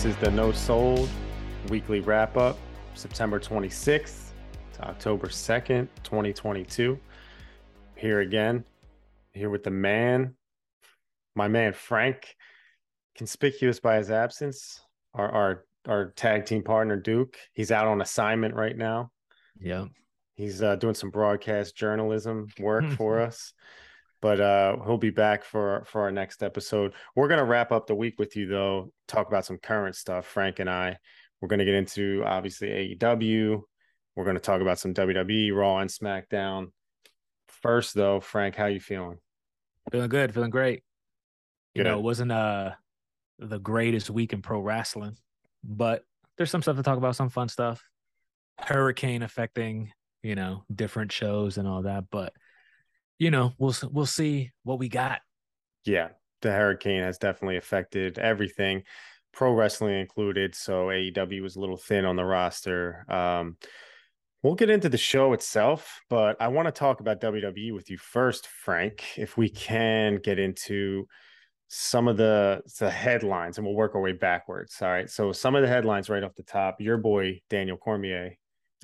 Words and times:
This 0.00 0.16
is 0.16 0.22
the 0.22 0.30
No 0.30 0.50
Sold 0.50 1.10
weekly 1.68 2.00
wrap 2.00 2.38
up, 2.38 2.56
September 2.94 3.38
26th 3.38 4.30
to 4.72 4.88
October 4.88 5.26
2nd, 5.26 5.88
2022. 6.04 6.98
Here 7.96 8.20
again, 8.20 8.64
here 9.32 9.50
with 9.50 9.62
the 9.62 9.70
man, 9.70 10.36
my 11.36 11.48
man 11.48 11.74
Frank, 11.74 12.34
conspicuous 13.14 13.78
by 13.78 13.96
his 13.96 14.10
absence, 14.10 14.80
our 15.12 15.30
our 15.30 15.64
our 15.86 16.06
tag 16.12 16.46
team 16.46 16.62
partner 16.62 16.96
Duke. 16.96 17.36
He's 17.52 17.70
out 17.70 17.86
on 17.86 18.00
assignment 18.00 18.54
right 18.54 18.78
now. 18.78 19.10
Yeah. 19.60 19.84
He's 20.32 20.62
uh, 20.62 20.76
doing 20.76 20.94
some 20.94 21.10
broadcast 21.10 21.76
journalism 21.76 22.46
work 22.58 22.90
for 22.96 23.20
us 23.20 23.52
but 24.22 24.40
uh, 24.40 24.76
he'll 24.84 24.98
be 24.98 25.10
back 25.10 25.44
for 25.44 25.84
for 25.86 26.02
our 26.02 26.12
next 26.12 26.42
episode. 26.42 26.94
We're 27.16 27.28
gonna 27.28 27.44
wrap 27.44 27.72
up 27.72 27.86
the 27.86 27.94
week 27.94 28.18
with 28.18 28.36
you 28.36 28.46
though, 28.46 28.92
talk 29.08 29.28
about 29.28 29.46
some 29.46 29.58
current 29.58 29.96
stuff. 29.96 30.26
Frank 30.26 30.58
and 30.58 30.68
I, 30.68 30.98
we're 31.40 31.48
gonna 31.48 31.64
get 31.64 31.74
into 31.74 32.22
obviously 32.24 32.96
AEW. 33.00 33.62
We're 34.16 34.24
gonna 34.24 34.40
talk 34.40 34.60
about 34.60 34.78
some 34.78 34.94
WWE, 34.94 35.54
Raw, 35.56 35.78
and 35.78 35.90
SmackDown. 35.90 36.68
First 37.48 37.94
though, 37.94 38.20
Frank, 38.20 38.56
how 38.56 38.66
you 38.66 38.80
feeling? 38.80 39.18
Feeling 39.90 40.08
good, 40.08 40.32
feeling 40.34 40.50
great. 40.50 40.82
You 41.74 41.82
Good. 41.82 41.90
know, 41.90 41.98
it 41.98 42.02
wasn't 42.02 42.32
uh 42.32 42.72
the 43.38 43.58
greatest 43.58 44.10
week 44.10 44.32
in 44.32 44.42
pro 44.42 44.60
wrestling, 44.60 45.16
but 45.64 46.04
there's 46.36 46.50
some 46.50 46.62
stuff 46.62 46.76
to 46.76 46.82
talk 46.82 46.98
about, 46.98 47.16
some 47.16 47.30
fun 47.30 47.48
stuff. 47.48 47.82
Hurricane 48.58 49.22
affecting, 49.22 49.92
you 50.22 50.34
know, 50.34 50.64
different 50.74 51.12
shows 51.12 51.56
and 51.56 51.66
all 51.66 51.82
that, 51.82 52.04
but 52.10 52.34
you 53.20 53.30
know, 53.30 53.52
we'll 53.58 53.74
we'll 53.92 54.06
see 54.06 54.50
what 54.64 54.80
we 54.80 54.88
got. 54.88 55.20
Yeah, 55.84 56.08
the 56.42 56.50
hurricane 56.50 57.02
has 57.02 57.18
definitely 57.18 57.58
affected 57.58 58.18
everything, 58.18 58.82
pro 59.32 59.52
wrestling 59.52 60.00
included. 60.00 60.54
So 60.56 60.86
AEW 60.86 61.42
was 61.42 61.54
a 61.54 61.60
little 61.60 61.76
thin 61.76 62.04
on 62.06 62.16
the 62.16 62.24
roster. 62.24 63.04
Um, 63.08 63.58
we'll 64.42 64.54
get 64.54 64.70
into 64.70 64.88
the 64.88 64.96
show 64.98 65.34
itself, 65.34 66.00
but 66.08 66.40
I 66.40 66.48
want 66.48 66.66
to 66.66 66.72
talk 66.72 67.00
about 67.00 67.20
WWE 67.20 67.74
with 67.74 67.90
you 67.90 67.98
first, 67.98 68.46
Frank. 68.48 69.04
If 69.18 69.36
we 69.36 69.50
can 69.50 70.16
get 70.16 70.38
into 70.38 71.06
some 71.68 72.08
of 72.08 72.16
the 72.16 72.62
the 72.80 72.90
headlines, 72.90 73.58
and 73.58 73.66
we'll 73.66 73.76
work 73.76 73.94
our 73.94 74.00
way 74.00 74.12
backwards. 74.12 74.80
All 74.80 74.88
right. 74.88 75.08
So 75.10 75.30
some 75.30 75.54
of 75.54 75.62
the 75.62 75.68
headlines 75.68 76.08
right 76.08 76.24
off 76.24 76.34
the 76.34 76.42
top. 76.42 76.80
Your 76.80 76.96
boy 76.96 77.42
Daniel 77.50 77.76
Cormier 77.76 78.28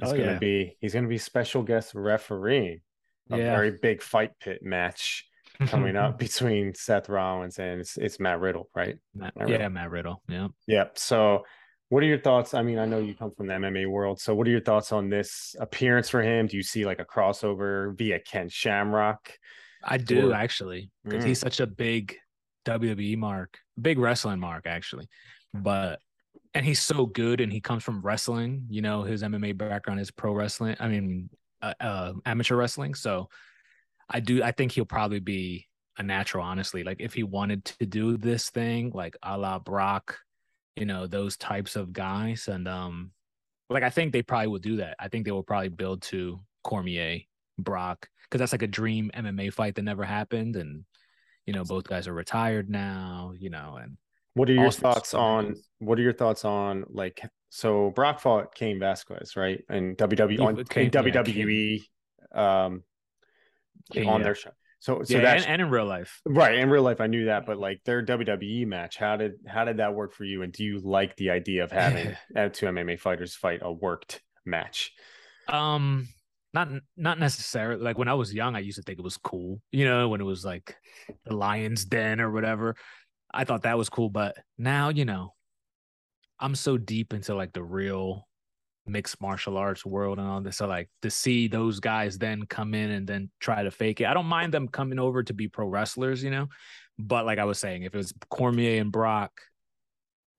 is 0.03 0.13
Oh, 0.13 0.13
going 0.13 0.27
to 0.27 0.33
yeah. 0.33 0.39
be 0.39 0.77
he's 0.81 0.93
going 0.93 1.05
to 1.05 1.09
be 1.09 1.17
special 1.19 1.63
guest 1.63 1.95
referee 1.95 2.83
a 3.31 3.39
Yeah. 3.39 3.55
very 3.57 3.73
big 3.83 4.03
fight 4.03 4.33
pit 4.41 4.63
match 4.63 5.27
coming 5.67 5.97
up 5.97 6.19
between 6.27 6.75
Seth 6.75 7.09
Rollins 7.09 7.59
and 7.59 7.81
it's, 7.81 7.97
it's 7.97 8.21
Matt 8.21 8.41
Riddle, 8.41 8.69
right? 8.75 8.97
Matt, 9.15 9.37
Matt 9.37 9.49
yeah, 9.49 9.69
Matt 9.69 9.91
Riddle. 9.91 10.23
Yeah. 10.29 10.49
Yep. 10.67 10.99
So, 10.99 11.45
what 11.89 12.03
are 12.03 12.07
your 12.07 12.19
thoughts? 12.19 12.53
I 12.53 12.63
mean, 12.63 12.79
I 12.79 12.85
know 12.85 12.99
you 12.99 13.15
come 13.15 13.31
from 13.37 13.47
the 13.47 13.55
MMA 13.55 13.89
world. 13.89 14.21
So, 14.21 14.35
what 14.35 14.47
are 14.49 14.51
your 14.51 14.61
thoughts 14.61 14.91
on 14.93 15.09
this 15.09 15.55
appearance 15.61 16.09
for 16.09 16.21
him? 16.23 16.47
Do 16.49 16.57
you 16.57 16.63
see 16.63 16.85
like 16.85 16.99
a 16.99 17.05
crossover 17.05 17.97
via 17.97 18.19
Ken 18.19 18.49
Shamrock? 18.49 19.31
I 19.85 19.99
do 19.99 20.31
Or- 20.33 20.35
actually, 20.35 20.91
because 21.05 21.25
Mm. 21.25 21.29
he's 21.29 21.39
such 21.39 21.61
a 21.61 21.67
big 21.67 22.17
WWE 22.65 23.17
mark, 23.17 23.59
big 23.81 23.99
wrestling 23.99 24.41
mark 24.41 24.67
actually. 24.67 25.09
But 25.55 26.01
and 26.55 26.65
he's 26.67 26.81
so 26.81 27.07
good, 27.07 27.41
and 27.41 27.53
he 27.53 27.61
comes 27.61 27.85
from 27.85 28.01
wrestling. 28.03 28.67
You 28.69 28.83
know, 28.83 29.03
his 29.05 29.23
MMA 29.23 29.53
background 29.57 30.01
is 30.01 30.11
pro 30.11 30.33
wrestling. 30.33 30.75
I 30.81 30.89
mean, 30.89 31.29
uh, 31.81 31.85
uh, 31.85 32.13
amateur 32.25 32.57
wrestling. 32.57 32.95
So 32.95 33.29
I 34.09 34.21
do. 34.21 34.43
I 34.43 34.53
think 34.53 34.73
he'll 34.73 34.85
probably 34.85 35.21
be 35.21 35.67
a 35.99 36.03
natural. 36.03 36.45
Honestly, 36.45 36.85
like 36.85 37.01
if 37.01 37.15
he 37.15 37.23
wanted 37.23 37.65
to 37.65 37.87
do 37.87 38.17
this 38.17 38.51
thing, 38.51 38.91
like 38.95 39.17
a 39.23 39.37
la 39.37 39.59
Brock, 39.59 40.19
you 40.77 40.87
know, 40.87 41.07
those 41.07 41.37
types 41.37 41.77
of 41.77 41.93
guys, 41.93 42.49
and 42.49 42.69
um, 42.69 43.11
like 43.71 43.83
I 43.83 43.91
think 43.91 44.13
they 44.13 44.23
probably 44.23 44.49
will 44.49 44.59
do 44.59 44.77
that. 44.77 44.97
I 44.99 45.09
think 45.09 45.25
they 45.25 45.33
will 45.33 45.43
probably 45.43 45.69
build 45.69 46.03
to 46.03 46.41
Cormier, 46.63 47.21
Brock, 47.59 48.09
because 48.25 48.39
that's 48.39 48.53
like 48.53 48.63
a 48.63 48.69
dream 48.69 49.11
MMA 49.15 49.53
fight 49.53 49.75
that 49.75 49.83
never 49.83 50.05
happened, 50.05 50.57
and 50.57 50.85
you 51.47 51.53
know 51.53 51.65
both 51.65 51.85
guys 51.85 52.07
are 52.09 52.15
retired 52.15 52.71
now. 52.71 53.33
You 53.37 53.51
know, 53.51 53.79
and 53.81 53.97
What 54.35 54.49
are 54.51 54.55
your 54.55 54.67
Austin 54.67 54.83
thoughts 54.83 55.15
on 55.15 55.57
what 55.79 55.99
are 55.99 56.03
your 56.03 56.13
thoughts 56.13 56.45
on 56.45 56.85
like 56.89 57.23
so 57.49 57.91
Brock 57.91 58.21
fought 58.21 58.55
Cain 58.55 58.79
Velasquez, 58.79 59.37
right? 59.37 59.63
And 59.69 59.97
WWE 59.97 60.41
on 60.41 60.65
Cain- 60.65 60.91
in 60.91 61.83
yeah, 62.35 62.65
um 62.65 62.83
Cain, 63.93 64.09
on 64.09 64.21
yeah. 64.21 64.25
their 64.25 64.35
show. 64.35 64.51
So 64.81 65.03
so 65.03 65.15
yeah, 65.15 65.23
that's 65.23 65.45
and, 65.45 65.55
and 65.55 65.63
in 65.63 65.71
real 65.71 65.87
life. 65.87 66.21
Right. 66.27 66.59
In 66.59 66.71
real 66.71 66.83
life, 66.83 67.01
I 67.01 67.07
knew 67.07 67.27
that, 67.27 67.47
but 67.47 67.59
like 67.59 67.81
their 67.85 68.05
WWE 68.05 68.67
match, 68.67 68.97
how 68.97 69.17
did 69.17 69.33
how 69.47 69.65
did 69.65 69.79
that 69.79 69.95
work 69.95 70.13
for 70.13 70.25
you? 70.25 70.43
And 70.43 70.53
do 70.53 70.65
you 70.65 70.79
like 70.79 71.17
the 71.17 71.31
idea 71.31 71.65
of 71.65 71.73
having 71.73 72.17
uh, 72.37 72.49
two 72.51 72.67
MMA 72.67 72.99
fighters 72.99 73.35
fight 73.35 73.61
a 73.63 73.73
worked 73.73 74.21
match? 74.45 74.93
Um, 75.49 76.09
not 76.53 76.69
not 76.97 77.19
necessarily. 77.19 77.83
Like 77.83 77.99
when 77.99 78.09
I 78.09 78.15
was 78.15 78.35
young, 78.35 78.55
I 78.55 78.61
used 78.61 78.77
to 78.77 78.83
think 78.83 78.99
it 78.99 79.03
was 79.03 79.17
cool. 79.17 79.61
You 79.73 79.87
know, 79.87 80.09
when 80.09 80.21
it 80.21 80.25
was 80.25 80.45
like 80.45 80.77
the 81.25 81.35
Lions 81.35 81.85
Den 81.85 82.21
or 82.21 82.31
whatever, 82.31 82.77
I 83.33 83.45
thought 83.45 83.63
that 83.63 83.79
was 83.79 83.89
cool. 83.89 84.11
But 84.11 84.37
now, 84.59 84.91
you 84.91 85.05
know, 85.05 85.35
I'm 86.39 86.55
so 86.55 86.77
deep 86.77 87.13
into 87.13 87.35
like 87.35 87.53
the 87.53 87.63
real 87.63 88.27
mixed 88.87 89.21
martial 89.21 89.57
arts 89.57 89.85
world 89.85 90.19
and 90.19 90.29
all 90.29 90.41
this. 90.41 90.59
So 90.59 90.67
like 90.67 90.89
to 91.03 91.11
see 91.11 91.49
those 91.49 91.81
guys 91.81 92.19
then 92.19 92.47
come 92.47 92.75
in 92.75 92.91
and 92.91 93.07
then 93.07 93.31
try 93.41 93.63
to 93.63 93.71
fake 93.71 94.01
it. 94.01 94.07
I 94.07 94.15
don't 94.15 94.27
mind 94.27 94.55
them 94.55 94.69
coming 94.69 94.99
over 94.99 95.23
to 95.23 95.35
be 95.35 95.49
pro 95.49 95.67
wrestlers, 95.67 96.23
you 96.23 96.31
know. 96.31 96.49
But 96.99 97.27
like 97.27 97.39
I 97.39 97.45
was 97.45 97.59
saying, 97.59 97.83
if 97.83 97.95
it 97.95 97.99
was 97.99 98.15
Cormier 98.31 98.81
and 98.81 98.93
Brock, 98.93 99.33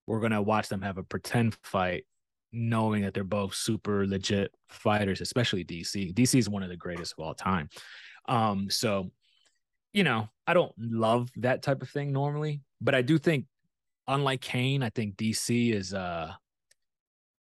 we're 0.05 0.21
gonna 0.21 0.41
watch 0.41 0.69
them 0.69 0.81
have 0.81 0.97
a 0.97 1.03
pretend 1.03 1.57
fight 1.63 2.05
knowing 2.53 3.03
that 3.03 3.13
they're 3.13 3.23
both 3.25 3.53
super 3.53 4.07
legit 4.07 4.51
fighters, 4.69 5.21
especially 5.21 5.65
DC. 5.65 6.13
DC 6.13 6.39
is 6.39 6.49
one 6.49 6.63
of 6.63 6.69
the 6.69 6.77
greatest 6.77 7.13
of 7.17 7.23
all 7.23 7.33
time. 7.33 7.69
Um, 8.27 8.69
so 8.69 9.11
you 9.93 10.03
know, 10.03 10.29
I 10.45 10.53
don't 10.53 10.73
love 10.77 11.29
that 11.37 11.63
type 11.63 11.81
of 11.81 11.89
thing 11.89 12.13
normally, 12.13 12.61
but 12.79 12.93
I 12.93 13.01
do 13.01 13.17
think, 13.17 13.45
unlike 14.07 14.41
Cain, 14.41 14.83
I 14.83 14.89
think 14.89 15.15
DC 15.15 15.73
is 15.73 15.93
uh 15.93 16.31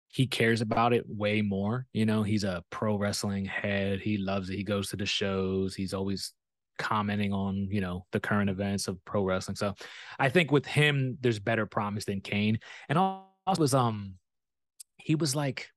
he 0.08 0.26
cares 0.26 0.62
about 0.62 0.94
it 0.94 1.04
way 1.10 1.42
more. 1.42 1.88
You 1.92 2.06
know, 2.06 2.24
he's 2.24 2.46
a 2.46 2.64
pro 2.70 2.96
wrestling 2.96 3.44
head. 3.44 4.00
He 4.00 4.18
loves 4.18 4.50
it. 4.50 4.56
He 4.56 4.64
goes 4.64 4.90
to 4.90 4.96
the 4.96 5.06
shows. 5.06 5.76
He's 5.76 5.94
always 5.94 6.32
commenting 6.78 7.34
on, 7.34 7.68
you 7.70 7.82
know, 7.82 8.06
the 8.14 8.20
current 8.22 8.50
events 8.50 8.88
of 8.88 9.04
pro 9.04 9.24
wrestling. 9.26 9.58
So 9.58 9.74
I 10.18 10.30
think 10.30 10.52
with 10.52 10.66
him, 10.66 11.18
there's 11.20 11.40
better 11.40 11.66
promise 11.66 12.06
than 12.06 12.22
Cain. 12.22 12.60
And 12.88 12.98
also 12.98 13.62
was 13.62 13.74
um 13.74 14.16
he 14.98 15.16
was 15.16 15.36
like 15.36 15.68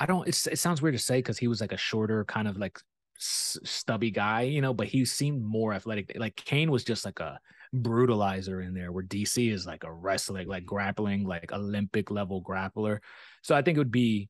I 0.00 0.06
don't 0.06 0.26
it's, 0.26 0.46
it 0.48 0.58
sounds 0.58 0.82
weird 0.82 0.96
to 0.96 1.02
say 1.02 1.18
because 1.18 1.38
he 1.38 1.48
was 1.48 1.60
like 1.60 1.72
a 1.72 1.76
shorter 1.76 2.24
kind 2.24 2.48
of 2.48 2.56
like 2.58 2.78
stubby 3.18 4.10
guy, 4.10 4.42
you 4.42 4.60
know, 4.60 4.74
but 4.74 4.88
he 4.88 5.04
seemed 5.04 5.44
more 5.44 5.72
athletic. 5.72 6.12
Like 6.16 6.36
Cain 6.36 6.70
was 6.70 6.84
just 6.84 7.04
like 7.04 7.20
a 7.20 7.38
brutalizer 7.74 8.64
in 8.64 8.74
there, 8.74 8.92
where 8.92 9.04
DC 9.04 9.52
is 9.52 9.66
like 9.66 9.84
a 9.84 9.92
wrestling, 9.92 10.48
like 10.48 10.64
grappling, 10.64 11.24
like 11.24 11.52
Olympic 11.52 12.10
level 12.10 12.42
grappler. 12.42 12.98
So 13.42 13.54
I 13.54 13.62
think 13.62 13.76
it 13.76 13.80
would 13.80 13.90
be, 13.90 14.28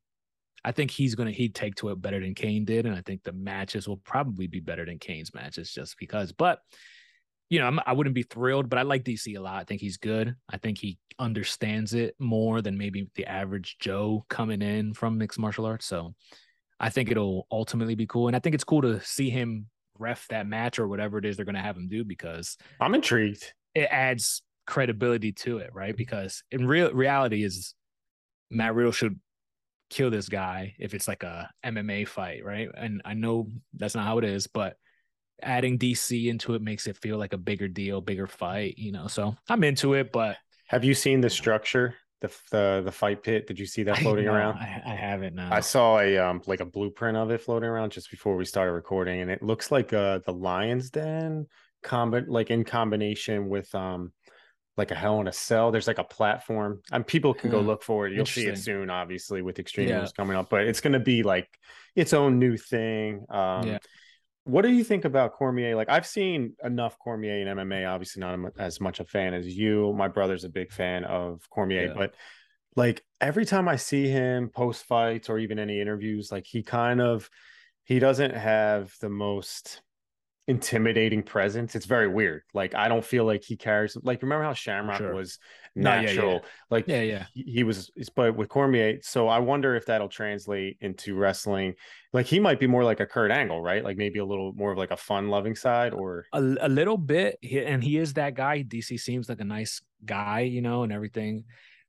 I 0.65 0.73
think 0.73 0.91
he's 0.91 1.15
gonna 1.15 1.31
he'd 1.31 1.55
take 1.55 1.77
to 1.77 1.91
it 1.91 2.01
better 2.01 2.21
than 2.21 2.35
Cain 2.35 2.65
did, 2.65 2.87
and 2.87 2.95
I 2.95 3.03
think 3.03 3.23
the 3.23 3.33
matches 3.33 3.87
will 3.87 3.99
probably 3.99 4.47
be 4.47 4.61
better 4.61 4.85
than 4.85 4.99
Cain's 4.99 5.33
matches 5.35 5.73
just 5.73 5.97
because. 5.99 6.33
But 6.33 6.61
you 7.51 7.61
know, 7.61 7.67
I'm, 7.67 7.81
I 7.87 7.93
wouldn't 7.93 8.15
be 8.15 8.25
thrilled, 8.25 8.69
but 8.69 8.79
I 8.79 8.83
like 8.83 9.05
DC 9.05 9.37
a 9.37 9.41
lot. 9.41 9.61
I 9.61 9.65
think 9.65 9.81
he's 9.81 9.97
good. 9.97 10.35
I 10.51 10.59
think 10.59 10.79
he 10.79 10.99
understands 11.19 11.95
it 11.95 12.15
more 12.19 12.61
than 12.61 12.77
maybe 12.77 13.09
the 13.15 13.27
average 13.27 13.77
Joe 13.79 14.25
coming 14.29 14.61
in 14.63 14.93
from 14.95 15.17
mixed 15.17 15.39
martial 15.39 15.65
arts. 15.65 15.87
So 15.87 16.15
I 16.79 16.91
think 16.91 17.11
it'll 17.11 17.47
ultimately 17.51 17.95
be 17.95 18.07
cool. 18.07 18.27
And 18.27 18.37
I 18.37 18.39
think 18.39 18.55
it's 18.55 18.65
cool 18.65 18.83
to 18.83 19.01
see 19.01 19.31
him 19.31 19.67
ref 19.99 20.27
that 20.29 20.47
match 20.47 20.79
or 20.79 20.89
whatever 20.89 21.19
it 21.19 21.25
is 21.25 21.37
they're 21.37 21.45
going 21.45 21.55
to 21.55 21.61
have 21.61 21.77
him 21.77 21.89
do 21.89 22.05
because 22.05 22.57
I'm 22.81 22.95
intrigued. 22.95 23.53
it 23.75 23.89
adds 23.91 24.43
credibility 24.67 25.33
to 25.33 25.59
it, 25.59 25.71
right? 25.73 25.91
Mm-hmm. 25.91 25.97
Because 25.97 26.43
in 26.51 26.67
real 26.67 26.93
reality 26.93 27.43
is 27.43 27.75
Matt 28.51 28.75
Riddle 28.75 28.93
should 28.93 29.19
kill 29.91 30.11
this 30.11 30.29
guy 30.29 30.75
if 30.79 30.95
it's 30.95 31.09
like 31.09 31.23
a 31.23 31.51
MMA 31.65 32.07
fight, 32.07 32.45
right? 32.45 32.69
And 32.75 33.03
I 33.05 33.15
know 33.15 33.49
that's 33.75 33.95
not 33.95 34.05
how 34.05 34.19
it 34.19 34.25
is, 34.25 34.47
but 34.47 34.77
adding 35.43 35.79
DC 35.79 36.27
into 36.27 36.55
it 36.55 36.63
makes 36.63 36.87
it 36.87 36.97
feel 36.97 37.17
like 37.17 37.33
a 37.33 37.39
bigger 37.39 37.69
deal, 37.69 38.01
bigger 38.01 38.27
fight, 38.27 38.77
you 38.77 38.93
know. 38.93 39.07
So 39.07 39.37
I'm 39.49 39.65
into 39.65 39.95
it, 39.95 40.13
but 40.13 40.37
Have 40.67 40.85
you 40.85 40.95
seen 40.95 41.21
the 41.21 41.31
structure, 41.31 41.95
the 42.21 42.31
the 42.51 42.83
the 42.85 42.93
fight 42.93 43.23
pit? 43.23 43.47
Did 43.47 43.59
you 43.59 43.67
see 43.67 43.83
that 43.85 43.99
I- 43.99 44.03
floating 44.03 44.27
no, 44.27 44.35
around? 44.35 44.59
I, 44.59 44.83
I 44.87 44.95
haven't 44.95 45.35
now. 45.35 45.49
I 45.53 45.61
saw 45.61 45.99
a 46.01 46.19
um 46.19 46.43
like 46.47 46.61
a 46.61 46.65
blueprint 46.67 47.17
of 47.17 47.31
it 47.31 47.41
floating 47.41 47.69
around 47.69 47.93
just 47.93 48.11
before 48.11 48.37
we 48.37 48.45
started 48.45 48.73
recording, 48.73 49.21
and 49.21 49.31
it 49.31 49.43
looks 49.43 49.71
like 49.71 49.93
uh 49.93 50.21
the 50.27 50.33
Lions 50.33 50.91
Den 50.91 51.47
combi 51.85 52.25
like 52.27 52.51
in 52.51 52.65
combination 52.65 53.49
with 53.49 53.73
um 53.75 54.13
like 54.77 54.91
a 54.93 54.95
Hell 54.95 55.21
in 55.21 55.27
a 55.29 55.33
Cell. 55.33 55.73
There's 55.73 55.89
like 55.89 55.99
a 55.99 56.05
platform, 56.05 56.81
and 56.93 57.05
people 57.07 57.35
can 57.35 57.51
go 57.51 57.61
Hmm. 57.61 57.67
look 57.67 57.83
for 57.83 58.07
it. 58.07 58.13
You'll 58.13 58.27
see 58.27 58.47
it 58.47 58.59
soon, 58.59 58.91
obviously, 58.91 59.43
with 59.43 59.59
Extreme 59.59 59.89
Yeah. 59.89 60.07
Coming 60.17 60.37
up. 60.37 60.51
But 60.51 60.63
it's 60.69 60.81
going 60.81 60.93
to 60.93 61.01
be 61.01 61.25
like 61.25 61.49
its 61.97 62.13
own 62.13 62.39
new 62.39 62.57
thing. 62.57 63.25
Um, 63.29 63.67
Yeah. 63.67 63.79
What 64.49 64.63
do 64.63 64.71
you 64.71 64.83
think 64.83 65.05
about 65.05 65.35
Cormier? 65.35 65.77
Like 65.77 65.91
I've 65.91 66.07
seen 66.07 66.55
enough 66.65 66.99
Cormier 66.99 67.39
in 67.39 67.49
MMA. 67.49 67.87
Obviously, 67.87 68.21
not 68.21 68.39
as 68.59 68.81
much 68.81 68.99
a 68.99 69.05
fan 69.05 69.35
as 69.35 69.47
you. 69.47 69.93
My 69.93 70.09
brother's 70.09 70.45
a 70.45 70.49
big 70.49 70.73
fan 70.73 71.05
of 71.05 71.43
Cormier, 71.51 71.89
yeah. 71.89 71.93
but 71.95 72.15
like 72.75 73.05
every 73.21 73.45
time 73.45 73.69
I 73.69 73.77
see 73.77 74.09
him 74.09 74.49
post 74.49 74.85
fights 74.87 75.29
or 75.29 75.39
even 75.39 75.59
any 75.59 75.83
interviews, 75.83 76.33
like 76.33 76.47
he 76.47 76.63
kind 76.63 77.01
of 77.03 77.29
he 77.85 77.99
doesn't 77.99 78.35
have 78.35 78.95
the 79.03 79.11
most 79.11 79.83
intimidating 80.47 81.23
presence. 81.23 81.77
It's 81.77 81.85
very 81.85 82.09
weird. 82.09 82.43
Like 82.55 82.75
I 82.75 82.89
don't 82.89 83.05
feel 83.05 83.27
like 83.27 83.45
he 83.45 83.59
carries 83.59 83.99
like 84.03 84.23
remember 84.23 84.45
how 84.45 84.55
Shamrock 84.55 84.97
sure. 84.97 85.15
was 85.15 85.39
natural. 85.79 86.29
Yeah, 86.29 86.35
yeah. 86.35 86.49
Like 86.71 86.89
yeah, 86.89 87.03
yeah. 87.03 87.27
He, 87.33 87.65
was 87.65 87.91
but 88.15 88.37
with 88.37 88.49
Cormier, 88.49 88.99
so 89.03 89.29
I 89.29 89.39
wonder 89.39 89.77
if 89.77 89.87
that'll 89.87 90.09
translate 90.09 90.77
into 90.81 91.15
wrestling. 91.15 91.75
Like 92.13 92.27
he 92.27 92.41
might 92.41 92.61
be 92.61 92.67
more 92.67 92.85
like 92.85 93.01
a 93.01 93.07
Kurt 93.07 93.31
Angle, 93.31 93.63
right? 93.63 93.85
Like 93.85 93.97
maybe 93.97 94.19
a 94.19 94.25
little 94.25 94.53
more 94.55 94.73
of 94.73 94.79
like 94.79 94.91
a 94.91 94.97
fun 94.97 95.29
loving 95.29 95.55
side 95.55 95.93
or 95.93 96.27
a, 96.33 96.41
a 96.61 96.69
little 96.69 96.97
bit. 96.97 97.39
And 97.43 97.83
he 97.83 97.97
is 97.97 98.15
that 98.15 98.35
guy. 98.35 98.63
DC 98.63 98.99
seems 99.01 99.29
like 99.29 99.41
a 99.41 99.45
nice 99.45 99.81
guy, 100.05 100.41
you 100.41 100.61
know, 100.61 100.83
and 100.83 100.93
everything. 100.93 101.45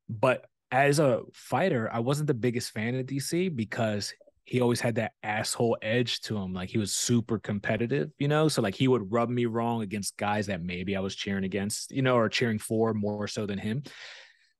But 0.08 0.46
as 0.72 1.00
a 1.00 1.22
fighter, 1.34 1.90
I 1.92 2.00
wasn't 2.00 2.28
the 2.28 2.34
biggest 2.34 2.72
fan 2.72 2.96
of 2.96 3.06
DC 3.06 3.56
because 3.56 4.14
he 4.50 4.62
always 4.62 4.82
had 4.82 4.96
that 4.96 5.14
asshole 5.22 5.78
edge 5.84 6.22
to 6.22 6.36
him. 6.36 6.54
Like 6.54 6.70
he 6.70 6.80
was 6.80 6.92
super 6.92 7.38
competitive, 7.38 8.12
you 8.18 8.28
know? 8.28 8.48
So 8.48 8.64
like 8.64 8.74
he 8.74 8.88
would 8.88 9.12
rub 9.12 9.30
me 9.30 9.46
wrong 9.46 9.84
against 9.84 10.18
guys 10.18 10.48
that 10.48 10.64
maybe 10.64 10.96
I 10.96 11.02
was 11.02 11.16
cheering 11.16 11.44
against, 11.44 11.92
you 11.92 12.02
know, 12.02 12.16
or 12.16 12.30
cheering 12.30 12.58
for 12.58 12.96
more 12.96 13.28
so 13.28 13.46
than 13.46 13.60
him. 13.60 13.84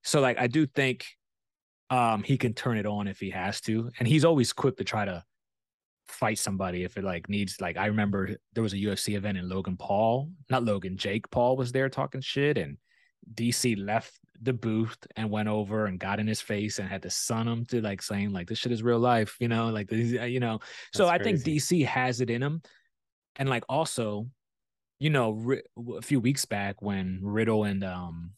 So 0.04 0.22
like 0.22 0.40
I 0.40 0.46
do 0.46 0.68
think 0.68 1.06
um 1.90 2.22
he 2.22 2.38
can 2.38 2.54
turn 2.54 2.78
it 2.78 2.86
on 2.86 3.08
if 3.08 3.20
he 3.20 3.32
has 3.32 3.62
to. 3.62 3.90
And 3.98 4.08
he's 4.08 4.26
always 4.26 4.54
quick 4.54 4.78
to 4.78 4.84
try 4.84 5.06
to 5.06 5.24
fight 6.08 6.38
somebody 6.38 6.84
if 6.84 6.96
it 6.96 7.04
like 7.04 7.28
needs 7.28 7.60
like 7.60 7.78
I 7.78 7.88
remember 7.88 8.36
there 8.54 8.64
was 8.64 8.74
a 8.74 8.78
UFC 8.78 9.16
event 9.16 9.40
in 9.40 9.50
Logan 9.50 9.76
Paul, 9.76 10.30
not 10.52 10.64
Logan, 10.64 10.98
Jake 10.98 11.30
Paul 11.32 11.58
was 11.58 11.72
there 11.72 11.90
talking 11.90 12.22
shit 12.22 12.60
and 12.60 12.78
DC 13.34 13.78
left 13.78 14.20
the 14.42 14.54
booth 14.54 14.98
and 15.16 15.30
went 15.30 15.50
over 15.50 15.86
and 15.86 16.00
got 16.00 16.20
in 16.20 16.28
his 16.28 16.42
face 16.42 16.80
and 16.80 16.88
had 16.88 17.02
to 17.04 17.10
sun 17.10 17.48
him 17.48 17.66
to 17.66 17.82
like 17.82 18.02
saying 18.02 18.32
like 18.32 18.48
this 18.48 18.58
shit 18.58 18.72
is 18.72 18.84
real 18.84 19.00
life, 19.00 19.36
you 19.40 19.48
know, 19.48 19.68
like 19.68 19.90
this, 19.90 20.12
you 20.30 20.40
know. 20.40 20.60
So 20.94 21.06
That's 21.06 21.20
I 21.20 21.24
think 21.24 21.40
DC 21.40 21.86
has 21.86 22.22
it 22.22 22.30
in 22.30 22.42
him, 22.42 22.62
and 23.36 23.50
like 23.50 23.64
also, 23.68 24.28
you 25.00 25.10
know, 25.10 25.56
a 25.98 26.02
few 26.02 26.20
weeks 26.20 26.46
back 26.46 26.82
when 26.82 27.20
Riddle 27.22 27.66
and 27.66 27.84
um 27.84 28.32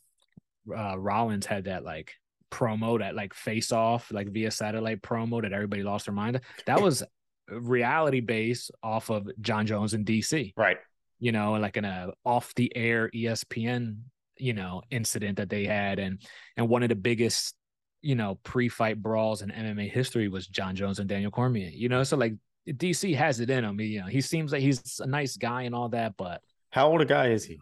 uh, 0.75 0.98
Rollins 0.98 1.45
had 1.45 1.66
that 1.66 1.83
like 1.83 2.13
promo 2.51 3.00
that 3.00 3.16
like 3.16 3.33
face 3.33 3.72
off 3.72 4.12
like 4.12 4.30
via 4.30 4.51
satellite 4.51 5.01
promo 5.01 5.42
that 5.42 5.54
everybody 5.54 5.83
lost 5.83 6.06
their 6.06 6.16
mind. 6.16 6.42
That 6.66 6.81
was 6.81 7.04
reality 7.48 8.19
based 8.19 8.72
off 8.83 9.10
of 9.10 9.30
Jon 9.42 9.66
Jones 9.66 9.94
and 9.94 10.06
DC, 10.06 10.54
right? 10.56 10.78
You 11.19 11.31
know, 11.31 11.54
like 11.54 11.78
in 11.78 11.86
a 11.86 12.12
off 12.25 12.54
the 12.56 12.75
air 12.75 13.10
ESPN 13.13 13.98
you 14.42 14.54
know 14.54 14.82
incident 14.90 15.38
that 15.38 15.50
they 15.50 15.66
had 15.66 16.00
and 16.00 16.22
and 16.58 16.68
one 16.68 16.84
of 16.84 16.90
the 16.90 16.96
biggest 16.96 17.56
you 18.02 18.16
know 18.16 18.40
pre-fight 18.44 19.02
brawls 19.02 19.42
in 19.42 19.50
MMA 19.50 19.92
history 19.92 20.28
was 20.28 20.48
Jon 20.48 20.76
Jones 20.76 21.00
and 21.00 21.08
Daniel 21.08 21.32
Cormier 21.32 21.70
you 21.70 21.90
know? 21.90 22.04
So 22.04 22.18
like 22.18 22.34
DC 22.68 23.16
has 23.16 23.40
it 23.40 23.50
in 23.50 23.64
him 23.64 23.80
you 23.80 24.02
know? 24.02 24.08
He 24.08 24.22
seems 24.22 24.52
like 24.52 24.62
he's 24.62 25.00
a 25.00 25.08
nice 25.08 25.38
guy 25.38 25.64
and 25.64 25.76
all 25.76 25.90
that 25.90 26.18
but 26.18 26.42
how 26.72 26.90
old 26.90 27.02
a 27.02 27.06
guy 27.06 27.28
is 27.28 27.46
he? 27.46 27.60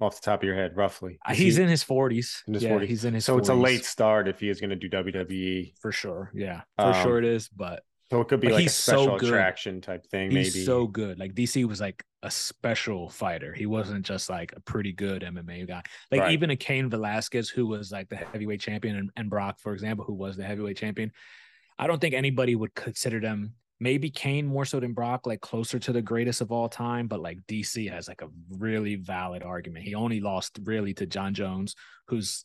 Off 0.00 0.20
the 0.20 0.24
top 0.24 0.40
of 0.40 0.44
your 0.44 0.56
head 0.56 0.76
roughly. 0.76 1.18
Is 1.30 1.38
he's 1.38 1.56
he... 1.56 1.62
in 1.62 1.68
his 1.68 1.84
40s 1.84 2.42
in 2.48 2.54
his 2.54 2.62
yeah, 2.62 2.70
40s 2.70 2.86
he's 2.86 3.04
in 3.04 3.14
his 3.14 3.24
so 3.24 3.36
40s. 3.36 3.38
it's 3.38 3.48
a 3.50 3.54
late 3.54 3.84
start 3.84 4.26
if 4.26 4.40
he 4.40 4.48
is 4.48 4.60
going 4.60 4.70
to 4.70 4.76
do 4.76 4.88
WWE 4.88 5.74
for 5.80 5.92
sure 5.92 6.32
yeah. 6.34 6.62
For 6.78 6.86
um, 6.86 7.02
sure 7.02 7.18
it 7.18 7.24
is 7.24 7.48
but 7.48 7.82
so 8.12 8.20
it 8.20 8.28
could 8.28 8.40
be 8.40 8.48
but 8.48 8.56
like 8.56 8.66
a 8.66 8.68
special 8.68 9.18
so 9.18 9.26
attraction 9.26 9.80
type 9.80 10.06
thing. 10.06 10.30
He's 10.30 10.54
maybe 10.54 10.66
so 10.66 10.86
good. 10.86 11.18
Like 11.18 11.32
DC 11.32 11.64
was 11.64 11.80
like 11.80 12.04
a 12.22 12.30
special 12.30 13.08
fighter. 13.08 13.54
He 13.54 13.64
wasn't 13.64 14.04
just 14.04 14.28
like 14.28 14.52
a 14.54 14.60
pretty 14.60 14.92
good 14.92 15.22
MMA 15.22 15.66
guy. 15.66 15.82
Like 16.10 16.20
right. 16.20 16.32
even 16.32 16.50
a 16.50 16.56
Cain 16.56 16.90
Velasquez, 16.90 17.48
who 17.48 17.66
was 17.66 17.90
like 17.90 18.10
the 18.10 18.16
heavyweight 18.16 18.60
champion, 18.60 18.96
and, 18.96 19.10
and 19.16 19.30
Brock, 19.30 19.60
for 19.60 19.72
example, 19.72 20.04
who 20.04 20.12
was 20.12 20.36
the 20.36 20.44
heavyweight 20.44 20.76
champion. 20.76 21.10
I 21.78 21.86
don't 21.86 22.02
think 22.02 22.14
anybody 22.14 22.54
would 22.54 22.74
consider 22.74 23.18
them. 23.18 23.54
Maybe 23.80 24.10
Cain 24.10 24.46
more 24.46 24.66
so 24.66 24.78
than 24.78 24.92
Brock, 24.92 25.26
like 25.26 25.40
closer 25.40 25.78
to 25.78 25.92
the 25.94 26.02
greatest 26.02 26.42
of 26.42 26.52
all 26.52 26.68
time. 26.68 27.06
But 27.08 27.22
like 27.22 27.38
DC 27.48 27.90
has 27.90 28.08
like 28.08 28.20
a 28.20 28.28
really 28.50 28.96
valid 28.96 29.42
argument. 29.42 29.86
He 29.86 29.94
only 29.94 30.20
lost 30.20 30.58
really 30.64 30.92
to 30.94 31.06
Jon 31.06 31.32
Jones, 31.32 31.74
who's 32.08 32.44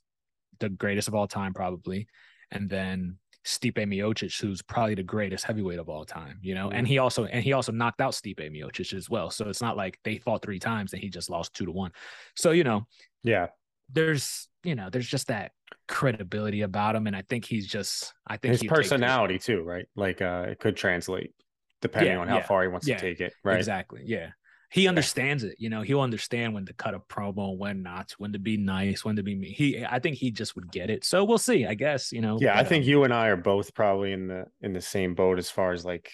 the 0.62 0.70
greatest 0.70 1.10
of 1.10 1.14
all 1.14 1.28
time, 1.28 1.54
probably. 1.54 2.08
And 2.52 2.70
then 2.70 3.18
Stipe 3.48 3.78
Miocic, 3.78 4.42
who's 4.42 4.62
probably 4.62 4.94
the 4.94 5.04
greatest 5.04 5.46
heavyweight 5.46 5.80
of 5.80 5.88
all 5.88 6.04
time, 6.04 6.38
you 6.42 6.54
know, 6.54 6.68
mm-hmm. 6.68 6.80
and 6.80 6.88
he 6.88 6.98
also 6.98 7.26
and 7.26 7.42
he 7.42 7.54
also 7.54 7.72
knocked 7.72 8.02
out 8.02 8.12
Stipe 8.12 8.40
Miocic 8.40 8.94
as 8.94 9.10
well. 9.10 9.30
So 9.30 9.48
it's 9.48 9.62
not 9.62 9.78
like 9.78 9.98
they 10.04 10.18
fought 10.18 10.42
three 10.42 10.60
times 10.60 10.92
and 10.92 11.02
he 11.02 11.10
just 11.10 11.30
lost 11.30 11.54
two 11.54 11.66
to 11.66 11.72
one. 11.72 11.92
So 12.36 12.52
you 12.52 12.66
know, 12.66 12.86
yeah, 13.24 13.48
there's 13.90 14.50
you 14.64 14.76
know 14.76 14.90
there's 14.90 15.08
just 15.08 15.28
that 15.28 15.54
credibility 15.88 16.62
about 16.62 16.96
him, 16.96 17.08
and 17.08 17.16
I 17.16 17.22
think 17.22 17.46
he's 17.46 17.68
just 17.68 18.14
I 18.28 18.36
think 18.36 18.52
his 18.52 18.64
personality 18.64 19.40
too, 19.40 19.64
right? 19.64 19.88
Like 19.96 20.22
uh, 20.22 20.48
it 20.50 20.60
could 20.60 20.76
translate 20.76 21.34
depending 21.82 22.14
yeah, 22.14 22.20
on 22.20 22.28
how 22.28 22.38
yeah, 22.38 22.44
far 22.44 22.64
he 22.64 22.68
wants 22.68 22.86
yeah, 22.86 22.98
to 22.98 23.02
take 23.02 23.22
it, 23.22 23.34
right? 23.46 23.58
Exactly, 23.58 24.02
yeah 24.06 24.32
he 24.70 24.88
understands 24.88 25.44
it. 25.44 25.56
You 25.60 25.70
know, 25.70 25.82
he'll 25.82 26.02
understand 26.02 26.54
when 26.54 26.66
to 26.66 26.74
cut 26.74 26.94
a 26.94 27.00
promo, 27.00 27.58
when 27.58 27.84
not, 27.84 28.14
when 28.18 28.34
to 28.34 28.40
be 28.40 28.58
nice, 28.58 29.06
when 29.06 29.16
to 29.16 29.24
be 29.24 29.36
me. 29.36 29.50
He, 29.52 29.86
I 29.86 30.00
think 30.00 30.18
he 30.18 30.32
just 30.32 30.56
would 30.56 30.72
get 30.72 30.90
it. 30.90 31.06
So 31.06 31.24
we'll 31.24 31.38
see. 31.38 31.66
I 31.66 31.74
guess 31.74 32.12
you 32.12 32.22
know. 32.22 32.38
Yeah, 32.42 32.56
but, 32.56 32.66
I 32.66 32.68
think 32.68 32.84
um, 32.84 32.90
you 32.90 33.04
and 33.04 33.14
I 33.14 33.28
are 33.28 33.38
both 33.38 33.74
probably 33.74 34.12
in 34.12 34.28
the 34.28 34.46
in 34.62 34.74
the 34.74 34.82
same 34.82 35.16
boat 35.16 35.38
as 35.38 35.50
far 35.50 35.72
as 35.72 35.86
like 35.86 36.12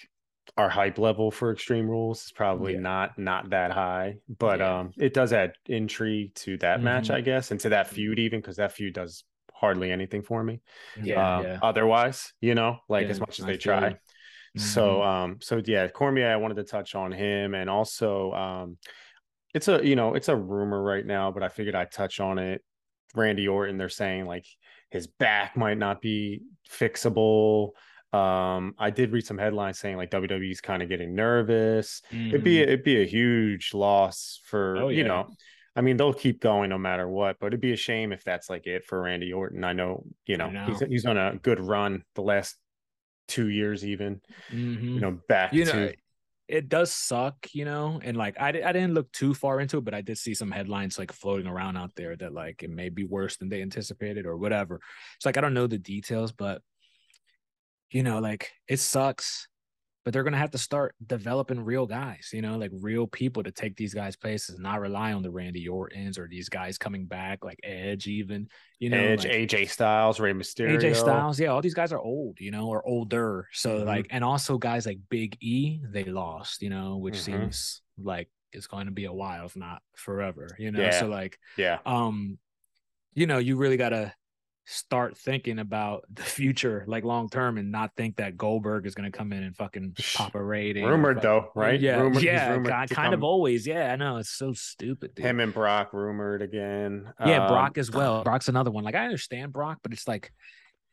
our 0.56 0.68
hype 0.68 0.98
level 0.98 1.30
for 1.30 1.52
Extreme 1.52 1.88
Rules 1.88 2.26
is 2.26 2.32
probably 2.32 2.74
yeah. 2.74 2.80
not 2.80 3.18
not 3.18 3.50
that 3.50 3.72
high, 3.72 4.16
but 4.38 4.60
yeah. 4.60 4.80
um, 4.80 4.92
it 4.96 5.14
does 5.14 5.32
add 5.32 5.54
intrigue 5.66 6.34
to 6.36 6.56
that 6.58 6.76
mm-hmm. 6.76 6.84
match, 6.84 7.10
I 7.10 7.20
guess, 7.20 7.50
and 7.50 7.58
to 7.60 7.70
that 7.70 7.86
mm-hmm. 7.86 7.94
feud 7.96 8.18
even 8.18 8.40
because 8.40 8.56
that 8.56 8.72
feud 8.72 8.94
does 8.94 9.24
hardly 9.52 9.90
anything 9.90 10.22
for 10.22 10.44
me. 10.44 10.60
Yeah, 11.02 11.38
um, 11.38 11.44
yeah. 11.44 11.58
Otherwise, 11.62 12.32
you 12.40 12.54
know, 12.54 12.78
like 12.88 13.06
as 13.08 13.18
much 13.20 13.40
as 13.40 13.46
they 13.46 13.56
try. 13.56 13.96
Mm-hmm. 14.56 14.66
So 14.66 15.02
um 15.02 15.38
so 15.40 15.62
yeah, 15.64 15.88
Cormier, 15.88 16.30
I 16.30 16.36
wanted 16.36 16.56
to 16.56 16.64
touch 16.64 16.94
on 16.94 17.12
him 17.12 17.54
and 17.54 17.68
also 17.68 18.32
um 18.32 18.78
it's 19.54 19.68
a 19.68 19.84
you 19.86 19.96
know, 19.96 20.14
it's 20.14 20.28
a 20.28 20.36
rumor 20.36 20.82
right 20.82 21.04
now, 21.04 21.30
but 21.30 21.42
I 21.42 21.48
figured 21.48 21.74
I'd 21.74 21.92
touch 21.92 22.20
on 22.20 22.38
it. 22.38 22.62
Randy 23.14 23.46
Orton, 23.46 23.78
they're 23.78 23.88
saying 23.88 24.26
like 24.26 24.46
his 24.90 25.06
back 25.06 25.56
might 25.56 25.78
not 25.78 26.00
be 26.00 26.42
fixable. 26.70 27.70
Um, 28.12 28.74
I 28.78 28.90
did 28.90 29.10
read 29.10 29.26
some 29.26 29.38
headlines 29.38 29.80
saying 29.80 29.96
like 29.96 30.10
WWE's 30.10 30.60
kind 30.60 30.82
of 30.82 30.88
getting 30.88 31.14
nervous. 31.14 32.02
Mm-hmm. 32.12 32.28
It'd 32.28 32.44
be 32.44 32.56
mm-hmm. 32.56 32.62
it'd 32.62 32.84
be 32.84 33.02
a 33.02 33.06
huge 33.06 33.74
loss 33.74 34.40
for 34.44 34.76
oh, 34.76 34.88
yeah. 34.88 34.98
you 34.98 35.04
know. 35.04 35.28
I 35.76 35.80
mean, 35.80 35.96
they'll 35.96 36.14
keep 36.14 36.40
going 36.40 36.70
no 36.70 36.78
matter 36.78 37.08
what, 37.08 37.40
but 37.40 37.48
it'd 37.48 37.60
be 37.60 37.72
a 37.72 37.76
shame 37.76 38.12
if 38.12 38.22
that's 38.22 38.48
like 38.48 38.68
it 38.68 38.84
for 38.84 39.00
Randy 39.00 39.32
Orton. 39.32 39.64
I 39.64 39.72
know, 39.72 40.04
you 40.26 40.36
know, 40.36 40.48
know. 40.48 40.66
he's 40.66 40.80
he's 40.80 41.06
on 41.06 41.16
a 41.16 41.36
good 41.42 41.58
run 41.58 42.04
the 42.14 42.22
last 42.22 42.56
two 43.28 43.48
years 43.48 43.84
even 43.84 44.20
mm-hmm. 44.50 44.94
you 44.94 45.00
know 45.00 45.18
back 45.28 45.52
you 45.52 45.64
know 45.64 45.72
to... 45.72 45.94
it 46.48 46.68
does 46.68 46.92
suck 46.92 47.34
you 47.52 47.64
know 47.64 48.00
and 48.02 48.16
like 48.16 48.38
I, 48.40 48.48
I 48.48 48.72
didn't 48.72 48.94
look 48.94 49.10
too 49.12 49.34
far 49.34 49.60
into 49.60 49.78
it 49.78 49.84
but 49.84 49.94
i 49.94 50.00
did 50.00 50.18
see 50.18 50.34
some 50.34 50.50
headlines 50.50 50.98
like 50.98 51.12
floating 51.12 51.46
around 51.46 51.76
out 51.76 51.92
there 51.96 52.16
that 52.16 52.34
like 52.34 52.62
it 52.62 52.70
may 52.70 52.88
be 52.88 53.04
worse 53.04 53.36
than 53.36 53.48
they 53.48 53.62
anticipated 53.62 54.26
or 54.26 54.36
whatever 54.36 54.80
it's 55.16 55.26
like 55.26 55.36
i 55.36 55.40
don't 55.40 55.54
know 55.54 55.66
the 55.66 55.78
details 55.78 56.32
but 56.32 56.60
you 57.90 58.02
know 58.02 58.18
like 58.18 58.52
it 58.68 58.80
sucks 58.80 59.48
but 60.04 60.12
they're 60.12 60.22
gonna 60.22 60.36
have 60.36 60.50
to 60.50 60.58
start 60.58 60.94
developing 61.06 61.64
real 61.64 61.86
guys, 61.86 62.30
you 62.32 62.42
know, 62.42 62.56
like 62.58 62.70
real 62.80 63.06
people 63.06 63.42
to 63.42 63.50
take 63.50 63.76
these 63.76 63.94
guys' 63.94 64.16
places, 64.16 64.58
not 64.58 64.80
rely 64.80 65.12
on 65.12 65.22
the 65.22 65.30
Randy 65.30 65.66
Ortons 65.66 66.18
or 66.18 66.28
these 66.28 66.48
guys 66.48 66.76
coming 66.78 67.06
back, 67.06 67.44
like 67.44 67.58
Edge, 67.64 68.06
even, 68.06 68.48
you 68.78 68.90
know, 68.90 68.98
Edge, 68.98 69.24
like, 69.24 69.32
AJ 69.32 69.70
Styles, 69.70 70.20
Rey 70.20 70.32
Mysterio, 70.32 70.78
AJ 70.78 70.96
Styles, 70.96 71.40
yeah, 71.40 71.48
all 71.48 71.62
these 71.62 71.74
guys 71.74 71.92
are 71.92 72.00
old, 72.00 72.38
you 72.38 72.50
know, 72.50 72.68
or 72.68 72.86
older. 72.86 73.48
So 73.52 73.78
mm-hmm. 73.78 73.86
like, 73.88 74.06
and 74.10 74.22
also 74.22 74.58
guys 74.58 74.86
like 74.86 74.98
Big 75.08 75.36
E, 75.40 75.80
they 75.90 76.04
lost, 76.04 76.62
you 76.62 76.70
know, 76.70 76.98
which 76.98 77.14
mm-hmm. 77.14 77.42
seems 77.42 77.82
like 77.98 78.28
it's 78.52 78.66
going 78.66 78.86
to 78.86 78.92
be 78.92 79.06
a 79.06 79.12
while, 79.12 79.46
if 79.46 79.56
not 79.56 79.82
forever, 79.96 80.48
you 80.58 80.70
know. 80.70 80.80
Yeah. 80.80 81.00
So 81.00 81.06
like, 81.06 81.38
yeah, 81.56 81.78
um, 81.86 82.38
you 83.14 83.26
know, 83.26 83.38
you 83.38 83.56
really 83.56 83.76
gotta 83.76 84.12
start 84.66 85.16
thinking 85.16 85.58
about 85.58 86.04
the 86.12 86.22
future, 86.22 86.84
like 86.86 87.04
long 87.04 87.28
term, 87.28 87.58
and 87.58 87.70
not 87.70 87.94
think 87.96 88.16
that 88.16 88.36
Goldberg 88.36 88.86
is 88.86 88.94
going 88.94 89.10
to 89.10 89.16
come 89.16 89.32
in 89.32 89.42
and 89.42 89.56
fucking 89.56 89.94
pop 90.14 90.34
a 90.34 90.42
rating. 90.42 90.84
Rumored 90.84 91.20
though, 91.20 91.50
right? 91.54 91.78
Yeah, 91.78 92.00
rumored, 92.00 92.22
yeah, 92.22 92.50
rumored 92.50 92.70
kind, 92.70 92.90
kind 92.90 93.14
of 93.14 93.22
always. 93.22 93.66
Yeah, 93.66 93.92
I 93.92 93.96
know 93.96 94.16
it's 94.16 94.30
so 94.30 94.52
stupid. 94.52 95.14
Dude. 95.14 95.24
Him 95.24 95.40
and 95.40 95.52
Brock 95.52 95.92
rumored 95.92 96.42
again. 96.42 97.12
Yeah, 97.24 97.44
um, 97.44 97.48
Brock 97.48 97.78
as 97.78 97.90
well. 97.90 98.22
Brock's 98.24 98.48
another 98.48 98.70
one. 98.70 98.84
Like 98.84 98.94
I 98.94 99.04
understand 99.04 99.52
Brock, 99.52 99.78
but 99.82 99.92
it's 99.92 100.08
like 100.08 100.32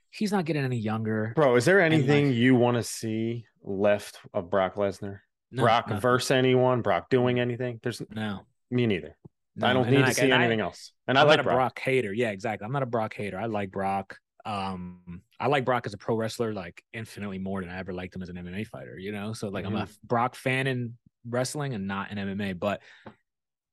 he's 0.10 0.32
not 0.32 0.46
getting 0.46 0.64
any 0.64 0.78
younger. 0.78 1.34
Bro, 1.36 1.56
is 1.56 1.66
there 1.66 1.82
anything 1.82 2.28
like, 2.28 2.36
you 2.36 2.56
want 2.56 2.78
to 2.78 2.84
see 2.84 3.46
left 3.64 4.20
of 4.34 4.50
Brock 4.50 4.76
Lesnar? 4.76 5.20
No, 5.52 5.64
Brock 5.64 5.88
nothing. 5.88 6.02
versus 6.02 6.32
anyone? 6.32 6.82
Brock 6.82 7.10
doing 7.10 7.40
anything? 7.40 7.80
There's 7.84 8.02
no. 8.14 8.42
Me 8.70 8.86
neither. 8.86 9.18
No, 9.56 9.68
I 9.68 9.74
don't 9.74 9.90
need 9.90 10.06
to 10.06 10.14
see 10.14 10.32
anything 10.32 10.62
I, 10.62 10.66
else. 10.66 10.94
And 11.08 11.18
I'm 11.18 11.26
I 11.26 11.30
like 11.30 11.38
not 11.38 11.42
a 11.42 11.44
Brock. 11.44 11.56
Brock 11.56 11.80
hater. 11.80 12.14
Yeah, 12.14 12.30
exactly. 12.30 12.66
I'm 12.66 12.72
not 12.72 12.84
a 12.84 12.88
Brock 12.88 13.14
hater. 13.14 13.38
I 13.38 13.48
like 13.48 13.72
Brock. 13.72 14.18
Um, 14.46 15.22
I 15.40 15.48
like 15.48 15.66
Brock 15.66 15.86
as 15.86 15.94
a 15.94 15.98
pro 15.98 16.16
wrestler 16.16 16.54
like 16.54 16.84
infinitely 16.94 17.38
more 17.38 17.62
than 17.62 17.70
I 17.70 17.78
ever 17.78 17.94
liked 17.94 18.16
him 18.16 18.24
as 18.24 18.30
an 18.30 18.38
MMA 18.38 18.68
fighter. 18.68 18.98
You 18.98 19.12
know, 19.12 19.34
so 19.34 19.50
like 19.50 19.66
mm-hmm. 19.66 19.76
I'm 19.76 19.82
a 19.82 19.86
mm-hmm. 19.86 20.08
Brock 20.08 20.36
fan 20.36 20.68
in 20.68 20.98
wrestling 21.28 21.74
and 21.74 21.88
not 21.88 22.12
in 22.12 22.18
MMA. 22.18 22.58
But 22.60 22.82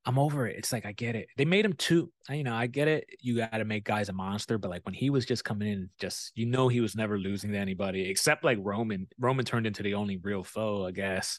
I'm 0.04 0.18
over 0.18 0.46
it. 0.46 0.56
It's 0.56 0.72
like 0.72 0.86
I 0.86 0.92
get 0.92 1.16
it. 1.16 1.28
They 1.36 1.44
made 1.44 1.64
him 1.64 1.74
too. 1.74 2.10
You 2.30 2.42
know, 2.42 2.54
I 2.54 2.66
get 2.66 2.88
it. 2.88 3.04
You 3.20 3.36
got 3.36 3.52
to 3.58 3.64
make 3.64 3.84
guys 3.84 4.08
a 4.08 4.12
monster, 4.12 4.56
but 4.56 4.70
like 4.70 4.84
when 4.86 4.94
he 4.94 5.10
was 5.10 5.26
just 5.26 5.44
coming 5.44 5.68
in, 5.68 5.90
just 6.00 6.32
you 6.34 6.46
know, 6.46 6.68
he 6.68 6.80
was 6.80 6.96
never 6.96 7.18
losing 7.18 7.52
to 7.52 7.58
anybody 7.58 8.08
except 8.08 8.42
like 8.42 8.58
Roman. 8.60 9.06
Roman 9.18 9.44
turned 9.44 9.66
into 9.66 9.82
the 9.82 9.94
only 9.94 10.16
real 10.16 10.42
foe, 10.42 10.86
I 10.86 10.92
guess. 10.92 11.38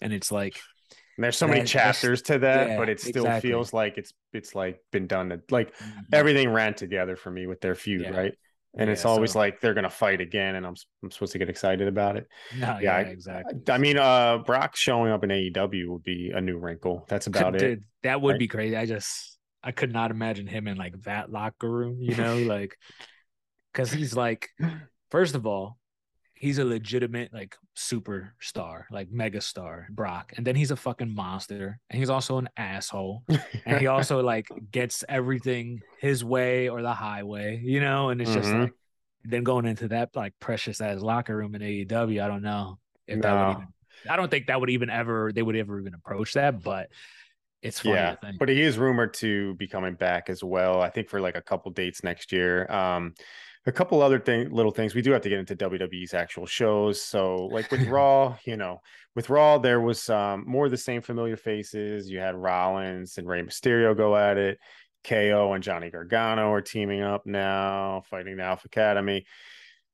And 0.00 0.12
it's 0.12 0.32
like 0.32 0.58
and 1.16 1.24
there's 1.24 1.36
so 1.36 1.48
many 1.48 1.64
chapters 1.64 2.22
to 2.22 2.38
that, 2.40 2.68
yeah, 2.68 2.76
but 2.76 2.88
it 2.88 3.00
still 3.00 3.24
exactly. 3.24 3.50
feels 3.50 3.72
like 3.72 3.96
it's 3.96 4.12
it's 4.32 4.54
like 4.54 4.80
been 4.92 5.06
done. 5.06 5.42
like 5.50 5.74
mm-hmm. 5.76 6.00
everything 6.12 6.50
ran 6.50 6.74
together 6.74 7.16
for 7.16 7.30
me 7.30 7.46
with 7.46 7.60
their 7.60 7.74
feud, 7.74 8.02
yeah. 8.02 8.10
right? 8.10 8.34
And 8.78 8.88
yeah, 8.88 8.92
it's 8.92 9.06
always 9.06 9.32
so... 9.32 9.38
like 9.38 9.60
they're 9.60 9.72
gonna 9.72 9.88
fight 9.88 10.20
again, 10.20 10.56
and 10.56 10.66
I'm 10.66 10.74
I'm 11.02 11.10
supposed 11.10 11.32
to 11.32 11.38
get 11.38 11.48
excited 11.48 11.88
about 11.88 12.16
it. 12.16 12.28
No, 12.58 12.78
yeah, 12.78 12.96
I, 12.96 13.00
exactly. 13.00 13.60
I, 13.68 13.72
I, 13.72 13.78
mean, 13.78 13.96
uh, 13.96 14.38
Brock 14.38 14.76
showing 14.76 15.10
up 15.10 15.24
in 15.24 15.30
AEW 15.30 15.88
would 15.88 16.02
be 16.02 16.32
a 16.34 16.40
new 16.40 16.58
wrinkle. 16.58 17.06
That's 17.08 17.26
about 17.26 17.54
could, 17.54 17.62
it. 17.62 17.74
Dude, 17.76 17.84
that 18.02 18.20
would 18.20 18.32
right? 18.32 18.38
be 18.38 18.48
crazy. 18.48 18.76
I 18.76 18.84
just 18.84 19.38
I 19.62 19.72
could 19.72 19.92
not 19.92 20.10
imagine 20.10 20.46
him 20.46 20.68
in 20.68 20.76
like 20.76 21.00
that 21.02 21.32
locker 21.32 21.70
room, 21.70 21.96
you 22.00 22.14
know, 22.14 22.38
like 22.38 22.76
because 23.72 23.90
he's 23.90 24.14
like, 24.14 24.50
first 25.10 25.34
of 25.34 25.46
all, 25.46 25.78
he's 26.36 26.58
a 26.58 26.64
legitimate 26.64 27.32
like 27.32 27.56
superstar, 27.76 28.84
like 28.90 29.10
mega 29.10 29.40
star, 29.40 29.88
Brock. 29.90 30.32
And 30.36 30.46
then 30.46 30.54
he's 30.54 30.70
a 30.70 30.76
fucking 30.76 31.12
monster. 31.12 31.80
And 31.90 31.98
he's 31.98 32.10
also 32.10 32.38
an 32.38 32.48
asshole. 32.56 33.24
and 33.64 33.80
he 33.80 33.86
also 33.86 34.22
like 34.22 34.46
gets 34.70 35.02
everything 35.08 35.80
his 35.98 36.22
way 36.22 36.68
or 36.68 36.82
the 36.82 36.92
highway, 36.92 37.60
you 37.64 37.80
know? 37.80 38.10
And 38.10 38.20
it's 38.20 38.30
mm-hmm. 38.30 38.40
just 38.40 38.52
like 38.52 38.72
then 39.24 39.44
going 39.44 39.64
into 39.64 39.88
that 39.88 40.10
like 40.14 40.34
precious 40.38 40.80
ass 40.80 41.00
locker 41.00 41.36
room 41.36 41.54
in 41.54 41.62
AEW, 41.62 42.22
I 42.22 42.28
don't 42.28 42.42
know 42.42 42.78
if 43.06 43.16
no. 43.16 43.22
that 43.22 43.34
would 43.34 43.50
even 43.52 43.68
I 44.08 44.16
don't 44.16 44.30
think 44.30 44.46
that 44.48 44.60
would 44.60 44.70
even 44.70 44.90
ever 44.90 45.32
they 45.32 45.42
would 45.42 45.56
ever 45.56 45.80
even 45.80 45.94
approach 45.94 46.34
that, 46.34 46.62
but 46.62 46.88
it's 47.62 47.80
funny, 47.80 47.94
yeah, 47.94 48.16
but 48.38 48.48
he 48.48 48.60
is 48.60 48.78
rumored 48.78 49.14
to 49.14 49.54
be 49.54 49.66
coming 49.66 49.94
back 49.94 50.28
as 50.28 50.44
well. 50.44 50.82
I 50.82 50.90
think 50.90 51.08
for 51.08 51.20
like 51.20 51.36
a 51.36 51.40
couple 51.40 51.72
dates 51.72 52.04
next 52.04 52.30
year. 52.30 52.70
Um, 52.70 53.14
a 53.66 53.72
couple 53.72 54.00
other 54.00 54.20
thing, 54.20 54.50
little 54.50 54.70
things. 54.70 54.94
We 54.94 55.02
do 55.02 55.10
have 55.10 55.22
to 55.22 55.28
get 55.28 55.40
into 55.40 55.56
WWE's 55.56 56.14
actual 56.14 56.46
shows. 56.46 57.02
So, 57.02 57.46
like 57.46 57.70
with 57.70 57.86
Raw, 57.88 58.36
you 58.44 58.56
know, 58.56 58.80
with 59.14 59.28
Raw, 59.28 59.58
there 59.58 59.80
was 59.80 60.08
um, 60.08 60.44
more 60.46 60.66
of 60.66 60.70
the 60.70 60.76
same 60.76 61.02
familiar 61.02 61.36
faces. 61.36 62.08
You 62.08 62.20
had 62.20 62.36
Rollins 62.36 63.18
and 63.18 63.26
Rey 63.26 63.42
Mysterio 63.42 63.96
go 63.96 64.16
at 64.16 64.38
it. 64.38 64.58
KO 65.04 65.52
and 65.52 65.62
Johnny 65.62 65.90
Gargano 65.90 66.52
are 66.52 66.60
teaming 66.60 67.02
up 67.02 67.26
now, 67.26 68.02
fighting 68.10 68.36
the 68.36 68.42
Alpha 68.42 68.66
Academy, 68.66 69.24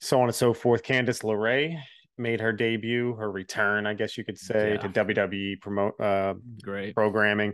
so 0.00 0.20
on 0.20 0.28
and 0.28 0.34
so 0.34 0.54
forth. 0.54 0.82
Candice 0.82 1.22
LeRae 1.22 1.78
made 2.16 2.40
her 2.40 2.52
debut, 2.52 3.14
her 3.14 3.30
return, 3.30 3.86
I 3.86 3.92
guess 3.92 4.16
you 4.16 4.24
could 4.24 4.38
say, 4.38 4.78
yeah. 4.82 4.88
to 4.88 5.04
WWE 5.04 5.60
promote 5.60 6.00
uh, 6.00 6.34
great 6.62 6.94
programming 6.94 7.52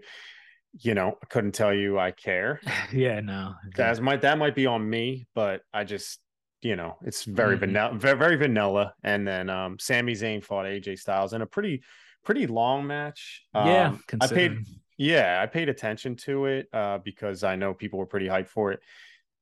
you 0.80 0.94
know, 0.94 1.18
I 1.22 1.26
couldn't 1.26 1.52
tell 1.52 1.74
you 1.74 1.98
I 1.98 2.10
care. 2.10 2.60
yeah, 2.92 3.20
no. 3.20 3.54
That 3.76 4.00
might 4.00 4.22
that 4.22 4.38
might 4.38 4.54
be 4.54 4.66
on 4.66 4.88
me, 4.88 5.26
but 5.34 5.62
I 5.72 5.84
just 5.84 6.20
you 6.60 6.74
know, 6.74 6.96
it's 7.04 7.24
very 7.24 7.54
mm-hmm. 7.54 7.66
vanilla, 7.66 7.94
very, 7.94 8.18
very 8.18 8.36
vanilla. 8.36 8.94
And 9.02 9.26
then 9.26 9.50
um 9.50 9.78
Sami 9.78 10.14
Zayn 10.14 10.42
fought 10.42 10.66
AJ 10.66 10.98
Styles 10.98 11.32
in 11.32 11.42
a 11.42 11.46
pretty 11.46 11.82
pretty 12.24 12.46
long 12.46 12.86
match. 12.86 13.42
Yeah, 13.54 13.88
um, 13.88 14.02
I 14.20 14.26
paid 14.26 14.58
yeah, 14.96 15.40
I 15.42 15.46
paid 15.46 15.68
attention 15.68 16.16
to 16.16 16.46
it 16.46 16.68
uh 16.72 16.98
because 16.98 17.44
I 17.44 17.56
know 17.56 17.74
people 17.74 17.98
were 17.98 18.06
pretty 18.06 18.26
hyped 18.26 18.48
for 18.48 18.72
it. 18.72 18.80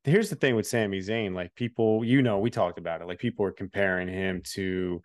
Here's 0.05 0.31
the 0.31 0.37
thing 0.37 0.55
with 0.55 0.69
Sami 0.69 1.01
Zayn, 1.01 1.35
like 1.35 1.53
people, 1.57 2.05
you 2.05 2.23
know, 2.23 2.39
we 2.39 2.49
talked 2.49 2.79
about 2.79 3.01
it. 3.01 3.09
Like 3.09 3.19
people 3.19 3.43
were 3.43 3.51
comparing 3.51 4.07
him 4.07 4.41
to 4.53 5.03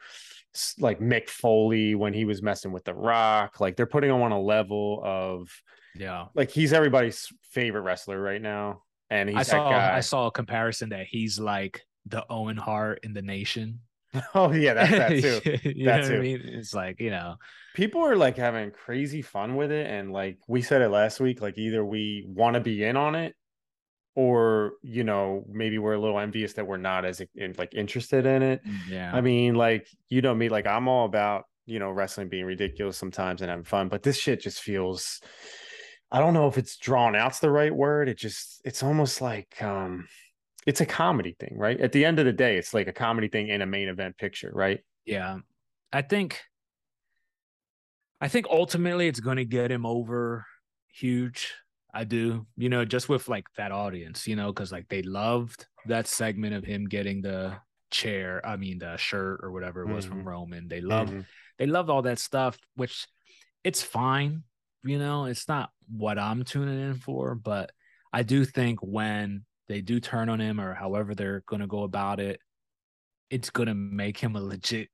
like 0.80 1.00
Mick 1.00 1.28
Foley 1.28 1.96
when 1.96 2.14
he 2.14 2.26
was 2.26 2.44
messing 2.44 2.72
with 2.72 2.84
The 2.84 2.94
Rock. 2.94 3.60
Like 3.60 3.76
they're 3.76 3.88
putting 3.88 4.12
him 4.12 4.22
on 4.22 4.32
a 4.32 4.40
level 4.40 5.02
of 5.04 5.50
yeah. 5.96 6.28
Like 6.34 6.52
he's 6.52 6.74
everybody's 6.74 7.32
favorite 7.44 7.82
wrestler 7.82 8.20
right 8.20 8.42
now. 8.42 8.84
And 9.10 9.30
he's 9.30 9.38
I 9.38 9.44
saw 9.44 9.70
I 9.70 10.00
saw 10.00 10.28
a 10.28 10.32
comparison 10.32 10.90
that 10.90 11.08
he's 11.08 11.40
like 11.40 11.82
the 12.06 12.26
Owen 12.30 12.58
Hart 12.58 13.00
in 13.04 13.14
the 13.14 13.22
nation. 13.22 13.80
Oh 14.36 14.52
yeah, 14.52 14.74
that's 14.74 14.92
that 14.92 15.62
too. 15.64 15.70
you 15.70 15.86
that 15.86 16.06
too. 16.06 16.18
I 16.18 16.20
mean? 16.20 16.42
It's 16.44 16.74
like, 16.74 17.00
you 17.00 17.12
know. 17.12 17.38
People 17.76 18.02
are 18.02 18.18
like 18.18 18.36
having 18.36 18.72
crazy 18.72 19.22
fun 19.22 19.56
with 19.56 19.72
it. 19.72 19.88
And 19.88 20.12
like 20.12 20.38
we 20.50 20.62
said 20.62 20.82
it 20.82 20.90
last 20.90 21.22
week, 21.22 21.42
like 21.42 21.58
either 21.58 21.86
we 21.86 22.26
want 22.28 22.56
to 22.56 22.60
be 22.60 22.84
in 22.84 22.98
on 22.98 23.16
it 23.16 23.36
or 24.16 24.74
you 24.82 25.04
know 25.04 25.46
maybe 25.50 25.78
we're 25.78 25.94
a 25.94 26.00
little 26.00 26.20
envious 26.20 26.54
that 26.54 26.68
we're 26.68 26.78
not 26.78 27.06
as 27.06 27.22
in, 27.36 27.56
like 27.58 27.74
interested 27.74 28.26
in 28.26 28.42
it 28.44 28.62
mm, 28.66 28.78
yeah 28.90 29.12
i 29.14 29.22
mean 29.22 29.56
like 29.56 29.88
you 30.10 30.22
know 30.22 30.36
me 30.36 30.50
like 30.50 30.68
i'm 30.68 30.88
all 30.88 31.06
about 31.06 31.46
you 31.66 31.80
know 31.80 31.90
wrestling 31.90 32.28
being 32.28 32.46
ridiculous 32.46 32.98
sometimes 32.98 33.42
and 33.42 33.50
having 33.50 33.64
fun 33.64 33.88
but 33.88 34.04
this 34.04 34.18
shit 34.18 34.42
just 34.42 34.62
feels 34.62 35.22
I 36.12 36.20
don't 36.20 36.34
know 36.34 36.48
if 36.48 36.58
it's 36.58 36.78
drawn 36.78 37.16
out's 37.16 37.40
the 37.40 37.50
right 37.50 37.74
word. 37.74 38.10
It 38.10 38.18
just 38.18 38.62
it's 38.66 38.84
almost 38.84 39.22
like 39.22 39.62
um 39.62 40.08
it's 40.68 40.82
a 40.82 40.86
comedy 40.86 41.36
thing, 41.40 41.56
right? 41.58 41.80
At 41.80 41.92
the 41.92 42.06
end 42.06 42.20
of 42.20 42.26
the 42.26 42.34
day, 42.34 42.58
it's 42.58 42.74
like 42.74 42.88
a 42.88 42.94
comedy 42.94 43.28
thing 43.28 43.48
in 43.48 43.62
a 43.62 43.66
main 43.66 43.88
event 43.88 44.18
picture, 44.18 44.52
right? 44.54 44.82
Yeah. 45.06 45.38
I 45.92 46.02
think 46.02 46.42
I 48.20 48.28
think 48.28 48.46
ultimately 48.50 49.08
it's 49.08 49.20
going 49.20 49.38
to 49.38 49.46
get 49.46 49.72
him 49.72 49.86
over 49.86 50.46
huge. 50.94 51.54
I 51.94 52.04
do, 52.04 52.46
you 52.56 52.70
know, 52.70 52.86
just 52.86 53.10
with 53.10 53.28
like 53.28 53.48
that 53.58 53.72
audience, 53.72 54.28
you 54.28 54.36
know, 54.36 54.54
because 54.54 54.72
like 54.72 54.88
they 54.90 55.02
loved 55.02 55.66
that 55.88 56.08
segment 56.08 56.54
of 56.54 56.64
him 56.64 56.86
getting 56.88 57.22
the 57.22 57.58
chair, 57.90 58.46
I 58.46 58.58
mean 58.58 58.80
the 58.80 58.96
shirt 58.98 59.40
or 59.44 59.52
whatever 59.52 59.82
it 59.82 59.94
was 59.94 60.06
mm-hmm. 60.06 60.20
from 60.20 60.28
Roman. 60.28 60.68
They 60.68 60.82
loved 60.82 61.12
mm-hmm. 61.12 61.22
they 61.58 61.66
loved 61.66 61.90
all 61.90 62.04
that 62.04 62.20
stuff, 62.20 62.58
which 62.76 63.08
it's 63.64 63.82
fine 63.82 64.44
you 64.84 65.00
know, 65.00 65.26
it's 65.26 65.48
not 65.48 65.70
what 65.90 66.18
I'm 66.18 66.44
tuning 66.44 66.80
in 66.80 66.96
for, 66.96 67.36
but 67.36 67.72
I 68.14 68.24
do 68.24 68.46
think 68.46 68.80
when 68.82 69.46
they 69.68 69.82
do 69.82 70.00
turn 70.00 70.30
on 70.30 70.40
him 70.40 70.60
or 70.60 70.74
however 70.74 71.16
they're 71.16 71.44
going 71.48 71.62
to 71.62 71.68
go 71.68 71.84
about 71.84 72.20
it, 72.20 72.40
it's 73.30 73.50
going 73.50 73.68
to 73.68 73.74
make 73.74 74.18
him 74.18 74.36
a 74.36 74.42
legit 74.42 74.90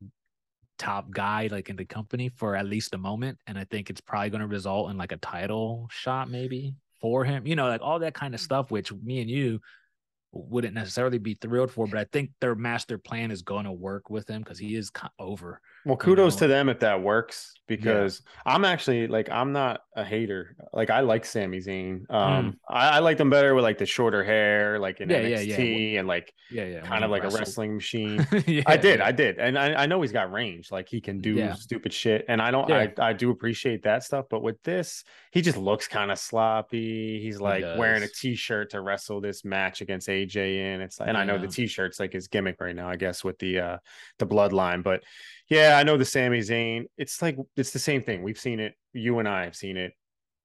top 0.77 1.09
guy 1.09 1.49
like 1.51 1.69
in 1.69 1.75
the 1.75 1.85
company 1.85 2.29
for 2.29 2.55
at 2.55 2.67
least 2.67 2.93
a 2.93 2.99
moment 2.99 3.39
and 3.47 3.57
i 3.57 3.63
think 3.63 3.89
it's 3.89 3.99
probably 3.99 4.29
going 4.29 4.41
to 4.41 4.47
result 4.47 4.91
in 4.91 4.95
like 4.95 5.11
a 5.11 5.17
title 5.17 5.87
shot 5.89 6.29
maybe 6.29 6.75
for 7.01 7.25
him 7.25 7.47
you 7.47 7.55
know 7.55 7.67
like 7.67 7.81
all 7.81 7.97
that 7.97 8.13
kind 8.13 8.35
of 8.35 8.39
mm-hmm. 8.39 8.45
stuff 8.45 8.69
which 8.69 8.93
me 8.93 9.19
and 9.19 9.27
you 9.27 9.59
wouldn't 10.31 10.73
necessarily 10.73 11.17
be 11.17 11.35
thrilled 11.35 11.71
for, 11.71 11.87
but 11.87 11.99
I 11.99 12.05
think 12.11 12.31
their 12.39 12.55
master 12.55 12.97
plan 12.97 13.31
is 13.31 13.41
going 13.41 13.65
to 13.65 13.71
work 13.71 14.09
with 14.09 14.29
him 14.29 14.41
because 14.41 14.59
he 14.59 14.75
is 14.75 14.91
over. 15.19 15.61
Well, 15.87 15.95
kudos 15.97 16.35
you 16.35 16.35
know? 16.35 16.39
to 16.39 16.47
them 16.47 16.69
if 16.69 16.79
that 16.81 17.01
works 17.01 17.53
because 17.65 18.21
yeah. 18.25 18.53
I'm 18.53 18.65
actually 18.65 19.07
like 19.07 19.29
I'm 19.29 19.53
not 19.53 19.81
a 19.95 20.03
hater. 20.03 20.57
Like 20.73 20.89
I 20.89 20.99
like 20.99 21.23
Sami 21.23 21.59
Zayn. 21.59 22.09
Um, 22.09 22.51
mm. 22.51 22.55
I, 22.69 22.89
I 22.89 22.99
like 22.99 23.17
them 23.17 23.29
better 23.29 23.55
with 23.55 23.63
like 23.63 23.77
the 23.77 23.85
shorter 23.85 24.21
hair, 24.21 24.79
like 24.79 24.99
in 24.99 25.09
yeah, 25.09 25.21
NXT, 25.21 25.93
yeah, 25.93 25.99
and 25.99 26.07
like 26.07 26.33
yeah, 26.51 26.65
yeah, 26.65 26.81
kind 26.81 27.05
of 27.05 27.11
like 27.11 27.23
wrestled. 27.23 27.39
a 27.39 27.41
wrestling 27.41 27.75
machine. 27.75 28.27
I 28.65 28.75
did, 28.75 28.99
I 28.99 29.13
did, 29.13 29.37
and 29.37 29.57
I, 29.57 29.73
I 29.73 29.85
know 29.85 30.01
he's 30.01 30.11
got 30.11 30.29
range. 30.29 30.71
Like 30.71 30.89
he 30.89 30.99
can 30.99 31.19
do 31.19 31.53
stupid 31.53 31.93
shit, 31.93 32.25
and 32.27 32.41
I 32.41 32.51
don't. 32.51 32.69
I 32.69 32.91
I 32.99 33.13
do 33.13 33.31
appreciate 33.31 33.83
that 33.83 34.03
stuff, 34.03 34.25
but 34.29 34.41
with 34.41 34.61
this, 34.63 35.05
he 35.31 35.41
just 35.41 35.57
looks 35.57 35.87
kind 35.87 36.11
of 36.11 36.19
sloppy. 36.19 37.21
He's 37.21 37.39
like 37.39 37.63
he 37.63 37.79
wearing 37.79 38.03
a 38.03 38.07
t-shirt 38.07 38.71
to 38.71 38.81
wrestle 38.81 39.21
this 39.21 39.45
match 39.45 39.79
against 39.79 40.09
AJ 40.09 40.75
in. 40.75 40.81
It's 40.81 40.99
like, 40.99 41.07
and 41.07 41.17
I 41.17 41.23
know 41.23 41.37
the 41.37 41.47
t-shirt's 41.47 41.99
like 41.99 42.11
his 42.11 42.27
gimmick 42.27 42.59
right 42.59 42.75
now, 42.75 42.89
I 42.89 42.95
guess, 42.95 43.23
with 43.23 43.39
the 43.39 43.59
uh 43.59 43.77
the 44.19 44.27
bloodline, 44.27 44.83
but 44.83 45.03
yeah, 45.49 45.77
I 45.77 45.83
know 45.83 45.97
the 45.97 46.05
Sami 46.05 46.39
Zayn. 46.39 46.85
It's 46.97 47.21
like 47.21 47.37
it's 47.55 47.71
the 47.71 47.79
same 47.79 48.03
thing. 48.03 48.23
We've 48.23 48.39
seen 48.39 48.59
it. 48.59 48.73
You 48.93 49.19
and 49.19 49.27
I 49.27 49.45
have 49.45 49.55
seen 49.55 49.77
it 49.77 49.93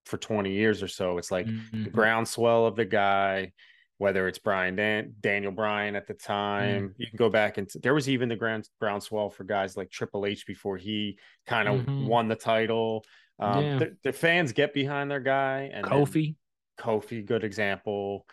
for 0.06 0.16
20 0.16 0.52
years 0.52 0.82
or 0.82 0.88
so. 0.88 1.18
It's 1.18 1.30
like 1.30 1.47
mm-hmm. 1.47 1.85
the 1.85 1.90
groundswell 1.90 2.66
of 2.66 2.76
the 2.76 2.85
guy, 2.85 3.52
whether 3.99 4.28
it's 4.28 4.38
Brian 4.38 4.76
Dan- 4.76 5.14
Daniel 5.21 5.52
Bryan 5.52 5.97
at 5.97 6.06
the 6.06 6.14
time. 6.14 6.88
Mm. 6.88 6.94
You 6.99 7.06
can 7.09 7.16
go 7.16 7.30
back 7.30 7.59
and 7.59 7.68
t- 7.68 7.80
there 7.82 7.94
was 7.94 8.09
even 8.09 8.28
the 8.28 8.37
ground 8.37 8.68
groundswell 8.80 9.30
for 9.30 9.44
guys 9.44 9.76
like 9.76 9.90
Triple 9.90 10.26
H 10.26 10.47
before 10.47 10.76
he 10.76 11.18
kind 11.47 11.68
of 11.68 11.80
mm-hmm. 11.80 12.06
won 12.06 12.28
the 12.28 12.37
title. 12.37 13.04
Um, 13.38 13.64
yeah. 13.64 13.78
the, 13.78 13.97
the, 14.04 14.12
fans 14.12 14.52
get 14.52 14.73
behind 14.73 15.11
their 15.11 15.21
guy 15.21 15.71
and 15.73 15.85
Kofi. 15.85 16.37
Kofi, 16.78 17.25
good 17.25 17.42
example. 17.42 18.26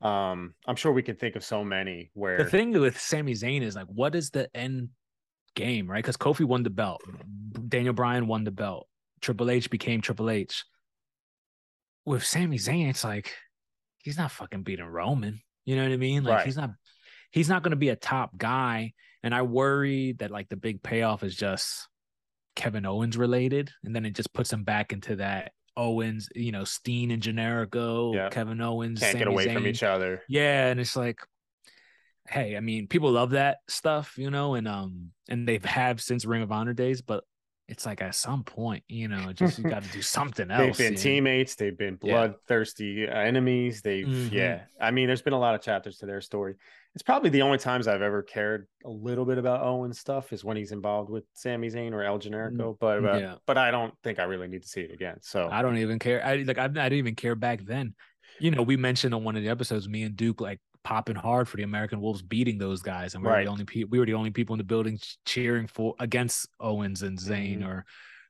Um, 0.00 0.54
I'm 0.66 0.76
sure 0.76 0.92
we 0.92 1.02
can 1.02 1.16
think 1.16 1.36
of 1.36 1.44
so 1.44 1.64
many 1.64 2.10
where 2.14 2.38
the 2.38 2.44
thing 2.44 2.72
with 2.72 3.00
Sami 3.00 3.32
Zayn 3.32 3.62
is 3.62 3.74
like, 3.74 3.86
what 3.86 4.14
is 4.14 4.30
the 4.30 4.48
end 4.54 4.90
game, 5.54 5.90
right? 5.90 6.02
Because 6.02 6.16
Kofi 6.16 6.44
won 6.44 6.62
the 6.62 6.70
belt, 6.70 7.02
Daniel 7.68 7.94
Bryan 7.94 8.26
won 8.26 8.44
the 8.44 8.50
belt, 8.50 8.88
Triple 9.20 9.50
H 9.50 9.70
became 9.70 10.00
Triple 10.00 10.30
H. 10.30 10.64
With 12.04 12.24
Sami 12.24 12.58
Zayn, 12.58 12.90
it's 12.90 13.04
like 13.04 13.32
he's 13.98 14.18
not 14.18 14.32
fucking 14.32 14.62
beating 14.62 14.84
Roman. 14.84 15.40
You 15.64 15.76
know 15.76 15.84
what 15.84 15.92
I 15.92 15.96
mean? 15.96 16.24
Like 16.24 16.38
right. 16.38 16.46
he's 16.46 16.56
not 16.56 16.70
he's 17.30 17.48
not 17.48 17.62
gonna 17.62 17.76
be 17.76 17.90
a 17.90 17.96
top 17.96 18.36
guy. 18.36 18.92
And 19.22 19.32
I 19.32 19.42
worry 19.42 20.16
that 20.18 20.32
like 20.32 20.48
the 20.48 20.56
big 20.56 20.82
payoff 20.82 21.22
is 21.22 21.36
just 21.36 21.88
Kevin 22.56 22.84
Owens 22.84 23.16
related, 23.16 23.70
and 23.84 23.94
then 23.94 24.04
it 24.04 24.14
just 24.14 24.32
puts 24.32 24.52
him 24.52 24.64
back 24.64 24.92
into 24.92 25.16
that 25.16 25.52
Owens, 25.76 26.28
you 26.34 26.52
know, 26.52 26.64
Steen 26.64 27.10
and 27.10 27.22
Generico, 27.22 28.14
yeah. 28.14 28.28
Kevin 28.28 28.60
Owens 28.60 29.00
can't 29.00 29.12
Sami 29.12 29.24
get 29.24 29.28
away 29.28 29.46
Zayn. 29.46 29.54
from 29.54 29.66
each 29.66 29.82
other. 29.82 30.22
Yeah, 30.28 30.66
and 30.68 30.80
it's 30.80 30.96
like 30.96 31.20
hey, 32.32 32.56
I 32.56 32.60
mean, 32.60 32.86
people 32.88 33.10
love 33.12 33.30
that 33.30 33.58
stuff, 33.68 34.16
you 34.16 34.30
know, 34.30 34.54
and 34.54 34.66
um, 34.66 35.10
and 35.28 35.46
they've 35.46 35.64
have 35.64 36.00
since 36.00 36.24
Ring 36.24 36.42
of 36.42 36.50
Honor 36.50 36.72
days, 36.72 37.02
but 37.02 37.24
it's 37.68 37.86
like 37.86 38.02
at 38.02 38.14
some 38.14 38.42
point, 38.42 38.82
you 38.88 39.08
know, 39.08 39.32
just 39.32 39.56
you 39.58 39.64
got 39.64 39.82
to 39.82 39.88
do 39.90 40.02
something 40.02 40.50
else. 40.50 40.76
they've 40.76 40.86
been 40.86 40.92
you 40.94 40.98
know? 40.98 41.02
teammates. 41.02 41.54
They've 41.54 41.76
been 41.78 41.98
Yeah. 42.02 42.12
bloodthirsty 42.26 43.06
enemies. 43.08 43.82
They've 43.82 44.06
Mhm. 44.06 44.32
yeah. 44.32 44.62
I 44.80 44.90
mean, 44.90 45.06
there's 45.06 45.22
been 45.22 45.32
a 45.32 45.38
lot 45.38 45.54
of 45.54 45.62
chapters 45.62 45.98
to 45.98 46.06
their 46.06 46.20
story. 46.20 46.54
It's 46.94 47.02
probably 47.02 47.30
the 47.30 47.40
only 47.42 47.56
times 47.58 47.88
I've 47.88 48.02
ever 48.02 48.22
cared 48.22 48.66
a 48.84 48.90
little 48.90 49.24
bit 49.24 49.38
about 49.38 49.62
Owen 49.64 49.92
stuff 49.94 50.32
is 50.32 50.44
when 50.44 50.56
he's 50.58 50.72
involved 50.72 51.08
with 51.08 51.24
Sami 51.34 51.68
Zayn 51.68 51.92
or 51.92 52.02
El 52.02 52.18
Generico. 52.18 52.76
But 52.78 52.98
uh, 52.98 53.08
Mm, 53.16 53.20
yeah. 53.20 53.34
but 53.46 53.56
I 53.56 53.70
don't 53.70 53.94
think 54.02 54.18
I 54.18 54.24
really 54.24 54.48
need 54.48 54.62
to 54.62 54.68
see 54.68 54.82
it 54.82 54.92
again. 54.92 55.18
So 55.22 55.48
I 55.50 55.62
don't 55.62 55.78
even 55.78 55.98
care. 55.98 56.22
I 56.24 56.36
like 56.42 56.58
I, 56.58 56.64
I 56.64 56.68
didn't 56.68 56.92
even 56.94 57.14
care 57.14 57.34
back 57.34 57.60
then. 57.64 57.94
You 58.38 58.50
know, 58.50 58.62
we 58.62 58.76
mentioned 58.76 59.14
on 59.14 59.24
one 59.24 59.36
of 59.36 59.42
the 59.42 59.48
episodes, 59.48 59.88
me 59.88 60.02
and 60.02 60.16
Duke 60.16 60.40
like 60.40 60.60
popping 60.84 61.16
hard 61.16 61.48
for 61.48 61.56
the 61.56 61.62
American 61.62 62.00
Wolves 62.00 62.22
beating 62.22 62.58
those 62.58 62.82
guys, 62.82 63.14
and 63.14 63.22
we 63.22 63.30
were 63.30 63.44
the 63.44 63.50
only 63.50 63.64
people. 63.64 63.90
We 63.90 63.98
were 63.98 64.06
the 64.06 64.14
only 64.14 64.30
people 64.30 64.54
in 64.54 64.58
the 64.58 64.64
building 64.64 64.98
cheering 65.24 65.66
for 65.66 65.94
against 66.00 66.48
Owens 66.60 67.02
and 67.02 67.18
Zayn 67.18 67.60
Mhm. 67.60 67.68
or 67.68 67.84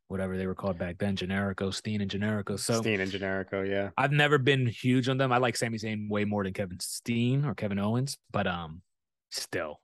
whatever 0.08 0.36
they 0.36 0.46
were 0.46 0.54
called 0.54 0.76
back 0.76 0.98
then, 0.98 1.16
Generico, 1.16 1.72
Steen 1.72 2.02
and 2.02 2.10
Generico. 2.10 2.58
So 2.58 2.80
Steen 2.82 3.00
and 3.00 3.10
Generico, 3.10 3.66
yeah. 3.66 3.90
I've 3.96 4.12
never 4.12 4.36
been 4.36 4.66
huge 4.66 5.08
on 5.08 5.16
them. 5.16 5.32
I 5.32 5.38
like 5.38 5.56
Sami 5.56 5.78
Zayn 5.78 6.08
way 6.10 6.26
more 6.26 6.44
than 6.44 6.52
Kevin 6.52 6.78
Steen 6.80 7.44
or 7.46 7.54
Kevin 7.54 7.78
Owens, 7.78 8.18
but 8.30 8.46
um, 8.46 8.82
still, 9.30 9.80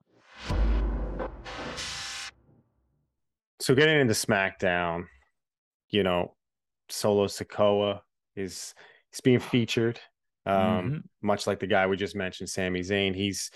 So 3.60 3.74
getting 3.74 3.98
into 4.00 4.14
SmackDown, 4.14 5.06
you 5.90 6.02
know, 6.02 6.34
Solo 6.88 7.26
Sikoa 7.26 8.00
is 8.36 8.74
he's 9.10 9.20
being 9.20 9.40
featured. 9.40 9.98
Um, 10.48 10.90
Mhm. 10.90 11.02
much 11.22 11.46
like 11.46 11.60
the 11.60 11.66
guy 11.66 11.86
we 11.86 11.96
just 11.96 12.16
mentioned, 12.16 12.48
Sami 12.48 12.80
Zayn. 12.80 13.14
He's, 13.14 13.50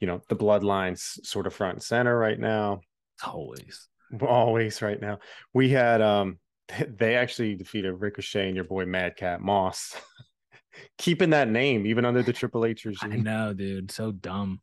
you 0.00 0.06
know, 0.06 0.20
the 0.28 0.36
bloodlines 0.36 1.24
sort 1.26 1.46
of 1.46 1.54
front 1.54 1.74
and 1.74 1.82
center 1.82 2.16
right 2.16 2.38
now. 2.38 2.80
always. 3.24 3.88
Always 4.22 4.80
right 4.80 5.00
now. 5.00 5.18
We 5.52 5.70
had 5.70 6.00
um 6.00 6.38
they 6.88 7.16
actually 7.16 7.56
defeated 7.56 7.92
Ricochet 7.92 8.46
and 8.46 8.54
your 8.56 8.64
boy 8.64 8.86
Madcap 8.86 9.40
Moss. 9.40 9.96
Keeping 10.98 11.30
that 11.30 11.48
name 11.48 11.86
even 11.86 12.04
under 12.04 12.22
the 12.22 12.32
Triple 12.32 12.64
H 12.64 12.86
I 12.86 12.88
regime. 12.90 13.22
know, 13.24 13.52
dude. 13.52 13.90
So 13.90 14.12
dumb. 14.12 14.60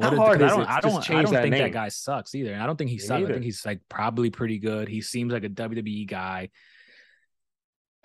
How 0.00 0.12
a- 0.12 0.16
hard 0.16 0.40
is 0.40 0.44
I 0.52 0.54
don't, 0.54 0.60
it 0.62 0.68
I 0.68 0.80
don't, 0.80 1.10
I 1.10 1.22
don't 1.22 1.32
that 1.32 1.42
think 1.42 1.52
name? 1.52 1.62
that 1.64 1.72
guy 1.72 1.88
sucks 1.88 2.34
either. 2.34 2.54
I 2.54 2.64
don't 2.64 2.76
think 2.76 2.90
he 2.90 2.96
Me 2.96 3.00
sucks. 3.00 3.24
I 3.28 3.32
think 3.32 3.44
he's 3.44 3.66
like 3.66 3.80
probably 3.88 4.30
pretty 4.30 4.58
good. 4.58 4.88
He 4.88 5.00
seems 5.02 5.32
like 5.32 5.44
a 5.44 5.48
WWE 5.50 6.06
guy. 6.06 6.50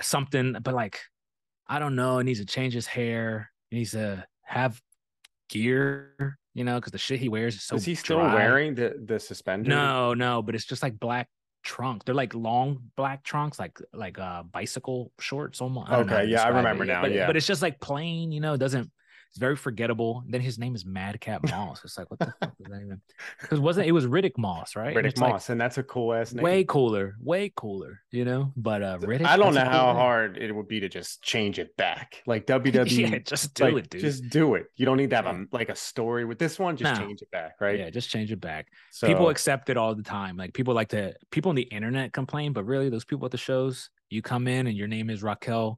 Something, 0.02 0.58
but 0.62 0.74
like, 0.74 1.00
I 1.68 1.80
don't 1.80 1.96
know. 1.96 2.18
He 2.20 2.24
needs 2.26 2.40
to 2.40 2.46
change 2.46 2.74
his 2.74 2.88
hair. 2.88 3.52
He 3.70 3.78
needs 3.78 3.92
to 3.92 4.26
have 4.44 4.80
gear, 5.50 6.38
you 6.54 6.64
know, 6.64 6.76
because 6.76 6.92
the 6.92 6.98
shit 6.98 7.20
he 7.20 7.30
wears 7.30 7.56
is 7.56 7.64
so. 7.64 7.76
is 7.76 7.86
he 7.86 7.96
still 7.96 8.20
dry. 8.20 8.34
wearing 8.36 8.76
the 8.76 8.96
the 9.04 9.20
suspender? 9.20 9.70
No, 9.70 10.14
no, 10.14 10.42
but 10.42 10.56
it's 10.56 10.66
just 10.66 10.84
like 10.84 11.00
black 11.00 11.28
trunk. 11.64 12.06
They're 12.06 12.16
like 12.16 12.34
long 12.36 12.80
black 12.96 13.24
trunks, 13.24 13.60
like 13.60 13.78
like 13.94 14.20
uh 14.20 14.44
bicycle 14.44 15.12
shorts 15.20 15.62
almost. 15.62 15.90
I 15.90 15.98
don't 15.98 16.08
know 16.08 16.14
how 16.14 16.20
Okay, 16.22 16.32
yeah, 16.32 16.44
I 16.44 16.50
remember 16.50 16.84
it. 16.84 16.88
now, 16.88 17.02
But, 17.02 17.12
yeah. 17.12 17.28
but 17.28 17.36
it's 17.36 17.48
just 17.48 17.62
like 17.62 17.80
plain, 17.80 18.32
you 18.32 18.40
know. 18.40 18.54
It 18.54 18.60
doesn't. 18.60 18.92
It's 19.36 19.40
very 19.42 19.58
forgettable. 19.58 20.24
Then 20.30 20.40
his 20.40 20.58
name 20.58 20.76
is 20.76 20.86
Madcap 20.86 21.44
Moss. 21.52 21.84
It's 21.84 21.98
like 21.98 22.10
what 22.10 22.22
the 22.22 22.34
fuck 22.40 22.54
is 22.58 22.68
that 22.70 22.82
even? 22.82 23.02
Because 23.42 23.60
wasn't 23.60 23.86
it 23.86 23.92
was 23.92 24.06
Riddick 24.08 24.38
Moss, 24.38 24.78
right? 24.78 24.96
And 24.96 25.06
Riddick 25.06 25.20
like, 25.20 25.34
Moss, 25.34 25.50
and 25.50 25.60
that's 25.60 25.78
a 25.78 25.84
cool 25.84 26.14
ass 26.14 26.32
name. 26.34 26.42
way 26.42 26.64
cooler, 26.64 27.16
way 27.20 27.52
cooler, 27.54 28.00
you 28.12 28.24
know. 28.24 28.54
But 28.56 28.82
uh, 28.82 28.98
Riddick. 29.02 29.26
I 29.26 29.36
don't 29.36 29.54
know 29.54 29.66
how 29.66 29.88
cool 29.92 29.96
hard 29.96 30.38
it 30.38 30.54
would 30.56 30.70
be 30.70 30.80
to 30.80 30.88
just 30.88 31.22
change 31.22 31.60
it 31.60 31.76
back. 31.76 32.24
Like 32.26 32.48
WWE, 32.48 32.90
yeah, 33.12 33.18
just 33.20 33.54
do 33.56 33.66
like, 33.66 33.76
it, 33.76 33.90
dude. 33.90 34.00
just 34.00 34.30
do 34.30 34.56
it. 34.56 34.68
You 34.78 34.86
don't 34.86 34.96
need 34.96 35.10
to 35.10 35.18
have 35.18 35.26
a 35.26 35.44
like 35.52 35.68
a 35.68 35.76
story 35.76 36.24
with 36.24 36.40
this 36.40 36.58
one. 36.58 36.78
Just 36.78 36.98
No. 36.98 37.06
change 37.06 37.22
it 37.22 37.30
back, 37.30 37.56
right? 37.60 37.78
Yeah, 37.78 37.90
just 37.90 38.10
change 38.10 38.32
it 38.32 38.40
back. 38.40 38.68
So 38.92 39.06
people 39.06 39.28
accept 39.28 39.70
it 39.70 39.76
all 39.76 39.96
the 39.96 40.04
time. 40.04 40.38
Like 40.38 40.54
people 40.54 40.74
like 40.74 40.88
to 40.90 41.14
people 41.30 41.50
on 41.50 41.56
the 41.56 41.64
internet 41.64 42.14
complain, 42.14 42.54
but 42.54 42.64
really 42.64 42.88
those 42.88 43.04
people 43.04 43.26
at 43.26 43.34
the 43.34 43.38
shows, 43.38 43.90
you 44.10 44.22
come 44.22 44.48
in 44.48 44.68
and 44.68 44.78
your 44.78 44.88
name 44.88 45.10
is 45.10 45.22
Raquel 45.22 45.78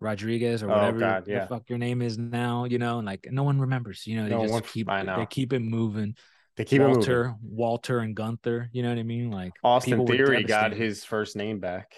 Rodriguez 0.00 0.62
or 0.62 0.70
Oh, 0.70 0.74
whatever 0.74 0.98
God, 0.98 1.24
the 1.26 1.46
fuck 1.48 1.68
your 1.68 1.78
name 1.78 2.02
is 2.02 2.16
now, 2.18 2.64
you 2.64 2.78
know, 2.78 2.98
and 2.98 3.06
like 3.06 3.28
no 3.30 3.42
one 3.42 3.60
remembers, 3.60 4.06
you 4.06 4.16
know, 4.16 4.24
they 4.24 4.30
No 4.34 4.46
just 4.58 4.72
keep 4.72 4.88
they 4.88 5.26
keep 5.28 5.52
it 5.52 5.60
moving. 5.60 6.16
they 6.56 6.64
keep 6.64 6.80
it 6.80 6.84
moving. 6.84 6.96
Walter, 6.98 7.34
Walter 7.42 7.98
and 8.00 8.14
Gunther, 8.16 8.70
you 8.72 8.82
know 8.82 8.88
what 8.88 8.98
I 8.98 9.02
mean? 9.02 9.30
Like 9.30 9.52
Austin 9.62 10.06
Theory 10.06 10.44
got 10.44 10.72
his 10.72 11.04
first 11.04 11.36
name 11.36 11.58
back, 11.60 11.92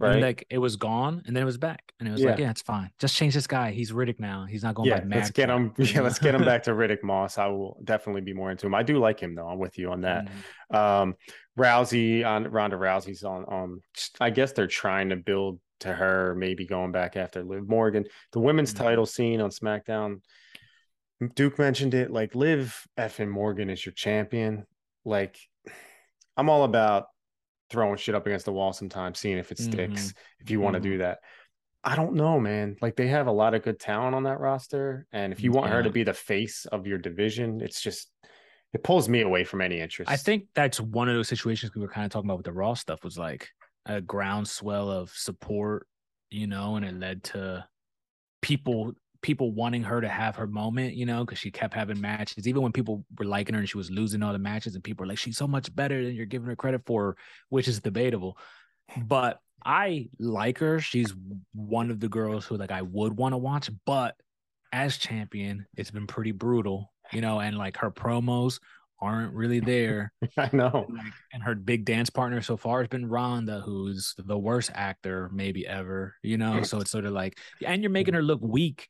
And, 0.00 0.10
right? 0.10 0.22
like 0.22 0.46
it 0.50 0.58
was 0.58 0.76
gone 0.76 1.22
and 1.26 1.34
then 1.34 1.42
it 1.42 1.46
was 1.46 1.58
back. 1.58 1.82
And 1.98 2.08
it 2.08 2.12
was 2.12 2.22
like, 2.22 2.38
Yeah. 2.38 2.44
yeah, 2.44 2.50
it's 2.50 2.62
fine. 2.62 2.90
Just 2.98 3.16
change 3.16 3.34
this 3.34 3.46
guy. 3.46 3.72
He's 3.72 3.90
Riddick 3.92 4.20
now. 4.20 4.46
He's 4.48 4.62
not 4.62 4.74
going 4.74 4.88
yeah, 4.88 5.02
let's 5.06 5.30
get 5.30 5.48
him. 5.50 5.72
Yeah, 5.78 6.00
let's 6.02 6.18
get 6.18 6.34
him 6.34 6.44
back 6.44 6.62
to 6.64 6.70
Riddick 6.72 7.02
Moss. 7.02 7.36
I 7.38 7.46
will 7.48 7.78
definitely 7.84 8.22
be 8.22 8.32
more 8.34 8.50
into 8.50 8.66
him. 8.66 8.74
I 8.74 8.82
do 8.82 8.98
like 8.98 9.18
him 9.20 9.34
though. 9.34 9.48
I'm 9.48 9.58
with 9.58 9.78
you 9.78 9.90
on 9.92 10.02
that. 10.02 10.28
Mhm. 10.72 10.76
Um, 10.76 11.14
Rousey 11.58 12.24
on 12.24 12.44
Ronda 12.44 12.76
Rousey's 12.76 13.22
on. 13.24 13.44
Um, 13.52 13.80
I 14.20 14.30
guess 14.30 14.52
they're 14.52 14.66
trying 14.66 15.08
to 15.10 15.16
build 15.16 15.58
to 15.80 15.92
her, 15.92 16.34
maybe 16.34 16.66
going 16.66 16.92
back 16.92 17.16
after 17.16 17.42
Liv 17.42 17.68
Morgan. 17.68 18.04
The 18.32 18.40
women's 18.40 18.72
Mhm. 18.72 18.78
title 18.78 19.06
scene 19.06 19.40
on 19.40 19.50
SmackDown. 19.50 20.22
Duke 21.34 21.58
mentioned 21.58 21.94
it. 21.94 22.10
Like 22.10 22.34
Liv 22.34 22.86
effing 22.98 23.28
Morgan 23.28 23.68
is 23.68 23.84
your 23.84 23.92
champion. 23.92 24.66
Like 25.04 25.38
I'm 26.36 26.48
all 26.48 26.64
about 26.64 27.06
throwing 27.68 27.96
shit 27.96 28.14
up 28.14 28.26
against 28.26 28.46
the 28.46 28.52
wall 28.52 28.72
sometimes, 28.72 29.18
seeing 29.18 29.38
if 29.38 29.52
it 29.52 29.58
sticks. 29.58 30.14
If 30.40 30.50
you 30.50 30.60
want 30.60 30.74
to 30.74 30.80
Mhm. 30.80 30.84
do 30.84 30.98
that. 30.98 31.18
I 31.84 31.96
don't 31.96 32.14
know, 32.14 32.38
man. 32.40 32.76
Like 32.80 32.96
they 32.96 33.08
have 33.08 33.26
a 33.26 33.32
lot 33.32 33.54
of 33.54 33.62
good 33.62 33.78
talent 33.78 34.14
on 34.14 34.24
that 34.24 34.38
roster, 34.40 35.06
and 35.12 35.32
if 35.32 35.42
you 35.42 35.50
want 35.52 35.70
her 35.70 35.82
to 35.82 35.90
be 35.90 36.02
the 36.02 36.12
face 36.12 36.66
of 36.66 36.86
your 36.86 36.98
division, 36.98 37.60
it's 37.60 37.80
just 37.80 38.10
it 38.72 38.84
pulls 38.84 39.08
me 39.08 39.22
away 39.22 39.42
from 39.42 39.60
any 39.60 39.80
interest. 39.80 40.08
I 40.10 40.16
think 40.16 40.46
that's 40.54 40.78
one 40.80 41.08
of 41.08 41.14
those 41.16 41.26
situations 41.28 41.74
we 41.74 41.80
were 41.80 41.88
kind 41.88 42.04
of 42.04 42.12
talking 42.12 42.28
about 42.28 42.36
with 42.36 42.46
the 42.46 42.52
Raw 42.52 42.74
stuff 42.74 43.02
was 43.02 43.18
like 43.18 43.48
a 43.86 44.00
groundswell 44.00 44.90
of 44.90 45.10
support, 45.10 45.86
you 46.30 46.46
know, 46.46 46.76
and 46.76 46.84
it 46.84 46.94
led 46.94 47.24
to 47.24 47.66
people 48.42 48.92
people 49.22 49.52
wanting 49.52 49.82
her 49.82 50.00
to 50.00 50.08
have 50.08 50.36
her 50.36 50.46
moment, 50.46 50.94
you 50.94 51.04
know, 51.04 51.24
because 51.24 51.38
she 51.38 51.50
kept 51.50 51.74
having 51.74 52.00
matches. 52.00 52.48
Even 52.48 52.62
when 52.62 52.72
people 52.72 53.04
were 53.18 53.26
liking 53.26 53.54
her 53.54 53.60
and 53.60 53.68
she 53.68 53.76
was 53.76 53.90
losing 53.90 54.22
all 54.22 54.32
the 54.32 54.38
matches, 54.38 54.74
and 54.74 54.84
people 54.84 55.04
were 55.04 55.08
like, 55.08 55.18
she's 55.18 55.36
so 55.36 55.46
much 55.46 55.74
better 55.74 56.02
than 56.02 56.14
you're 56.14 56.26
giving 56.26 56.48
her 56.48 56.56
credit 56.56 56.82
for, 56.86 57.16
which 57.48 57.68
is 57.68 57.80
debatable. 57.80 58.38
Hmm. 58.88 59.02
But 59.02 59.38
I 59.64 60.08
like 60.18 60.58
her. 60.58 60.80
She's 60.80 61.14
one 61.52 61.90
of 61.90 62.00
the 62.00 62.08
girls 62.08 62.46
who 62.46 62.56
like 62.56 62.70
I 62.70 62.82
would 62.82 63.16
want 63.16 63.34
to 63.34 63.38
watch, 63.38 63.70
but 63.84 64.14
as 64.72 64.96
champion, 64.96 65.66
it's 65.76 65.90
been 65.90 66.06
pretty 66.06 66.32
brutal, 66.32 66.92
you 67.12 67.20
know, 67.20 67.40
and 67.40 67.58
like 67.58 67.76
her 67.78 67.90
promos 67.90 68.60
aren't 69.00 69.32
really 69.34 69.60
there. 69.74 70.12
I 70.36 70.50
know. 70.52 70.84
And, 70.88 70.96
like, 70.98 71.12
and 71.32 71.42
her 71.42 71.54
big 71.54 71.84
dance 71.84 72.10
partner 72.10 72.40
so 72.42 72.56
far 72.56 72.80
has 72.80 72.88
been 72.88 73.06
Ronda, 73.08 73.60
who's 73.60 74.14
the 74.18 74.38
worst 74.38 74.70
actor 74.74 75.30
maybe 75.32 75.66
ever, 75.66 76.14
you 76.22 76.36
know. 76.38 76.62
So 76.62 76.80
it's 76.80 76.90
sort 76.90 77.04
of 77.06 77.12
like, 77.12 77.38
and 77.64 77.82
you're 77.82 77.90
making 77.90 78.14
her 78.14 78.22
look 78.22 78.40
weak 78.42 78.88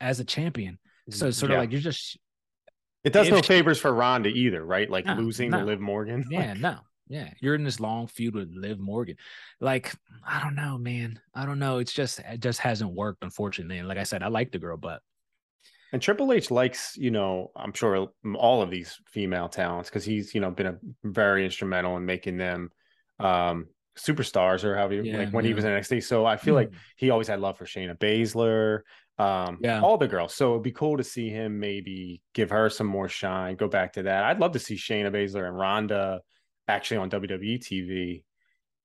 as 0.00 0.20
a 0.20 0.24
champion. 0.24 0.74
Mm-hmm. 0.74 1.12
So 1.12 1.28
it's 1.28 1.38
sort 1.38 1.50
Yeah. 1.50 1.58
of 1.58 1.62
like 1.62 1.72
you're 1.72 1.80
just, 1.80 2.18
it 3.04 3.12
does 3.12 3.28
no 3.28 3.36
she- 3.36 3.42
favors 3.42 3.78
for 3.80 3.92
Ronda 3.92 4.28
either, 4.28 4.64
right? 4.64 4.88
Like 4.88 5.06
No, 5.06 5.14
losing 5.14 5.50
to 5.50 5.58
no. 5.58 5.64
Liv 5.64 5.80
Morgan. 5.80 6.24
yeah, 6.30 6.54
no, 6.54 6.78
yeah. 7.08 7.30
You're 7.40 7.56
in 7.56 7.64
this 7.64 7.80
long 7.80 8.06
feud 8.06 8.34
with 8.36 8.52
Liv 8.54 8.78
Morgan. 8.78 9.16
Like, 9.60 9.92
I 10.24 10.40
don't 10.40 10.54
know, 10.54 10.78
man. 10.78 11.18
I 11.34 11.46
don't 11.46 11.58
know. 11.58 11.78
It's 11.78 11.92
just, 11.92 12.20
it 12.20 12.40
just 12.40 12.60
hasn't 12.60 12.92
worked, 12.94 13.24
unfortunately. 13.24 13.78
And 13.78 13.88
like 13.88 13.98
I 13.98 14.04
said, 14.04 14.22
I 14.22 14.28
like 14.28 14.52
the 14.52 14.60
girl, 14.60 14.76
but 14.76 15.00
And 15.92 16.00
Triple 16.00 16.32
H 16.32 16.50
likes, 16.50 16.96
you 16.96 17.10
know, 17.10 17.50
I'm 17.54 17.72
sure 17.72 18.08
all 18.36 18.62
of 18.62 18.70
these 18.70 18.98
female 19.06 19.48
talents 19.48 19.90
because 19.90 20.04
he's, 20.04 20.34
you 20.34 20.40
know, 20.40 20.50
been 20.50 20.66
a 20.66 20.78
very 21.04 21.44
instrumental 21.44 21.96
in 21.96 22.06
making 22.06 22.38
them 22.38 22.70
um 23.20 23.66
superstars 23.96 24.64
or 24.64 24.74
however 24.74 24.94
you 24.94 25.02
Yeah, 25.02 25.18
like 25.18 25.32
when 25.32 25.44
he 25.44 25.52
was 25.52 25.64
in 25.64 25.70
NXT. 25.70 26.02
So 26.02 26.24
I 26.24 26.36
feel 26.38 26.54
like 26.54 26.72
he 26.96 27.10
always 27.10 27.28
had 27.28 27.40
love 27.40 27.58
for 27.58 27.66
Shayna 27.66 27.96
Baszler, 27.98 28.80
um, 29.18 29.58
Yeah. 29.60 29.82
all 29.82 29.98
the 29.98 30.08
girls. 30.08 30.34
So 30.34 30.52
it'd 30.52 30.62
be 30.62 30.72
cool 30.72 30.96
to 30.96 31.04
see 31.04 31.28
him 31.28 31.60
maybe 31.60 32.22
give 32.32 32.48
her 32.50 32.70
some 32.70 32.86
more 32.86 33.08
shine, 33.08 33.56
go 33.56 33.68
back 33.68 33.92
to 33.94 34.04
that. 34.04 34.24
I'd 34.24 34.40
love 34.40 34.52
to 34.52 34.58
see 34.58 34.76
Shayna 34.76 35.12
Baszler 35.12 35.46
and 35.46 35.56
Ronda 35.56 36.22
actually 36.68 36.96
on 36.98 37.10
WWE 37.10 37.58
TV 37.58 38.24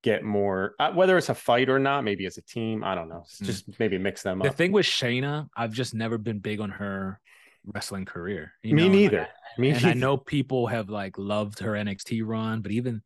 get 0.08 0.24
more, 0.24 0.74
uh, 0.80 0.92
whether 0.92 1.18
it's 1.18 1.30
a 1.30 1.36
fight 1.36 1.70
or 1.70 1.80
not, 1.80 2.04
maybe 2.04 2.26
as 2.26 2.38
a 2.38 2.42
team. 2.42 2.84
I 2.84 2.96
don't 2.96 3.10
know. 3.10 3.24
Mm. 3.42 3.46
Just 3.46 3.80
maybe 3.80 3.98
mix 3.98 4.24
them 4.24 4.42
up. 4.42 4.48
the 4.48 4.54
thing 4.54 4.72
with 4.72 4.86
Shayna, 4.86 5.50
I've 5.56 5.74
just 5.74 5.94
never 5.94 6.18
been 6.18 6.40
big 6.40 6.62
on 6.62 6.70
her 6.70 7.20
wrestling 7.66 8.06
career. 8.06 8.54
you 8.64 8.74
Me 8.74 8.82
know, 8.82 8.86
and, 8.86 8.94
like, 8.96 9.12
neither. 9.12 9.28
Me 9.58 9.70
and 9.72 9.86
I 9.86 9.94
know 9.94 10.18
people 10.18 10.68
have 10.68 10.90
like 10.90 11.18
loved 11.18 11.60
her 11.60 11.72
NXT 11.72 12.22
run, 12.26 12.62
but 12.62 12.72
even 12.72 13.02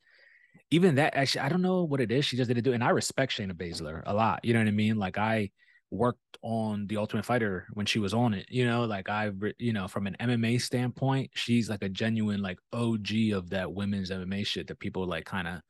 even 0.69 0.95
that 0.95 1.15
actually, 1.15 1.41
I 1.41 1.49
don't 1.49 1.61
know 1.61 1.83
what 1.83 2.01
it 2.01 2.11
is. 2.11 2.23
She 2.23 2.37
just 2.37 2.47
didn't 2.47 2.63
do, 2.63 2.71
it. 2.71 2.75
and 2.75 2.83
I 2.83 2.89
respect 2.89 3.35
Shayna 3.35 3.53
Baszler 3.53 4.03
a 4.05 4.13
lot. 4.13 4.45
You 4.45 4.53
know 4.53 4.59
what 4.59 4.67
I 4.67 4.71
mean? 4.71 4.97
Like 4.97 5.17
I 5.17 5.49
worked 5.89 6.37
on 6.41 6.87
the 6.87 6.97
Ultimate 6.97 7.25
Fighter 7.25 7.67
when 7.73 7.85
she 7.85 7.99
was 7.99 8.13
on 8.13 8.33
it. 8.33 8.45
You 8.49 8.65
know, 8.65 8.85
like 8.85 9.09
I, 9.09 9.31
you 9.57 9.73
know, 9.73 9.87
from 9.87 10.07
an 10.07 10.15
MMA 10.19 10.61
standpoint, 10.61 11.31
she's 11.33 11.69
like 11.69 11.83
a 11.83 11.89
genuine 11.89 12.41
like 12.41 12.59
OG 12.71 13.09
of 13.33 13.49
that 13.49 13.73
women's 13.73 14.11
MMA 14.11 14.45
shit 14.45 14.67
that 14.67 14.79
people 14.79 15.05
like 15.05 15.25
kind 15.25 15.47
of 15.47 15.61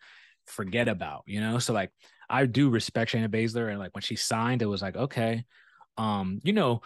forget 0.48 0.88
about. 0.88 1.24
You 1.26 1.42
know, 1.42 1.60
so 1.60 1.74
like 1.74 1.92
I 2.30 2.46
do 2.46 2.70
respect 2.70 3.12
Shayna 3.12 3.30
Baszler, 3.30 3.70
and 3.70 3.80
like 3.80 3.94
when 3.94 4.02
she 4.02 4.16
signed, 4.16 4.62
it 4.62 4.68
was 4.68 4.82
like 4.82 4.96
okay, 4.96 5.46
um, 5.98 6.40
you 6.44 6.54
know 6.54 6.82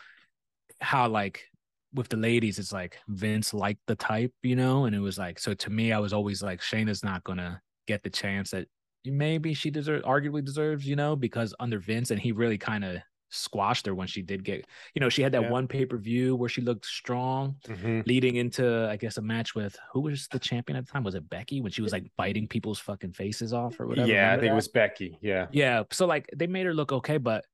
how 0.81 1.07
like 1.07 1.45
with 1.93 2.09
the 2.09 2.17
ladies, 2.17 2.59
it's 2.59 2.73
like 2.73 2.97
Vince 3.07 3.53
liked 3.53 3.81
the 3.87 3.95
type, 3.95 4.33
you 4.43 4.55
know, 4.55 4.85
and 4.85 4.95
it 4.95 4.99
was 4.99 5.17
like 5.17 5.39
so 5.39 5.53
to 5.53 5.69
me, 5.69 5.91
I 5.93 5.99
was 5.99 6.13
always 6.13 6.41
like 6.43 6.61
Shayna's 6.61 7.03
not 7.03 7.23
gonna 7.23 7.61
get 7.87 8.03
the 8.03 8.09
chance 8.09 8.51
that 8.51 8.67
maybe 9.05 9.53
she 9.53 9.69
deserves 9.69 10.03
arguably 10.05 10.43
deserves, 10.43 10.85
you 10.85 10.95
know, 10.95 11.15
because 11.15 11.53
under 11.59 11.79
Vince 11.79 12.11
and 12.11 12.19
he 12.19 12.31
really 12.31 12.57
kind 12.57 12.83
of 12.83 12.97
squashed 13.35 13.85
her 13.85 13.93
when 13.93 14.07
she 14.07 14.21
did 14.21 14.43
get, 14.43 14.65
you 14.93 14.99
know, 14.99 15.09
she 15.09 15.21
had 15.21 15.31
that 15.33 15.43
Yeah. 15.43 15.49
one 15.51 15.67
pay 15.67 15.85
per 15.85 15.97
view 15.97 16.35
where 16.35 16.49
she 16.49 16.61
looked 16.61 16.85
strong, 16.85 17.55
Mhm. 17.67 18.05
leading 18.07 18.35
into 18.37 18.87
I 18.89 18.97
guess 18.97 19.17
a 19.17 19.21
match 19.21 19.53
with 19.55 19.77
who 19.91 20.01
was 20.01 20.27
the 20.29 20.39
champion 20.39 20.77
at 20.77 20.85
the 20.85 20.91
time? 20.91 21.03
Was 21.03 21.15
it 21.15 21.29
Becky 21.29 21.61
when 21.61 21.71
she 21.71 21.81
was 21.81 21.91
like 21.91 22.05
biting 22.17 22.47
people's 22.47 22.79
fucking 22.79 23.13
faces 23.13 23.53
off 23.53 23.79
or 23.79 23.87
whatever? 23.87 24.07
Yeah, 24.11 24.33
I 24.33 24.39
think 24.39 24.51
it 24.51 24.55
was 24.55 24.67
Becky. 24.67 25.17
Yeah. 25.21 25.47
Yeah, 25.51 25.83
so 25.91 26.05
like 26.05 26.29
they 26.35 26.47
made 26.47 26.65
her 26.65 26.73
look 26.73 26.91
okay, 26.91 27.17
but 27.17 27.45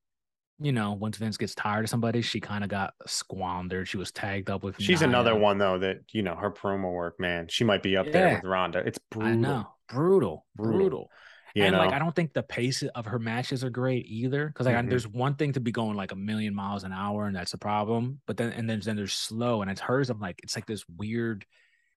you 0.58 0.70
know, 0.70 0.92
once 0.92 1.16
Vince 1.16 1.36
gets 1.36 1.56
tired 1.56 1.84
of 1.84 1.90
somebody, 1.90 2.22
she 2.22 2.38
kind 2.38 2.62
of 2.62 2.70
got 2.70 2.94
squandered. 3.06 3.88
She 3.88 3.96
was 3.96 4.12
tagged 4.12 4.48
up 4.48 4.62
with. 4.62 4.80
She's 4.80 5.00
Nia. 5.00 5.08
another 5.08 5.34
one 5.34 5.58
though 5.58 5.78
that 5.78 6.02
you 6.12 6.22
know 6.22 6.36
her 6.36 6.50
promo 6.52 6.92
work, 6.92 7.18
man. 7.18 7.48
She 7.48 7.64
might 7.64 7.82
be 7.82 7.96
up 7.96 8.12
there 8.12 8.34
with 8.36 8.44
Ronda. 8.44 8.78
It's 8.86 8.98
brutal. 9.10 9.32
I 9.32 9.34
know, 9.34 9.68
brutal, 9.88 10.46
Brutal. 10.54 10.78
brutal. 10.78 11.10
You 11.54 11.64
and 11.64 11.72
know, 11.74 11.78
like 11.78 11.92
I 11.92 11.98
don't 11.98 12.14
think 12.14 12.32
the 12.32 12.42
pace 12.42 12.82
of 12.82 13.06
her 13.06 13.18
matches 13.18 13.62
are 13.62 13.70
great 13.70 14.06
either. 14.06 14.46
Because 14.46 14.66
like 14.66 14.76
I- 14.76 14.82
Mhm. 14.82 14.88
there's 14.88 15.06
one 15.06 15.34
thing 15.34 15.52
to 15.52 15.60
be 15.60 15.72
going 15.72 15.96
like 15.96 16.12
a 16.12 16.16
million 16.16 16.54
miles 16.54 16.84
an 16.84 16.92
hour, 16.92 17.26
and 17.26 17.36
that's 17.36 17.54
a 17.54 17.58
problem. 17.58 18.20
But 18.26 18.36
then 18.36 18.52
and 18.52 18.68
then 18.68 18.80
then 18.80 18.96
there's 18.96 19.12
slow, 19.12 19.62
and 19.62 19.70
it's 19.70 19.80
hers. 19.80 20.10
I'm 20.10 20.20
like 20.20 20.40
it's 20.42 20.56
like 20.56 20.66
this 20.66 20.84
weird. 20.96 21.44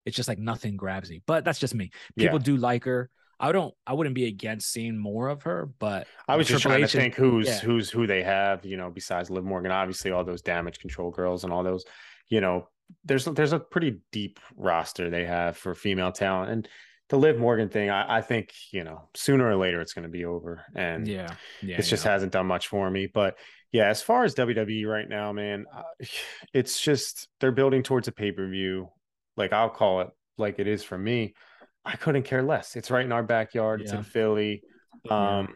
It's 0.06 0.16
just 0.16 0.30
like 0.30 0.40
nothing 0.40 0.78
grabs 0.78 1.10
me. 1.10 1.22
But 1.26 1.46
that's 1.46 1.60
just 1.60 1.74
me. 1.74 1.92
Yeah. 2.16 2.26
People 2.26 2.40
do 2.40 2.58
like 2.58 2.84
her. 2.86 3.10
I 3.40 3.52
don't. 3.52 3.74
I 3.86 3.94
wouldn't 3.94 4.16
be 4.16 4.28
against 4.28 4.72
seeing 4.72 4.98
more 4.98 5.28
of 5.28 5.44
her, 5.44 5.70
but 5.80 6.08
I 6.28 6.38
was 6.38 6.48
just 6.48 6.64
trying 6.64 6.82
to 6.82 6.88
think 6.88 7.16
who's 7.16 7.48
yeah. 7.48 7.60
who's 7.60 7.90
who 7.90 8.08
they 8.08 8.24
have, 8.24 8.66
you 8.66 8.78
know, 8.78 8.90
besides 8.90 9.30
Liv 9.30 9.44
Morgan. 9.44 9.72
Obviously, 9.72 10.12
all 10.12 10.24
those 10.24 10.42
damage 10.42 10.80
control 10.80 11.12
girls 11.12 11.44
and 11.44 11.52
all 11.52 11.64
those, 11.64 11.84
you 12.30 12.40
know, 12.40 12.70
there's 13.04 13.26
there's 13.26 13.52
a 13.54 13.60
pretty 13.60 14.00
deep 14.12 14.40
roster 14.56 15.10
they 15.10 15.26
have 15.26 15.58
for 15.58 15.76
female 15.76 16.12
talent. 16.12 16.52
And 16.52 16.70
the 17.10 17.18
Liv 17.18 17.38
Morgan 17.38 17.70
thing, 17.70 17.90
I, 17.90 18.18
I 18.18 18.22
think, 18.22 18.52
you 18.72 18.84
know, 18.84 19.10
sooner 19.14 19.48
or 19.48 19.56
later 19.56 19.80
it's 19.82 19.94
going 19.94 20.04
to 20.04 20.10
be 20.10 20.26
over. 20.26 20.66
And 20.76 21.08
yeah, 21.08 21.36
yeah, 21.62 21.78
it 21.78 21.84
just 21.84 22.04
yeah. 22.06 22.12
hasn't 22.12 22.32
done 22.32 22.48
much 22.48 22.68
for 22.68 22.90
me. 22.90 23.08
But 23.08 23.38
yeah, 23.72 23.88
as 23.90 24.02
far 24.02 24.24
as 24.24 24.34
WWE 24.36 24.88
right 24.88 25.08
now, 25.08 25.32
man, 25.32 25.66
uh, 25.74 25.84
it's 26.54 26.82
just 26.82 27.28
they're 27.40 27.52
building 27.52 27.84
towards 27.84 28.08
a 28.08 28.12
pay 28.12 28.32
per 28.32 28.48
view. 28.50 28.90
Like 29.38 29.54
I'll 29.54 29.70
call 29.70 30.02
it 30.02 30.10
like 30.38 30.60
it 30.60 30.68
is 30.68 30.84
for 30.84 30.98
me. 30.98 31.36
I 31.84 31.96
couldn't 31.96 32.24
care 32.24 32.42
less. 32.42 32.76
It's 32.76 32.90
right 32.90 33.06
in 33.06 33.12
our 33.12 33.22
backyard. 33.24 33.82
It's 33.82 33.92
in 33.92 33.98
Yeah. 33.98 34.04
Philly. 34.04 34.64
Yeah. 35.04 35.38
Um, 35.40 35.56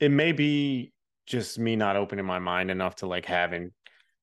it 0.00 0.10
may 0.10 0.32
be 0.32 0.92
just 1.26 1.58
me 1.58 1.76
not 1.76 1.96
opening 1.96 2.24
my 2.24 2.38
mind 2.38 2.70
enough 2.70 2.96
to 2.96 3.06
like 3.06 3.26
having 3.26 3.72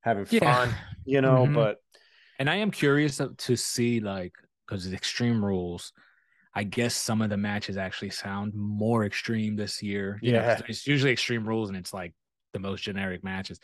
having 0.01 0.25
Yeah. 0.31 0.65
fun, 0.65 0.75
you 1.05 1.21
know. 1.25 1.45
Mhm. 1.45 1.53
But 1.53 1.77
And 2.39 2.49
I 2.49 2.55
am 2.55 2.71
curious 2.71 3.17
to- 3.17 3.35
to 3.37 3.55
see 3.55 3.99
like 3.99 4.33
because 4.65 4.89
the 4.89 4.95
Extreme 4.95 5.45
Rules. 5.45 5.93
I 6.53 6.63
guess 6.63 6.93
some 6.93 7.21
of 7.21 7.29
the 7.29 7.37
matches 7.37 7.77
actually 7.77 8.09
sound 8.09 8.53
more 8.53 9.05
extreme 9.05 9.55
this 9.55 9.81
year. 9.81 10.19
You 10.21 10.33
know, 10.33 10.39
Yeah. 10.39 10.61
it's 10.67 10.85
usually 10.85 11.11
Extreme 11.13 11.47
Rules 11.47 11.69
and 11.69 11.77
it's 11.77 11.93
like 11.93 12.13
the 12.53 12.59
most 12.59 12.81
generic 12.83 13.23
matches. 13.23 13.59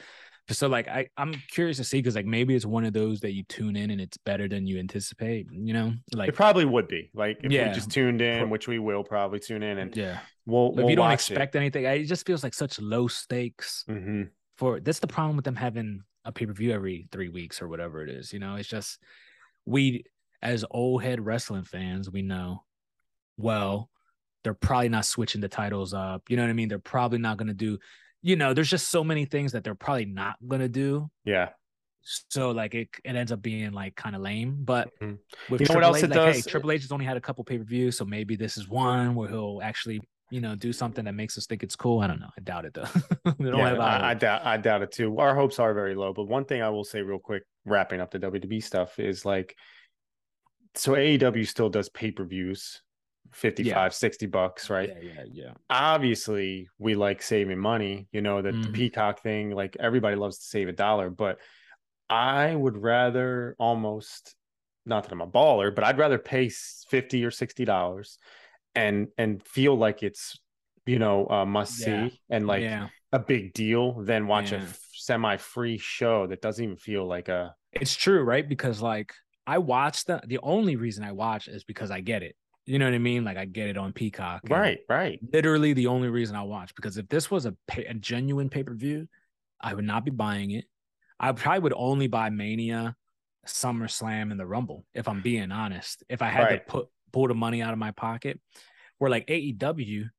So 0.49 0.69
like 0.69 0.87
I 0.87 1.09
I'm 1.17 1.33
curious 1.51 1.75
to 1.77 1.83
see 1.83 1.97
because 1.97 2.15
like 2.15 2.25
maybe 2.25 2.55
it's 2.55 2.65
one 2.65 2.85
of 2.85 2.93
those 2.93 3.19
that 3.19 3.33
you 3.33 3.43
tune 3.43 3.75
in 3.75 3.91
and 3.91 3.99
it's 3.99 4.15
better 4.17 4.47
than 4.47 4.65
you 4.65 4.79
anticipate. 4.79 5.47
You 5.51 5.73
know, 5.73 5.93
like 6.13 6.29
it 6.29 6.35
probably 6.35 6.63
would 6.63 6.87
be 6.87 7.11
like 7.13 7.39
if 7.43 7.51
Yeah. 7.51 7.67
we 7.67 7.73
just 7.73 7.91
tuned 7.91 8.21
in, 8.21 8.49
which 8.49 8.67
we 8.69 8.79
will 8.79 9.03
probably 9.03 9.39
tune 9.39 9.61
in, 9.63 9.77
and 9.77 9.95
yeah. 9.97 10.19
we'll, 10.45 10.69
If 10.69 10.75
we'll 10.77 10.89
you 10.89 10.95
don't 10.95 11.11
expect 11.11 11.57
anything, 11.57 11.83
it 11.83 12.05
just 12.05 12.25
feels 12.25 12.43
like 12.43 12.53
such 12.53 12.79
low 12.79 13.07
stakes. 13.07 13.83
It. 13.89 13.93
hmm 13.93 14.21
for 14.57 14.79
that's 14.79 14.99
the 14.99 15.07
problem 15.07 15.35
with 15.35 15.45
them 15.45 15.55
having 15.55 16.01
a 16.25 16.31
pay-per-view 16.31 16.71
every 16.71 17.07
three 17.11 17.29
weeks 17.29 17.61
or 17.61 17.67
whatever 17.67 18.01
it 18.03 18.09
is 18.09 18.33
you 18.33 18.39
know 18.39 18.55
it's 18.55 18.67
just 18.67 18.99
we 19.65 20.03
as 20.41 20.65
old 20.71 21.03
head 21.03 21.23
wrestling 21.23 21.63
fans 21.63 22.09
we 22.09 22.21
know 22.23 22.63
well 23.37 23.89
they're 24.43 24.53
probably 24.53 24.89
not 24.89 25.05
switching 25.05 25.41
the 25.41 25.47
titles 25.47 25.93
up 25.93 26.23
you 26.29 26.35
know 26.37 26.43
what 26.43 26.49
i 26.49 26.53
mean 26.53 26.67
they're 26.69 26.79
probably 26.79 27.17
not 27.19 27.37
going 27.37 27.47
to 27.47 27.53
do 27.53 27.77
you 28.21 28.35
know 28.35 28.53
there's 28.53 28.69
just 28.69 28.89
so 28.89 29.03
many 29.03 29.25
things 29.25 29.51
that 29.51 29.63
they're 29.63 29.75
probably 29.75 30.05
not 30.05 30.35
going 30.47 30.61
to 30.61 30.69
do 30.69 31.09
Yeah. 31.25 31.49
so 32.01 32.51
like 32.51 32.73
it, 32.73 32.89
it 33.03 33.15
ends 33.15 33.31
up 33.31 33.41
being 33.41 33.71
like 33.73 33.95
kind 33.95 34.15
of 34.15 34.21
lame 34.21 34.57
but 34.63 34.89
Mhm. 35.01 35.17
with 35.49 35.61
You 35.61 35.67
know 35.67 35.75
what 35.75 35.81
Triple 35.81 35.83
else 35.83 35.97
H, 35.97 36.03
it 36.03 36.09
like, 36.09 36.19
hey, 36.19 36.31
does? 36.41 36.45
triple 36.45 36.71
h 36.71 36.81
has 36.81 36.91
only 36.91 37.05
had 37.05 37.17
a 37.17 37.21
couple 37.21 37.43
pay-per-views 37.43 37.97
so 37.97 38.05
maybe 38.05 38.35
this 38.35 38.57
is 38.57 38.67
one 38.67 39.15
where 39.15 39.29
he'll 39.29 39.59
actually 39.63 39.99
you 40.29 40.41
know 40.41 40.55
do 40.55 40.73
something 40.73 41.05
that 41.05 41.13
makes 41.13 41.37
us 41.37 41.45
think 41.45 41.63
it's 41.63 41.75
cool 41.77 41.99
i 42.01 42.07
don't 42.07 42.19
know 42.19 42.29
i 42.37 42.41
doubt 42.41 42.65
it 42.65 42.73
though 42.73 42.83
don't 43.25 43.57
yeah, 43.57 43.73
I, 43.79 44.11
I 44.11 44.13
doubt 44.13 44.45
I 44.45 44.57
doubt 44.57 44.81
it 44.81 44.91
too. 44.91 45.17
Our 45.19 45.33
hopes 45.35 45.57
are 45.59 45.73
very 45.73 45.95
low. 45.95 46.11
But 46.13 46.25
one 46.25 46.43
thing 46.45 46.61
I 46.61 46.69
will 46.69 46.83
say 46.83 47.01
real 47.01 47.17
quick, 47.19 47.43
wrapping 47.65 48.01
up 48.01 48.11
the 48.11 48.19
WWE 48.19 48.61
stuff, 48.61 48.99
is 48.99 49.23
like 49.25 49.55
so 50.75 50.93
AEW 50.93 51.47
still 51.47 51.69
does 51.69 51.87
pay-per-views 51.89 52.81
55, 53.37 53.93
60 53.93 54.25
bucks, 54.25 54.69
right? 54.69 54.89
yeah 54.89 54.99
yeah 55.01 55.23
yeah 55.31 55.53
Obviously, 55.69 56.69
we 56.79 56.95
like 56.95 57.21
saving 57.21 57.59
money, 57.59 58.07
you 58.11 58.21
know, 58.21 58.41
that 58.41 58.61
the 58.61 58.69
Mhm. 58.69 58.73
peacock 58.73 59.21
thing, 59.21 59.51
like 59.51 59.75
everybody 59.79 60.15
loves 60.15 60.37
to 60.39 60.45
save 60.45 60.69
a 60.69 60.73
dollar, 60.73 61.09
but 61.09 61.39
I 62.09 62.55
would 62.55 62.77
rather 62.77 63.55
almost 63.59 64.35
not 64.85 65.03
that 65.03 65.11
I'm 65.11 65.21
a 65.21 65.27
baller, 65.27 65.73
but 65.75 65.83
I'd 65.83 65.97
rather 65.97 66.17
pay 66.17 66.49
50 66.49 67.25
or 67.25 67.31
60 67.31 67.65
dollars 67.65 68.17
and 68.75 69.09
and 69.17 69.43
feel 69.43 69.75
like 69.75 70.03
it's 70.03 70.39
you 70.85 70.99
know 70.99 71.25
a 71.27 71.45
must 71.45 71.75
see 71.77 72.21
and 72.29 72.47
like 72.47 72.61
yeah 72.63 72.87
a 73.13 73.19
big 73.19 73.53
deal 73.53 74.01
than 74.03 74.27
watch 74.27 74.51
a 74.53 74.57
Yeah. 74.57 74.63
f- 74.63 74.79
semi-free 74.93 75.77
show 75.79 76.27
that 76.27 76.41
doesn't 76.41 76.63
even 76.63 76.77
feel 76.77 77.05
like 77.05 77.29
a 77.29 77.55
it's 77.73 77.95
true 77.95 78.23
right 78.23 78.47
because 78.47 78.81
like 78.81 79.13
i 79.45 79.57
watch 79.57 80.05
the 80.05 80.21
the 80.27 80.39
only 80.43 80.75
reason 80.75 81.03
i 81.03 81.11
watch 81.11 81.47
is 81.47 81.63
because 81.63 81.91
i 81.91 81.99
get 82.01 82.23
it 82.23 82.35
you 82.67 82.77
know 82.77 82.85
what 82.85 82.93
i 82.93 82.97
mean 82.99 83.23
like 83.23 83.37
i 83.37 83.45
get 83.45 83.67
it 83.69 83.77
on 83.77 83.91
peacock 83.93 84.41
right 84.49 84.79
right 84.89 85.19
literally 85.33 85.73
the 85.73 85.87
only 85.87 86.09
reason 86.09 86.35
i 86.35 86.43
watch 86.43 86.75
because 86.75 86.97
if 86.97 87.07
this 87.09 87.31
was 87.31 87.45
a, 87.45 87.55
pay, 87.67 87.85
a 87.85 87.93
genuine 87.95 88.49
pay-per-view 88.49 89.07
i 89.61 89.73
would 89.73 89.85
not 89.85 90.03
be 90.05 90.11
buying 90.11 90.51
it 90.51 90.65
i 91.19 91.31
probably 91.31 91.59
would 91.61 91.73
only 91.75 92.07
buy 92.07 92.29
mania 92.29 92.95
SummerSlam 93.45 94.31
and 94.31 94.37
the 94.37 94.45
Rumble, 94.45 94.83
if 94.93 95.07
I'm 95.07 95.21
being 95.21 95.53
honest. 95.53 96.03
If 96.09 96.21
I 96.21 96.27
had 96.27 96.43
Right. 96.43 96.65
to 96.67 96.69
put 96.71 96.87
pull 97.13 97.29
the 97.29 97.33
money 97.33 97.61
out 97.61 97.71
of 97.71 97.79
my 97.79 97.91
pocket, 97.91 98.41
where 98.97 99.09
like 99.09 99.25
AEW, 99.27 100.09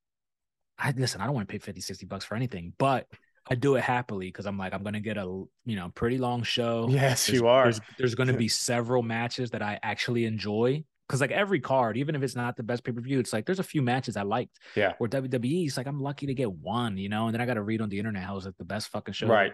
I 0.79 0.93
listen, 0.93 1.21
I 1.21 1.27
don't 1.27 1.35
want 1.35 1.47
to 1.47 1.53
pay 1.53 1.59
50, 1.59 1.83
60 1.83 2.07
bucks 2.07 2.25
for 2.25 2.37
anything, 2.37 2.73
but 2.79 3.07
I 3.51 3.55
do 3.55 3.75
it 3.77 3.83
happily 3.85 4.29
because 4.29 4.47
I'm 4.47 4.57
like, 4.57 4.73
I'm 4.73 4.83
gonna 4.83 5.01
get 5.01 5.19
a 5.19 5.25
you 5.25 5.77
know 5.77 5.91
pretty 5.95 6.17
long 6.17 6.43
show. 6.43 6.87
yes 6.89 7.27
There's- 7.27 7.39
you 7.41 7.47
are 7.49 7.65
There's, 7.65 7.81
there's 7.99 8.15
going 8.15 8.29
to 8.33 8.39
be 8.39 8.49
several 8.49 9.03
matches 9.03 9.51
that 9.51 9.61
I 9.61 9.79
actually 9.83 10.25
enjoy 10.25 10.85
because 11.09 11.21
like 11.23 11.31
every 11.31 11.59
card, 11.59 11.97
even 11.97 12.15
if 12.15 12.23
it's 12.23 12.37
not 12.37 12.57
the 12.57 12.63
best 12.63 12.85
pay 12.85 12.93
per 12.93 13.01
view, 13.01 13.19
it's 13.19 13.33
like 13.33 13.47
there's 13.47 13.59
a 13.59 13.65
few 13.65 13.81
matches 13.81 14.17
I 14.17 14.23
liked. 14.23 14.59
Yeah. 14.77 14.93
Where 14.99 15.09
WWE, 15.09 15.67
it's 15.67 15.77
like 15.79 15.87
I'm 15.87 16.01
lucky 16.03 16.27
to 16.27 16.35
get 16.35 16.53
one, 16.53 16.99
you 16.99 17.09
know, 17.09 17.27
and 17.27 17.35
then 17.35 17.41
I 17.41 17.47
got 17.47 17.55
to 17.55 17.63
read 17.63 17.81
on 17.81 17.89
the 17.89 17.99
internet 17.99 18.23
how 18.23 18.37
it's 18.37 18.47
like 18.47 18.57
the 18.59 18.65
best 18.65 18.89
fucking 18.89 19.15
show, 19.15 19.27
Right. 19.27 19.53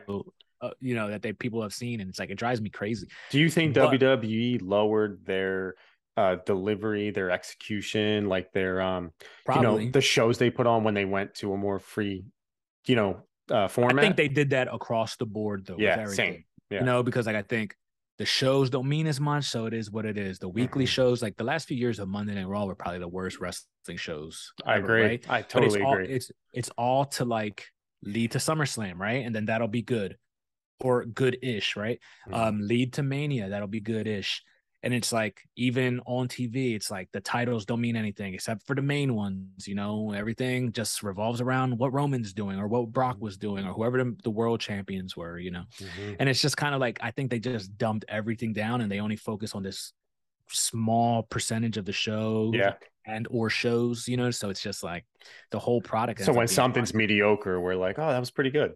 Uh, 0.61 0.71
you 0.81 0.95
know, 0.95 1.11
that 1.11 1.21
they 1.23 1.33
people 1.33 1.62
have 1.62 1.75
seen, 1.75 2.01
and 2.01 2.09
it's 2.09 2.19
like 2.19 2.31
it 2.31 2.37
drives 2.37 2.61
me 2.61 2.71
crazy. 2.71 3.07
do 3.31 3.38
you 3.38 3.49
think 3.51 3.75
but- 3.75 3.93
WWE 4.01 4.61
lowered 4.62 5.25
their 5.25 5.75
uh 6.17 6.37
delivery 6.47 7.11
their 7.11 7.29
execution 7.29 8.29
like 8.29 8.53
their 8.53 8.81
um 8.81 9.11
Probably. 9.45 9.83
you 9.83 9.87
know 9.88 9.90
the 9.90 10.01
shows 10.01 10.38
they 10.38 10.49
put 10.49 10.64
on 10.64 10.85
when 10.85 10.95
they 10.95 11.05
went 11.05 11.35
to 11.35 11.53
a 11.53 11.57
more 11.57 11.81
free 11.81 12.25
you 12.87 12.95
know 12.97 13.23
uh 13.51 13.67
format? 13.69 13.99
I 13.99 14.03
think 14.03 14.17
they 14.17 14.29
did 14.29 14.51
that 14.51 14.69
across 14.73 15.17
the 15.17 15.27
board 15.27 15.67
though. 15.67 15.77
Yeah, 15.77 16.05
same. 16.07 16.45
Yeah. 16.71 16.79
You 16.81 16.87
know, 16.87 17.03
because 17.03 17.27
like 17.27 17.37
I 17.37 17.43
think 17.43 17.75
the 18.18 18.24
shows 18.24 18.70
don't 18.70 18.88
mean 18.88 19.07
as 19.07 19.20
much, 19.20 19.44
so 19.44 19.66
it 19.66 19.74
is 19.74 19.90
what 19.90 20.07
it 20.07 20.16
is. 20.16 20.38
The 20.38 20.48
weekly 20.48 20.85
Mhm. 20.85 20.88
shows, 20.88 21.22
like 21.22 21.37
the 21.37 21.44
last 21.44 21.66
few 21.66 21.77
years 21.77 21.98
of 21.98 22.09
Monday 22.09 22.35
Night 22.35 22.46
Raw, 22.46 22.64
were 22.64 22.74
probably 22.77 23.00
the 23.00 23.09
worst 23.09 23.40
wrestling 23.40 23.96
shows. 23.96 24.53
I 24.64 24.77
ever, 24.77 24.85
agree 24.85 25.03
right? 25.03 25.27
I 25.31 25.42
totally 25.42 25.81
it's 25.81 25.85
all, 25.85 25.92
agree 25.94 26.09
It's 26.09 26.31
it's 26.53 26.70
all 26.79 27.05
to 27.07 27.24
like 27.24 27.66
lead 28.03 28.33
to 28.33 28.38
SummerSlam, 28.38 28.98
right? 28.98 29.24
And 29.27 29.35
then 29.35 29.46
that'll 29.46 29.68
be 29.68 29.83
good, 29.83 30.16
or 30.81 31.05
good-ish, 31.07 31.77
right? 31.77 31.98
Mhm. 32.29 32.35
Um, 32.35 32.61
lead 32.61 32.92
to 32.94 33.03
Mania, 33.03 33.48
that'll 33.48 33.68
be 33.68 33.81
good-ish. 33.81 34.42
And 34.85 34.92
it's 34.94 35.12
like 35.12 35.40
even 35.57 36.01
on 36.07 36.29
TV, 36.29 36.75
it's 36.77 36.90
like 36.90 37.09
the 37.12 37.20
titles 37.20 37.64
don't 37.64 37.81
mean 37.81 37.97
anything 37.97 38.35
except 38.35 38.66
for 38.66 38.77
the 38.77 38.83
main 38.83 39.14
ones. 39.14 39.66
You 39.66 39.75
know, 39.75 40.12
everything 40.12 40.73
just 40.73 41.03
revolves 41.03 41.40
around 41.40 41.79
what 41.79 41.92
Roman's 41.92 42.33
doing 42.35 42.59
or 42.61 42.68
what 42.68 42.92
Brock 42.92 43.16
was 43.18 43.37
doing 43.38 43.66
or 43.66 43.73
whoever 43.73 43.97
the, 44.05 44.14
the 44.23 44.31
world 44.31 44.61
champions 44.61 45.16
were. 45.16 45.38
You 45.38 45.53
know, 45.53 45.64
Mhm. 45.81 46.16
and 46.20 46.29
it's 46.29 46.40
just 46.42 46.57
kind 46.59 46.75
of 46.75 46.81
like 46.83 46.99
I 47.03 47.11
think 47.11 47.31
they 47.31 47.38
just 47.40 47.77
dumped 47.79 48.05
everything 48.09 48.53
down 48.53 48.83
and 48.83 48.92
they 48.92 49.01
only 49.01 49.16
focus 49.16 49.55
on 49.55 49.62
this 49.62 49.92
small 50.51 51.23
percentage 51.23 51.79
of 51.79 51.87
the 51.87 51.92
show 51.92 52.51
yeah 52.55 52.75
and 53.07 53.27
or 53.31 53.49
shows. 53.51 54.07
You 54.07 54.18
know, 54.18 54.31
so 54.31 54.51
it's 54.51 54.61
just 54.62 54.83
like 54.85 55.05
the 55.51 55.59
whole 55.59 55.81
product. 55.81 56.20
so 56.23 56.33
when 56.33 56.47
something's 56.49 56.92
mediocre 56.94 57.59
we're 57.61 57.75
like 57.75 57.99
oh 57.99 58.09
that 58.11 58.20
was 58.20 58.31
pretty 58.31 58.51
good 58.51 58.73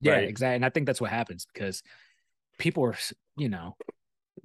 Yeah, 0.00 0.14
Right. 0.14 0.28
exactly. 0.28 0.56
And 0.56 0.64
I 0.64 0.70
think 0.70 0.86
that's 0.86 1.00
what 1.00 1.10
happens 1.10 1.46
because 1.52 1.82
people 2.58 2.84
are, 2.84 2.96
you 3.36 3.48
know, 3.48 3.76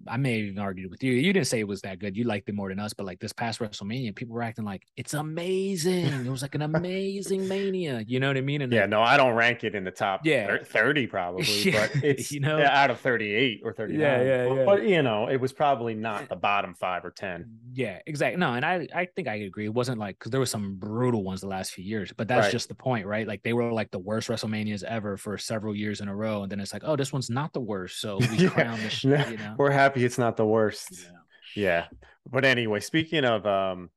I 0.08 0.18
may 0.18 0.38
have 0.38 0.48
even 0.48 0.60
argued 0.60 0.90
with 0.90 1.04
you. 1.04 1.14
You 1.14 1.34
didn't 1.34 1.48
say 1.48 1.60
it 1.60 1.68
was 1.68 1.82
that 1.82 2.00
good. 2.00 2.18
You 2.18 2.24
liked 2.24 2.50
it 2.50 2.56
more 2.56 2.70
than 2.70 2.80
us, 2.80 2.94
but 2.94 3.06
like 3.06 3.20
this 3.20 3.34
past 3.34 3.60
WrestleMania, 3.60 4.16
people 4.16 4.36
were 4.36 4.44
acting 4.44 4.66
like 4.66 4.84
it's 4.98 5.14
amazing. 5.14 6.06
It 6.06 6.30
was 6.30 6.42
like 6.42 6.56
an 6.56 6.64
amazing 6.64 7.48
mania. 7.48 8.04
You 8.08 8.20
know 8.20 8.28
what 8.28 8.38
I 8.38 8.42
mean? 8.42 8.62
And 8.62 8.72
yeah, 8.72 8.86
no, 8.86 9.02
I 9.02 9.18
don't 9.18 9.34
rank 9.34 9.64
it 9.64 9.76
in 9.76 9.84
the 9.84 9.92
top 9.92 10.22
yeah. 10.26 10.58
30 10.64 11.08
probably, 11.08 11.46
yeah. 11.64 11.88
but 11.94 12.04
it's 12.04 12.32
you 12.32 12.40
know 12.40 12.62
out 12.62 12.92
of 12.92 13.00
38 13.00 13.62
or 13.64 13.74
39. 13.74 14.02
Yeah, 14.02 14.24
yeah, 14.24 14.54
yeah. 14.54 14.66
But 14.66 14.88
you 14.88 15.02
know, 15.02 15.28
it 15.28 15.38
was 15.38 15.54
probably 15.54 15.94
not 15.94 16.24
eh 16.24 16.26
the 16.30 16.36
bottom 16.36 16.74
five 16.74 17.06
or 17.06 17.12
10. 17.12 17.46
Yeah, 17.74 18.00
exactly. 18.06 18.40
No, 18.40 18.54
and 18.54 18.66
I 18.66 18.88
I 18.94 19.06
think 19.06 19.28
I 19.28 19.36
agree. 19.36 19.66
It 19.66 19.74
wasn't 19.74 19.98
like 19.98 20.18
because 20.20 20.32
there 20.32 20.40
was 20.40 20.50
some 20.50 20.76
brutal 20.76 21.24
ones 21.24 21.42
the 21.42 21.48
last 21.48 21.72
few 21.74 21.84
years, 21.84 22.14
but 22.16 22.28
that's 22.28 22.46
right. 22.46 22.52
just 22.52 22.70
the 22.70 22.76
point, 22.76 23.06
right? 23.06 23.28
Like 23.28 23.44
they 23.44 23.54
were 23.54 23.72
like 23.72 23.92
the 23.92 24.00
worst 24.00 24.30
WrestleManias 24.30 24.84
ever 24.84 25.18
for 25.18 25.38
several 25.38 25.76
years 25.76 26.02
in 26.02 26.08
a 26.08 26.16
row, 26.16 26.44
and 26.44 26.52
then 26.52 26.60
it's 26.60 26.74
like, 26.74 26.84
oh, 26.86 26.96
this 26.96 27.14
one's 27.14 27.30
not 27.30 27.54
the 27.54 27.62
worst, 27.62 28.02
so 28.02 28.18
we 28.18 28.28
yeah. 28.38 28.50
crown 28.50 28.82
the 28.82 28.90
shit. 28.90 29.30
You 29.30 29.38
know, 29.38 29.56
we're 29.58 29.72
happy 29.82 30.06
it's 30.06 30.18
not 30.18 30.38
the 30.38 30.46
worst. 30.46 31.08
Yeah. 31.56 31.64
yeah. 31.64 31.86
But 32.30 32.46
anyway, 32.46 32.80
speaking 32.80 33.26
of 33.26 33.46
um 33.46 33.90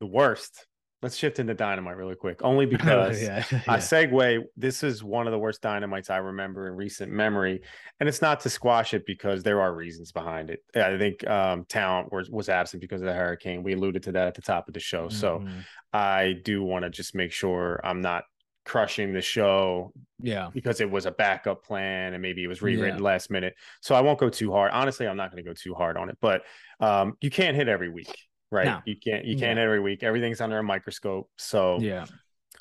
the 0.00 0.06
worst, 0.06 0.66
let's 1.02 1.16
shift 1.16 1.38
into 1.38 1.54
dynamite 1.54 1.96
really 1.96 2.14
quick. 2.14 2.40
Only 2.42 2.66
because 2.76 3.22
yeah, 3.22 3.44
yeah. 3.52 3.62
I 3.66 3.78
segue. 3.78 4.42
This 4.56 4.82
is 4.82 5.02
one 5.02 5.26
of 5.26 5.32
the 5.32 5.38
worst 5.38 5.62
dynamites 5.62 6.10
I 6.10 6.18
remember 6.18 6.68
in 6.68 6.74
recent 6.74 7.10
memory, 7.10 7.60
and 7.98 8.08
it's 8.08 8.22
not 8.22 8.40
to 8.40 8.50
squash 8.50 8.94
it 8.94 9.06
because 9.06 9.42
there 9.42 9.60
are 9.60 9.74
reasons 9.74 10.12
behind 10.12 10.50
it. 10.50 10.60
I 10.74 10.98
think 10.98 11.26
um, 11.28 11.64
talent 11.68 12.12
was 12.12 12.30
was 12.30 12.48
absent 12.48 12.80
because 12.80 13.00
of 13.00 13.06
the 13.06 13.14
hurricane. 13.14 13.62
We 13.62 13.74
alluded 13.74 14.02
to 14.04 14.12
that 14.12 14.28
at 14.28 14.34
the 14.34 14.42
top 14.42 14.68
of 14.68 14.74
the 14.74 14.80
show, 14.80 15.06
mm-hmm. 15.06 15.16
so 15.16 15.44
I 15.92 16.34
do 16.44 16.62
want 16.62 16.84
to 16.84 16.90
just 16.90 17.14
make 17.14 17.32
sure 17.32 17.80
I'm 17.84 18.00
not 18.00 18.24
crushing 18.70 19.12
the 19.12 19.20
show 19.20 19.92
yeah. 20.20 20.48
because 20.54 20.80
it 20.80 20.88
was 20.88 21.06
a 21.06 21.10
backup 21.10 21.64
plan 21.64 22.14
and 22.14 22.22
maybe 22.22 22.44
it 22.44 22.46
was 22.46 22.62
rewritten 22.62 22.98
yeah. 22.98 23.04
last 23.04 23.30
minute. 23.30 23.54
So 23.80 23.94
i 23.94 24.00
won't 24.00 24.18
go 24.18 24.28
too 24.28 24.52
hard. 24.52 24.70
Honestly 24.72 25.08
i'm 25.08 25.16
not 25.16 25.32
going 25.32 25.42
to 25.42 25.48
go 25.48 25.54
too 25.54 25.74
hard 25.74 25.96
on 25.96 26.08
it 26.08 26.18
but 26.20 26.42
um, 26.78 27.16
you 27.20 27.30
can't 27.30 27.56
hit 27.56 27.68
every 27.68 27.88
week 27.88 28.14
right? 28.50 28.66
No. 28.66 28.80
you 28.84 28.96
can't 28.96 29.24
you 29.24 29.36
can't 29.36 29.58
yeah. 29.58 29.64
every 29.64 29.80
week. 29.80 30.02
Everything's 30.02 30.40
under 30.40 30.58
a 30.58 30.62
microscope. 30.62 31.30
So 31.36 31.78
yeah. 31.80 32.06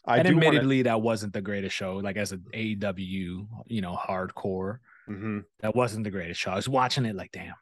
I 0.05 0.19
and 0.19 0.27
admittedly 0.27 0.77
wanna... 0.77 0.83
that 0.83 1.01
wasn't 1.01 1.33
the 1.33 1.41
greatest 1.41 1.75
show 1.75 1.97
like 1.97 2.17
as 2.17 2.31
an 2.31 2.43
aew 2.53 3.47
you 3.67 3.81
know 3.81 3.95
hardcore. 3.95 4.77
Mm-hmm. 5.09 5.39
that 5.61 5.75
wasn't 5.75 6.03
the 6.03 6.11
greatest 6.11 6.39
show. 6.39 6.51
I 6.51 6.55
was 6.55 6.69
watching 6.69 7.05
it 7.05 7.15
like 7.15 7.31
damn 7.31 7.55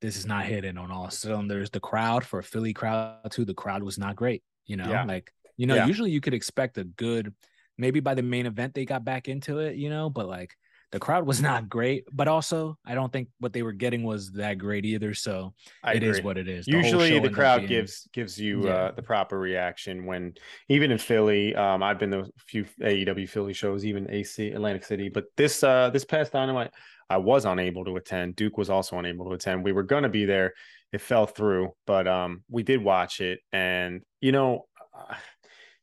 this 0.00 0.16
is 0.16 0.26
not 0.26 0.46
hitting 0.46 0.78
on 0.78 0.90
all 0.90 1.10
cylinders. 1.10 1.70
The 1.70 1.80
crowd 1.80 2.24
for 2.24 2.40
a 2.40 2.42
philly 2.42 2.72
crowd 2.72 3.30
too 3.30 3.44
the 3.44 3.54
crowd 3.54 3.82
was 3.82 3.98
not 3.98 4.16
great 4.16 4.42
you 4.66 4.76
know? 4.76 4.88
Yeah. 4.88 5.04
like 5.04 5.32
you 5.56 5.66
know 5.66 5.84
usually 5.84 6.10
you 6.10 6.20
could 6.20 6.34
expect 6.34 6.78
a 6.78 6.84
good 6.84 7.34
maybe 7.78 8.00
by 8.00 8.14
the 8.14 8.22
main 8.22 8.46
event 8.46 8.74
they 8.74 8.84
got 8.84 9.04
back 9.04 9.28
into 9.28 9.58
it, 9.58 9.76
you 9.76 9.90
know, 9.90 10.10
but 10.10 10.28
like 10.28 10.54
the 10.92 10.98
crowd 11.00 11.26
was 11.26 11.40
not 11.42 11.68
great, 11.68 12.04
but 12.12 12.28
also 12.28 12.78
I 12.86 12.94
don't 12.94 13.12
think 13.12 13.28
what 13.40 13.52
they 13.52 13.62
were 13.62 13.72
getting 13.72 14.04
was 14.04 14.30
that 14.32 14.58
great 14.58 14.84
either. 14.84 15.14
So 15.14 15.54
I 15.82 15.94
it 15.94 15.96
agree. 15.96 16.10
is 16.10 16.22
what 16.22 16.38
it 16.38 16.48
is. 16.48 16.66
The 16.66 16.72
Usually 16.72 17.18
the 17.18 17.30
crowd 17.30 17.60
being, 17.60 17.68
gives 17.68 18.08
gives 18.12 18.38
you 18.38 18.66
yeah. 18.66 18.74
uh, 18.74 18.92
the 18.92 19.02
proper 19.02 19.38
reaction 19.38 20.06
when 20.06 20.34
even 20.68 20.92
in 20.92 20.98
Philly. 20.98 21.54
Um, 21.56 21.82
I've 21.82 21.98
been 21.98 22.10
to 22.12 22.20
a 22.20 22.26
few 22.46 22.64
AEW 22.80 23.28
Philly 23.28 23.54
shows, 23.54 23.84
even 23.84 24.08
AC 24.10 24.50
Atlantic 24.50 24.84
City, 24.84 25.08
but 25.08 25.24
this 25.36 25.64
uh 25.64 25.90
this 25.90 26.04
past 26.04 26.32
dynamite 26.32 26.70
I 27.10 27.16
was 27.16 27.44
unable 27.44 27.84
to 27.86 27.96
attend. 27.96 28.36
Duke 28.36 28.56
was 28.56 28.70
also 28.70 28.98
unable 28.98 29.26
to 29.26 29.32
attend. 29.32 29.64
We 29.64 29.72
were 29.72 29.82
gonna 29.82 30.08
be 30.08 30.24
there. 30.24 30.52
It 30.92 31.00
fell 31.00 31.26
through, 31.26 31.72
but 31.86 32.06
um 32.06 32.44
we 32.48 32.62
did 32.62 32.82
watch 32.84 33.20
it, 33.20 33.40
and 33.52 34.02
you 34.20 34.32
know. 34.32 34.66
Uh, 34.94 35.14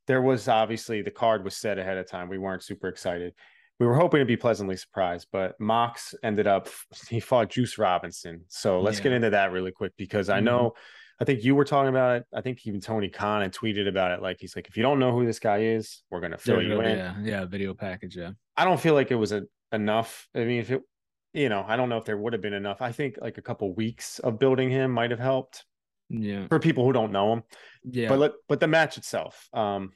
there 0.09 0.23
was 0.23 0.47
obviously 0.47 1.03
the 1.03 1.11
card 1.11 1.43
was 1.43 1.55
set 1.55 1.77
ahead 1.77 1.99
of 1.99 2.07
time. 2.07 2.29
We 2.29 2.39
weren't 2.39 2.63
super 2.63 2.87
excited. 2.87 3.35
We 3.79 3.85
were 3.85 3.93
hoping 3.93 4.21
to 4.21 4.25
be 4.25 4.35
pleasantly 4.35 4.75
surprised, 4.75 5.27
but 5.31 5.53
Mox 5.59 6.15
ended 6.23 6.47
up 6.47 6.67
he 7.09 7.19
fought 7.19 7.51
Juice 7.51 7.77
Robinson. 7.77 8.43
So 8.47 8.81
let's 8.81 8.97
yeah. 8.97 9.03
get 9.03 9.11
into 9.13 9.29
that 9.29 9.51
really 9.51 9.71
quick 9.71 9.93
because 9.97 10.27
mm-hmm. 10.27 10.37
I 10.37 10.39
know 10.39 10.73
I 11.21 11.25
think 11.25 11.43
you 11.43 11.53
were 11.53 11.63
talking 11.63 11.89
about 11.89 12.17
it. 12.17 12.25
I 12.33 12.41
think 12.41 12.65
even 12.65 12.81
Tony 12.81 13.09
Khan 13.09 13.43
had 13.43 13.53
tweeted 13.53 13.87
about 13.87 14.11
it. 14.11 14.23
Like 14.23 14.37
he's 14.39 14.55
like, 14.55 14.67
if 14.67 14.77
you 14.77 14.81
don't 14.81 14.97
know 14.97 15.11
who 15.11 15.27
this 15.27 15.37
guy 15.37 15.59
is, 15.59 16.01
we're 16.09 16.21
gonna 16.21 16.39
fill 16.39 16.59
you 16.59 16.81
in. 16.81 16.97
Yeah, 16.97 17.15
yeah, 17.21 17.45
video 17.45 17.75
package. 17.75 18.17
Yeah. 18.17 18.31
I 18.57 18.65
don't 18.65 18.79
feel 18.79 18.95
like 18.95 19.11
it 19.11 19.15
was 19.15 19.31
a, 19.31 19.43
enough. 19.71 20.27
I 20.33 20.39
mean, 20.39 20.61
if 20.61 20.71
it, 20.71 20.81
you 21.33 21.49
know, 21.49 21.63
I 21.67 21.75
don't 21.75 21.89
know 21.89 21.97
if 21.97 22.05
there 22.05 22.17
would 22.17 22.33
have 22.33 22.41
been 22.41 22.53
enough. 22.53 22.81
I 22.81 22.93
think 22.93 23.19
like 23.21 23.37
a 23.37 23.43
couple 23.43 23.71
weeks 23.75 24.17
of 24.17 24.39
building 24.39 24.71
him 24.71 24.89
might 24.89 25.11
have 25.11 25.19
helped. 25.19 25.65
Yeah. 26.09 26.47
For 26.47 26.57
people 26.57 26.83
who 26.83 26.93
don't 26.93 27.11
know 27.11 27.33
him. 27.33 27.43
Yeah. 27.83 28.09
But 28.09 28.19
let, 28.19 28.31
but 28.47 28.59
the 28.59 28.67
match 28.67 28.97
itself, 28.97 29.47
um, 29.53 29.91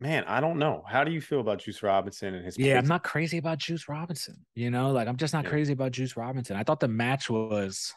man, 0.00 0.24
I 0.24 0.40
don't 0.40 0.58
know. 0.58 0.84
How 0.86 1.04
do 1.04 1.10
you 1.10 1.20
feel 1.20 1.40
about 1.40 1.58
Juice 1.58 1.82
Robinson 1.82 2.34
and 2.34 2.44
his? 2.44 2.58
Yeah, 2.58 2.78
I'm 2.78 2.86
not 2.86 3.04
crazy 3.04 3.38
about 3.38 3.58
Juice 3.58 3.88
Robinson. 3.88 4.44
You 4.54 4.70
know, 4.70 4.90
like 4.92 5.08
I'm 5.08 5.16
just 5.16 5.32
not 5.32 5.44
yeah. 5.44 5.50
crazy 5.50 5.72
about 5.72 5.92
Juice 5.92 6.16
Robinson. 6.16 6.56
I 6.56 6.62
thought 6.62 6.80
the 6.80 6.88
match 6.88 7.30
was. 7.30 7.94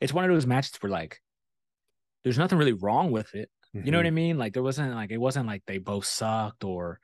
It's 0.00 0.12
one 0.12 0.24
of 0.24 0.30
those 0.30 0.46
matches 0.46 0.72
where 0.80 0.90
like, 0.90 1.20
there's 2.24 2.38
nothing 2.38 2.58
really 2.58 2.72
wrong 2.72 3.10
with 3.10 3.34
it. 3.34 3.50
Mm-hmm. 3.74 3.86
You 3.86 3.92
know 3.92 3.98
what 3.98 4.06
I 4.06 4.08
mm-hmm. 4.08 4.14
mean? 4.14 4.38
Like 4.38 4.54
there 4.54 4.62
wasn't 4.62 4.94
like 4.94 5.10
it 5.10 5.18
wasn't 5.18 5.46
like 5.46 5.62
they 5.66 5.78
both 5.78 6.04
sucked 6.04 6.64
or, 6.64 7.00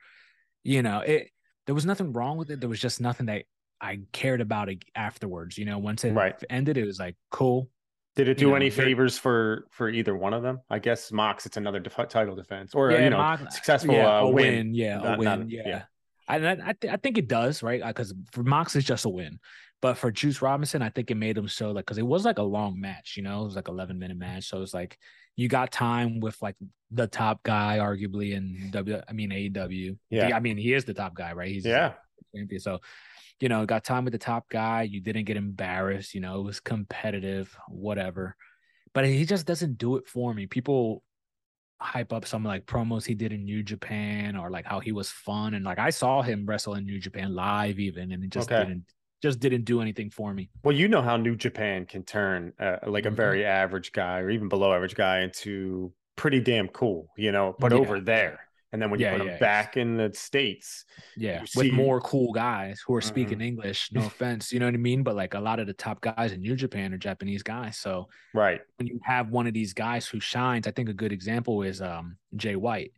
you 0.63 0.81
know, 0.81 0.99
it. 0.99 1.29
There 1.65 1.75
was 1.75 1.85
nothing 1.85 2.13
wrong 2.13 2.37
with 2.37 2.49
it. 2.49 2.61
There 2.61 2.69
was 2.69 2.79
just 2.79 3.01
nothing 3.01 3.25
that 3.25 3.43
I 3.81 3.99
cared 4.13 4.39
about 4.39 4.69
afterwards. 4.95 5.57
You 5.57 5.65
know, 5.65 5.79
once 5.79 6.05
it 6.05 6.13
right. 6.13 6.35
ended, 6.49 6.77
it 6.77 6.85
was 6.85 6.99
like 6.99 7.15
cool. 7.29 7.69
Did 8.17 8.29
it 8.29 8.37
do 8.39 8.45
you 8.45 8.49
know, 8.49 8.55
any 8.55 8.71
favors 8.71 9.15
for 9.15 9.67
for 9.69 9.89
either 9.89 10.17
one 10.17 10.33
of 10.33 10.41
them? 10.41 10.59
I 10.71 10.79
guess 10.79 11.11
Mox, 11.11 11.45
it's 11.45 11.55
another 11.55 11.79
def- 11.79 12.09
title 12.09 12.35
defense 12.35 12.73
or 12.73 12.89
yeah, 12.89 13.03
you 13.03 13.09
know 13.11 13.17
Mox, 13.17 13.53
successful 13.53 13.93
yeah, 13.93 14.17
uh, 14.17 14.21
a 14.21 14.25
win. 14.25 14.55
win. 14.55 14.73
Yeah, 14.73 14.97
not, 14.97 15.13
a 15.13 15.17
win. 15.19 15.25
Not, 15.25 15.49
yeah. 15.51 15.61
yeah. 15.67 15.83
I 16.27 16.37
I, 16.37 16.73
th- 16.73 16.91
I 16.91 16.97
think 16.97 17.19
it 17.19 17.27
does 17.27 17.61
right 17.61 17.79
because 17.85 18.15
for 18.31 18.41
Mox 18.41 18.75
it's 18.75 18.87
just 18.87 19.05
a 19.05 19.09
win, 19.09 19.37
but 19.83 19.99
for 19.99 20.11
Juice 20.11 20.41
Robinson 20.41 20.81
I 20.81 20.89
think 20.89 21.11
it 21.11 21.15
made 21.15 21.37
him 21.37 21.45
show 21.45 21.71
like 21.71 21.85
because 21.85 21.99
it 21.99 22.07
was 22.07 22.25
like 22.25 22.39
a 22.39 22.43
long 22.43 22.79
match, 22.79 23.13
you 23.17 23.21
know, 23.21 23.41
it 23.41 23.45
was 23.45 23.55
like 23.55 23.67
eleven 23.67 23.99
minute 23.99 24.17
match, 24.17 24.45
so 24.45 24.63
it's 24.63 24.73
like 24.73 24.97
you 25.35 25.47
got 25.47 25.71
time 25.71 26.19
with 26.19 26.41
like 26.41 26.55
the 26.89 27.05
top 27.05 27.43
guy 27.43 27.77
arguably 27.77 28.31
in 28.31 28.71
W. 28.71 28.99
I 29.07 29.13
mean 29.13 29.29
AEW. 29.29 29.95
Yeah, 30.09 30.35
I 30.35 30.39
mean 30.39 30.57
he 30.57 30.73
is 30.73 30.85
the 30.85 30.95
top 30.95 31.13
guy, 31.13 31.33
right? 31.33 31.51
He's 31.51 31.65
yeah 31.65 31.93
champion, 32.35 32.59
so 32.59 32.79
you 33.39 33.49
know 33.49 33.65
got 33.65 33.83
time 33.83 34.03
with 34.03 34.13
the 34.13 34.19
top 34.19 34.49
guy. 34.49 34.83
You 34.83 35.01
didn't 35.01 35.25
get 35.25 35.37
embarrassed, 35.37 36.13
you 36.13 36.21
know, 36.21 36.39
it 36.39 36.43
was 36.43 36.59
competitive, 36.59 37.55
whatever 37.67 38.35
but 38.97 39.05
he 39.05 39.25
just 39.25 39.45
doesn't 39.45 39.77
do 39.77 39.97
it 39.97 40.07
for 40.07 40.33
me. 40.33 40.47
People 40.47 41.03
hype 41.79 42.11
up 42.11 42.25
some 42.25 42.43
like 42.43 42.65
promos 42.65 43.05
he 43.05 43.13
did 43.13 43.31
in 43.31 43.45
New 43.45 43.61
Japan 43.61 44.35
or 44.35 44.49
like 44.49 44.65
how 44.65 44.79
he 44.79 44.91
was 44.91 45.11
fun 45.11 45.53
and 45.53 45.63
like 45.63 45.77
I 45.77 45.91
saw 45.91 46.23
him 46.23 46.47
wrestle 46.47 46.73
in 46.73 46.87
New 46.87 46.99
Japan 46.99 47.35
live 47.35 47.77
even 47.79 48.11
and 48.11 48.23
it 48.23 48.31
just 48.31 48.51
okay. 48.51 48.63
didn't 48.65 48.85
just 49.21 49.39
didn't 49.39 49.65
do 49.65 49.81
anything 49.81 50.09
for 50.09 50.33
me. 50.33 50.49
Well, 50.63 50.75
you 50.75 50.87
know 50.87 51.03
how 51.03 51.15
New 51.15 51.35
Japan 51.35 51.85
can 51.85 52.01
turn 52.01 52.53
uh, 52.59 52.77
like 52.87 53.05
a 53.05 53.09
mm-hmm. 53.09 53.15
very 53.15 53.45
average 53.45 53.91
guy 53.91 54.17
or 54.17 54.31
even 54.31 54.49
below 54.49 54.73
average 54.73 54.95
guy 54.95 55.19
into 55.19 55.93
pretty 56.15 56.39
damn 56.39 56.67
cool, 56.67 57.09
you 57.15 57.31
know, 57.31 57.55
but 57.59 57.71
yeah. 57.71 57.77
over 57.77 57.99
there 57.99 58.46
and 58.77 58.81
then 58.83 58.91
when 58.91 58.99
you 58.99 59.07
yeah, 59.07 59.17
put 59.17 59.25
yeah, 59.25 59.31
them 59.31 59.39
back 59.39 59.75
in 59.75 59.97
the 59.97 60.11
states, 60.13 60.85
yeah, 61.15 61.43
with 61.55 61.73
more 61.73 61.99
cool 61.99 62.31
guys 62.31 62.79
who 62.85 62.93
are 62.93 62.99
mm-hmm. 62.99 63.07
speaking 63.07 63.41
English. 63.41 63.91
No 63.91 64.01
offense, 64.05 64.53
you 64.53 64.59
know 64.59 64.67
what 64.67 64.75
I 64.75 64.77
mean. 64.77 65.01
But 65.01 65.15
like 65.15 65.33
a 65.33 65.39
lot 65.39 65.59
of 65.59 65.65
the 65.65 65.73
top 65.73 65.99
guys 65.99 66.31
in 66.31 66.41
New 66.41 66.55
Japan 66.55 66.93
are 66.93 66.97
Japanese 66.99 67.41
guys. 67.41 67.79
So 67.79 68.07
right 68.35 68.61
when 68.75 68.85
you 68.85 68.99
have 69.03 69.31
one 69.31 69.47
of 69.47 69.55
these 69.55 69.73
guys 69.73 70.05
who 70.05 70.19
shines, 70.19 70.67
I 70.67 70.71
think 70.71 70.89
a 70.89 70.93
good 70.93 71.11
example 71.11 71.63
is 71.63 71.81
um 71.81 72.17
Jay 72.35 72.55
White. 72.55 72.91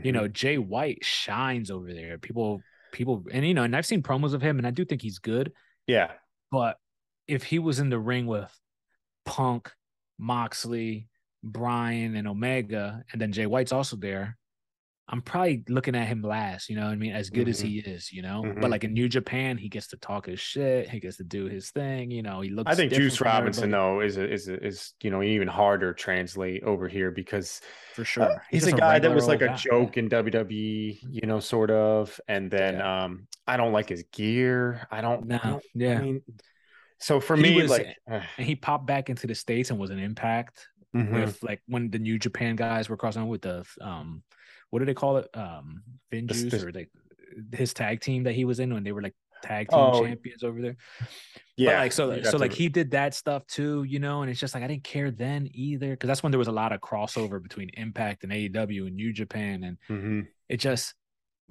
Mm-hmm. 0.00 0.06
You 0.06 0.12
know, 0.12 0.22
mm-hmm. 0.22 0.32
Jay 0.32 0.58
White 0.58 1.04
shines 1.04 1.70
over 1.70 1.94
there. 1.94 2.18
People, 2.18 2.60
people, 2.90 3.24
and 3.30 3.46
you 3.46 3.54
know, 3.54 3.62
and 3.62 3.76
I've 3.76 3.86
seen 3.86 4.02
promos 4.02 4.34
of 4.34 4.42
him, 4.42 4.58
and 4.58 4.66
I 4.66 4.72
do 4.72 4.84
think 4.84 5.00
he's 5.00 5.20
good. 5.20 5.52
Yeah, 5.86 6.10
but 6.50 6.76
if 7.28 7.44
he 7.44 7.60
was 7.60 7.78
in 7.78 7.88
the 7.88 8.00
ring 8.00 8.26
with 8.26 8.52
Punk, 9.24 9.70
Moxley, 10.18 11.06
Bryan, 11.44 12.16
and 12.16 12.26
Omega, 12.26 13.04
and 13.12 13.22
then 13.22 13.30
Jay 13.30 13.46
White's 13.46 13.70
also 13.70 13.94
there 13.94 14.36
I'm 15.12 15.20
probably 15.22 15.64
looking 15.68 15.96
at 15.96 16.06
him 16.06 16.22
last, 16.22 16.68
you 16.68 16.76
know 16.76 16.86
I 16.86 16.94
mean? 16.94 17.12
As 17.12 17.30
good 17.30 17.42
mm-hmm. 17.42 17.50
as 17.50 17.60
he 17.60 17.78
is, 17.80 18.12
you 18.12 18.22
know. 18.22 18.42
Mm-hmm. 18.44 18.60
But 18.60 18.70
like 18.70 18.84
in 18.84 18.92
New 18.92 19.08
Japan, 19.08 19.58
he 19.58 19.68
gets 19.68 19.88
to 19.88 19.96
talk 19.96 20.26
his 20.26 20.38
shit, 20.38 20.88
he 20.88 21.00
gets 21.00 21.16
to 21.16 21.24
do 21.24 21.46
his 21.46 21.70
thing, 21.70 22.12
you 22.12 22.22
know. 22.22 22.40
He 22.40 22.50
looks 22.50 22.70
I 22.70 22.76
think 22.76 22.92
Juice 22.92 23.20
Robinson 23.20 23.72
though 23.72 24.00
is 24.00 24.18
a, 24.18 24.32
is 24.32 24.48
a, 24.48 24.64
is 24.64 24.92
you 25.02 25.10
know 25.10 25.20
even 25.22 25.48
harder 25.48 25.92
translate 25.92 26.62
over 26.62 26.86
here 26.86 27.10
because 27.10 27.60
for 27.94 28.02
uh, 28.02 28.04
sure. 28.04 28.22
Uh, 28.22 28.38
he's, 28.50 28.64
he's 28.64 28.72
a 28.72 28.76
guy 28.76 29.00
that 29.00 29.12
was 29.12 29.26
like 29.26 29.42
a 29.42 29.48
guy. 29.48 29.56
joke 29.56 29.96
in 29.96 30.08
WWE, 30.08 30.98
you 31.10 31.26
know, 31.26 31.40
sort 31.40 31.72
of. 31.72 32.20
And 32.28 32.48
then 32.48 32.74
yeah. 32.74 33.04
um 33.04 33.26
I 33.48 33.56
don't 33.56 33.72
like 33.72 33.88
his 33.88 34.04
gear. 34.12 34.86
I 34.92 35.00
don't 35.00 35.26
know. 35.26 35.60
Yeah. 35.74 35.98
I 35.98 36.02
mean, 36.02 36.22
so 36.98 37.18
for 37.18 37.34
he 37.34 37.42
me, 37.42 37.62
was, 37.62 37.70
like, 37.70 37.96
and 38.06 38.22
he 38.36 38.54
popped 38.54 38.86
back 38.86 39.10
into 39.10 39.26
the 39.26 39.34
states 39.34 39.70
and 39.70 39.80
was 39.80 39.90
an 39.90 39.98
impact 39.98 40.68
mm-hmm. 40.94 41.14
with 41.14 41.42
like 41.42 41.62
when 41.66 41.90
the 41.90 41.98
New 41.98 42.18
Japan 42.18 42.54
guys 42.54 42.88
were 42.88 42.96
crossing 42.96 43.26
with 43.26 43.42
the 43.42 43.64
um 43.80 44.22
what 44.70 44.78
do 44.80 44.84
they 44.84 44.94
call 44.94 45.18
it? 45.18 45.28
Um, 45.34 45.82
Finjuice 46.12 46.62
or 46.64 46.72
like 46.72 46.90
his 47.52 47.74
tag 47.74 48.00
team 48.00 48.24
that 48.24 48.34
he 48.34 48.44
was 48.44 48.60
in 48.60 48.72
when 48.72 48.82
they 48.82 48.92
were 48.92 49.02
like 49.02 49.14
tag 49.42 49.68
team 49.68 49.78
oh, 49.78 50.04
champions 50.04 50.42
over 50.42 50.60
there. 50.60 50.76
Yeah, 51.56 51.72
but 51.72 51.78
like 51.78 51.92
so, 51.92 52.22
so 52.22 52.30
to... 52.32 52.38
like 52.38 52.52
he 52.52 52.68
did 52.68 52.92
that 52.92 53.14
stuff 53.14 53.46
too, 53.46 53.84
you 53.84 53.98
know. 53.98 54.22
And 54.22 54.30
it's 54.30 54.40
just 54.40 54.54
like 54.54 54.64
I 54.64 54.66
didn't 54.66 54.84
care 54.84 55.10
then 55.10 55.48
either 55.52 55.90
because 55.90 56.08
that's 56.08 56.22
when 56.22 56.32
there 56.32 56.38
was 56.38 56.48
a 56.48 56.52
lot 56.52 56.72
of 56.72 56.80
crossover 56.80 57.42
between 57.42 57.70
Impact 57.74 58.24
and 58.24 58.32
AEW 58.32 58.86
and 58.86 58.96
New 58.96 59.12
Japan, 59.12 59.64
and 59.64 59.78
mm-hmm. 59.88 60.20
it 60.48 60.58
just 60.58 60.94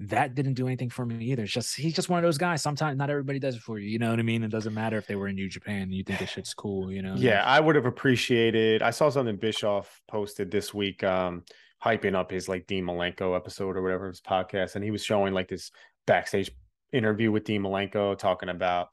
that 0.00 0.34
didn't 0.34 0.54
do 0.54 0.66
anything 0.66 0.88
for 0.88 1.04
me 1.04 1.26
either. 1.26 1.42
It's 1.42 1.52
just 1.52 1.76
he's 1.76 1.94
just 1.94 2.08
one 2.08 2.18
of 2.18 2.22
those 2.22 2.38
guys. 2.38 2.62
Sometimes 2.62 2.96
not 2.96 3.10
everybody 3.10 3.38
does 3.38 3.56
it 3.56 3.60
for 3.60 3.78
you. 3.78 3.88
You 3.88 3.98
know 3.98 4.10
what 4.10 4.18
I 4.18 4.22
mean? 4.22 4.42
It 4.42 4.50
doesn't 4.50 4.72
matter 4.72 4.96
if 4.96 5.06
they 5.06 5.14
were 5.14 5.28
in 5.28 5.34
New 5.34 5.48
Japan 5.48 5.82
and 5.82 5.94
you 5.94 6.02
think 6.02 6.18
this 6.18 6.30
shit's 6.30 6.54
cool, 6.54 6.90
you 6.90 7.02
know? 7.02 7.14
Yeah, 7.16 7.44
I 7.44 7.60
would 7.60 7.76
have 7.76 7.84
appreciated. 7.84 8.82
I 8.82 8.90
saw 8.90 9.10
something 9.10 9.36
Bischoff 9.36 10.00
posted 10.08 10.50
this 10.50 10.72
week, 10.72 11.04
um, 11.04 11.44
hyping 11.84 12.14
up 12.14 12.30
his 12.30 12.48
like 12.48 12.66
Dean 12.66 12.84
Malenko 12.84 13.34
episode 13.36 13.76
or 13.76 13.82
whatever 13.82 14.08
his 14.08 14.20
podcast, 14.20 14.74
and 14.74 14.84
he 14.84 14.90
was 14.90 15.04
showing 15.04 15.32
like 15.34 15.48
this 15.48 15.70
backstage 16.06 16.50
interview 16.92 17.30
with 17.30 17.44
Dean 17.44 17.62
Malenko 17.62 18.16
talking 18.18 18.48
about 18.48 18.88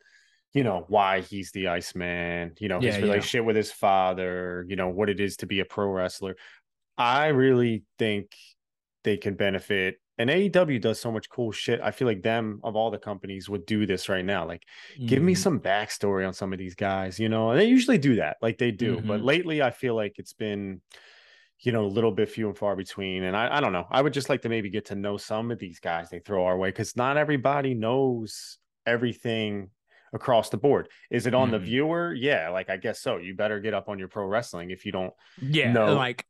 you 0.54 0.64
know 0.64 0.86
why 0.88 1.20
he's 1.22 1.52
the 1.52 1.68
Iceman, 1.68 2.54
you 2.60 2.68
know 2.70 2.80
his 2.80 2.96
Yeah, 2.96 3.00
yeah. 3.00 3.06
relationship 3.06 3.46
with 3.46 3.56
his 3.56 3.72
father, 3.72 4.66
you 4.68 4.76
know 4.76 4.90
what 4.90 5.10
it 5.10 5.20
is 5.20 5.38
to 5.38 5.46
be 5.46 5.60
a 5.60 5.66
pro 5.66 5.88
wrestler. 5.92 6.36
I 6.98 7.28
really 7.28 7.84
think 8.00 8.32
they 9.04 9.18
can 9.18 9.36
benefit. 9.36 9.98
And 10.18 10.32
AEW 10.32 10.82
does 10.82 11.00
so 11.00 11.12
much 11.12 11.30
cool 11.30 11.52
shit. 11.52 11.80
I 11.80 11.92
feel 11.92 12.08
like 12.08 12.24
them 12.24 12.60
of 12.64 12.76
all 12.76 12.90
the 12.90 12.98
companies 12.98 13.48
would 13.50 13.68
do 13.68 13.86
this 13.86 14.10
right 14.10 14.26
now. 14.26 14.48
Like, 14.48 14.64
give 15.06 15.22
me 15.22 15.34
Mhm. 15.34 15.38
some 15.38 15.60
backstory 15.60 16.26
on 16.26 16.34
some 16.34 16.52
of 16.54 16.58
these 16.60 16.74
guys, 16.74 17.20
you 17.20 17.30
know. 17.30 17.52
And 17.52 17.60
they 17.60 17.66
usually 17.66 18.00
do 18.00 18.16
that, 18.16 18.38
like 18.42 18.58
they 18.58 18.72
do. 18.72 19.00
But 19.02 19.22
Mhm. 19.22 19.26
lately, 19.26 19.62
I 19.62 19.70
feel 19.70 19.94
like 19.96 20.18
it's 20.18 20.34
been, 20.34 20.82
you 21.62 21.72
know, 21.72 21.86
a 21.86 21.88
little 21.88 22.12
bit 22.12 22.30
few 22.30 22.48
and 22.48 22.58
far 22.58 22.76
between. 22.76 23.24
And 23.24 23.36
I, 23.36 23.58
I 23.58 23.62
don't 23.62 23.74
know. 23.74 23.88
I 23.90 24.02
would 24.02 24.14
just 24.14 24.30
like 24.30 24.42
to 24.44 24.50
maybe 24.50 24.70
get 24.70 24.86
to 24.86 24.96
know 24.96 25.18
some 25.18 25.50
of 25.52 25.58
these 25.60 25.80
guys 25.80 26.10
they 26.10 26.20
throw 26.20 26.46
our 26.46 26.58
way 26.58 26.70
because 26.70 26.96
not 26.96 27.18
everybody 27.18 27.74
knows 27.74 28.60
everything 28.86 29.70
across 30.14 30.50
the 30.50 30.58
board. 30.58 30.88
Is 31.12 31.26
it 31.28 31.34
on 31.34 31.52
the 31.52 31.58
Mhm. 31.58 31.64
viewer? 31.64 32.14
Yeah, 32.14 32.50
like 32.50 32.70
I 32.70 32.78
guess 32.78 33.02
so. 33.02 33.18
You 33.18 33.36
better 33.36 33.60
get 33.60 33.74
up 33.74 33.90
on 33.90 34.00
your 34.00 34.08
pro 34.08 34.26
wrestling 34.26 34.72
if 34.72 34.86
you 34.86 34.92
don't. 34.92 35.14
Yeah, 35.42 35.72
No. 35.72 35.96
like 35.96 36.26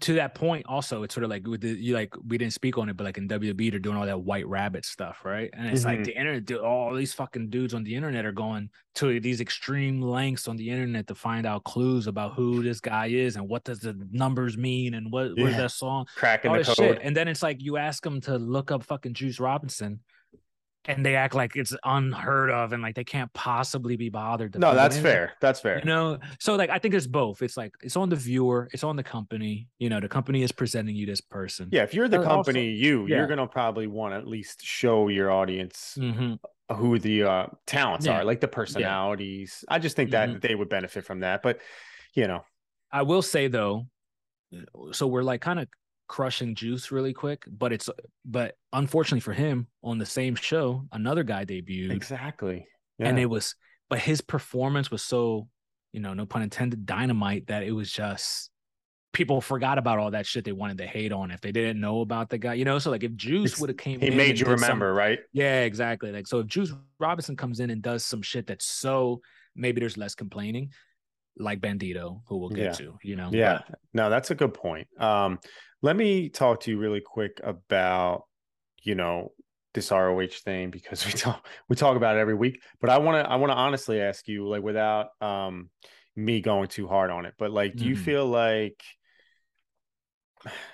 to 0.00 0.14
that 0.14 0.34
point, 0.34 0.64
also, 0.68 1.02
it's 1.02 1.12
sort 1.14 1.24
of 1.24 1.30
like 1.30 1.46
with 1.46 1.60
the 1.62 1.70
you 1.70 1.94
like 1.94 2.14
we 2.26 2.38
didn't 2.38 2.52
speak 2.52 2.78
on 2.78 2.88
it, 2.88 2.96
but 2.96 3.04
like 3.04 3.18
in 3.18 3.26
WB, 3.28 3.70
they're 3.70 3.80
doing 3.80 3.96
all 3.96 4.06
that 4.06 4.20
white 4.20 4.46
rabbit 4.46 4.84
stuff, 4.84 5.18
right? 5.24 5.50
And 5.52 5.66
it's 5.68 5.82
Mhm. 5.82 5.84
like 5.86 6.04
the 6.04 6.16
internet, 6.16 6.52
all 6.60 6.94
these 6.94 7.12
fucking 7.12 7.50
dudes 7.50 7.74
on 7.74 7.82
the 7.82 7.94
internet 7.94 8.24
are 8.24 8.32
going 8.32 8.70
to 8.96 9.18
these 9.20 9.40
extreme 9.40 10.00
lengths 10.00 10.46
on 10.48 10.56
the 10.56 10.70
internet 10.70 11.06
to 11.08 11.14
find 11.14 11.46
out 11.46 11.64
clues 11.64 12.06
about 12.06 12.34
who 12.34 12.62
this 12.62 12.80
guy 12.80 13.06
is 13.06 13.36
and 13.36 13.48
what 13.48 13.64
does 13.64 13.80
the 13.80 13.96
numbers 14.12 14.56
mean 14.56 14.94
and 14.94 15.10
what 15.10 15.36
Yeah. 15.36 15.56
that 15.56 15.70
song, 15.72 16.06
Cracking 16.14 16.50
all 16.50 16.58
the 16.58 16.64
code. 16.64 16.76
shit. 16.76 16.98
And 17.02 17.16
then 17.16 17.26
it's 17.28 17.42
like 17.42 17.60
you 17.62 17.76
ask 17.76 18.02
them 18.02 18.20
to 18.22 18.36
look 18.38 18.70
up 18.70 18.82
fucking 18.84 19.14
Juice 19.14 19.40
Robinson. 19.40 20.00
And 20.86 21.04
they 21.04 21.14
act 21.14 21.34
like 21.34 21.56
it's 21.56 21.76
unheard 21.84 22.50
of, 22.50 22.72
and 22.72 22.82
like 22.82 22.94
they 22.94 23.04
can't 23.04 23.30
possibly 23.34 23.96
be 23.96 24.08
bothered. 24.08 24.54
To 24.54 24.58
No, 24.58 24.70
it 24.72 24.76
that's 24.76 24.98
fair. 24.98 25.32
That's 25.40 25.60
fair. 25.60 25.80
You 25.80 25.84
know, 25.84 26.18
so 26.38 26.56
like 26.56 26.70
I 26.70 26.78
think 26.78 26.94
it's 26.94 27.06
both. 27.06 27.42
It's 27.42 27.56
like 27.56 27.74
it's 27.82 27.96
on 27.96 28.08
the 28.08 28.16
viewer, 28.16 28.68
it's 28.72 28.82
on 28.82 28.96
the 28.96 29.02
company. 29.02 29.68
You 29.78 29.90
know, 29.90 30.00
the 30.00 30.08
company 30.08 30.42
is 30.42 30.52
presenting 30.52 30.96
you 30.96 31.04
this 31.04 31.20
person. 31.20 31.68
Yeah, 31.70 31.82
if 31.82 31.92
you're 31.92 32.08
the 32.08 32.18
also- 32.18 32.30
company, 32.30 32.70
you 32.70 33.06
yeah. 33.06 33.18
you're 33.18 33.26
gonna 33.26 33.46
probably 33.46 33.88
want 33.88 34.14
to 34.14 34.18
at 34.18 34.26
least 34.26 34.62
show 34.62 35.08
your 35.08 35.30
audience 35.30 35.96
hmm 36.00 36.34
who 36.76 37.00
the 37.00 37.24
uh, 37.24 37.46
talents 37.66 38.06
Yeah. 38.06 38.20
are, 38.20 38.24
like 38.24 38.40
the 38.40 38.46
personalities. 38.46 39.64
I 39.68 39.80
just 39.80 39.96
think 39.96 40.12
that 40.12 40.28
Mhm. 40.28 40.40
they 40.40 40.54
would 40.54 40.68
benefit 40.68 41.04
from 41.04 41.20
that. 41.20 41.42
But 41.42 41.58
you 42.14 42.28
know, 42.28 42.44
I 42.92 43.02
will 43.02 43.22
say 43.22 43.48
though, 43.48 43.86
so 44.92 45.08
we're 45.08 45.24
like 45.24 45.40
kind 45.40 45.58
of 45.58 45.68
crushing 46.10 46.56
Juice 46.56 46.90
really 46.90 47.12
quick, 47.12 47.44
but 47.48 47.72
it's 47.72 47.88
but 48.24 48.56
unfortunately 48.72 49.20
for 49.20 49.32
him, 49.32 49.68
on 49.84 49.98
the 49.98 50.04
same 50.04 50.34
show, 50.34 50.84
another 50.90 51.22
guy 51.22 51.44
debuted, 51.44 51.92
exactly. 51.92 52.66
and 52.98 53.16
it 53.16 53.26
was, 53.26 53.54
but 53.88 54.00
his 54.00 54.20
performance 54.20 54.90
was 54.90 55.04
so, 55.04 55.46
you 55.92 56.00
know, 56.00 56.12
no 56.12 56.26
pun 56.26 56.42
intended, 56.42 56.84
dynamite 56.84 57.46
that 57.46 57.62
it 57.62 57.70
was 57.70 57.92
just 57.92 58.50
people 59.12 59.40
forgot 59.40 59.78
about 59.78 60.00
all 60.00 60.10
that 60.10 60.26
shit 60.26 60.44
they 60.44 60.50
wanted 60.50 60.78
to 60.78 60.86
hate 60.86 61.12
on 61.12 61.30
if 61.30 61.40
they 61.40 61.52
didn't 61.52 61.80
know 61.80 62.00
about 62.00 62.28
the 62.28 62.38
guy, 62.38 62.54
you 62.54 62.64
know. 62.64 62.80
So 62.80 62.90
like 62.90 63.04
if 63.04 63.14
Juice 63.14 63.60
would 63.60 63.70
have 63.70 63.76
came, 63.76 64.00
he 64.00 64.10
made 64.10 64.36
you 64.36 64.44
did 64.44 64.58
some- 64.58 64.62
remember, 64.62 64.92
right? 64.92 65.20
Yeah, 65.32 65.60
exactly. 65.62 66.10
Like 66.10 66.26
so 66.26 66.40
if 66.40 66.48
Juice 66.48 66.72
Robinson 66.98 67.36
comes 67.36 67.60
in 67.60 67.70
and 67.70 67.80
does 67.80 68.04
some 68.04 68.20
shit 68.20 68.48
that's 68.48 68.66
so 68.66 69.20
maybe 69.54 69.78
there's 69.78 69.96
less 69.96 70.16
complaining, 70.16 70.72
like 71.38 71.60
Bandito, 71.60 72.22
who 72.26 72.38
we'll 72.38 72.48
get 72.50 72.64
Yeah. 72.64 72.72
to, 72.72 72.98
you 73.04 73.14
know. 73.14 73.30
Yeah. 73.32 73.60
No, 73.94 74.10
that's 74.10 74.32
a 74.32 74.34
good 74.34 74.54
point. 74.54 74.88
Um, 75.00 75.38
let 75.82 75.96
me 75.96 76.28
talk 76.28 76.60
to 76.60 76.70
you 76.70 76.78
really 76.78 77.00
quick 77.00 77.40
about, 77.42 78.24
you 78.82 78.94
know, 78.94 79.32
this 79.72 79.90
ROH 79.90 80.40
thing 80.44 80.70
because 80.70 81.04
we 81.06 81.12
talk 81.12 81.46
we 81.68 81.76
talk 81.76 81.96
about 81.96 82.16
it 82.16 82.20
every 82.20 82.34
week. 82.34 82.62
But 82.80 82.90
I 82.90 82.98
want 82.98 83.24
to 83.24 83.30
I 83.30 83.36
want 83.36 83.50
to 83.52 83.56
honestly 83.56 84.00
ask 84.00 84.26
you, 84.28 84.46
like, 84.48 84.62
without 84.62 85.08
um 85.20 85.70
me 86.16 86.40
going 86.40 86.68
too 86.68 86.86
hard 86.88 87.10
on 87.10 87.24
it, 87.24 87.34
but 87.38 87.50
like, 87.50 87.76
do 87.76 87.84
you 87.86 87.94
Mhm. 87.94 87.98
feel 87.98 88.26
like 88.26 88.82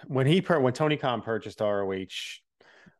when 0.07 0.27
he 0.27 0.41
per 0.41 0.59
when 0.61 0.73
Tony 0.73 0.97
Khan 0.97 1.23
purchased 1.23 1.61
ROH, 1.61 2.41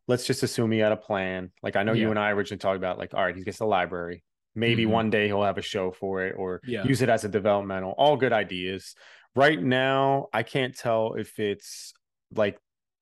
let's 0.07 0.25
just 0.25 0.43
assume 0.43 0.71
he 0.71 0.79
had 0.79 0.91
a 0.91 0.97
plan. 0.97 1.51
Like 1.63 1.75
I 1.75 1.83
know 1.83 1.93
you 1.93 2.09
and 2.09 2.19
I 2.19 2.31
originally 2.31 2.59
talked 2.59 2.77
about, 2.77 2.97
like, 2.97 3.13
all 3.13 3.23
right, 3.23 3.35
he 3.35 3.43
gets 3.43 3.57
the 3.59 3.65
library. 3.65 4.23
Maybe 4.55 4.85
Mhm. 4.85 4.89
one 4.91 5.09
day 5.09 5.27
he'll 5.27 5.43
have 5.43 5.57
a 5.57 5.61
show 5.61 5.91
for 5.91 6.25
it 6.25 6.35
or 6.37 6.61
Yeah. 6.65 6.83
use 6.83 7.01
it 7.01 7.09
as 7.09 7.23
a 7.23 7.29
developmental. 7.29 7.91
All 7.97 8.17
good 8.17 8.33
ideas. 8.33 8.95
Right 9.37 9.61
now, 9.61 10.29
I 10.33 10.41
can't 10.41 10.75
tell 10.75 11.13
if 11.13 11.39
it's 11.39 11.93
like 12.33 12.57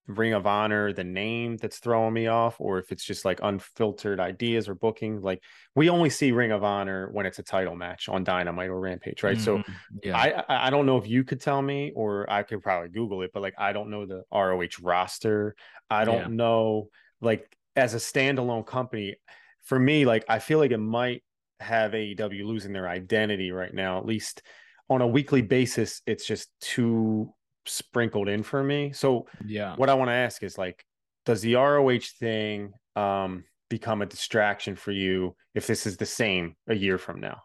Ring 0.05 0.33
of 0.33 0.45
Honor, 0.45 0.91
the 0.91 1.05
name 1.05 1.55
that's 1.55 1.79
throwing 1.79 2.13
me 2.13 2.27
off, 2.27 2.57
or 2.59 2.77
if 2.77 2.91
it's 2.91 3.05
just 3.05 3.23
like 3.23 3.39
unfiltered 3.41 4.19
ideas 4.19 4.67
or 4.67 4.75
booking. 4.75 5.21
Like 5.21 5.41
we 5.75 5.89
only 5.89 6.09
see 6.09 6.33
Ring 6.33 6.51
of 6.51 6.61
Honor 6.61 7.09
when 7.13 7.25
it's 7.25 7.39
a 7.39 7.43
title 7.43 7.77
match 7.77 8.09
on 8.09 8.25
Dynamite 8.25 8.69
or 8.69 8.81
Rampage, 8.81 9.23
right? 9.23 9.39
So 9.39 9.59
Mhm. 9.59 9.63
yeah. 10.03 10.15
I 10.17 10.31
I 10.49 10.67
I 10.67 10.69
don't 10.71 10.85
know 10.85 10.97
if 10.97 11.07
you 11.07 11.23
could 11.23 11.39
tell 11.39 11.61
me, 11.61 11.93
or 11.95 12.29
I 12.29 12.43
could 12.43 12.61
probably 12.61 12.89
Google 12.89 13.21
it, 13.21 13.31
but 13.33 13.41
like 13.41 13.55
I 13.57 13.71
don't 13.71 13.89
know 13.89 14.05
the 14.05 14.23
ROH 14.29 14.81
roster. 14.81 15.55
I 15.89 16.03
don't 16.03 16.17
Yeah. 16.17 16.27
know 16.27 16.89
like 17.21 17.57
as 17.77 17.93
a 17.93 17.97
standalone 17.97 18.67
company. 18.67 19.15
For 19.63 19.79
me, 19.79 20.05
like 20.05 20.25
I 20.27 20.39
feel 20.39 20.59
like 20.59 20.71
it 20.71 20.79
might 20.79 21.23
have 21.61 21.93
AEW 21.93 22.45
losing 22.45 22.73
their 22.73 22.89
identity 22.89 23.51
right 23.51 23.73
now. 23.73 23.99
At 23.99 24.05
least 24.05 24.43
on 24.89 25.01
a 25.01 25.07
weekly 25.07 25.41
basis, 25.41 26.01
it's 26.05 26.25
just 26.25 26.49
too 26.61 27.33
sprinkled 27.65 28.29
in 28.29 28.43
for 28.43 28.63
me. 28.63 28.91
So 28.93 29.27
yeah. 29.45 29.75
what 29.75 29.89
I 29.89 29.95
want 29.95 30.09
to 30.09 30.13
ask 30.13 30.43
is 30.43 30.57
like, 30.57 30.85
does 31.25 31.41
the 31.41 31.55
ROH 31.55 31.99
thing 32.19 32.73
um 32.95 33.43
become 33.69 34.01
a 34.01 34.05
distraction 34.05 34.75
for 34.75 34.91
you 34.91 35.35
if 35.53 35.67
this 35.67 35.85
is 35.85 35.97
the 35.97 36.05
same 36.05 36.55
a 36.67 36.75
year 36.75 36.97
from 36.97 37.19
now? 37.19 37.41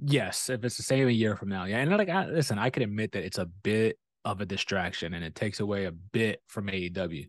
Yes, 0.00 0.48
if 0.48 0.64
it's 0.64 0.76
the 0.76 0.84
same 0.84 1.08
a 1.08 1.12
year 1.12 1.34
from 1.34 1.48
now. 1.48 1.64
Yeah. 1.64 1.78
And 1.78 1.90
like 1.90 2.08
I, 2.08 2.26
listen, 2.26 2.58
I 2.58 2.70
can 2.70 2.84
admit 2.84 3.12
that 3.12 3.24
it's 3.24 3.38
a 3.38 3.46
bit 3.46 3.98
of 4.24 4.40
a 4.40 4.46
distraction 4.46 5.14
and 5.14 5.24
it 5.24 5.34
takes 5.34 5.60
away 5.60 5.86
a 5.86 5.92
bit 5.92 6.40
from 6.46 6.66
AEW. 6.66 7.26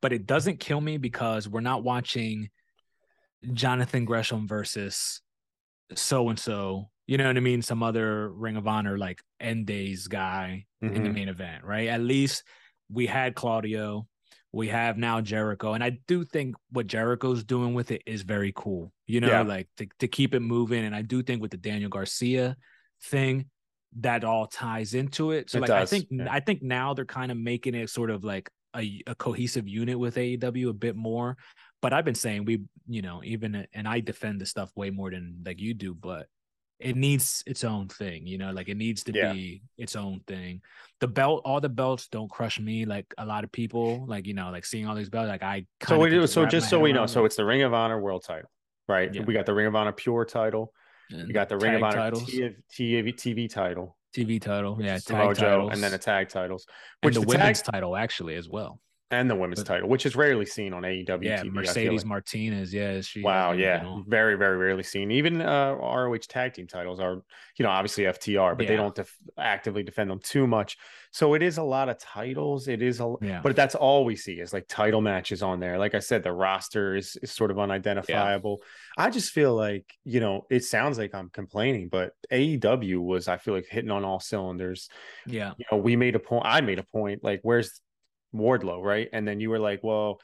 But 0.00 0.12
it 0.12 0.26
doesn't 0.26 0.58
kill 0.58 0.80
me 0.80 0.96
because 0.96 1.48
we're 1.48 1.60
not 1.60 1.84
watching 1.84 2.50
Jonathan 3.52 4.04
Gresham 4.04 4.48
versus 4.48 5.20
so 5.94 6.30
and 6.30 6.38
so. 6.38 6.90
You 7.06 7.18
know 7.18 7.26
what 7.26 7.36
I 7.36 7.40
mean? 7.40 7.62
Some 7.62 7.82
other 7.82 8.30
Ring 8.32 8.56
of 8.56 8.66
Honor 8.66 8.96
like 8.96 9.20
end 9.40 9.66
days 9.66 10.08
guy 10.08 10.66
in 10.80 10.94
the 10.94 11.00
Mhm. 11.10 11.14
main 11.14 11.28
event, 11.28 11.64
right? 11.64 11.88
At 11.88 12.00
least 12.00 12.44
we 12.90 13.06
had 13.06 13.34
Claudio, 13.34 14.06
we 14.52 14.68
have 14.68 14.96
now 14.96 15.20
Jericho, 15.20 15.72
and 15.74 15.82
I 15.84 15.98
do 16.06 16.24
think 16.24 16.54
what 16.70 16.86
Jericho's 16.86 17.44
doing 17.44 17.74
with 17.74 17.90
it 17.90 18.02
is 18.06 18.22
very 18.22 18.52
cool. 18.54 18.92
You 19.06 19.20
know, 19.20 19.28
Yeah. 19.28 19.42
like 19.42 19.68
to, 19.78 19.86
to 19.98 20.08
keep 20.08 20.34
it 20.34 20.40
moving, 20.40 20.84
and 20.84 20.94
I 20.94 21.02
do 21.02 21.22
think 21.22 21.42
with 21.42 21.50
the 21.50 21.56
Daniel 21.56 21.90
Garcia 21.90 22.56
thing, 23.02 23.50
that 24.00 24.24
all 24.24 24.46
ties 24.46 24.94
into 24.94 25.30
it. 25.30 25.50
So 25.50 25.58
It 25.58 25.62
like 25.62 25.70
I 25.70 25.84
think 25.86 26.06
yeah. 26.10 26.26
I 26.30 26.40
think 26.40 26.62
now 26.62 26.94
they're 26.94 27.04
kind 27.04 27.30
of 27.30 27.38
making 27.38 27.74
it 27.74 27.90
sort 27.90 28.10
of 28.10 28.24
like 28.24 28.50
a, 28.76 29.02
a 29.06 29.14
cohesive 29.14 29.68
unit 29.68 29.96
with 29.98 30.16
AEW 30.16 30.68
a 30.70 30.72
bit 30.72 30.96
more. 30.96 31.36
But 31.80 31.92
I've 31.92 32.04
been 32.04 32.14
saying 32.16 32.44
we, 32.44 32.62
you 32.88 33.02
know, 33.02 33.22
even 33.22 33.66
and 33.72 33.86
I 33.86 34.00
defend 34.00 34.40
the 34.40 34.46
stuff 34.46 34.72
way 34.74 34.90
more 34.90 35.10
than 35.10 35.42
like 35.44 35.60
you 35.60 35.74
do, 35.74 35.94
but 35.94 36.26
it 36.78 36.96
needs 36.96 37.42
its 37.46 37.64
own 37.64 37.88
thing, 37.88 38.26
you 38.26 38.36
know, 38.36 38.50
like 38.50 38.68
it 38.68 38.76
needs 38.76 39.04
to 39.04 39.12
Yeah. 39.12 39.32
be 39.32 39.62
its 39.78 39.94
own 39.96 40.20
thing. 40.26 40.60
The 41.00 41.08
belt, 41.08 41.42
all 41.44 41.60
the 41.60 41.68
belts 41.68 42.08
don't 42.08 42.28
crush 42.28 42.58
me 42.58 42.84
like 42.84 43.06
a 43.16 43.24
lot 43.24 43.44
of 43.44 43.52
people, 43.52 44.04
like 44.06 44.26
you 44.26 44.34
know, 44.34 44.50
like 44.50 44.64
seeing 44.64 44.86
all 44.86 44.94
these 44.94 45.08
belts, 45.08 45.28
like 45.28 45.42
I 45.42 45.66
So 45.86 45.98
we 45.98 46.10
do. 46.10 46.26
So 46.26 46.46
just 46.46 46.68
so 46.68 46.80
we 46.80 46.92
know, 46.92 47.00
around 47.00 47.08
so 47.08 47.24
it's 47.24 47.36
the 47.36 47.44
Ring 47.44 47.62
of 47.62 47.72
Honor 47.72 48.00
World 48.00 48.24
Title, 48.24 48.50
right? 48.88 49.12
Yeah. 49.14 49.22
We 49.22 49.34
got 49.34 49.46
the 49.46 49.54
Ring 49.54 49.66
of 49.66 49.74
Honor 49.74 49.92
Pure 49.92 50.26
Title. 50.26 50.72
And 51.10 51.28
We 51.28 51.34
got 51.34 51.48
the 51.48 51.58
Ring 51.58 51.74
of 51.74 51.82
Honor 51.82 52.10
TV, 52.10 52.54
TV, 52.70 53.14
TV 53.14 53.50
title, 53.50 53.96
TV 54.14 54.40
title, 54.40 54.78
yeah, 54.80 54.94
tag 54.94 55.02
Samoa 55.02 55.34
Joe, 55.34 55.40
titles, 55.40 55.72
and 55.72 55.82
then 55.82 55.92
the 55.92 55.98
tag 55.98 56.28
titles, 56.28 56.66
and 57.02 57.08
which 57.08 57.14
the, 57.14 57.20
the, 57.20 57.26
women's 57.26 57.62
tag 57.62 57.72
title 57.74 57.96
actually 57.96 58.36
as 58.36 58.48
well. 58.48 58.80
And 59.14 59.30
the 59.30 59.34
women's 59.34 59.60
but- 59.60 59.66
title, 59.66 59.88
which 59.88 60.06
is 60.06 60.14
rarely 60.16 60.46
seen 60.46 60.72
on 60.72 60.82
AEW 60.82 61.22
Yeah, 61.22 61.42
TV. 61.42 61.52
Mercedes 61.52 62.00
like. 62.02 62.06
Martinez, 62.06 62.72
yeah, 62.74 63.00
she. 63.00 63.22
Wow, 63.22 63.52
yeah, 63.52 64.00
very, 64.06 64.36
very 64.36 64.56
rarely 64.56 64.82
seen. 64.82 65.10
Even 65.10 65.40
uh, 65.40 65.74
ROH 65.74 66.18
tag 66.28 66.54
team 66.54 66.66
titles 66.66 67.00
are, 67.00 67.22
you 67.56 67.62
know, 67.62 67.70
obviously 67.70 68.04
FTR, 68.04 68.56
but 68.58 68.66
they 68.66 68.76
don't 68.76 68.94
def- 68.94 69.16
actively 69.38 69.82
defend 69.82 70.10
them 70.10 70.20
too 70.20 70.46
much. 70.46 70.76
So 71.12 71.34
it 71.34 71.42
is 71.44 71.58
a 71.58 71.62
lot 71.62 71.88
of 71.88 71.98
titles. 71.98 72.66
It 72.66 72.82
is 72.82 72.98
a, 73.00 73.14
Yeah. 73.22 73.40
but 73.40 73.54
that's 73.54 73.76
all 73.76 74.04
we 74.04 74.16
see 74.16 74.34
is 74.40 74.52
like 74.52 74.66
title 74.68 75.00
matches 75.00 75.42
on 75.44 75.60
there. 75.60 75.78
Like 75.78 75.94
I 75.94 76.00
said, 76.00 76.24
the 76.24 76.32
roster 76.32 76.96
is, 76.96 77.16
is 77.22 77.30
sort 77.30 77.52
of 77.52 77.58
unidentifiable. 77.58 78.58
I 78.98 79.10
just 79.10 79.30
feel 79.32 79.54
like, 79.54 79.86
you 80.04 80.18
know, 80.18 80.46
it 80.50 80.64
sounds 80.64 80.98
like 80.98 81.14
I'm 81.14 81.30
complaining, 81.30 81.88
but 81.88 82.12
AEW 82.32 82.98
was, 83.00 83.28
I 83.28 83.36
feel 83.36 83.54
like, 83.54 83.66
hitting 83.70 83.90
on 83.92 84.04
all 84.04 84.18
cylinders. 84.18 84.88
yeah, 85.26 85.52
You 85.56 85.64
know, 85.70 85.78
we 85.78 85.94
made 85.94 86.16
a 86.16 86.18
point, 86.20 86.44
I 86.46 86.60
made 86.62 86.80
a 86.80 86.84
point, 86.84 87.22
like, 87.22 87.40
where's 87.42 87.80
Wardlow, 88.34 88.82
right? 88.82 89.08
And 89.12 89.26
then 89.26 89.40
you 89.40 89.50
were 89.50 89.58
like, 89.58 89.82
well, 89.82 90.20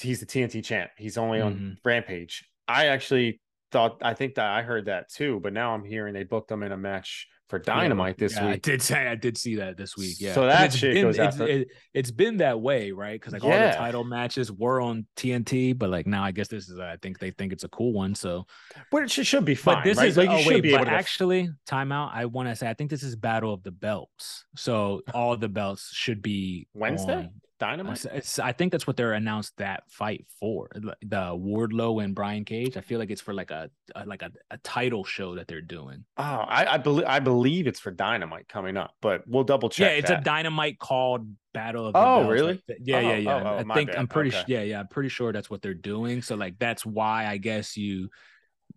he's 0.00 0.20
the 0.20 0.26
TNT 0.26 0.64
champ. 0.64 0.90
He's 0.96 1.18
only 1.18 1.40
on 1.40 1.54
mm-hmm. 1.54 1.72
Rampage. 1.84 2.48
I 2.66 2.86
actually 2.86 3.40
thought 3.72 3.98
I 4.02 4.14
think 4.14 4.34
that 4.34 4.50
I 4.50 4.62
heard 4.62 4.86
that 4.86 5.10
too, 5.10 5.40
but 5.42 5.52
now 5.52 5.74
I'm 5.74 5.84
hearing 5.84 6.14
they 6.14 6.24
booked 6.24 6.50
him 6.50 6.62
in 6.62 6.72
a 6.72 6.76
match 6.76 7.26
for 7.48 7.58
Dynamite 7.58 8.16
this 8.16 8.36
yeah, 8.36 8.46
week. 8.46 8.54
I 8.54 8.58
did 8.58 8.80
say 8.80 9.08
I 9.08 9.16
did 9.16 9.36
see 9.36 9.56
that 9.56 9.76
this 9.76 9.96
week. 9.96 10.16
Yeah. 10.20 10.34
So 10.34 10.46
that 10.46 10.72
shit 10.72 10.94
been, 10.94 11.02
goes 11.02 11.18
it's, 11.18 11.40
it, 11.40 11.68
has 11.94 12.12
been 12.12 12.38
that 12.38 12.60
way, 12.60 12.92
right? 12.92 13.20
Because 13.20 13.32
like 13.32 13.42
yeah. 13.42 13.50
all 13.50 13.70
the 13.72 13.76
title 13.76 14.04
matches 14.04 14.52
were 14.52 14.80
on 14.80 15.06
TNT, 15.16 15.76
but 15.76 15.90
like 15.90 16.06
now 16.06 16.22
I 16.22 16.30
guess 16.30 16.48
this 16.48 16.68
is 16.68 16.78
I 16.78 16.96
think 17.02 17.18
they 17.18 17.32
think 17.32 17.52
it's 17.52 17.64
a 17.64 17.68
cool 17.68 17.92
one. 17.92 18.14
So, 18.14 18.46
but 18.90 19.02
it 19.02 19.10
should, 19.10 19.26
should 19.26 19.44
be 19.44 19.56
fine. 19.56 19.76
But 19.76 19.84
this 19.84 19.98
right? 19.98 20.08
is 20.08 20.16
like, 20.16 20.30
oh 20.30 20.42
wait, 20.46 20.62
but 20.70 20.88
actually, 20.88 21.50
timeout. 21.68 22.10
I 22.14 22.26
want 22.26 22.48
to 22.48 22.56
say 22.56 22.70
I 22.70 22.74
think 22.74 22.88
this 22.88 23.02
is 23.02 23.16
Battle 23.16 23.52
of 23.52 23.62
the 23.64 23.72
Belts. 23.72 24.44
So 24.56 25.02
all 25.12 25.36
the 25.36 25.48
belts 25.48 25.90
should 25.92 26.22
be 26.22 26.68
Wednesday. 26.72 27.16
On, 27.16 27.30
Dynamite. 27.60 28.06
It's, 28.06 28.38
I 28.38 28.52
think 28.52 28.72
that's 28.72 28.86
what 28.86 28.96
they're 28.96 29.12
announced 29.12 29.52
that 29.58 29.84
fight 29.88 30.26
for. 30.40 30.70
The 30.74 30.96
Wardlow 31.36 32.02
and 32.02 32.14
Brian 32.14 32.44
Cage. 32.46 32.76
I 32.78 32.80
feel 32.80 32.98
like 32.98 33.10
it's 33.10 33.20
for 33.20 33.34
like 33.34 33.50
a, 33.50 33.70
a 33.94 34.06
like 34.06 34.22
a, 34.22 34.32
a, 34.50 34.56
title 34.58 35.04
show 35.04 35.34
that 35.36 35.46
they're 35.46 35.60
doing. 35.60 36.04
Oh, 36.16 36.22
I, 36.22 36.74
I 36.74 36.78
believe 36.78 37.06
I 37.06 37.20
believe 37.20 37.66
it's 37.66 37.78
for 37.78 37.90
Dynamite 37.90 38.48
coming 38.48 38.78
up, 38.78 38.94
but 39.02 39.22
we'll 39.28 39.44
double 39.44 39.68
check. 39.68 39.92
Yeah, 39.92 39.98
it's 39.98 40.08
that. 40.08 40.20
a 40.20 40.24
Dynamite 40.24 40.78
called 40.78 41.30
Battle 41.52 41.86
of. 41.86 41.96
oh, 41.96 42.30
really? 42.30 42.62
Like, 42.66 42.78
yeah, 42.82 42.96
oh, 42.96 43.00
yeah, 43.00 43.16
yeah. 43.16 43.34
Oh, 43.36 43.46
oh, 43.46 43.70
I 43.70 43.74
think 43.74 43.90
bad. 43.90 43.98
I'm 43.98 44.08
pretty. 44.08 44.30
Okay. 44.30 44.44
yeah, 44.48 44.62
yeah. 44.62 44.80
I'm 44.80 44.88
pretty 44.88 45.10
sure 45.10 45.30
that's 45.30 45.50
what 45.50 45.60
they're 45.60 45.74
doing. 45.74 46.22
So 46.22 46.36
like 46.36 46.58
that's 46.58 46.86
why 46.86 47.26
I 47.26 47.36
guess 47.36 47.76
you. 47.76 48.08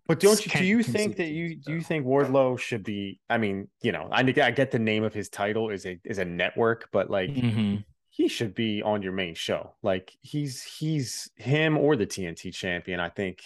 But 0.06 0.20
don't 0.20 0.44
you? 0.44 0.52
Do 0.52 0.64
you 0.64 0.82
think 0.82 1.16
that 1.16 1.28
you 1.28 1.56
do 1.56 1.72
you 1.72 1.80
think 1.80 2.04
Wardlow 2.04 2.58
should 2.58 2.84
be? 2.84 3.18
I 3.30 3.38
mean, 3.38 3.68
you 3.82 3.92
know, 3.92 4.08
I 4.12 4.20
I 4.20 4.50
get 4.50 4.70
the 4.70 4.78
name 4.78 5.04
of 5.04 5.14
his 5.14 5.30
title 5.30 5.70
is 5.70 5.86
a 5.86 5.98
is 6.04 6.18
a 6.18 6.26
network, 6.26 6.90
but 6.92 7.10
like. 7.10 7.30
Mm-hmm 7.30 7.76
he 8.16 8.28
should 8.28 8.54
be 8.54 8.80
on 8.80 9.02
your 9.02 9.10
main 9.10 9.34
show. 9.34 9.74
Like 9.82 10.16
he's 10.20 10.62
he's 10.62 11.28
him 11.34 11.76
or 11.76 11.96
the 11.96 12.06
TNT 12.06 12.54
champion, 12.54 13.00
I 13.00 13.08
think 13.08 13.42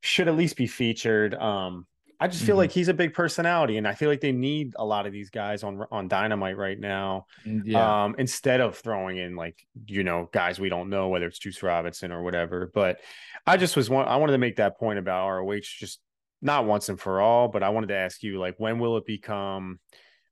should 0.00 0.26
at 0.26 0.36
least 0.36 0.56
be 0.56 0.66
featured. 0.66 1.34
Um 1.34 1.86
I 2.18 2.26
just 2.28 2.42
feel 2.42 2.54
mm-hmm. 2.54 2.60
like 2.60 2.72
he's 2.72 2.88
a 2.88 2.94
big 2.94 3.12
personality 3.12 3.76
and 3.76 3.86
I 3.86 3.94
feel 3.94 4.08
like 4.08 4.22
they 4.22 4.32
need 4.32 4.72
a 4.76 4.84
lot 4.84 5.06
of 5.06 5.12
these 5.12 5.28
guys 5.28 5.62
on 5.62 5.84
on 5.92 6.08
Dynamite 6.08 6.56
right 6.56 6.80
now. 6.80 7.26
Mm, 7.46 7.62
yeah. 7.66 8.04
Um 8.04 8.14
instead 8.18 8.62
of 8.62 8.78
throwing 8.78 9.18
in 9.18 9.36
like, 9.36 9.58
you 9.86 10.02
know, 10.02 10.30
guys 10.32 10.58
we 10.58 10.70
don't 10.70 10.88
know 10.88 11.08
whether 11.08 11.26
it's 11.26 11.38
Juice 11.38 11.62
Robinson 11.62 12.10
or 12.10 12.22
whatever, 12.22 12.70
but 12.72 13.00
I 13.46 13.58
just 13.58 13.76
was 13.76 13.90
one 13.90 14.08
I 14.08 14.16
wanted 14.16 14.32
to 14.32 14.38
make 14.38 14.56
that 14.56 14.78
point 14.78 14.98
about 14.98 15.28
ROH 15.28 15.60
just 15.60 16.00
not 16.40 16.64
once 16.64 16.88
and 16.88 16.98
for 16.98 17.20
all, 17.20 17.48
but 17.48 17.62
I 17.62 17.68
wanted 17.68 17.88
to 17.88 17.96
ask 17.96 18.22
you 18.22 18.40
like 18.40 18.54
when 18.56 18.78
will 18.78 18.96
it 18.96 19.04
become 19.04 19.78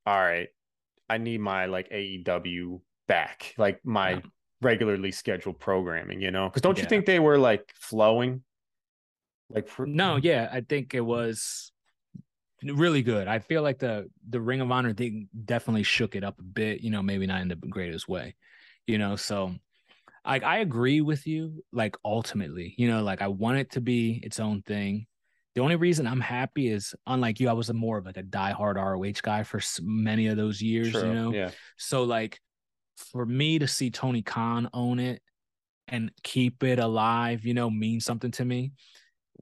all 0.07 0.19
right, 0.19 0.49
I 1.11 1.19
need 1.19 1.43
my 1.43 1.67
like 1.67 1.91
AEW 1.91 2.81
back, 3.09 3.55
like 3.59 3.81
my 3.85 4.11
yeah. 4.11 4.21
regularly 4.63 5.11
scheduled 5.11 5.59
programming, 5.59 6.21
you 6.21 6.31
know? 6.31 6.49
Because 6.49 6.63
don't 6.63 6.77
yeah. 6.77 6.85
you 6.85 6.89
think 6.89 7.07
they 7.07 7.19
were 7.19 7.39
like 7.39 7.73
flowing? 7.75 8.43
Like 9.51 9.67
for- 9.69 9.87
no, 9.87 10.17
yeah, 10.17 10.49
I 10.53 10.61
think 10.61 10.95
it 10.95 11.01
was 11.01 11.73
really 12.63 13.03
good. 13.03 13.29
I 13.29 13.39
feel 13.39 13.63
like 13.63 13.79
the 13.79 14.09
the 14.29 14.41
Ring 14.41 14.61
of 14.61 14.71
Honor 14.71 14.93
thing 14.93 15.29
definitely 15.45 15.83
shook 15.83 16.15
it 16.15 16.25
up 16.25 16.39
a 16.39 16.43
bit, 16.43 16.81
you 16.81 16.91
know, 16.91 17.03
maybe 17.03 17.27
not 17.27 17.41
in 17.41 17.49
the 17.49 17.57
greatest 17.57 18.09
way, 18.09 18.35
you 18.87 18.99
know. 18.99 19.17
So 19.17 19.55
I 20.25 20.41
I 20.41 20.59
agree 20.59 21.01
with 21.01 21.27
you, 21.27 21.65
like 21.73 21.97
ultimately, 22.05 22.75
you 22.77 22.89
know, 22.89 23.03
like 23.03 23.23
I 23.23 23.29
want 23.29 23.59
it 23.59 23.73
to 23.73 23.81
be 23.81 24.21
its 24.23 24.41
own 24.41 24.63
thing. 24.63 25.07
The 25.55 25.63
only 25.63 25.77
reason 25.77 26.07
I'm 26.07 26.21
happy 26.21 26.69
is, 26.69 26.95
unlike 27.07 27.41
you, 27.41 27.49
I 27.49 27.53
was 27.53 27.69
a 27.69 27.75
more 27.75 27.99
of 27.99 28.07
like 28.07 28.17
a 28.17 28.23
diehard 28.23 28.77
ROH 28.77 29.21
guy 29.23 29.43
for 29.43 29.61
many 29.83 30.29
of 30.29 30.37
those 30.37 30.63
years, 30.63 30.93
True. 30.93 31.09
you 31.09 31.15
know. 31.15 31.33
Yeah. 31.33 31.51
So 31.77 32.05
like, 32.05 32.39
for 33.13 33.25
me 33.25 33.59
to 33.59 33.69
see 33.69 33.91
Tony 33.91 34.23
Khan 34.23 34.69
own 34.73 34.99
it 34.99 35.23
and 35.87 36.11
keep 36.23 36.63
it 36.63 36.79
alive, 36.79 37.45
you 37.45 37.55
know, 37.55 37.71
means 37.71 38.05
something 38.05 38.31
to 38.33 38.45
me. 38.45 38.73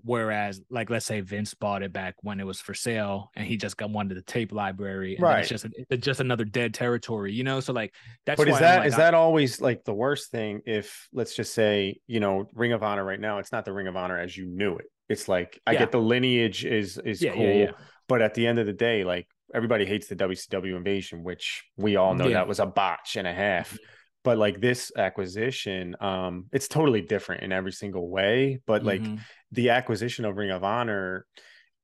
Whereas, 0.04 0.60
like, 0.70 0.90
let's 0.90 1.06
say 1.06 1.20
Vince 1.22 1.54
bought 1.54 1.82
it 1.82 1.92
back 1.92 2.16
when 2.20 2.38
it 2.38 2.46
was 2.46 2.60
for 2.60 2.74
sale, 2.74 3.30
and 3.34 3.46
he 3.46 3.56
just 3.56 3.76
got 3.76 3.90
one 3.90 4.10
to 4.10 4.14
the 4.14 4.22
tape 4.22 4.52
library, 4.52 5.16
right? 5.18 5.40
It's 5.40 5.48
just 5.48 5.66
it's 5.90 6.04
just 6.04 6.20
another 6.20 6.44
dead 6.44 6.74
territory, 6.74 7.32
you 7.32 7.42
know. 7.42 7.60
So 7.60 7.72
like 7.72 7.94
that's. 8.26 8.38
But 8.38 8.48
is 8.48 8.58
that 8.58 8.80
like, 8.80 8.88
is 8.88 8.94
I, 8.94 8.98
that 8.98 9.14
always 9.14 9.60
like 9.60 9.84
the 9.84 9.94
worst 9.94 10.30
thing? 10.30 10.60
If 10.66 11.08
let's 11.12 11.34
just 11.34 11.54
say, 11.54 11.98
you 12.06 12.20
know, 12.20 12.46
Ring 12.54 12.72
of 12.72 12.82
Honor 12.82 13.04
right 13.04 13.18
now, 13.18 13.38
it's 13.38 13.50
not 13.50 13.64
the 13.64 13.72
Ring 13.72 13.88
of 13.88 13.96
Honor 13.96 14.18
as 14.18 14.36
you 14.36 14.46
knew 14.46 14.76
it. 14.76 14.86
It's 15.08 15.28
like 15.28 15.60
I 15.66 15.72
yeah. 15.72 15.80
get 15.80 15.92
the 15.92 16.00
lineage 16.00 16.64
is 16.64 16.98
is 16.98 17.22
yeah, 17.22 17.32
cool, 17.32 17.42
yeah, 17.42 17.70
but 18.06 18.20
at 18.22 18.34
the 18.34 18.46
end 18.46 18.58
of 18.58 18.66
the 18.66 18.74
day, 18.74 19.02
like 19.02 19.26
everybody 19.54 19.86
hates 19.86 20.08
the 20.08 20.16
WCW 20.16 20.76
invasion, 20.76 21.22
which 21.22 21.64
we 21.76 21.96
all 21.96 22.14
know 22.14 22.26
yeah. 22.26 22.34
that 22.34 22.48
was 22.48 22.60
a 22.60 22.66
botch 22.66 23.16
and 23.16 23.26
a 23.26 23.32
half. 23.32 23.76
But 24.24 24.38
like 24.38 24.60
this 24.60 24.90
acquisition, 24.96 25.94
um, 26.00 26.46
it's 26.52 26.66
totally 26.66 27.00
different 27.00 27.44
in 27.44 27.52
every 27.52 27.72
single 27.72 28.08
way. 28.08 28.60
But 28.66 28.82
like 28.82 29.00
mm-hmm. 29.00 29.16
the 29.52 29.70
acquisition 29.70 30.24
of 30.24 30.36
Ring 30.36 30.50
of 30.50 30.64
Honor, 30.64 31.26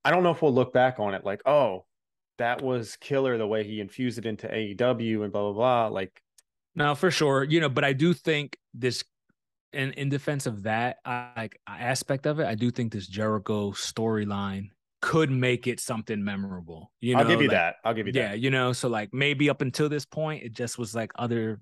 I 0.04 0.10
don't 0.10 0.24
know 0.24 0.32
if 0.32 0.42
we'll 0.42 0.52
look 0.52 0.72
back 0.72 0.98
on 0.98 1.14
it 1.14 1.24
like, 1.24 1.42
oh, 1.46 1.84
that 2.38 2.60
was 2.60 2.96
killer 2.96 3.38
the 3.38 3.46
way 3.46 3.62
he 3.62 3.80
infused 3.80 4.18
it 4.18 4.26
into 4.26 4.48
AEW 4.48 5.22
and 5.22 5.32
blah 5.32 5.42
blah 5.42 5.52
blah. 5.52 5.86
Like, 5.88 6.20
no, 6.74 6.96
for 6.96 7.10
sure, 7.10 7.44
you 7.44 7.60
know. 7.60 7.68
But 7.68 7.84
I 7.84 7.92
do 7.92 8.12
think 8.12 8.58
this 8.74 9.04
in 9.72 9.92
in 9.92 10.08
defense 10.08 10.46
of 10.46 10.64
that 10.64 10.96
like 11.06 11.60
aspect 11.68 12.26
of 12.26 12.40
it, 12.40 12.46
I 12.46 12.56
do 12.56 12.72
think 12.72 12.92
this 12.92 13.06
Jericho 13.06 13.70
storyline 13.70 14.70
could 15.02 15.30
make 15.30 15.66
it 15.66 15.80
something 15.80 16.24
memorable. 16.24 16.90
You 17.00 17.14
know, 17.14 17.20
I'll 17.20 17.28
give 17.28 17.42
you 17.42 17.48
like, 17.48 17.56
that. 17.56 17.74
I'll 17.84 17.92
give 17.92 18.06
you 18.06 18.12
yeah, 18.14 18.28
that. 18.28 18.38
Yeah, 18.38 18.42
you 18.42 18.50
know, 18.50 18.72
so 18.72 18.88
like 18.88 19.12
maybe 19.12 19.50
up 19.50 19.60
until 19.60 19.90
this 19.90 20.06
point, 20.06 20.44
it 20.44 20.52
just 20.52 20.78
was 20.78 20.94
like 20.94 21.12
other, 21.16 21.60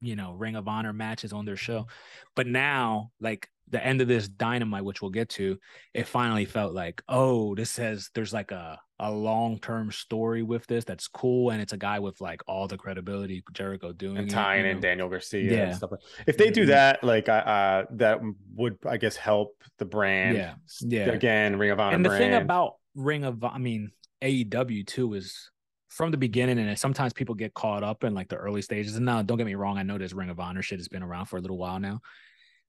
you 0.00 0.16
know, 0.16 0.32
Ring 0.32 0.56
of 0.56 0.66
Honor 0.66 0.92
matches 0.92 1.32
on 1.32 1.44
their 1.44 1.56
show. 1.56 1.86
But 2.34 2.48
now, 2.48 3.12
like 3.20 3.48
the 3.68 3.84
end 3.84 4.00
of 4.00 4.08
this 4.08 4.26
dynamite, 4.26 4.84
which 4.84 5.02
we'll 5.02 5.10
get 5.10 5.28
to, 5.30 5.58
it 5.92 6.08
finally 6.08 6.46
felt 6.46 6.72
like, 6.72 7.02
oh, 7.08 7.54
this 7.54 7.70
says 7.70 8.10
there's 8.14 8.32
like 8.32 8.50
a 8.50 8.80
a 9.00 9.10
long 9.10 9.58
term 9.58 9.92
story 9.92 10.42
with 10.42 10.66
this 10.66 10.84
that's 10.84 11.06
cool, 11.06 11.50
and 11.50 11.60
it's 11.60 11.72
a 11.72 11.76
guy 11.76 11.98
with 11.98 12.20
like 12.20 12.42
all 12.46 12.66
the 12.66 12.76
credibility 12.76 13.44
Jericho 13.52 13.92
doing 13.92 14.18
and 14.18 14.30
tying 14.30 14.66
in 14.66 14.80
Daniel 14.80 15.08
Garcia 15.08 15.50
yeah. 15.50 15.58
and 15.64 15.76
stuff. 15.76 15.92
Like. 15.92 16.00
If 16.26 16.36
they 16.36 16.50
do 16.50 16.62
mm-hmm. 16.62 16.70
that, 16.70 17.04
like 17.04 17.28
uh, 17.28 17.84
that 17.92 18.20
would 18.54 18.78
I 18.86 18.96
guess 18.96 19.16
help 19.16 19.56
the 19.78 19.84
brand. 19.84 20.36
Yeah, 20.36 20.54
yeah. 20.80 21.12
Again, 21.12 21.56
Ring 21.56 21.70
of 21.70 21.80
Honor. 21.80 21.94
And 21.94 22.04
the 22.04 22.08
brand. 22.08 22.22
thing 22.22 22.34
about 22.34 22.74
Ring 22.94 23.24
of, 23.24 23.44
I 23.44 23.58
mean, 23.58 23.92
AEW 24.22 24.86
too 24.86 25.14
is 25.14 25.50
from 25.88 26.10
the 26.10 26.16
beginning, 26.16 26.58
and 26.58 26.78
sometimes 26.78 27.12
people 27.12 27.34
get 27.34 27.54
caught 27.54 27.82
up 27.82 28.04
in 28.04 28.14
like 28.14 28.28
the 28.28 28.36
early 28.36 28.62
stages. 28.62 28.96
And 28.96 29.06
now, 29.06 29.22
don't 29.22 29.38
get 29.38 29.46
me 29.46 29.54
wrong, 29.54 29.78
I 29.78 29.84
know 29.84 29.98
this 29.98 30.12
Ring 30.12 30.30
of 30.30 30.40
Honor 30.40 30.62
shit 30.62 30.78
has 30.80 30.88
been 30.88 31.02
around 31.02 31.26
for 31.26 31.36
a 31.36 31.40
little 31.40 31.58
while 31.58 31.78
now, 31.78 32.00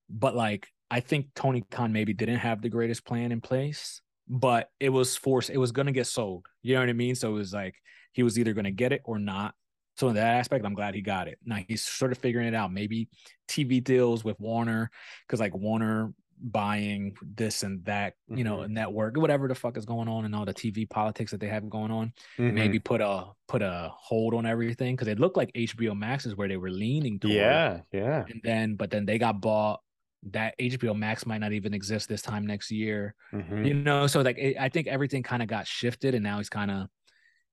but 0.09 0.35
like 0.35 0.67
I 0.91 0.99
think 0.99 1.27
Tony 1.35 1.63
Khan 1.69 1.93
maybe 1.93 2.13
didn't 2.13 2.37
have 2.37 2.61
the 2.61 2.69
greatest 2.69 3.05
plan 3.05 3.31
in 3.31 3.41
place, 3.41 4.01
but 4.29 4.69
it 4.79 4.89
was 4.89 5.15
forced. 5.15 5.49
It 5.49 5.57
was 5.57 5.71
gonna 5.71 5.91
get 5.91 6.07
sold. 6.07 6.45
You 6.61 6.75
know 6.75 6.81
what 6.81 6.89
I 6.89 6.93
mean? 6.93 7.15
So 7.15 7.29
it 7.29 7.33
was 7.33 7.53
like 7.53 7.75
he 8.13 8.23
was 8.23 8.37
either 8.37 8.53
gonna 8.53 8.71
get 8.71 8.93
it 8.93 9.01
or 9.05 9.19
not. 9.19 9.55
So 9.97 10.07
in 10.07 10.15
that 10.15 10.37
aspect, 10.37 10.65
I'm 10.65 10.75
glad 10.75 10.95
he 10.95 11.01
got 11.01 11.27
it. 11.27 11.39
Now 11.43 11.57
he's 11.67 11.81
sort 11.83 12.11
of 12.11 12.17
figuring 12.17 12.47
it 12.47 12.53
out. 12.53 12.71
Maybe 12.71 13.09
TV 13.49 13.83
deals 13.83 14.23
with 14.23 14.39
Warner, 14.39 14.91
because 15.27 15.39
like 15.39 15.55
Warner 15.55 16.13
buying 16.41 17.15
this 17.35 17.63
and 17.63 17.83
that, 17.85 18.13
you 18.27 18.43
know, 18.43 18.57
mm-hmm. 18.57 18.73
network, 18.73 19.17
whatever 19.17 19.47
the 19.47 19.55
fuck 19.55 19.77
is 19.77 19.85
going 19.85 20.07
on 20.07 20.25
and 20.25 20.33
all 20.33 20.45
the 20.45 20.53
TV 20.53 20.89
politics 20.89 21.31
that 21.31 21.39
they 21.39 21.47
have 21.47 21.69
going 21.69 21.91
on. 21.91 22.13
Mm-hmm. 22.37 22.55
Maybe 22.55 22.79
put 22.79 23.01
a 23.01 23.25
put 23.47 23.61
a 23.61 23.91
hold 23.93 24.33
on 24.33 24.45
everything 24.45 24.95
because 24.95 25.07
it 25.07 25.19
looked 25.19 25.37
like 25.37 25.51
HBO 25.53 25.97
Max 25.97 26.25
is 26.25 26.35
where 26.35 26.47
they 26.47 26.57
were 26.57 26.71
leaning 26.71 27.19
toward. 27.19 27.35
Yeah, 27.35 27.81
yeah. 27.91 28.25
And 28.29 28.41
then, 28.43 28.75
but 28.75 28.91
then 28.91 29.05
they 29.05 29.17
got 29.17 29.41
bought. 29.41 29.81
That 30.31 30.53
HBO 30.59 30.97
Max 30.97 31.25
might 31.25 31.37
not 31.37 31.53
even 31.53 31.73
exist 31.73 32.09
this 32.09 32.21
time 32.21 32.45
next 32.45 32.71
year. 32.71 33.15
Mm-hmm. 33.33 33.63
You 33.63 33.73
know, 33.73 34.05
so 34.07 34.21
like 34.21 34.37
it, 34.37 34.57
I 34.59 34.69
think 34.69 34.87
everything 34.87 35.23
kind 35.23 35.41
of 35.41 35.47
got 35.47 35.65
shifted, 35.65 36.13
and 36.13 36.23
now 36.23 36.37
he's 36.37 36.49
kind 36.49 36.71
of 36.71 36.87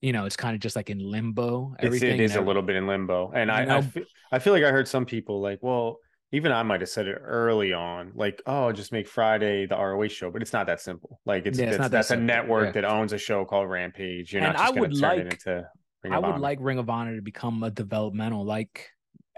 you 0.00 0.12
know, 0.12 0.26
it's 0.26 0.36
kind 0.36 0.54
of 0.54 0.60
just 0.60 0.76
like 0.76 0.90
in 0.90 0.98
limbo. 0.98 1.74
Everything 1.78 2.20
it's, 2.20 2.20
it 2.20 2.24
is 2.24 2.36
a 2.36 2.40
little 2.40 2.62
bit 2.62 2.76
in 2.76 2.86
limbo, 2.86 3.32
and 3.34 3.50
I, 3.50 3.64
know, 3.64 3.76
I, 3.78 3.80
feel, 3.80 4.04
I 4.30 4.38
feel 4.38 4.52
like 4.52 4.64
I 4.64 4.70
heard 4.70 4.86
some 4.86 5.06
people 5.06 5.40
like, 5.40 5.60
well, 5.62 5.98
even 6.32 6.52
I 6.52 6.62
might 6.62 6.80
have 6.80 6.90
said 6.90 7.06
it 7.06 7.18
early 7.22 7.72
on, 7.72 8.12
like, 8.14 8.42
oh, 8.46 8.72
just 8.72 8.92
make 8.92 9.08
Friday 9.08 9.66
the 9.66 9.76
ROH 9.76 10.08
show, 10.08 10.30
but 10.30 10.42
it's 10.42 10.52
not 10.52 10.66
that 10.66 10.80
simple. 10.80 11.20
Like 11.24 11.46
it's, 11.46 11.58
yeah, 11.58 11.66
it's, 11.66 11.76
it's 11.76 11.88
that's 11.88 12.08
that 12.08 12.18
a 12.18 12.20
network 12.20 12.74
yeah. 12.74 12.82
that 12.82 12.84
owns 12.84 13.12
a 13.12 13.18
show 13.18 13.44
called 13.44 13.70
Rampage. 13.70 14.32
You're 14.32 14.42
and 14.42 14.52
not 14.52 14.62
just 14.62 14.74
going 14.74 14.90
to 14.90 15.00
turn 15.00 15.08
like, 15.08 15.18
it 15.20 15.32
into 15.32 15.68
Ring 16.02 16.12
I 16.12 16.18
would 16.18 16.24
Honor. 16.26 16.38
like 16.38 16.58
Ring 16.60 16.78
of 16.78 16.90
Honor 16.90 17.16
to 17.16 17.22
become 17.22 17.62
a 17.62 17.70
developmental 17.70 18.44
like 18.44 18.90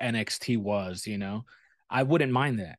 NXT 0.03 0.59
was, 0.59 1.07
you 1.07 1.19
know. 1.19 1.45
I 1.91 2.03
wouldn't 2.03 2.33
mind 2.33 2.59
that. 2.61 2.79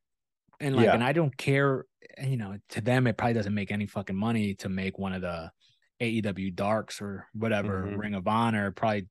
And 0.59 0.75
like, 0.75 0.85
yeah. 0.85 0.93
and 0.93 1.03
I 1.03 1.13
don't 1.13 1.35
care, 1.35 1.85
you 2.21 2.37
know, 2.37 2.57
to 2.69 2.81
them 2.81 3.07
it 3.07 3.17
probably 3.17 3.33
doesn't 3.33 3.53
make 3.53 3.71
any 3.71 3.85
fucking 3.85 4.15
money 4.15 4.55
to 4.55 4.69
make 4.69 4.99
one 4.99 5.13
of 5.13 5.21
the 5.21 5.51
AEW 6.01 6.55
Darks 6.55 7.01
or 7.01 7.27
whatever 7.33 7.83
mm-hmm. 7.83 7.97
Ring 7.97 8.13
of 8.13 8.27
Honor 8.27 8.71
probably 8.71 9.07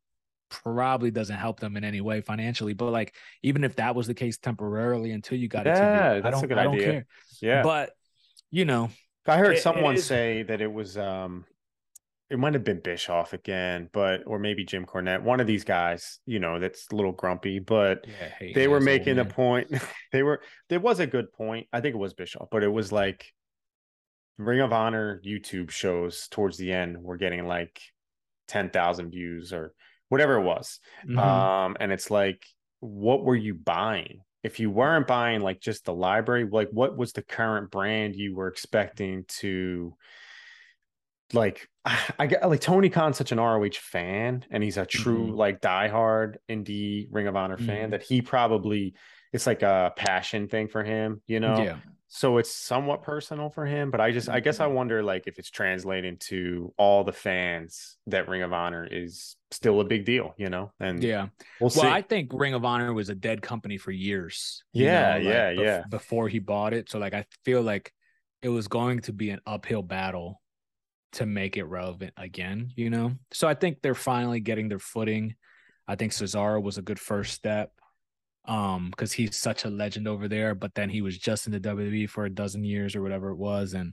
probably 0.51 1.11
doesn't 1.11 1.37
help 1.37 1.61
them 1.61 1.77
in 1.77 1.85
any 1.85 2.01
way 2.01 2.21
financially. 2.21 2.73
But 2.75 2.91
like, 2.91 3.15
even 3.43 3.65
if 3.65 3.77
that 3.77 3.95
was 3.95 4.07
the 4.07 4.15
case 4.15 4.39
temporarily 4.39 5.13
until 5.13 5.39
you 5.39 5.49
got 5.49 5.67
yeah, 5.67 6.15
it, 6.15 6.25
a 6.25 6.47
good 6.47 6.59
I 6.59 6.67
idea. 6.67 6.85
Care. 6.85 7.07
Yeah, 7.41 7.63
but 7.63 7.91
you 8.51 8.65
know, 8.65 8.91
I 9.27 9.37
heard 9.37 9.57
it, 9.57 9.63
someone 9.63 9.97
it 9.97 10.03
say 10.03 10.43
that 10.45 10.61
it 10.61 10.73
was 10.73 10.97
um 10.97 11.45
it 12.31 12.39
might 12.39 12.55
have 12.55 12.65
been 12.65 12.81
Bischoff 12.81 13.33
again, 13.33 13.89
but 13.93 14.23
or 14.27 14.39
maybe 14.39 14.65
Jim 14.65 14.85
Cornette, 14.85 15.23
one 15.23 15.41
of 15.41 15.47
these 15.47 15.65
guys, 15.65 16.21
you 16.27 16.39
know, 16.39 16.59
that's 16.59 16.87
a 16.93 16.95
little 16.95 17.13
grumpy, 17.13 17.59
but 17.59 18.07
yeah, 18.07 18.53
they 18.55 18.69
were 18.69 18.81
making 18.81 19.17
the 19.17 19.25
point. 19.25 19.73
they 20.13 20.23
were 20.23 20.43
there 20.69 20.81
was 20.81 21.01
a 21.01 21.07
good 21.07 21.33
point. 21.33 21.67
I 21.73 21.81
think 21.81 21.95
it 21.95 21.99
was 21.99 22.15
Bischoff, 22.15 22.49
but 22.51 22.63
it 22.63 22.69
was 22.69 22.93
like 22.93 23.33
Ring 24.39 24.61
of 24.61 24.73
Honor 24.73 25.21
YouTube 25.27 25.71
shows 25.71 26.29
towards 26.29 26.57
the 26.59 26.73
end 26.73 27.03
were 27.03 27.17
getting 27.17 27.47
like 27.47 27.81
10,000 28.49 29.11
views 29.11 29.53
or 29.53 29.73
whatever 30.09 30.35
it 30.35 30.45
was. 30.45 30.81
Mm-hmm. 31.07 31.19
Um, 31.19 31.77
and 31.81 31.93
it's 31.93 32.11
like, 32.11 32.45
what 32.81 33.25
were 33.25 33.37
you 33.37 33.55
buying? 33.55 34.21
If 34.45 34.61
you 34.61 34.71
weren't 34.71 35.09
buying 35.09 35.41
like 35.41 35.61
just 35.61 35.85
the 35.85 35.93
library, 35.93 36.49
like 36.51 36.69
what 36.71 36.97
was 36.97 37.13
the 37.13 37.23
current 37.23 37.71
brand 37.71 38.15
you 38.15 38.37
were 38.37 38.47
expecting 38.47 39.25
to 39.41 39.95
like 41.33 41.69
I 42.19 42.27
get 42.27 42.49
like 42.49 42.61
Tony 42.61 42.89
Khan's 42.89 43.17
such 43.17 43.33
an 43.33 43.39
ROH 43.39 43.71
fan 43.81 44.45
and 44.51 44.63
he's 44.63 44.77
a 44.77 44.87
true 44.87 45.27
mm-hmm. 45.27 45.37
like 45.37 45.61
diehard 45.61 46.37
indie 46.49 47.09
Ring 47.11 47.27
of 47.27 47.37
Honor 47.37 47.57
fan 47.57 47.67
mm-hmm. 47.67 47.91
that 47.91 48.03
he 48.03 48.23
probably 48.23 48.95
it's 49.33 49.47
like 49.47 49.63
a 49.63 49.93
passion 49.97 50.49
thing 50.49 50.69
for 50.69 50.83
him, 50.83 51.21
you 51.27 51.41
know. 51.41 51.63
Yeah. 51.63 51.77
So 52.11 52.39
it's 52.39 52.51
somewhat 52.51 53.03
personal 53.03 53.51
for 53.51 53.67
him, 53.67 53.91
but 53.91 54.01
I 54.01 54.13
just 54.13 54.31
I 54.31 54.41
guess 54.41 54.61
I 54.61 54.65
mm-hmm. 54.65 54.75
wonder 54.75 55.03
like 55.03 55.27
if 55.27 55.39
it's 55.39 55.51
translating 55.51 56.17
to 56.29 56.73
all 56.79 57.05
the 57.05 57.13
fans 57.13 57.99
that 58.07 58.29
Ring 58.29 58.43
of 58.43 58.55
Honor 58.55 58.89
is 58.91 59.37
still 59.51 59.83
a 59.83 59.85
big 59.85 60.07
deal, 60.07 60.35
you 60.39 60.49
know. 60.49 60.73
And 60.81 61.03
yeah, 61.03 61.27
we'll, 61.61 61.71
well 61.77 61.93
I 61.93 62.01
think 62.01 62.31
Ring 62.33 62.55
of 62.55 62.65
Honor 62.65 62.95
was 62.95 63.11
a 63.11 63.15
dead 63.15 63.43
company 63.43 63.77
for 63.77 63.91
years. 63.91 64.65
Yeah, 64.73 65.19
know, 65.19 65.25
like 65.25 65.25
yeah, 65.25 65.53
bef- 65.53 65.65
yeah. 65.65 65.83
Before 65.91 66.29
he 66.29 66.39
bought 66.39 66.73
it, 66.73 66.89
so 66.91 66.99
like 66.99 67.13
I 67.13 67.27
feel 67.45 67.61
like 67.61 67.93
it 68.41 68.49
was 68.49 68.69
going 68.69 69.01
to 69.01 69.13
be 69.13 69.29
an 69.29 69.41
uphill 69.47 69.83
battle 69.83 70.41
to 71.13 71.27
make 71.27 71.57
it 71.57 71.65
relevant 71.65 72.13
again, 72.17 72.73
you 72.77 72.91
know? 72.91 73.13
So 73.33 73.49
I 73.49 73.55
think 73.55 73.79
they're 73.83 73.95
finally 73.95 74.41
getting 74.41 74.69
their 74.69 74.79
footing. 74.79 75.35
I 75.87 75.97
think 75.97 76.13
Cesaro 76.13 76.63
was 76.63 76.79
a 76.79 76.83
good 76.83 77.01
first 77.01 77.35
step 77.35 77.73
um 78.49 78.89
because 78.91 79.13
he's 79.13 79.37
such 79.37 79.65
a 79.65 79.71
legend 79.71 80.09
over 80.09 80.27
there 80.27 80.55
but 80.55 80.75
then 80.75 80.89
he 80.89 81.03
was 81.03 81.17
just 81.19 81.47
in 81.47 81.53
the 81.53 81.61
WWE 81.61 82.09
for 82.09 82.25
a 82.25 82.31
dozen 82.31 82.65
years 82.65 82.97
or 82.97 83.03
whatever 83.03 83.31
it 83.31 83.37
was 83.37 83.75
and 83.75 83.93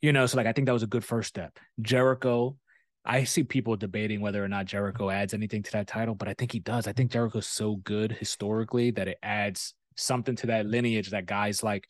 you 0.00 0.12
know 0.12 0.24
so 0.26 0.36
like 0.36 0.46
I 0.46 0.52
think 0.52 0.66
that 0.66 0.72
was 0.72 0.84
a 0.84 0.88
good 0.88 1.04
first 1.04 1.28
step 1.28 1.58
Jericho 1.82 2.56
I 3.04 3.24
see 3.24 3.42
people 3.42 3.76
debating 3.76 4.20
whether 4.20 4.42
or 4.42 4.48
not 4.48 4.66
Jericho 4.66 5.10
adds 5.10 5.34
anything 5.34 5.62
to 5.64 5.72
that 5.72 5.88
title 5.88 6.14
but 6.14 6.28
I 6.28 6.34
think 6.34 6.52
he 6.52 6.60
does 6.60 6.86
I 6.86 6.92
think 6.92 7.10
Jericho's 7.10 7.48
so 7.48 7.76
good 7.76 8.12
historically 8.12 8.92
that 8.92 9.08
it 9.08 9.18
adds 9.22 9.74
something 9.96 10.36
to 10.36 10.46
that 10.46 10.66
lineage 10.66 11.10
that 11.10 11.26
guys 11.26 11.62
like 11.62 11.88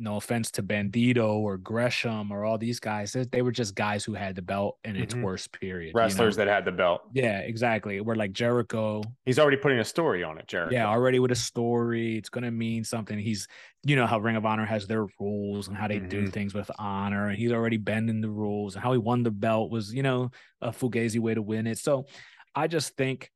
no 0.00 0.16
offense 0.16 0.50
to 0.52 0.62
Bandito 0.62 1.34
or 1.34 1.56
Gresham 1.58 2.32
or 2.32 2.44
all 2.44 2.58
these 2.58 2.80
guys, 2.80 3.12
they 3.12 3.42
were 3.42 3.52
just 3.52 3.74
guys 3.74 4.04
who 4.04 4.14
had 4.14 4.34
the 4.34 4.42
belt 4.42 4.78
in 4.84 4.96
its 4.96 5.14
mm-hmm. 5.14 5.24
worst 5.24 5.52
period. 5.52 5.94
Wrestlers 5.94 6.36
you 6.36 6.38
know? 6.40 6.46
that 6.46 6.54
had 6.54 6.64
the 6.64 6.72
belt. 6.72 7.02
Yeah, 7.12 7.40
exactly. 7.40 8.00
We're 8.00 8.14
like 8.14 8.32
Jericho. 8.32 9.02
He's 9.24 9.38
already 9.38 9.58
putting 9.58 9.78
a 9.78 9.84
story 9.84 10.24
on 10.24 10.38
it, 10.38 10.46
Jericho. 10.46 10.74
Yeah, 10.74 10.86
already 10.86 11.18
with 11.18 11.30
a 11.32 11.36
story. 11.36 12.16
It's 12.16 12.28
gonna 12.28 12.50
mean 12.50 12.84
something. 12.84 13.18
He's, 13.18 13.46
you 13.84 13.96
know, 13.96 14.06
how 14.06 14.18
Ring 14.18 14.36
of 14.36 14.46
Honor 14.46 14.66
has 14.66 14.86
their 14.86 15.06
rules 15.18 15.68
and 15.68 15.76
how 15.76 15.88
they 15.88 15.98
mm-hmm. 15.98 16.08
do 16.08 16.26
things 16.28 16.54
with 16.54 16.70
honor, 16.78 17.28
and 17.28 17.38
he's 17.38 17.52
already 17.52 17.76
bending 17.76 18.20
the 18.20 18.30
rules. 18.30 18.74
And 18.74 18.82
how 18.82 18.92
he 18.92 18.98
won 18.98 19.22
the 19.22 19.30
belt 19.30 19.70
was, 19.70 19.92
you 19.92 20.02
know, 20.02 20.30
a 20.60 20.70
fugazi 20.70 21.20
way 21.20 21.34
to 21.34 21.42
win 21.42 21.66
it. 21.66 21.78
So, 21.78 22.06
I 22.54 22.66
just 22.66 22.96
think, 22.96 23.30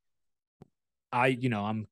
I, 1.12 1.28
you 1.28 1.48
know, 1.48 1.64
I'm 1.64 1.86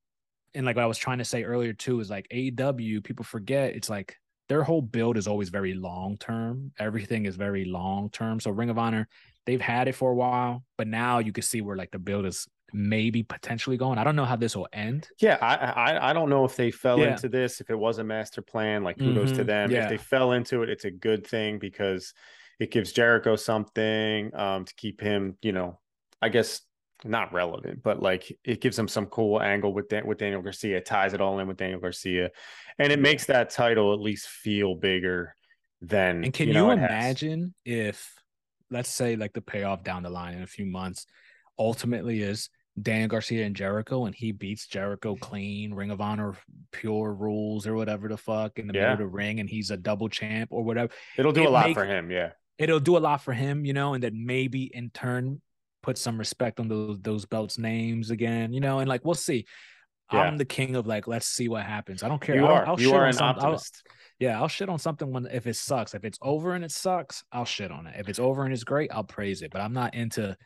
and 0.55 0.67
like 0.67 0.77
what 0.77 0.83
I 0.83 0.87
was 0.87 0.99
trying 0.99 1.19
to 1.19 1.25
say 1.25 1.45
earlier 1.45 1.73
too 1.73 2.01
is 2.01 2.11
like 2.11 2.29
AEW, 2.29 3.05
people 3.05 3.25
forget 3.25 3.75
it's 3.75 3.91
like 3.91 4.17
their 4.53 4.63
whole 4.63 4.83
build 4.83 5.17
is 5.17 5.27
always 5.27 5.49
very 5.49 5.73
long 5.73 6.19
term. 6.19 6.73
Everything 6.79 7.25
is 7.25 7.37
very 7.37 7.65
long 7.65 8.11
term. 8.11 8.39
So 8.39 8.51
Ring 8.51 8.69
of 8.69 8.77
Honor, 8.77 9.09
they've 9.47 9.59
had 9.59 9.89
it 9.89 9.95
for 9.95 10.11
a 10.11 10.15
while, 10.15 10.63
but 10.77 10.87
now 10.87 11.21
you 11.21 11.33
can 11.33 11.43
see 11.43 11.63
where 11.63 11.75
like 11.75 11.91
the 11.91 11.99
build 11.99 12.27
is 12.27 12.47
maybe 12.71 13.23
potentially 13.23 13.79
going. 13.79 13.97
I 13.97 14.05
don't 14.05 14.15
know 14.15 14.27
how 14.27 14.37
this 14.37 14.55
will 14.55 14.69
end. 14.71 15.09
Yeah, 15.19 15.39
I 15.41 15.55
I, 15.55 16.11
I 16.11 16.13
don't 16.13 16.29
know 16.29 16.45
if 16.45 16.55
they 16.55 16.71
fell 16.71 16.99
yeah. 16.99 17.13
into 17.13 17.31
this, 17.31 17.63
if 17.63 17.71
it 17.71 17.79
was 17.79 17.97
a 17.97 18.05
master 18.05 18.43
plan. 18.43 18.85
Like 18.85 18.99
kudos 18.99 19.29
mm-hmm. 19.29 19.39
to 19.39 19.45
them. 19.45 19.71
Yeah. 19.71 19.85
If 19.85 19.89
they 19.89 19.97
fell 19.97 20.33
into 20.33 20.63
it, 20.63 20.69
it's 20.69 20.85
a 20.85 20.91
good 20.91 21.27
thing 21.27 21.59
because 21.59 22.13
it 22.61 22.71
gives 22.71 22.93
Jericho 22.93 23.37
something 23.37 24.35
um, 24.35 24.67
to 24.67 24.75
keep 24.75 25.01
him, 25.01 25.39
you 25.41 25.53
know, 25.53 25.81
I 26.21 26.29
guess 26.29 26.61
not 27.05 27.33
relevant, 27.33 27.83
but 27.83 28.03
like 28.03 28.37
it 28.45 28.61
gives 28.61 28.79
him 28.79 28.89
some 28.89 29.07
cool 29.07 29.41
angle 29.41 29.73
with 29.73 29.89
Dan- 29.89 30.07
with 30.07 30.19
Daniel 30.19 30.43
Garcia, 30.43 30.81
ties 30.81 31.15
it 31.15 31.21
all 31.21 31.39
in 31.39 31.49
with 31.49 31.57
Daniel 31.57 31.81
Garcia, 31.81 32.31
and 32.79 32.93
it 32.93 32.99
makes 32.99 33.27
that 33.27 33.51
title 33.51 33.93
at 33.93 34.01
least 34.01 34.29
feel 34.29 34.75
bigger 34.75 35.35
than. 35.81 36.25
And 36.25 36.33
can 36.33 36.49
you, 36.49 36.55
know, 36.55 36.67
you 36.67 36.73
imagine 36.73 37.55
if, 37.65 38.13
let's 38.71 38.91
say, 38.91 39.17
like 39.17 39.33
the 39.33 39.41
payoff 39.41 39.85
down 39.85 40.03
the 40.03 40.11
line 40.11 40.35
in 40.35 40.43
a 40.43 40.47
few 40.47 40.67
months, 40.67 41.07
ultimately 41.59 42.23
is 42.23 42.49
Dan 42.81 43.09
Garcia 43.09 43.45
and 43.45 43.55
Jericho, 43.55 44.07
and 44.07 44.15
he 44.15 44.33
beats 44.33 44.67
Jericho 44.67 45.17
clean, 45.17 45.75
Ring 45.75 45.91
of 45.91 46.01
Honor, 46.01 46.35
pure 46.71 47.13
rules 47.13 47.67
or 47.67 47.75
whatever 47.75 48.09
the 48.09 48.17
fuck 48.17 48.59
in 48.59 48.67
the 48.67 48.75
yeah. 48.75 48.81
middle 48.81 48.93
of 48.93 48.99
the 49.01 49.07
ring, 49.07 49.41
and 49.41 49.49
he's 49.49 49.71
a 49.71 49.77
double 49.77 50.09
champ 50.09 50.51
or 50.53 50.63
whatever. 50.63 50.91
It'll 51.19 51.33
do 51.33 51.43
it 51.43 51.49
a 51.49 51.51
lot 51.51 51.67
make, 51.67 51.75
for 51.75 51.85
him, 51.85 52.11
yeah. 52.11 52.31
It'll 52.59 52.81
do 52.81 52.97
a 52.97 52.99
lot 52.99 53.23
for 53.23 53.33
him, 53.33 53.65
you 53.65 53.73
know, 53.73 53.95
and 53.95 54.03
then 54.03 54.25
maybe 54.25 54.71
in 54.73 54.91
turn 54.91 55.43
put 55.83 55.99
some 55.99 56.19
respect 56.19 56.61
on 56.61 56.69
those 56.69 56.99
those 57.01 57.25
belts 57.25 57.59
names 57.59 58.11
again, 58.11 58.53
you 58.53 58.61
know, 58.61 58.79
and 58.79 58.89
like 58.89 59.05
we'll 59.05 59.15
see. 59.15 59.47
Yeah. 60.13 60.21
I'm 60.21 60.37
the 60.37 60.45
king 60.45 60.77
of 60.77 60.87
like, 60.87 61.07
let's 61.07 61.27
see 61.27 61.49
what 61.49 61.65
happens. 61.65 62.03
I 62.03 62.09
don't 62.09 62.21
care. 62.21 62.35
You 62.35 62.45
I'll, 62.45 62.53
are. 62.53 62.69
I'll 62.69 62.81
you 62.81 62.93
are 62.93 63.07
an 63.07 63.19
optimist. 63.19 63.83
I'll, 63.87 63.97
yeah, 64.19 64.41
I'll 64.41 64.49
shit 64.49 64.69
on 64.69 64.79
something 64.79 65.11
when 65.11 65.27
if 65.27 65.47
it 65.47 65.57
sucks. 65.57 65.95
If 65.95 66.05
it's 66.05 66.19
over 66.21 66.53
and 66.55 66.65
it 66.65 66.71
sucks, 66.71 67.25
I'll 67.33 67.47
shit 67.47 67.71
on 67.71 67.87
it. 67.87 67.95
If 67.99 68.09
it's 68.09 68.19
over 68.19 68.45
and 68.45 68.53
it's 68.53 68.65
great, 68.65 68.91
I'll 68.93 69.05
praise 69.05 69.41
it. 69.41 69.51
But 69.51 69.63
I'm 69.63 69.73
not 69.73 69.95
into 69.95 70.37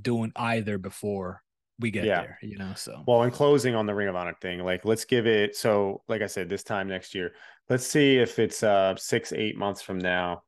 doing 0.00 0.32
either 0.34 0.76
before 0.76 1.40
we 1.78 1.90
get 1.90 2.04
yeah. 2.04 2.20
there, 2.20 2.38
you 2.42 2.58
know. 2.58 2.72
So 2.76 3.02
well, 3.06 3.22
in 3.22 3.30
closing 3.30 3.74
on 3.74 3.86
the 3.86 3.94
Ring 3.94 4.08
of 4.08 4.16
Honor 4.16 4.36
thing, 4.40 4.58
like 4.60 4.84
let's 4.84 5.04
give 5.04 5.26
it 5.26 5.56
so 5.56 6.02
like 6.08 6.22
I 6.22 6.26
said, 6.26 6.48
this 6.48 6.62
time 6.62 6.88
next 6.88 7.14
year, 7.14 7.32
let's 7.68 7.86
see 7.86 8.18
if 8.18 8.38
it's 8.38 8.62
uh 8.62 8.96
six, 8.96 9.32
eight 9.32 9.56
months 9.56 9.82
from 9.82 9.98
now. 9.98 10.42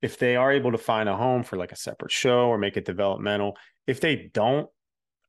If 0.00 0.18
they 0.18 0.36
are 0.36 0.52
able 0.52 0.72
to 0.72 0.78
find 0.78 1.08
a 1.08 1.16
home 1.16 1.42
for 1.42 1.56
like 1.56 1.72
a 1.72 1.76
separate 1.76 2.12
show 2.12 2.48
or 2.48 2.58
make 2.58 2.76
it 2.76 2.84
developmental, 2.84 3.56
if 3.86 4.00
they 4.00 4.30
don't, 4.32 4.68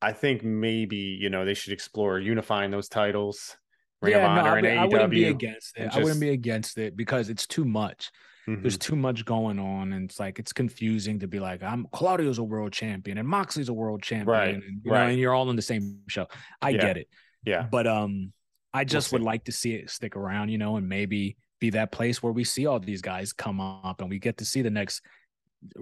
I 0.02 0.14
think 0.14 0.44
maybe 0.44 0.98
you 0.98 1.30
know 1.30 1.46
they 1.46 1.54
should 1.54 1.74
explore 1.74 2.20
unifying 2.20 2.72
those 2.72 2.88
titles. 2.88 3.58
Ring 4.02 4.14
yeah, 4.14 4.34
no, 4.34 4.42
I, 4.42 4.76
I, 4.76 4.86
wouldn't 4.86 5.12
be 5.12 5.26
against 5.26 5.78
it. 5.78 5.86
Just... 5.86 5.98
I 5.98 6.04
wouldn't 6.04 6.22
be 6.22 6.30
against 6.30 6.78
it 6.78 6.96
because 6.96 7.30
it's 7.30 7.46
too 7.46 7.66
much. 7.66 8.12
Mm-hmm. 8.48 8.62
There's 8.62 8.78
too 8.78 8.96
much 8.96 9.26
going 9.26 9.60
on, 9.60 9.92
and 9.92 10.10
it's 10.10 10.20
like 10.20 10.40
it's 10.40 10.54
confusing 10.54 11.20
to 11.20 11.28
be 11.28 11.40
like, 11.40 11.62
I'm 11.62 11.86
Claudio's 11.92 12.38
a 12.38 12.44
world 12.44 12.72
champion 12.72 13.18
and 13.18 13.28
Moxley's 13.28 13.70
a 13.70 13.74
world 13.74 14.02
champion, 14.02 14.28
right? 14.28 14.56
And, 14.56 14.82
you 14.84 14.92
right. 14.92 15.04
know, 15.04 15.10
and 15.10 15.20
you're 15.20 15.34
all 15.34 15.50
on 15.50 15.56
the 15.56 15.62
same 15.62 16.00
show. 16.08 16.28
I 16.62 16.70
yeah. 16.70 16.82
get 16.82 16.98
it. 16.98 17.08
Yeah, 17.46 17.68
but 17.70 17.86
um, 17.86 18.32
I 18.74 18.86
just 18.86 19.12
we'll 19.12 19.20
would 19.20 19.26
like 19.26 19.46
to 19.46 19.52
see 19.52 19.74
it 19.74 19.90
stick 19.90 20.16
around, 20.16 20.50
you 20.50 20.58
know, 20.58 20.78
and 20.78 20.88
maybe 20.88 21.38
be 21.60 21.72
that 21.72 21.92
place 21.92 22.24
where 22.24 22.34
we 22.34 22.44
see 22.44 22.66
all 22.66 22.80
these 22.80 23.02
guys 23.02 23.34
come 23.34 23.60
up 23.60 24.02
and 24.02 24.10
we 24.10 24.20
get 24.20 24.38
to 24.38 24.46
see 24.46 24.62
the 24.62 24.70
next 24.70 25.02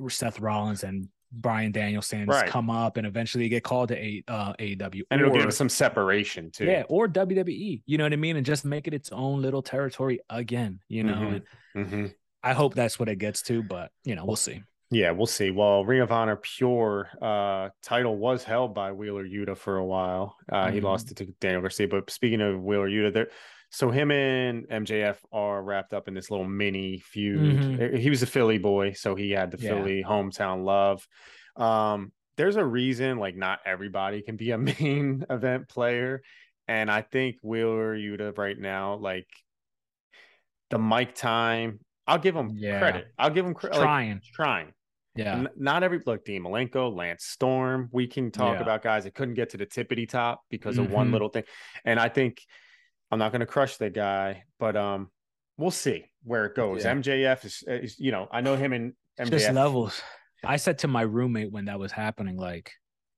Seth 0.10 0.40
Rollins 0.40 0.84
and 0.84 1.08
Bryan 1.32 1.72
Danielson 1.72 2.26
right. 2.26 2.50
come 2.50 2.70
up 2.70 2.98
and 2.98 3.06
eventually 3.06 3.50
get 3.50 3.64
called 3.64 3.90
to 3.90 3.98
a, 3.98 4.24
uh, 4.28 4.54
AEW. 4.54 5.02
And 5.12 5.22
it'll 5.22 5.34
give 5.34 5.54
some 5.54 5.70
separation 5.70 6.52
too. 6.52 6.66
Yeah, 6.66 6.84
or 6.90 7.08
WWE. 7.08 7.82
You 7.86 7.98
know 7.98 8.06
what 8.06 8.14
I 8.14 8.18
mean? 8.18 8.38
And 8.38 8.46
just 8.46 8.66
make 8.66 8.88
it 8.88 8.94
its 8.94 9.12
own 9.12 9.42
little 9.42 9.62
territory 9.62 10.20
again. 10.30 10.80
You 10.88 11.04
know, 11.04 11.14
mm-hmm. 11.14 11.80
Mm-hmm. 11.80 12.06
I 12.44 12.54
hope 12.54 12.76
that's 12.76 12.98
what 12.98 13.10
it 13.10 13.18
gets 13.18 13.42
to, 13.44 13.62
but 13.62 13.92
you 14.04 14.16
know, 14.16 14.26
we'll 14.26 14.36
see. 14.36 14.62
Yeah, 14.90 15.12
we'll 15.12 15.26
see. 15.26 15.52
Well, 15.52 15.84
Ring 15.84 16.00
of 16.00 16.14
Honor 16.14 16.38
Pure 16.38 17.10
uh, 17.22 17.70
title 17.84 18.16
was 18.16 18.46
held 18.46 18.74
by 18.74 18.94
Wheeler 18.94 19.26
Yuta 19.26 19.58
for 19.58 19.78
a 19.78 19.86
while. 19.86 20.38
Uh, 20.50 20.66
mm-hmm. 20.66 20.76
He 20.76 20.82
lost 20.82 21.12
it 21.12 21.18
to 21.18 21.26
Daniel 21.42 21.62
Garcia. 21.62 21.90
But 21.90 22.10
speaking 22.10 22.40
of 22.40 22.62
Wheeler 22.64 22.90
Yuta, 22.90 23.14
there 23.14 23.28
so 23.70 23.92
him 23.92 24.12
and 24.12 24.68
MJF 24.70 25.18
are 25.32 25.62
wrapped 25.62 25.94
up 25.94 26.08
in 26.08 26.14
this 26.14 26.32
little 26.32 26.48
mini 26.48 27.00
feud. 27.00 27.40
Mm-hmm. 27.40 27.98
He 27.98 28.10
was 28.10 28.24
a 28.24 28.28
Philly 28.28 28.58
boy, 28.58 28.94
so 28.94 29.16
he 29.16 29.32
had 29.32 29.52
the 29.52 29.62
yeah. 29.62 29.70
Philly 29.72 30.04
hometown 30.08 30.64
love. 30.64 31.06
Um, 31.56 32.12
there's 32.38 32.56
a 32.56 32.66
reason 32.66 33.18
like 33.18 33.36
not 33.36 33.60
everybody 33.66 34.22
can 34.22 34.38
be 34.38 34.52
a 34.52 34.58
main 34.80 35.26
event 35.30 35.68
player, 35.68 36.22
and 36.68 36.90
I 36.90 37.02
think 37.02 37.38
Wheeler 37.42 37.96
Yuta 37.96 38.38
right 38.38 38.58
now, 38.58 38.96
like 38.96 39.28
the 40.70 40.80
mic 40.80 41.16
time, 41.16 41.80
I'll 42.06 42.20
give 42.20 42.36
him 42.36 42.52
yeah. 42.56 42.80
credit. 42.80 43.08
I'll 43.18 43.30
give 43.30 43.46
him 43.46 43.54
credit. 43.54 43.80
Trying, 43.80 44.14
like, 44.14 44.24
trying. 44.34 44.74
Yeah. 45.16 45.48
not 45.58 45.82
every 45.82 46.00
look, 46.06 46.26
Dean 46.26 46.44
Malenko, 46.44 46.96
Lance 46.96 47.26
Storm. 47.26 47.90
We 47.92 48.06
can 48.06 48.30
talk 48.30 48.58
yeah. 48.58 48.62
about 48.62 48.84
guys 48.84 49.06
that 49.06 49.16
couldn't 49.16 49.34
get 49.34 49.50
to 49.50 49.58
the 49.58 49.66
tippity 49.66 50.08
top 50.08 50.44
because 50.52 50.76
mm-hmm. 50.76 50.86
of 50.86 50.92
one 50.92 51.08
mm-hmm. 51.08 51.14
little 51.14 51.30
thing. 51.30 51.44
And 51.86 52.00
I 52.00 52.08
think 52.08 52.40
I'm 53.12 53.20
not 53.20 53.32
going 53.32 53.40
to 53.42 53.46
crush 53.46 53.78
the 53.78 53.90
guy, 53.90 54.44
but 54.60 54.76
um, 54.76 55.10
we'll 55.58 55.72
see 55.72 56.06
where 56.24 56.46
it 56.46 56.56
goes. 56.56 56.84
Yeah. 56.84 56.94
MJF 56.94 57.46
is, 57.46 57.64
is, 57.68 58.00
you 58.00 58.12
know, 58.12 58.28
I 58.32 58.42
know 58.42 58.56
him 58.56 58.74
and 58.74 58.94
MJF. 59.20 59.30
Just 59.32 59.52
levels. 59.52 60.02
I 60.46 60.58
said 60.58 60.80
to 60.80 60.88
my 60.88 61.02
roommate 61.02 61.52
when 61.52 61.66
that 61.66 61.80
was 61.80 61.92
happening, 61.92 62.38
like, 62.38 62.72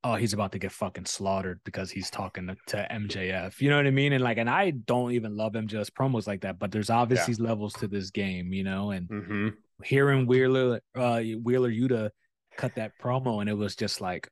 oh, 0.04 0.16
he's 0.16 0.34
about 0.34 0.54
to 0.54 0.60
get 0.60 0.72
fucking 0.72 1.06
slaughtered 1.06 1.60
because 1.66 1.92
he's 1.92 2.10
talking 2.10 2.48
to, 2.48 2.56
to 2.68 2.88
MJF. 2.92 3.60
You 3.60 3.70
know 3.70 3.78
what 3.78 3.88
I 3.88 3.92
mean? 3.92 4.14
And 4.14 4.24
like, 4.24 4.38
and 4.38 4.50
I 4.50 4.72
don't 4.72 5.12
even 5.12 5.36
love 5.36 5.54
MJF's 5.54 5.90
promos 5.90 6.28
like 6.28 6.42
that, 6.42 6.60
but 6.60 6.72
there's 6.72 6.90
obviously 6.90 7.36
yeah. 7.38 7.50
levels 7.50 7.74
to 7.74 7.88
this 7.88 8.12
game, 8.12 8.54
you 8.54 8.64
know. 8.64 8.92
And 8.92 9.10
mm-hmm. 9.10 9.48
hearing 9.84 10.26
Wheeler, 10.26 10.80
uh, 10.96 11.20
Wheeler 11.20 11.72
Yuta 11.72 12.12
cut 12.56 12.76
that 12.76 12.94
promo, 13.02 13.42
and 13.42 13.50
it 13.50 13.58
was 13.58 13.76
just 13.76 14.00
like, 14.00 14.30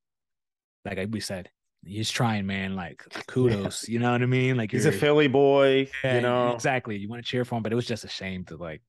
like 0.85 1.09
we 1.11 1.19
said, 1.19 1.49
he's 1.85 2.09
trying, 2.09 2.45
man. 2.45 2.75
Like 2.75 3.03
kudos, 3.27 3.87
yeah. 3.87 3.93
you 3.93 3.99
know 3.99 4.11
what 4.11 4.21
I 4.21 4.25
mean? 4.25 4.57
Like 4.57 4.71
he's 4.71 4.85
a 4.85 4.91
Philly 4.91 5.27
boy, 5.27 5.89
yeah, 6.03 6.15
you 6.15 6.21
know 6.21 6.53
exactly. 6.53 6.97
You 6.97 7.09
want 7.09 7.23
to 7.23 7.29
cheer 7.29 7.45
for 7.45 7.55
him, 7.55 7.63
but 7.63 7.71
it 7.71 7.75
was 7.75 7.85
just 7.85 8.03
a 8.03 8.09
shame 8.09 8.45
to 8.45 8.57
like 8.57 8.81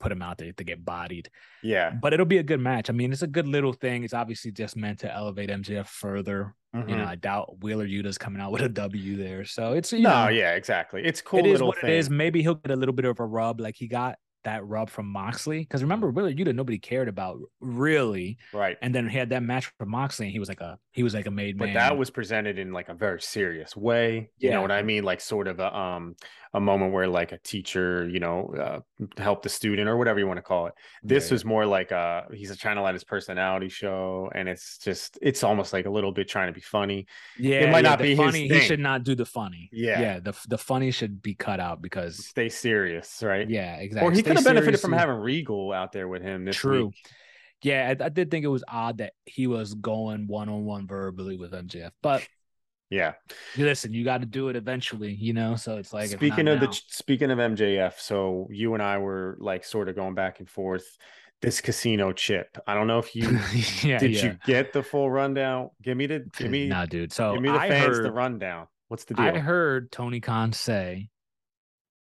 put 0.00 0.12
him 0.12 0.22
out 0.22 0.38
there 0.38 0.52
to 0.52 0.64
get 0.64 0.84
bodied. 0.84 1.30
Yeah, 1.62 1.90
but 1.90 2.12
it'll 2.12 2.26
be 2.26 2.38
a 2.38 2.42
good 2.42 2.60
match. 2.60 2.90
I 2.90 2.92
mean, 2.92 3.12
it's 3.12 3.22
a 3.22 3.26
good 3.26 3.48
little 3.48 3.72
thing. 3.72 4.04
It's 4.04 4.14
obviously 4.14 4.52
just 4.52 4.76
meant 4.76 5.00
to 5.00 5.14
elevate 5.14 5.50
MJF 5.50 5.86
further. 5.86 6.54
Mm-hmm. 6.74 6.88
You 6.88 6.96
know, 6.96 7.02
mm-hmm. 7.02 7.12
I 7.12 7.16
doubt 7.16 7.62
Wheeler 7.62 7.86
Yuta's 7.86 8.18
coming 8.18 8.42
out 8.42 8.52
with 8.52 8.62
a 8.62 8.68
W 8.68 9.16
there, 9.16 9.44
so 9.44 9.72
it's 9.72 9.92
you 9.92 10.02
no, 10.02 10.24
know, 10.24 10.28
yeah, 10.28 10.52
exactly. 10.52 11.02
It's 11.04 11.20
cool. 11.20 11.40
It 11.40 11.46
is 11.46 11.62
what 11.62 11.80
thing. 11.80 11.90
it 11.90 11.96
is. 11.96 12.10
Maybe 12.10 12.42
he'll 12.42 12.56
get 12.56 12.70
a 12.70 12.76
little 12.76 12.94
bit 12.94 13.06
of 13.06 13.20
a 13.20 13.26
rub, 13.26 13.60
like 13.60 13.76
he 13.76 13.88
got 13.88 14.18
that 14.44 14.66
rub 14.66 14.90
from 14.90 15.06
Moxley. 15.06 15.60
Because 15.60 15.82
remember, 15.82 16.10
Wheeler 16.10 16.32
Yuta, 16.32 16.54
nobody 16.54 16.78
cared 16.78 17.08
about 17.08 17.38
really. 17.60 18.38
Right. 18.52 18.76
And 18.82 18.94
then 18.94 19.08
he 19.08 19.18
had 19.18 19.30
that 19.30 19.42
match 19.42 19.72
with 19.78 19.88
Moxley, 19.88 20.26
and 20.26 20.32
he 20.32 20.38
was 20.38 20.48
like 20.48 20.60
a 20.60 20.78
he 20.92 21.02
was 21.02 21.14
like 21.14 21.26
a 21.26 21.30
made 21.30 21.58
but 21.58 21.66
man. 21.66 21.74
But 21.74 21.80
that 21.80 21.98
was 21.98 22.10
presented 22.10 22.58
in 22.58 22.72
like 22.72 22.88
a 22.88 22.94
very 22.94 23.20
serious 23.20 23.76
way. 23.76 24.30
You 24.38 24.48
yeah. 24.48 24.56
know 24.56 24.62
what 24.62 24.72
I 24.72 24.82
mean? 24.82 25.04
Like 25.04 25.20
sort 25.20 25.48
of 25.48 25.60
a 25.60 25.74
um 25.74 26.16
a 26.54 26.60
moment 26.60 26.92
where 26.92 27.06
like 27.06 27.32
a 27.32 27.38
teacher, 27.38 28.08
you 28.08 28.20
know, 28.20 28.54
uh, 28.58 29.10
helped 29.20 29.42
the 29.42 29.48
student 29.48 29.88
or 29.88 29.96
whatever 29.96 30.18
you 30.18 30.26
want 30.26 30.38
to 30.38 30.42
call 30.42 30.66
it. 30.66 30.74
This 31.02 31.28
yeah. 31.28 31.34
was 31.34 31.44
more 31.44 31.66
like 31.66 31.92
uh 31.92 32.22
he's 32.32 32.56
trying 32.56 32.76
to 32.76 32.82
let 32.82 32.94
his 32.94 33.04
personality 33.04 33.68
show, 33.68 34.30
and 34.34 34.48
it's 34.48 34.78
just 34.78 35.18
it's 35.22 35.44
almost 35.44 35.72
like 35.72 35.86
a 35.86 35.90
little 35.90 36.12
bit 36.12 36.28
trying 36.28 36.48
to 36.48 36.52
be 36.52 36.60
funny. 36.60 37.06
Yeah, 37.38 37.60
it 37.60 37.70
might 37.70 37.84
yeah, 37.84 37.90
not 37.90 37.98
be 37.98 38.14
funny. 38.14 38.48
He 38.48 38.60
should 38.60 38.80
not 38.80 39.04
do 39.04 39.14
the 39.14 39.26
funny. 39.26 39.68
Yeah, 39.72 40.00
yeah. 40.00 40.20
The 40.20 40.34
the 40.48 40.58
funny 40.58 40.90
should 40.90 41.22
be 41.22 41.34
cut 41.34 41.60
out 41.60 41.82
because 41.82 42.26
stay 42.26 42.48
serious, 42.48 43.22
right? 43.22 43.48
Yeah, 43.48 43.76
exactly. 43.76 44.08
Or 44.08 44.12
he 44.12 44.22
could 44.22 44.36
have 44.36 44.44
benefited 44.44 44.80
from 44.80 44.92
having 44.92 45.16
Regal 45.16 45.72
out 45.72 45.92
there 45.92 46.08
with 46.08 46.22
him. 46.22 46.50
True. 46.50 46.86
Week. 46.86 46.94
Yeah, 47.62 47.92
I, 48.00 48.04
I 48.04 48.08
did 48.08 48.30
think 48.30 48.44
it 48.44 48.48
was 48.48 48.62
odd 48.68 48.98
that 48.98 49.14
he 49.24 49.46
was 49.46 49.74
going 49.74 50.28
one 50.28 50.48
on 50.48 50.64
one 50.64 50.86
verbally 50.86 51.36
with 51.36 51.52
MJF, 51.52 51.90
but 52.02 52.26
yeah. 52.90 53.14
Listen, 53.56 53.92
you 53.92 54.04
got 54.04 54.20
to 54.20 54.26
do 54.26 54.48
it 54.48 54.56
eventually, 54.56 55.12
you 55.12 55.32
know. 55.32 55.56
So 55.56 55.76
it's 55.76 55.92
like 55.92 56.08
speaking 56.08 56.48
of 56.48 56.60
now. 56.60 56.66
the 56.66 56.80
speaking 56.88 57.30
of 57.30 57.38
MJF, 57.38 57.98
so 57.98 58.48
you 58.50 58.74
and 58.74 58.82
I 58.82 58.98
were 58.98 59.36
like 59.40 59.64
sort 59.64 59.88
of 59.88 59.96
going 59.96 60.14
back 60.14 60.40
and 60.40 60.48
forth. 60.48 60.96
This 61.40 61.60
casino 61.60 62.10
chip. 62.12 62.58
I 62.66 62.74
don't 62.74 62.88
know 62.88 62.98
if 62.98 63.14
you 63.14 63.22
yeah, 63.88 63.98
did 63.98 64.10
yeah. 64.10 64.24
you 64.24 64.38
get 64.44 64.72
the 64.72 64.82
full 64.82 65.08
rundown. 65.08 65.70
Give 65.82 65.96
me 65.96 66.06
the 66.06 66.26
give 66.36 66.50
me 66.50 66.66
nah, 66.66 66.86
dude. 66.86 67.12
So 67.12 67.34
give 67.34 67.42
me 67.42 67.50
the 67.50 67.58
I 67.58 67.68
fans 67.68 67.96
heard, 67.96 68.04
the 68.04 68.10
rundown. 68.10 68.66
What's 68.88 69.04
the 69.04 69.14
deal? 69.14 69.24
I 69.24 69.38
heard 69.38 69.92
Tony 69.92 70.18
Khan 70.18 70.52
say 70.52 71.10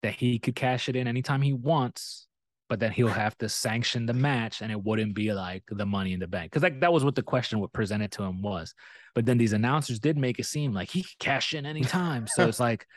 that 0.02 0.16
he 0.16 0.38
could 0.38 0.56
cash 0.56 0.90
it 0.90 0.98
in 0.98 1.08
anytime 1.08 1.42
he 1.42 1.54
wants 1.54 2.28
but 2.72 2.80
then 2.80 2.90
he'll 2.90 3.10
have 3.10 3.38
to 3.38 3.50
sanction 3.50 4.06
the 4.06 4.14
match 4.14 4.62
and 4.62 4.72
it 4.72 4.82
wouldn't 4.82 5.14
be 5.14 5.34
like 5.34 5.62
the 5.72 5.86
money 5.86 6.14
in 6.14 6.22
the 6.22 6.28
bank. 6.28 6.50
Because 6.50 6.64
like 6.64 6.80
that 6.80 6.94
was 6.94 7.04
what 7.04 7.16
the 7.16 7.22
question 7.22 7.60
what 7.60 7.74
presented 7.74 8.14
to 8.14 8.24
him 8.24 8.42
was. 8.42 8.74
But 9.14 9.26
then 9.26 9.38
these 9.38 9.52
announcers 9.52 10.00
did 10.00 10.18
make 10.18 10.40
it 10.40 10.46
seem 10.46 10.72
like 10.72 10.90
he 10.90 11.04
could 11.04 11.20
cash 11.20 11.54
in 11.54 11.66
anytime. 11.66 12.28
So 12.28 12.48
it's 12.48 12.62
like 12.62 12.88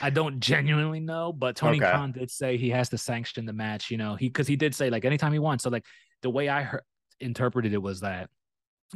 i 0.00 0.08
don't 0.08 0.38
genuinely 0.38 1.00
know 1.00 1.32
but 1.32 1.56
tony 1.56 1.82
okay. 1.82 1.90
khan 1.90 2.12
did 2.12 2.30
say 2.30 2.56
he 2.56 2.70
has 2.70 2.88
to 2.88 2.96
sanction 2.96 3.44
the 3.44 3.52
match 3.52 3.90
you 3.90 3.96
know 3.96 4.14
he 4.14 4.28
because 4.28 4.46
he 4.46 4.54
did 4.54 4.72
say 4.72 4.90
like 4.90 5.04
anytime 5.04 5.32
he 5.32 5.38
wants. 5.38 5.62
So 5.62 5.70
like 5.70 5.84
the 6.22 6.30
way 6.30 6.48
i 6.48 6.62
heard, 6.62 6.82
interpreted 7.20 7.72
it 7.72 7.82
was 7.82 8.00
that 8.00 8.28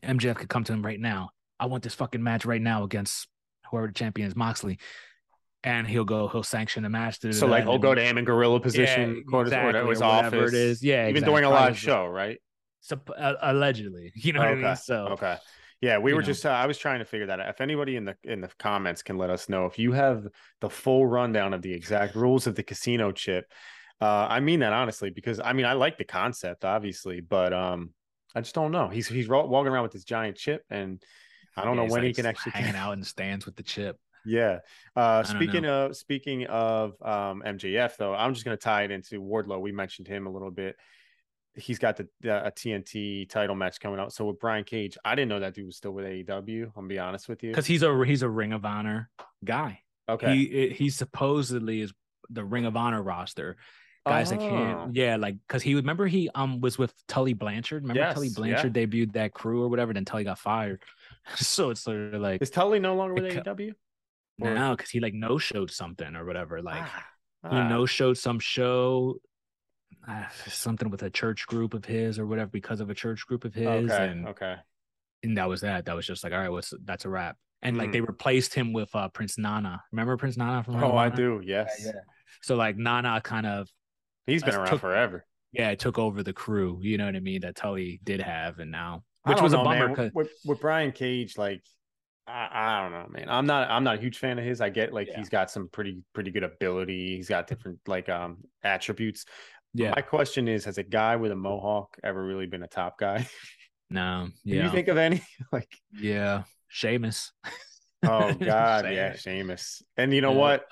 mjf 0.04 0.34
could 0.34 0.48
come 0.48 0.64
to 0.64 0.72
him 0.72 0.84
right 0.84 1.00
now. 1.00 1.30
I 1.60 1.66
want 1.66 1.84
this 1.84 1.94
fucking 1.94 2.22
match 2.22 2.44
right 2.44 2.60
now 2.60 2.82
against 2.82 3.28
whoever 3.70 3.86
the 3.86 3.92
champion 3.92 4.26
is 4.26 4.34
moxley 4.34 4.80
and 5.64 5.86
he'll 5.86 6.04
go, 6.04 6.28
he'll 6.28 6.42
sanction 6.42 6.82
the 6.82 6.88
match. 6.88 7.18
So 7.32 7.46
like 7.46 7.64
he'll 7.64 7.78
go 7.78 7.94
to 7.94 8.02
him 8.02 8.18
in 8.18 8.24
gorilla 8.24 8.60
position, 8.60 9.24
yeah, 9.30 9.40
exactly, 9.40 9.80
or 9.80 9.90
his 9.90 10.02
office. 10.02 10.52
it 10.52 10.56
is. 10.56 10.82
Yeah, 10.82 11.04
even 11.04 11.16
exactly. 11.16 11.32
during 11.32 11.44
a 11.44 11.50
live 11.50 11.78
show, 11.78 12.06
right? 12.06 12.38
So, 12.80 13.00
uh, 13.16 13.34
allegedly, 13.42 14.12
you 14.16 14.32
know 14.32 14.40
okay. 14.40 14.48
what 14.50 14.64
I 14.64 14.68
mean. 14.68 14.76
So 14.76 15.08
okay, 15.08 15.36
yeah, 15.80 15.98
we 15.98 16.14
were 16.14 16.20
know. 16.20 16.26
just 16.26 16.46
uh, 16.46 16.50
I 16.50 16.66
was 16.66 16.78
trying 16.78 17.00
to 17.00 17.04
figure 17.04 17.26
that 17.26 17.40
out. 17.40 17.48
If 17.48 17.60
anybody 17.60 17.96
in 17.96 18.04
the 18.04 18.16
in 18.22 18.40
the 18.40 18.50
comments 18.58 19.02
can 19.02 19.18
let 19.18 19.30
us 19.30 19.48
know 19.48 19.66
if 19.66 19.78
you 19.78 19.92
have 19.92 20.26
the 20.60 20.70
full 20.70 21.06
rundown 21.06 21.54
of 21.54 21.62
the 21.62 21.72
exact 21.72 22.14
rules 22.14 22.46
of 22.46 22.54
the 22.54 22.62
casino 22.62 23.12
chip. 23.12 23.50
Uh, 24.00 24.28
I 24.30 24.38
mean 24.38 24.60
that 24.60 24.72
honestly 24.72 25.10
because 25.10 25.40
I 25.40 25.52
mean 25.52 25.66
I 25.66 25.72
like 25.72 25.98
the 25.98 26.04
concept 26.04 26.64
obviously, 26.64 27.20
but 27.20 27.52
um, 27.52 27.90
I 28.34 28.40
just 28.40 28.54
don't 28.54 28.70
know. 28.70 28.88
He's 28.88 29.08
he's 29.08 29.28
walking 29.28 29.72
around 29.72 29.82
with 29.82 29.92
this 29.92 30.04
giant 30.04 30.36
chip, 30.36 30.62
and 30.70 31.02
I 31.56 31.64
don't 31.64 31.76
yeah, 31.76 31.82
know 31.82 31.90
when 31.90 32.02
like 32.02 32.08
he 32.08 32.14
can 32.14 32.26
actually 32.26 32.52
hanging 32.52 32.74
out 32.76 32.92
in 32.92 33.00
the 33.00 33.06
stands 33.06 33.44
with 33.44 33.56
the 33.56 33.64
chip. 33.64 33.98
Yeah. 34.24 34.60
Uh, 34.96 35.22
speaking 35.22 35.64
of 35.64 35.96
speaking 35.96 36.46
of 36.46 36.94
um, 37.02 37.42
MJF 37.46 37.96
though, 37.96 38.14
I'm 38.14 38.34
just 38.34 38.44
going 38.44 38.56
to 38.56 38.62
tie 38.62 38.84
it 38.84 38.90
into 38.90 39.20
Wardlow. 39.20 39.60
We 39.60 39.72
mentioned 39.72 40.08
him 40.08 40.26
a 40.26 40.30
little 40.30 40.50
bit. 40.50 40.76
He's 41.54 41.78
got 41.78 41.96
the 41.96 42.04
uh, 42.24 42.48
a 42.48 42.52
TNT 42.52 43.28
title 43.28 43.56
match 43.56 43.80
coming 43.80 43.98
up. 43.98 44.12
So 44.12 44.26
with 44.26 44.38
Brian 44.38 44.64
Cage, 44.64 44.96
I 45.04 45.14
didn't 45.14 45.28
know 45.28 45.40
that 45.40 45.54
dude 45.54 45.66
was 45.66 45.76
still 45.76 45.92
with 45.92 46.04
AEW. 46.04 46.64
I'm 46.64 46.72
gonna 46.74 46.88
be 46.88 46.98
honest 46.98 47.28
with 47.28 47.42
you, 47.42 47.50
because 47.50 47.66
he's 47.66 47.82
a 47.82 48.04
he's 48.04 48.22
a 48.22 48.28
Ring 48.28 48.52
of 48.52 48.64
Honor 48.64 49.10
guy. 49.44 49.80
Okay. 50.08 50.36
He 50.36 50.68
he 50.70 50.90
supposedly 50.90 51.80
is 51.80 51.92
the 52.30 52.44
Ring 52.44 52.64
of 52.64 52.76
Honor 52.76 53.02
roster. 53.02 53.56
Guys 54.06 54.32
oh. 54.32 54.36
like 54.36 54.40
him, 54.40 54.92
yeah, 54.94 55.16
like 55.16 55.36
because 55.46 55.62
he 55.62 55.74
remember 55.74 56.06
he 56.06 56.30
um 56.34 56.60
was 56.60 56.78
with 56.78 56.94
Tully 57.08 57.34
Blanchard. 57.34 57.82
Remember 57.82 58.00
yes, 58.00 58.14
Tully 58.14 58.30
Blanchard 58.30 58.74
yeah. 58.74 58.86
debuted 58.86 59.12
that 59.12 59.34
crew 59.34 59.62
or 59.62 59.68
whatever. 59.68 59.92
Then 59.92 60.04
Tully 60.04 60.24
got 60.24 60.38
fired. 60.38 60.82
so 61.36 61.70
it's 61.70 61.82
sort 61.82 62.14
of 62.14 62.20
like 62.20 62.40
is 62.40 62.50
Tully 62.50 62.78
no 62.78 62.94
longer 62.94 63.14
with 63.14 63.24
AEW? 63.24 63.72
Or... 64.40 64.54
No, 64.54 64.76
because 64.76 64.90
he 64.90 65.00
like 65.00 65.14
no 65.14 65.38
showed 65.38 65.70
something 65.70 66.14
or 66.14 66.24
whatever. 66.24 66.62
Like 66.62 66.82
ah, 66.82 67.04
he 67.50 67.56
ah. 67.56 67.68
no 67.68 67.86
showed 67.86 68.18
some 68.18 68.38
show, 68.38 69.16
uh, 70.08 70.24
something 70.48 70.90
with 70.90 71.02
a 71.02 71.10
church 71.10 71.46
group 71.46 71.74
of 71.74 71.84
his 71.84 72.18
or 72.18 72.26
whatever 72.26 72.50
because 72.50 72.80
of 72.80 72.90
a 72.90 72.94
church 72.94 73.26
group 73.26 73.44
of 73.44 73.54
his. 73.54 73.66
Okay. 73.66 74.08
And, 74.08 74.28
okay. 74.28 74.56
And 75.22 75.36
that 75.36 75.48
was 75.48 75.62
that. 75.62 75.86
That 75.86 75.96
was 75.96 76.06
just 76.06 76.22
like, 76.22 76.32
all 76.32 76.38
right, 76.38 76.50
what's 76.50 76.72
that's 76.84 77.04
a 77.04 77.08
wrap. 77.08 77.36
And 77.62 77.76
mm. 77.76 77.80
like 77.80 77.92
they 77.92 78.00
mm. 78.00 78.08
replaced 78.08 78.54
him 78.54 78.72
with 78.72 78.94
uh 78.94 79.08
Prince 79.08 79.38
Nana. 79.38 79.82
Remember 79.92 80.16
Prince 80.16 80.36
Nana 80.36 80.62
from? 80.62 80.82
Oh, 80.82 80.96
I 80.96 81.08
do. 81.08 81.40
Yes. 81.44 81.80
Yeah, 81.80 81.92
yeah. 81.94 82.00
So 82.42 82.54
like 82.56 82.76
Nana 82.76 83.20
kind 83.22 83.46
of. 83.46 83.68
He's 84.26 84.42
been 84.42 84.54
around 84.54 84.68
took, 84.68 84.80
forever. 84.80 85.24
Yeah, 85.52 85.70
it 85.70 85.78
took 85.78 85.98
over 85.98 86.22
the 86.22 86.34
crew. 86.34 86.78
You 86.82 86.98
know 86.98 87.06
what 87.06 87.16
I 87.16 87.20
mean? 87.20 87.40
That 87.40 87.56
Tully 87.56 87.98
did 88.04 88.20
have, 88.20 88.58
and 88.58 88.70
now 88.70 89.02
which 89.24 89.40
was 89.40 89.52
know, 89.52 89.62
a 89.62 89.64
bummer. 89.64 90.10
With, 90.14 90.30
with 90.44 90.60
Brian 90.60 90.92
Cage, 90.92 91.36
like 91.38 91.62
I, 92.28 92.48
I, 92.52 92.82
don't 92.82 92.92
know, 92.92 93.06
man. 93.10 93.26
I'm 93.28 93.46
not 93.46 93.70
I'm 93.70 93.84
not 93.84 93.96
a 93.96 94.00
huge 94.00 94.18
fan 94.18 94.38
of 94.38 94.44
his. 94.44 94.60
I 94.60 94.68
get 94.68 94.92
like 94.92 95.08
yeah. 95.08 95.18
he's 95.18 95.28
got 95.28 95.50
some 95.50 95.68
pretty 95.68 96.02
pretty 96.12 96.30
good 96.30 96.44
ability. 96.44 97.16
He's 97.16 97.28
got 97.28 97.46
different 97.46 97.78
like 97.86 98.08
um 98.08 98.38
attributes. 98.62 99.24
Yeah. 99.74 99.92
My 99.94 100.02
question 100.02 100.48
is, 100.48 100.64
has 100.64 100.78
a 100.78 100.82
guy 100.82 101.16
with 101.16 101.32
a 101.32 101.36
mohawk 101.36 101.96
ever 102.02 102.24
really 102.24 102.46
been 102.46 102.62
a 102.62 102.68
top 102.68 102.98
guy? 102.98 103.26
No. 103.90 104.28
Yeah. 104.44 104.56
Can 104.56 104.64
you 104.66 104.72
think 104.72 104.88
of 104.88 104.96
any? 104.96 105.22
like 105.52 105.68
yeah, 105.92 106.44
Sheamus. 106.68 107.32
oh 108.04 108.32
God, 108.34 108.86
yeah, 108.92 109.16
Sheamus. 109.16 109.82
And 109.96 110.12
you 110.12 110.20
know 110.20 110.32
yeah. 110.32 110.38
what? 110.38 110.66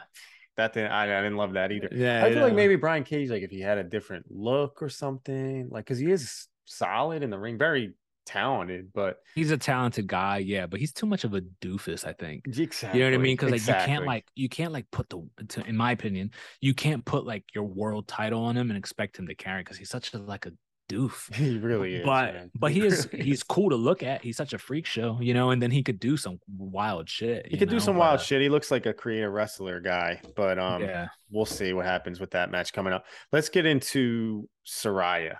That 0.56 0.72
didn't 0.72 0.92
I, 0.92 1.04
I, 1.04 1.22
didn't 1.22 1.36
love 1.36 1.52
that 1.52 1.70
either. 1.70 1.88
Yeah. 1.92 2.24
I 2.24 2.32
feel 2.32 2.42
like 2.42 2.54
maybe 2.54 2.76
Brian 2.76 3.04
Cage, 3.04 3.28
like 3.28 3.42
if 3.42 3.50
he 3.50 3.60
had 3.60 3.78
a 3.78 3.84
different 3.84 4.26
look 4.30 4.82
or 4.82 4.88
something, 4.88 5.68
like 5.70 5.84
because 5.84 5.98
he 5.98 6.10
is 6.10 6.48
solid 6.64 7.22
in 7.22 7.28
the 7.28 7.38
ring, 7.38 7.58
very 7.58 7.92
talented, 8.26 8.92
but 8.92 9.18
he's 9.34 9.50
a 9.50 9.56
talented 9.56 10.06
guy, 10.06 10.38
yeah. 10.38 10.66
But 10.66 10.80
he's 10.80 10.92
too 10.92 11.06
much 11.06 11.24
of 11.24 11.34
a 11.34 11.40
doofus, 11.40 12.06
I 12.06 12.12
think. 12.12 12.46
Exactly. 12.46 12.98
You 12.98 13.04
know 13.04 13.12
what 13.12 13.20
I 13.20 13.22
mean? 13.22 13.34
Because 13.34 13.50
like 13.50 13.60
exactly. 13.60 13.92
you 13.92 13.96
can't 13.96 14.06
like 14.06 14.26
you 14.34 14.48
can't 14.48 14.72
like 14.72 14.90
put 14.90 15.08
the, 15.08 15.22
to, 15.48 15.66
in 15.66 15.76
my 15.76 15.92
opinion, 15.92 16.32
you 16.60 16.74
can't 16.74 17.04
put 17.04 17.24
like 17.24 17.44
your 17.54 17.64
world 17.64 18.06
title 18.06 18.42
on 18.42 18.56
him 18.56 18.70
and 18.70 18.76
expect 18.76 19.18
him 19.18 19.26
to 19.28 19.34
carry 19.34 19.62
because 19.62 19.78
he's 19.78 19.90
such 19.90 20.12
a 20.12 20.18
like 20.18 20.46
a 20.46 20.52
doof. 20.88 21.32
He 21.34 21.58
really 21.58 21.96
is. 21.96 22.04
But 22.04 22.34
man. 22.34 22.50
but 22.54 22.72
he 22.72 22.84
is 22.84 23.08
he's 23.12 23.42
cool 23.42 23.70
to 23.70 23.76
look 23.76 24.02
at. 24.02 24.22
He's 24.22 24.36
such 24.36 24.52
a 24.52 24.58
freak 24.58 24.86
show, 24.86 25.18
you 25.20 25.34
know. 25.34 25.50
And 25.50 25.62
then 25.62 25.70
he 25.70 25.82
could 25.82 26.00
do 26.00 26.16
some 26.16 26.38
wild 26.56 27.08
shit. 27.08 27.46
He 27.46 27.56
could 27.56 27.68
know? 27.68 27.76
do 27.76 27.80
some 27.80 27.96
wild 27.96 28.20
shit. 28.20 28.42
He 28.42 28.48
looks 28.48 28.70
like 28.70 28.86
a 28.86 28.92
creative 28.92 29.32
wrestler 29.32 29.80
guy. 29.80 30.20
But 30.34 30.58
um, 30.58 30.82
yeah, 30.82 31.08
we'll 31.30 31.46
see 31.46 31.72
what 31.72 31.86
happens 31.86 32.20
with 32.20 32.32
that 32.32 32.50
match 32.50 32.72
coming 32.72 32.92
up. 32.92 33.04
Let's 33.32 33.48
get 33.48 33.66
into 33.66 34.48
Saraya 34.66 35.36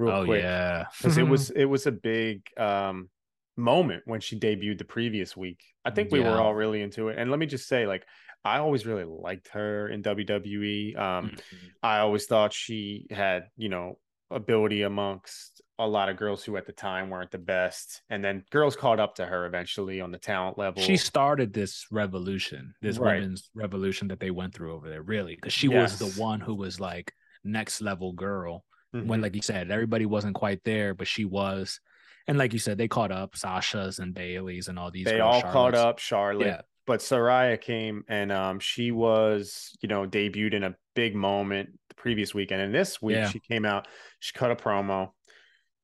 real 0.00 0.12
oh, 0.12 0.24
quick. 0.24 0.42
Yeah. 0.42 0.86
Because 0.98 1.18
it 1.18 1.28
was 1.28 1.50
it 1.56 1.66
was 1.66 1.86
a 1.86 1.92
big 1.92 2.42
um 2.56 3.08
moment 3.56 4.02
when 4.06 4.20
she 4.20 4.38
debuted 4.38 4.78
the 4.78 4.84
previous 4.84 5.36
week. 5.36 5.62
I 5.84 5.90
think 5.90 6.10
we 6.10 6.20
yeah. 6.20 6.30
were 6.30 6.40
all 6.40 6.54
really 6.54 6.82
into 6.82 7.08
it. 7.08 7.18
And 7.18 7.30
let 7.30 7.38
me 7.38 7.46
just 7.46 7.68
say, 7.68 7.86
like, 7.86 8.04
I 8.44 8.58
always 8.58 8.86
really 8.86 9.04
liked 9.04 9.48
her 9.48 9.88
in 9.88 10.02
WWE. 10.02 10.98
Um, 10.98 11.26
mm-hmm. 11.26 11.66
I 11.82 11.98
always 11.98 12.26
thought 12.26 12.52
she 12.52 13.06
had, 13.10 13.48
you 13.56 13.68
know, 13.68 13.98
ability 14.30 14.82
amongst 14.82 15.60
a 15.78 15.86
lot 15.86 16.08
of 16.08 16.16
girls 16.16 16.44
who 16.44 16.56
at 16.56 16.66
the 16.66 16.72
time 16.72 17.10
weren't 17.10 17.30
the 17.30 17.38
best. 17.38 18.02
And 18.10 18.24
then 18.24 18.44
girls 18.50 18.76
caught 18.76 19.00
up 19.00 19.16
to 19.16 19.26
her 19.26 19.46
eventually 19.46 20.00
on 20.00 20.10
the 20.10 20.18
talent 20.18 20.58
level. 20.58 20.82
She 20.82 20.96
started 20.96 21.52
this 21.52 21.86
revolution, 21.90 22.74
this 22.80 22.98
right. 22.98 23.14
women's 23.20 23.50
revolution 23.54 24.08
that 24.08 24.20
they 24.20 24.30
went 24.30 24.54
through 24.54 24.74
over 24.74 24.88
there, 24.88 25.02
really, 25.02 25.34
because 25.34 25.52
she 25.52 25.68
yes. 25.68 26.00
was 26.00 26.14
the 26.14 26.20
one 26.20 26.40
who 26.40 26.54
was 26.54 26.80
like 26.80 27.12
next 27.44 27.80
level 27.80 28.12
girl 28.12 28.64
mm-hmm. 28.94 29.06
when, 29.06 29.20
like 29.20 29.34
you 29.34 29.42
said, 29.42 29.70
everybody 29.70 30.06
wasn't 30.06 30.34
quite 30.34 30.62
there, 30.64 30.94
but 30.94 31.06
she 31.06 31.24
was. 31.24 31.80
And 32.26 32.38
like 32.38 32.52
you 32.52 32.58
said, 32.58 32.78
they 32.78 32.88
caught 32.88 33.10
up 33.10 33.36
Sasha's 33.36 33.98
and 33.98 34.14
Bailey's 34.14 34.68
and 34.68 34.78
all 34.78 34.90
these. 34.90 35.04
They 35.06 35.20
all 35.20 35.40
Charlotte's. 35.40 35.52
caught 35.52 35.74
up 35.74 35.98
Charlotte. 35.98 36.46
Yeah. 36.46 36.60
But 36.86 37.00
Saraya 37.00 37.60
came 37.60 38.04
and 38.08 38.32
um, 38.32 38.58
she 38.58 38.90
was, 38.90 39.76
you 39.80 39.88
know, 39.88 40.06
debuted 40.06 40.54
in 40.54 40.64
a 40.64 40.74
big 40.94 41.14
moment 41.14 41.70
the 41.88 41.94
previous 41.94 42.34
weekend. 42.34 42.62
And 42.62 42.74
this 42.74 43.00
week 43.00 43.16
yeah. 43.16 43.28
she 43.28 43.40
came 43.40 43.64
out, 43.64 43.86
she 44.18 44.32
cut 44.32 44.50
a 44.50 44.56
promo. 44.56 45.10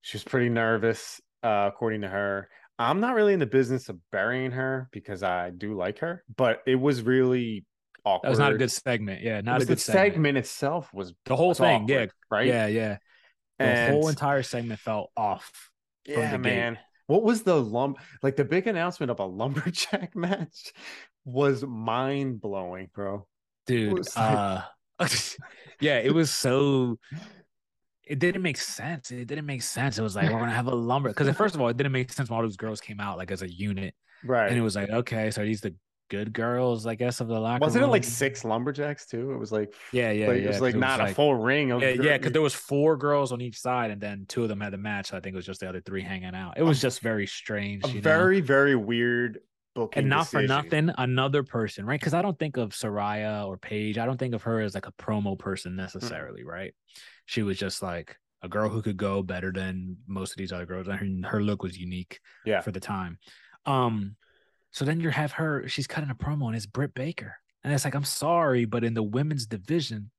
She 0.02 0.16
was 0.16 0.24
pretty 0.24 0.48
nervous. 0.48 1.20
uh, 1.46 1.70
according 1.72 2.02
to 2.02 2.08
her. 2.08 2.48
I'm 2.78 3.00
not 3.00 3.14
really 3.14 3.32
in 3.32 3.38
the 3.38 3.46
business 3.46 3.88
of 3.88 3.98
burying 4.10 4.50
her 4.50 4.88
because 4.92 5.22
I 5.22 5.50
do 5.50 5.74
like 5.74 6.00
her, 6.00 6.24
but 6.36 6.60
it 6.66 6.74
was 6.74 7.02
really 7.02 7.64
awkward. 8.06 8.26
That 8.26 8.30
was 8.30 8.38
not 8.38 8.52
a 8.52 8.56
good 8.58 8.70
segment. 8.72 9.20
Yeah, 9.22 9.40
not 9.42 9.60
a 9.60 9.66
good 9.66 9.80
segment. 9.80 10.14
segment 10.14 10.38
itself 10.38 10.88
was 10.94 11.12
The 11.26 11.36
whole 11.36 11.48
was 11.48 11.58
thing, 11.58 11.86
yeah, 11.88 12.06
right? 12.30 12.46
yeah, 12.46 12.66
yeah. 12.66 12.96
The 13.58 13.64
and 13.66 13.92
whole 13.94 14.08
entire 14.08 14.42
segment 14.42 14.80
felt 14.80 15.10
off. 15.16 15.70
yeah, 16.06 16.30
gate. 16.32 16.40
man. 16.40 16.78
What 17.08 17.22
was 17.22 17.42
the 17.42 17.54
lump 17.60 17.98
like 18.22 18.36
the 18.36 18.44
big 18.44 18.66
announcement 18.66 19.10
of 19.10 19.20
a 19.20 19.24
lumberjack 19.24 20.16
match 20.16 20.72
was 21.24 21.64
mind 21.64 22.40
blowing, 22.40 22.88
bro. 22.94 23.26
dude. 23.66 24.06
Uh, 24.16 24.62
yeah, 25.80 25.98
it 25.98 26.14
was 26.14 26.30
so. 26.30 26.98
It 28.04 28.20
didn't 28.20 28.42
make 28.42 28.56
sense. 28.58 29.10
It 29.10 29.26
didn't 29.26 29.46
make 29.46 29.62
sense. 29.62 29.98
It 29.98 30.02
was 30.02 30.14
like 30.14 30.30
we're 30.30 30.38
gonna 30.38 30.52
have 30.52 30.68
a 30.68 30.74
lumber 30.74 31.08
because 31.10 31.28
first 31.36 31.54
of 31.56 31.60
all, 31.60 31.68
it 31.68 31.76
didn't 31.76 31.92
make 31.92 32.12
sense 32.12 32.30
when 32.30 32.36
all 32.36 32.42
those 32.42 32.56
girls 32.56 32.80
came 32.80 33.00
out 33.00 33.18
like 33.18 33.30
as 33.32 33.42
a 33.42 33.52
unit, 33.52 33.94
Right. 34.24 34.48
and 34.48 34.56
it 34.56 34.60
was 34.62 34.76
like, 34.76 34.90
okay, 34.90 35.30
so 35.32 35.42
are 35.42 35.44
these 35.44 35.60
the 35.60 35.74
good 36.08 36.32
girls, 36.32 36.86
I 36.86 36.94
guess, 36.94 37.20
of 37.20 37.28
the 37.28 37.38
locker 37.38 37.60
Wasn't 37.60 37.82
it 37.84 37.88
like 37.88 38.04
six 38.04 38.44
lumberjacks 38.44 39.06
too? 39.06 39.32
It 39.32 39.38
was 39.38 39.52
like 39.52 39.74
Yeah, 39.92 40.10
yeah, 40.10 40.28
like, 40.28 40.38
yeah. 40.38 40.44
it 40.44 40.48
was 40.48 40.60
like 40.60 40.74
not 40.74 41.00
a 41.00 41.14
full 41.14 41.34
ring 41.34 41.70
of 41.70 41.82
Yeah, 41.82 41.90
yeah, 41.90 42.16
because 42.16 42.32
there 42.32 42.42
was 42.42 42.54
four 42.54 42.96
girls 42.96 43.32
on 43.32 43.40
each 43.40 43.58
side, 43.58 43.90
and 43.90 44.00
then 44.00 44.26
two 44.28 44.42
of 44.42 44.48
them 44.48 44.60
had 44.60 44.72
the 44.72 44.78
match. 44.78 45.08
So 45.08 45.16
I 45.16 45.20
think 45.20 45.34
it 45.34 45.36
was 45.36 45.46
just 45.46 45.60
the 45.60 45.68
other 45.68 45.80
three 45.80 46.02
hanging 46.02 46.34
out. 46.34 46.54
It 46.56 46.62
was 46.62 46.80
just 46.80 47.00
very 47.00 47.26
strange. 47.26 47.86
you 47.86 47.94
know? 47.94 48.00
very 48.00 48.40
very 48.40 48.76
weird 48.76 49.40
booking 49.74 50.00
and 50.02 50.10
not 50.10 50.26
for 50.26 50.42
nothing, 50.42 50.90
another 50.96 51.42
person, 51.42 51.84
right? 51.84 52.00
Because 52.00 52.14
I 52.14 52.22
don't 52.22 52.38
think 52.38 52.56
of 52.56 52.70
Saraya 52.70 53.46
or 53.46 53.58
Paige. 53.58 53.98
I 53.98 54.06
don't 54.06 54.18
think 54.18 54.34
of 54.34 54.42
her 54.44 54.60
as 54.60 54.74
like 54.74 54.86
a 54.86 54.92
promo 54.92 55.38
person 55.38 55.76
necessarily, 55.76 56.44
right? 56.44 56.74
She 57.26 57.42
was 57.42 57.58
just 57.58 57.82
like 57.82 58.16
a 58.42 58.48
girl 58.48 58.68
who 58.68 58.80
could 58.82 58.96
go 58.96 59.22
better 59.22 59.52
than 59.52 59.96
most 60.06 60.30
of 60.32 60.36
these 60.38 60.52
other 60.52 60.66
girls, 60.66 60.88
and 60.88 61.24
her, 61.24 61.30
her 61.32 61.42
look 61.42 61.62
was 61.62 61.76
unique 61.78 62.20
Yeah. 62.44 62.60
for 62.60 62.70
the 62.70 62.80
time. 62.80 63.18
Um, 63.66 64.16
so 64.76 64.84
then 64.84 65.00
you 65.00 65.08
have 65.08 65.32
her. 65.32 65.66
She's 65.66 65.86
cutting 65.86 66.10
a 66.10 66.14
promo, 66.14 66.48
and 66.48 66.54
it's 66.54 66.66
Britt 66.66 66.92
Baker, 66.92 67.34
and 67.64 67.72
it's 67.72 67.86
like, 67.86 67.94
I'm 67.94 68.04
sorry, 68.04 68.66
but 68.66 68.84
in 68.84 68.92
the 68.92 69.02
women's 69.02 69.46
division, 69.46 70.10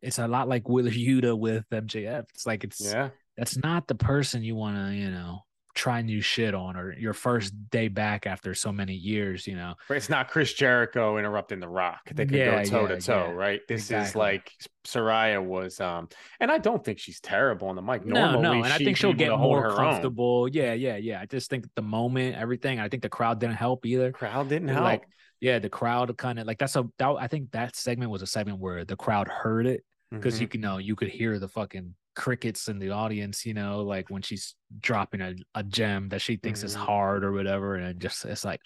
it's 0.00 0.18
a 0.18 0.26
lot 0.26 0.48
like 0.48 0.66
Wheeler 0.66 0.90
Yuta 0.90 1.38
with 1.38 1.68
MJF. 1.70 2.24
It's 2.34 2.46
like 2.46 2.64
it's 2.64 2.80
Yeah. 2.80 3.10
that's 3.36 3.58
not 3.58 3.88
the 3.88 3.94
person 3.94 4.42
you 4.42 4.54
want 4.54 4.78
to, 4.78 4.94
you 4.96 5.10
know, 5.10 5.40
try 5.74 6.02
new 6.02 6.20
shit 6.20 6.54
on 6.54 6.76
or 6.76 6.92
your 6.98 7.14
first 7.14 7.52
day 7.70 7.88
back 7.88 8.26
after 8.26 8.54
so 8.54 8.70
many 8.70 8.94
years, 8.94 9.46
you 9.46 9.56
know. 9.56 9.74
It's 9.90 10.08
not 10.08 10.28
Chris 10.30 10.52
Jericho 10.52 11.16
interrupting 11.18 11.60
The 11.60 11.68
Rock. 11.68 12.00
They 12.12 12.26
could 12.26 12.36
Yeah, 12.36 12.62
go 12.64 12.70
toe 12.70 12.82
yeah, 12.82 12.94
to 12.96 13.00
toe, 13.00 13.26
yeah. 13.28 13.32
right? 13.32 13.60
This 13.68 13.90
is 13.90 14.14
like 14.14 14.50
Saraya 14.86 15.42
was, 15.42 15.80
um, 15.80 16.08
and 16.40 16.50
I 16.50 16.58
don't 16.58 16.84
think 16.84 16.98
she's 16.98 17.20
terrible 17.20 17.68
on 17.68 17.76
the 17.76 17.82
mic. 17.82 18.04
No, 18.04 18.32
Normally, 18.32 18.42
no, 18.58 18.64
and 18.64 18.72
I 18.72 18.78
think 18.78 18.96
she'll 18.96 19.12
get 19.12 19.30
more 19.38 19.62
her 19.62 19.70
own. 19.70 19.76
comfortable. 19.76 20.48
Yeah, 20.48 20.74
yeah, 20.74 20.96
yeah. 20.96 21.20
I 21.20 21.26
just 21.26 21.48
think 21.50 21.66
the 21.74 21.82
moment, 21.82 22.36
everything. 22.36 22.78
I 22.80 22.88
think 22.88 23.02
the 23.02 23.08
crowd 23.08 23.40
didn't 23.40 23.56
help 23.56 23.86
either. 23.86 24.12
Crowd 24.12 24.48
didn't 24.48 24.68
help. 24.68 24.84
Like, 24.84 25.02
yeah, 25.40 25.58
the 25.58 25.68
crowd 25.70 26.16
kind 26.18 26.38
of 26.38 26.46
like 26.46 26.58
that's 26.58 26.76
a. 26.76 26.84
That, 26.98 27.16
I 27.18 27.26
think 27.28 27.52
that 27.52 27.76
segment 27.76 28.10
was 28.10 28.22
a 28.22 28.26
segment 28.26 28.58
where 28.58 28.84
the 28.84 28.96
crowd 28.96 29.28
heard 29.28 29.66
it 29.66 29.84
because 30.10 30.36
Mhm. 30.36 30.40
you 30.42 30.48
can 30.48 30.60
know 30.60 30.76
you 30.78 30.94
could 30.96 31.08
hear 31.08 31.38
the 31.38 31.48
fucking 31.48 31.94
crickets 32.14 32.68
in 32.68 32.78
the 32.78 32.90
audience. 32.90 33.44
You 33.46 33.54
know, 33.54 33.80
like 33.82 34.10
when 34.10 34.22
she's 34.22 34.54
dropping 34.80 35.20
a, 35.20 35.34
a 35.54 35.62
gem 35.62 36.08
that 36.10 36.20
she 36.20 36.36
thinks 36.36 36.62
is 36.62 36.74
Mhm. 36.74 36.80
hard 36.80 37.24
or 37.24 37.32
whatever, 37.32 37.76
and 37.76 37.86
it 37.86 37.98
just 37.98 38.24
it's 38.24 38.44
like, 38.44 38.60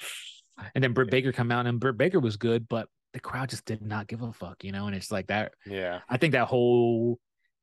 and 0.75 0.83
then 0.83 0.93
Britt 0.93 1.11
Baker 1.11 1.33
come 1.33 1.51
out 1.53 1.67
and 1.67 1.81
Britt 1.81 1.99
Baker 1.99 2.21
was 2.21 2.37
good, 2.37 2.69
but 2.69 2.89
the 3.13 3.21
crowd 3.21 3.49
just 3.51 3.65
did 3.65 3.83
not 3.83 4.07
give 4.07 4.23
a 4.23 4.33
fuck. 4.33 4.63
You 4.65 4.73
know, 4.73 4.87
and 4.87 4.97
it's 4.97 5.11
like 5.11 5.29
that. 5.29 5.53
yeah, 5.67 6.01
I 6.09 6.17
think 6.17 6.33
that 6.33 6.49
whole, 6.49 7.19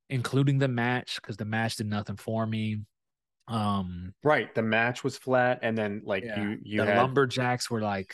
including 0.10 0.58
the 0.60 0.68
match, 0.68 1.20
because 1.22 1.38
the 1.38 1.46
match 1.46 1.76
did 1.78 1.88
nothing 1.88 2.18
for 2.18 2.46
me. 2.46 2.82
Um, 3.50 4.14
right. 4.24 4.56
The 4.56 4.62
match 4.62 5.04
was 5.04 5.18
flat, 5.18 5.60
and 5.64 5.78
then 5.78 6.02
like 6.06 6.24
yeah, 6.24 6.42
you, 6.42 6.60
you 6.64 6.82
the 6.82 6.88
had 6.88 6.98
lumberjacks 6.98 7.70
were 7.70 7.82
like 7.82 8.14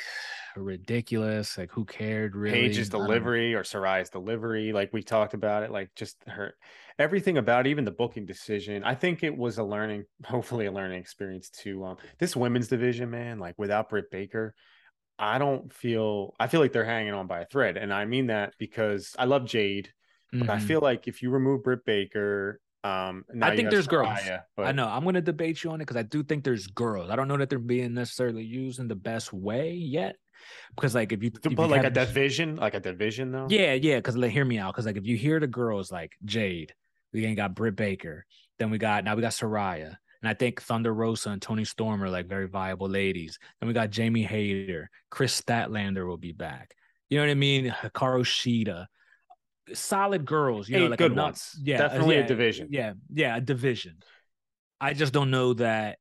ridiculous. 0.55 1.57
Like, 1.57 1.71
who 1.71 1.85
cared 1.85 2.35
really? 2.35 2.61
Paige's 2.61 2.89
delivery 2.89 3.53
or 3.53 3.63
Saraya's 3.63 4.09
delivery, 4.09 4.73
like 4.73 4.91
we 4.91 5.03
talked 5.03 5.33
about 5.33 5.63
it, 5.63 5.71
like 5.71 5.89
just 5.95 6.17
her 6.27 6.53
everything 6.99 7.37
about 7.37 7.65
even 7.65 7.85
the 7.85 7.91
booking 7.91 8.25
decision. 8.25 8.83
I 8.83 8.93
think 8.93 9.23
it 9.23 9.35
was 9.35 9.57
a 9.57 9.63
learning, 9.63 10.03
hopefully 10.25 10.65
a 10.67 10.71
learning 10.71 10.99
experience 10.99 11.49
to 11.61 11.85
um 11.85 11.97
this 12.19 12.35
women's 12.35 12.67
division, 12.67 13.09
man. 13.09 13.39
Like 13.39 13.55
without 13.57 13.89
Britt 13.89 14.11
Baker, 14.11 14.53
I 15.17 15.39
don't 15.39 15.73
feel 15.73 16.35
I 16.39 16.47
feel 16.47 16.59
like 16.59 16.73
they're 16.73 16.85
hanging 16.85 17.13
on 17.13 17.25
by 17.27 17.39
a 17.41 17.45
thread, 17.45 17.77
and 17.77 17.93
I 17.93 18.05
mean 18.05 18.27
that 18.27 18.53
because 18.59 19.15
I 19.17 19.25
love 19.25 19.45
Jade, 19.45 19.89
but 20.31 20.49
I 20.49 20.57
Mhm. 20.57 20.61
feel 20.61 20.79
like 20.81 21.07
if 21.07 21.21
you 21.23 21.31
remove 21.31 21.63
Britt 21.63 21.85
Baker, 21.85 22.59
um, 22.83 23.25
I 23.41 23.55
think 23.55 23.65
have 23.65 23.71
there's 23.71 23.87
girls. 23.87 24.19
But 24.55 24.67
I 24.67 24.71
know. 24.71 24.87
I'm 24.87 25.03
going 25.03 25.15
to 25.15 25.21
debate 25.21 25.63
you 25.63 25.71
on 25.71 25.81
it 25.81 25.85
because 25.85 25.97
I 25.97 26.03
do 26.03 26.23
think 26.23 26.43
there's 26.43 26.67
girls. 26.67 27.09
I 27.09 27.15
don't 27.15 27.27
know 27.27 27.37
that 27.37 27.49
they're 27.49 27.59
being 27.59 27.93
necessarily 27.93 28.43
used 28.43 28.79
in 28.79 28.87
the 28.87 28.95
best 28.95 29.33
way 29.33 29.73
yet. 29.73 30.15
Because 30.75 30.95
like 30.95 31.11
if 31.11 31.21
you, 31.23 31.31
if 31.43 31.51
but 31.51 31.63
you 31.63 31.67
like 31.67 31.83
a 31.83 31.89
division, 31.89 32.55
like 32.55 32.73
a 32.73 32.79
division 32.79 33.31
though. 33.31 33.47
Yeah, 33.49 33.73
yeah. 33.73 33.97
Because 33.97 34.15
like, 34.15 34.31
hear 34.31 34.45
me 34.45 34.57
out. 34.57 34.73
Because 34.73 34.85
like, 34.85 34.97
if 34.97 35.05
you 35.05 35.17
hear 35.17 35.39
the 35.39 35.47
girls 35.47 35.91
like 35.91 36.13
Jade, 36.23 36.73
we 37.13 37.25
ain't 37.25 37.37
got 37.37 37.55
Britt 37.55 37.75
Baker. 37.75 38.25
Then 38.57 38.69
we 38.69 38.77
got 38.77 39.03
now 39.03 39.15
we 39.15 39.21
got 39.21 39.31
Saraya, 39.31 39.95
and 40.21 40.29
I 40.29 40.33
think 40.33 40.61
Thunder 40.61 40.93
Rosa 40.93 41.29
and 41.29 41.41
Toni 41.41 41.65
Storm 41.65 42.03
are 42.03 42.09
like 42.09 42.27
very 42.27 42.47
viable 42.47 42.89
ladies. 42.89 43.39
Then 43.59 43.67
we 43.67 43.73
got 43.73 43.89
Jamie 43.89 44.23
Hayter, 44.23 44.89
Kris 45.09 45.39
Statlander 45.39 46.07
will 46.07 46.17
be 46.17 46.33
back. 46.33 46.75
You 47.09 47.17
know 47.17 47.25
what 47.25 47.31
I 47.31 47.35
mean? 47.35 47.69
Hikaru 47.69 48.23
Shida, 48.23 48.85
solid 49.73 50.25
girls. 50.25 50.69
You 50.69 50.79
know, 50.79 50.87
like 50.87 50.99
good 50.99 51.15
ones. 51.15 51.57
Yeah, 51.61 51.77
Definitely 51.77 52.17
a 52.17 52.27
division. 52.27 52.67
Yeah, 52.71 52.93
yeah, 53.13 53.37
a 53.37 53.41
division. 53.41 53.97
I 54.81 54.93
just 54.93 55.13
don't 55.13 55.31
know 55.31 55.53
that. 55.55 55.97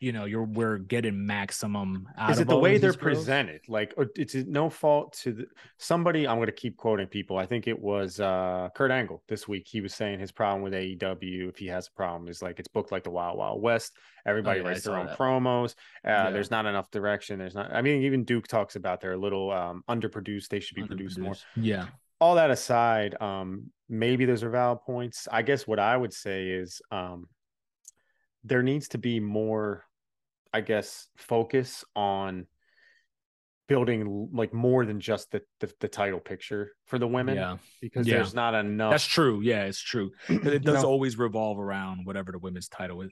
You 0.00 0.12
know, 0.12 0.26
you're 0.26 0.44
we're 0.44 0.78
getting 0.78 1.26
maximum 1.26 2.08
out 2.16 2.30
is 2.30 2.38
of 2.38 2.42
it 2.42 2.48
the 2.48 2.56
way 2.58 2.78
they're 2.78 2.92
presented? 2.92 3.62
Like 3.68 3.94
it's 4.14 4.34
no 4.34 4.70
fault 4.70 5.12
to 5.24 5.32
the, 5.32 5.46
somebody 5.78 6.28
i'm 6.28 6.36
going 6.36 6.46
to 6.46 6.52
keep 6.52 6.76
quoting 6.76 7.08
people. 7.08 7.36
I 7.36 7.46
think 7.46 7.66
it 7.66 7.78
was 7.78 8.20
uh 8.20 8.68
kurt 8.76 8.90
angle 8.92 9.22
this 9.28 9.48
week. 9.48 9.66
He 9.66 9.80
was 9.80 9.92
saying 9.94 10.20
his 10.20 10.30
problem 10.30 10.62
with 10.62 10.72
aew 10.72 11.48
if 11.48 11.56
he 11.56 11.66
has 11.66 11.88
a 11.88 11.92
problem 11.96 12.28
is 12.28 12.40
like 12.42 12.60
it's 12.60 12.68
booked 12.68 12.92
like 12.92 13.02
the 13.02 13.10
wild 13.10 13.36
wild 13.38 13.60
west. 13.60 13.96
Everybody 14.24 14.60
Oh, 14.60 14.62
yeah, 14.62 14.68
writes 14.68 14.84
their 14.84 14.96
own 14.96 15.06
that. 15.06 15.18
promos. 15.18 15.74
Uh 16.04 16.10
Yeah. 16.10 16.30
there's 16.30 16.50
not 16.50 16.66
enough 16.66 16.90
direction. 16.92 17.38
There's 17.40 17.56
not 17.56 17.72
i 17.74 17.82
mean 17.82 18.02
even 18.02 18.22
duke 18.24 18.46
talks 18.46 18.76
about 18.76 19.00
they're 19.00 19.12
a 19.12 19.16
little 19.18 19.50
um 19.50 19.82
underproduced. 19.88 20.48
They 20.48 20.60
should 20.60 20.76
be 20.76 20.84
produced 20.84 21.18
more. 21.18 21.34
Yeah. 21.56 21.86
all 22.20 22.36
that 22.36 22.50
aside, 22.52 23.20
um, 23.20 23.70
maybe 23.88 24.24
those 24.26 24.42
are 24.44 24.50
valid 24.50 24.80
points. 24.86 25.26
I 25.32 25.42
guess 25.42 25.66
what 25.66 25.78
I 25.80 25.96
would 25.96 26.12
say 26.12 26.48
is 26.50 26.80
um, 26.92 27.28
there 28.44 28.62
needs 28.62 28.88
to 28.88 28.98
be 28.98 29.20
more, 29.20 29.84
I 30.52 30.60
guess, 30.62 31.08
focus 31.16 31.84
on 31.94 32.46
building 33.68 34.30
like 34.32 34.54
more 34.54 34.86
than 34.86 34.98
just 34.98 35.30
the 35.30 35.42
the, 35.60 35.70
the 35.80 35.88
title 35.88 36.20
picture 36.20 36.72
for 36.86 36.98
the 36.98 37.06
women 37.06 37.36
Yeah. 37.36 37.58
because 37.82 38.06
Yeah. 38.06 38.14
there's 38.16 38.34
not 38.34 38.54
enough. 38.54 38.92
That's 38.92 39.04
true. 39.04 39.40
Yeah, 39.42 39.64
it's 39.64 39.80
true. 39.80 40.12
It 40.28 40.62
does 40.64 40.82
know? 40.82 40.88
always 40.88 41.18
revolve 41.18 41.58
around 41.58 42.06
whatever 42.06 42.32
the 42.32 42.38
women's 42.38 42.68
title 42.68 43.02
is. 43.02 43.10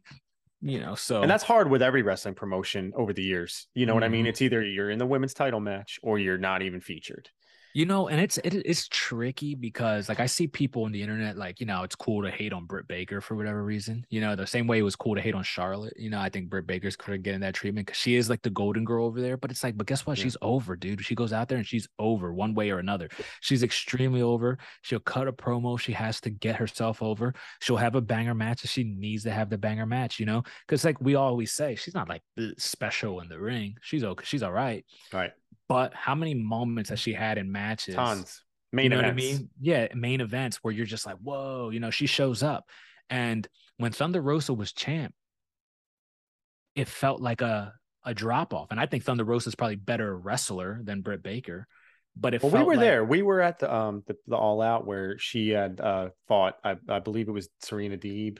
You 0.62 0.80
know, 0.80 0.94
so 0.94 1.20
and 1.20 1.30
that's 1.30 1.44
hard 1.44 1.68
with 1.70 1.82
every 1.82 2.00
wrestling 2.02 2.34
promotion 2.34 2.92
over 2.96 3.12
the 3.12 3.22
years. 3.22 3.68
You 3.74 3.84
know 3.84 3.92
what 3.92 4.02
I 4.04 4.08
mean? 4.08 4.24
Mhm. 4.24 4.30
It's 4.30 4.40
either 4.40 4.64
you're 4.64 4.88
in 4.90 4.98
the 4.98 5.04
women's 5.06 5.34
title 5.34 5.60
match 5.60 6.00
or 6.02 6.18
you're 6.18 6.38
not 6.38 6.62
even 6.62 6.80
featured. 6.80 7.28
You 7.76 7.84
know, 7.84 8.08
and 8.08 8.18
it's 8.18 8.38
it, 8.38 8.54
it's 8.54 8.88
tricky 8.88 9.54
because 9.54 10.08
like 10.08 10.18
I 10.18 10.24
see 10.24 10.46
people 10.46 10.84
on 10.84 10.92
the 10.92 11.02
internet 11.02 11.36
like 11.36 11.60
you 11.60 11.66
know 11.66 11.82
it's 11.82 11.94
cool 11.94 12.22
to 12.22 12.30
hate 12.30 12.54
on 12.54 12.64
Britt 12.64 12.88
Baker 12.88 13.20
for 13.20 13.34
whatever 13.34 13.62
reason. 13.62 14.02
You 14.08 14.22
know, 14.22 14.34
the 14.34 14.46
same 14.46 14.66
way 14.66 14.78
it 14.78 14.82
was 14.82 14.96
cool 14.96 15.14
to 15.14 15.20
hate 15.20 15.34
on 15.34 15.42
Charlotte. 15.42 15.92
You 15.98 16.08
know, 16.08 16.18
I 16.18 16.30
think 16.30 16.48
Britt 16.48 16.66
Baker's 16.66 16.96
could 16.96 17.22
get 17.22 17.34
in 17.34 17.42
that 17.42 17.52
treatment 17.52 17.86
because 17.86 18.00
she 18.00 18.14
is 18.14 18.30
like 18.30 18.40
the 18.40 18.48
golden 18.48 18.86
girl 18.86 19.04
over 19.04 19.20
there. 19.20 19.36
But 19.36 19.50
it's 19.50 19.62
like, 19.62 19.76
but 19.76 19.86
guess 19.86 20.06
what? 20.06 20.16
Yeah. 20.16 20.24
She's 20.24 20.38
over, 20.40 20.74
dude. 20.74 21.04
She 21.04 21.14
goes 21.14 21.34
out 21.34 21.48
there 21.48 21.58
and 21.58 21.66
she's 21.66 21.86
over 21.98 22.32
one 22.32 22.54
way 22.54 22.70
or 22.70 22.78
another. 22.78 23.10
She's 23.42 23.62
extremely 23.62 24.22
over. 24.22 24.56
She'll 24.80 24.98
cut 24.98 25.28
a 25.28 25.32
promo. 25.34 25.78
She 25.78 25.92
has 25.92 26.18
to 26.22 26.30
get 26.30 26.56
herself 26.56 27.02
over. 27.02 27.34
She'll 27.60 27.76
have 27.76 27.94
a 27.94 28.00
banger 28.00 28.34
match 28.34 28.64
if 28.64 28.70
she 28.70 28.84
needs 28.84 29.22
to 29.24 29.30
have 29.32 29.50
the 29.50 29.58
banger 29.58 29.84
match. 29.84 30.18
You 30.18 30.24
know, 30.24 30.44
because 30.66 30.82
like 30.82 30.98
we 31.02 31.14
always 31.14 31.52
say, 31.52 31.74
she's 31.74 31.94
not 31.94 32.08
like 32.08 32.22
special 32.56 33.20
in 33.20 33.28
the 33.28 33.38
ring. 33.38 33.76
She's 33.82 34.02
okay. 34.02 34.24
She's 34.24 34.42
all 34.42 34.52
right. 34.52 34.82
Right. 35.12 35.32
But 35.68 35.94
how 35.94 36.14
many 36.14 36.34
moments 36.34 36.90
has 36.90 37.00
she 37.00 37.12
had 37.12 37.38
in 37.38 37.50
matches? 37.50 37.94
Tons. 37.96 38.42
Main 38.72 38.84
you 38.84 38.90
know 38.90 38.98
events. 39.00 39.22
what 39.22 39.30
I 39.32 39.38
mean? 39.38 39.50
Yeah, 39.60 39.88
main 39.94 40.20
events 40.20 40.58
where 40.62 40.72
you're 40.72 40.86
just 40.86 41.06
like, 41.06 41.16
whoa, 41.16 41.70
you 41.70 41.80
know, 41.80 41.90
she 41.90 42.06
shows 42.06 42.42
up. 42.42 42.64
And 43.10 43.46
when 43.78 43.92
Thunder 43.92 44.20
Rosa 44.20 44.52
was 44.54 44.72
champ, 44.72 45.14
it 46.74 46.88
felt 46.88 47.20
like 47.20 47.40
a 47.40 47.72
a 48.04 48.14
drop 48.14 48.54
off. 48.54 48.68
And 48.70 48.78
I 48.78 48.86
think 48.86 49.02
Thunder 49.02 49.24
Rosa 49.24 49.48
is 49.48 49.54
probably 49.56 49.76
better 49.76 50.16
wrestler 50.16 50.80
than 50.84 51.00
Britt 51.00 51.22
Baker. 51.22 51.66
But 52.18 52.34
if 52.34 52.42
Well, 52.42 52.52
we 52.52 52.62
were 52.62 52.74
like- 52.76 52.80
there. 52.80 53.04
We 53.04 53.22
were 53.22 53.40
at 53.40 53.58
the 53.58 53.72
um 53.74 54.02
the, 54.06 54.16
the 54.26 54.36
all 54.36 54.62
out 54.62 54.86
where 54.86 55.18
she 55.18 55.48
had 55.50 55.80
uh 55.80 56.10
fought. 56.28 56.56
I, 56.64 56.76
I 56.88 57.00
believe 57.00 57.28
it 57.28 57.32
was 57.32 57.48
Serena 57.62 57.96
Deeb. 57.96 58.38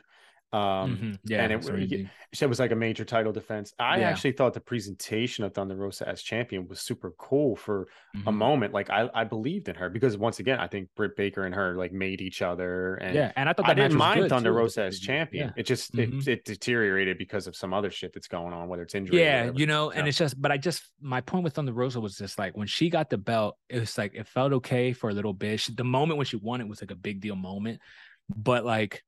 Um, 0.57 0.97
Mm-hmm. 0.97 1.13
Yeah, 1.25 1.43
and 1.43 1.53
it, 1.53 1.57
that's 1.57 1.71
what 1.71 1.79
he 1.81 1.95
it, 1.95 2.07
it 2.41 2.47
was 2.49 2.59
like 2.59 2.71
a 2.73 2.77
major 2.77 3.05
title 3.05 3.33
defense. 3.33 3.73
I 3.79 4.01
Yeah. 4.01 4.11
actually 4.11 4.33
thought 4.33 4.55
the 4.55 4.61
presentation 4.61 5.45
of 5.45 5.53
Thunder 5.55 5.75
Rosa 5.77 6.09
as 6.09 6.23
champion 6.23 6.67
was 6.69 6.81
super 6.81 7.13
cool 7.19 7.57
for 7.57 7.89
a 8.15 8.19
Mhm. 8.19 8.35
moment. 8.37 8.73
Like 8.75 8.89
I, 8.91 9.09
I 9.15 9.25
believed 9.25 9.69
in 9.69 9.75
her 9.77 9.89
because 9.91 10.17
once 10.17 10.39
again, 10.39 10.59
I 10.59 10.67
think 10.67 10.89
Britt 10.97 11.17
Baker 11.17 11.45
and 11.45 11.55
her 11.55 11.77
like 11.77 11.93
made 11.93 12.21
each 12.21 12.43
other. 12.43 12.95
And 12.97 13.15
Yeah, 13.15 13.33
and 13.37 13.49
I 13.49 13.53
thought 13.53 13.69
I 13.69 13.75
didn't 13.75 13.97
mind 13.99 14.29
Thunder 14.29 14.51
too, 14.51 14.57
Rosa 14.57 14.83
as 14.85 14.99
champion. 15.01 15.49
Yeah. 15.49 15.61
It 15.61 15.65
just 15.67 15.95
Mhm. 15.95 16.21
it, 16.23 16.29
it 16.29 16.45
deteriorated 16.45 17.19
because 17.19 17.47
of 17.47 17.55
some 17.57 17.75
other 17.75 17.91
shit 17.91 18.13
that's 18.13 18.29
going 18.29 18.53
on, 18.53 18.69
whether 18.69 18.83
it's 18.83 18.95
injury. 18.95 19.21
Yeah, 19.21 19.51
you 19.55 19.67
know, 19.67 19.91
and 19.91 20.07
it's 20.09 20.19
just, 20.19 20.41
but 20.41 20.51
I 20.53 20.57
just, 20.57 20.83
my 21.01 21.21
point 21.21 21.45
with 21.45 21.55
Thunder 21.55 21.73
Rosa 21.73 22.01
was 22.01 22.17
just 22.17 22.39
like 22.39 22.57
when 22.57 22.67
she 22.67 22.91
got 22.91 23.11
the 23.11 23.19
belt, 23.19 23.57
it 23.69 23.81
was 23.81 23.97
like 23.99 24.15
it 24.15 24.27
felt 24.27 24.53
okay 24.55 24.93
for 24.93 25.11
a 25.11 25.13
little 25.13 25.33
bit. 25.35 25.61
She, 25.61 25.75
the 25.75 25.85
moment 25.85 26.17
when 26.19 26.27
she 26.27 26.37
won 26.37 26.61
it 26.61 26.69
was 26.69 26.81
like 26.81 26.91
a 26.91 26.97
big 26.97 27.21
deal 27.21 27.37
moment, 27.37 27.81
but 28.35 28.65
like 28.65 29.03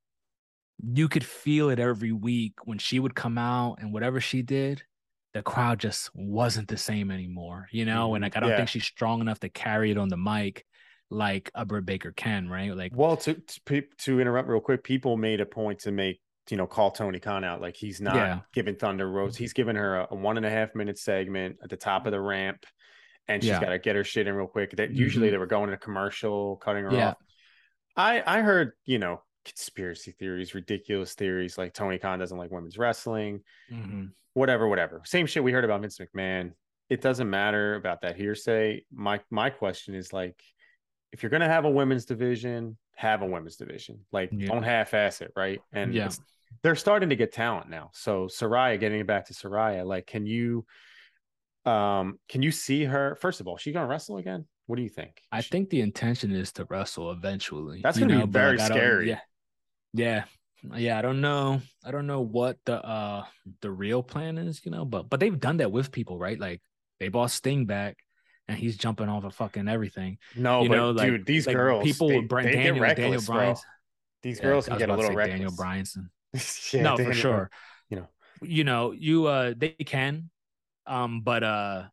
you 0.83 1.09
could 1.09 1.25
feel 1.25 1.71
it 1.71 1.79
every 1.79 2.13
week 2.13 2.55
when 2.65 2.79
she 2.79 2.99
would 3.01 3.15
come 3.15 3.37
out 3.39 3.77
and 3.81 3.93
whatever 3.93 4.21
she 4.21 4.43
did, 4.43 4.83
the 5.35 5.43
crowd 5.43 5.79
just 5.81 6.11
wasn't 6.15 6.69
the 6.69 6.77
same 6.77 7.11
anymore, 7.11 7.69
you 7.73 7.85
know. 7.85 8.15
And 8.15 8.23
Mhm. 8.23 8.27
like 8.27 8.37
I 8.37 8.41
don't 8.41 8.51
Yeah. 8.51 8.57
think 8.59 8.69
she's 8.69 8.85
strong 8.85 9.21
enough 9.21 9.41
to 9.41 9.49
carry 9.49 9.91
it 9.91 9.99
on 9.99 10.09
the 10.09 10.17
mic 10.17 10.65
like 11.11 11.51
a 11.55 11.65
Britt 11.65 11.87
Baker 11.87 12.13
can, 12.13 12.49
right? 12.49 12.75
Like, 12.75 12.93
Well, 12.95 13.17
to, 13.19 13.35
to 13.67 13.83
to 14.01 14.21
interrupt 14.21 14.49
real 14.49 14.61
quick, 14.61 14.85
people 14.85 15.17
made 15.17 15.41
a 15.41 15.47
point 15.47 15.81
to 15.81 15.91
make 15.93 16.21
you 16.51 16.57
know 16.57 16.67
call 16.67 16.91
Tony 16.91 17.19
Khan 17.19 17.45
out 17.45 17.61
like 17.61 17.77
he's 17.77 18.01
not 18.01 18.15
Yeah. 18.17 18.41
giving 18.55 18.77
Thunder 18.77 19.11
Rose. 19.11 19.37
He's 19.37 19.53
giving 19.53 19.77
her 19.77 19.97
a, 20.01 20.09
a 20.11 20.15
one 20.15 20.37
and 20.39 20.47
a 20.47 20.51
half 20.51 20.75
minute 20.75 20.99
segment 20.99 21.57
at 21.63 21.69
the 21.71 21.77
top 21.77 22.07
of 22.07 22.13
the 22.13 22.21
ramp, 22.21 22.65
and 23.27 23.43
she's 23.43 23.51
Yeah. 23.51 23.61
got 23.61 23.71
to 23.71 23.79
get 23.79 23.97
her 23.97 24.05
shit 24.05 24.27
in 24.27 24.35
real 24.35 24.47
quick. 24.47 24.71
That 24.77 24.91
usually 24.93 25.29
Mhm. 25.29 25.33
they 25.33 25.39
were 25.39 25.47
going 25.47 25.71
to 25.71 25.77
commercial, 25.77 26.57
cutting 26.57 26.85
her 26.85 26.93
Yeah. 26.95 27.09
off. 27.09 27.17
I 27.97 28.23
I 28.39 28.41
heard 28.43 28.73
you 28.87 28.99
know 28.99 29.23
conspiracy 29.49 30.13
theories, 30.13 30.55
ridiculous 30.55 31.15
theories 31.15 31.59
like 31.59 31.73
Tony 31.75 31.99
Khan 31.99 32.19
doesn't 32.19 32.39
like 32.39 32.51
women's 32.51 32.79
wrestling, 32.79 33.41
mhm. 33.71 34.11
whatever, 34.35 34.69
whatever. 34.69 35.03
Same 35.05 35.27
shit 35.27 35.43
we 35.45 35.53
heard 35.53 35.65
about 35.65 35.81
Vince 35.81 35.99
McMahon. 35.99 36.53
It 36.91 37.01
doesn't 37.01 37.29
matter 37.29 37.75
about 37.75 38.03
that 38.03 38.17
hearsay. 38.17 38.85
My 38.93 39.21
my 39.31 39.51
question 39.51 39.95
is 39.95 40.13
like, 40.13 40.41
if 41.13 41.23
you're 41.23 41.31
gonna 41.31 41.49
have 41.49 41.65
a 41.65 41.71
women's 41.71 42.05
division, 42.05 42.77
have 42.97 43.23
a 43.23 43.27
women's 43.27 43.57
division. 43.57 44.05
Like, 44.13 44.31
Yeah. 44.33 44.49
don't 44.49 44.63
half-ass 44.63 45.21
it, 45.21 45.33
right? 45.37 45.61
And 45.73 45.95
Yeah. 45.95 46.11
they're 46.63 46.75
starting 46.77 47.11
to 47.11 47.17
get 47.17 47.33
talent 47.33 47.69
now. 47.71 47.91
So 47.93 48.27
Saraya, 48.27 48.79
getting 48.81 49.01
it 49.01 49.07
back 49.07 49.27
to 49.27 49.35
Saraya, 49.35 49.87
like, 49.87 50.07
can 50.07 50.27
you, 50.27 50.67
um, 51.65 52.19
can 52.29 52.43
you 52.43 52.51
see 52.51 52.85
her? 52.85 53.17
First 53.17 53.41
of 53.41 53.47
all, 53.49 53.57
she 53.57 53.73
gonna 53.73 53.87
wrestle 53.87 54.17
again? 54.19 54.47
What 54.67 54.77
do 54.77 54.83
you 54.83 54.89
think? 54.89 55.23
I 55.33 55.41
She- 55.41 55.51
think 55.51 55.71
the 55.71 55.81
intention 55.81 56.31
is 56.33 56.53
to 56.55 56.65
wrestle 56.65 57.11
eventually. 57.11 57.81
That's 57.83 57.99
gonna 57.99 58.13
be 58.15 58.19
know, 58.21 58.27
but, 58.27 58.33
very 58.41 58.57
don't- 58.59 58.67
scary. 58.67 59.09
Yeah, 59.09 59.21
yeah, 59.95 60.25
yeah. 60.77 60.99
I 60.99 61.03
don't 61.03 61.21
know. 61.21 61.61
I 61.85 61.91
don't 61.91 62.07
know 62.07 62.21
what 62.21 62.59
the 62.65 62.85
uh 62.85 63.25
the 63.61 63.71
real 63.71 64.03
plan 64.03 64.39
is. 64.39 64.61
You 64.65 64.71
know, 64.71 64.85
but 64.85 65.09
but 65.09 65.21
they've 65.21 65.39
done 65.39 65.59
that 65.59 65.73
with 65.73 65.93
people, 65.93 66.19
right? 66.19 66.39
Like 66.39 66.61
they 67.01 67.09
bought 67.09 67.31
Sting 67.31 67.67
back, 67.67 67.97
and 68.49 68.59
he's 68.59 68.77
jumping 68.77 69.09
off 69.09 69.25
of 69.25 69.35
fucking 69.35 69.69
everything. 69.69 70.19
no, 70.37 70.63
you 70.63 70.69
but 70.69 70.77
know, 70.77 70.91
like 70.91 71.07
dude, 71.07 71.27
these 71.27 71.47
like 71.47 71.57
girls, 71.57 71.85
people 71.85 72.09
they, 72.09 72.21
with 72.21 72.29
Daniel, 72.29 72.53
get 72.53 72.63
Daniel 72.63 72.81
reckless, 72.81 73.27
bro. 73.27 73.37
Bryan. 73.37 73.57
These 74.23 74.41
girls 74.41 74.67
I 74.67 74.73
can 74.73 74.79
get 74.79 74.89
a 74.91 74.97
little 74.97 75.15
reckless. 75.15 75.35
Daniel 75.35 75.53
Bryanson. 75.53 76.09
Yeah, 76.75 76.83
no, 76.83 76.97
for 76.97 77.15
sure. 77.15 77.51
you 77.89 77.97
know. 77.97 78.09
you 78.43 78.65
know, 78.65 78.93
you 78.93 79.27
uh, 79.27 79.55
they 79.57 79.71
can, 79.71 80.29
um, 80.87 81.23
but 81.23 81.43
uh, 81.43 81.85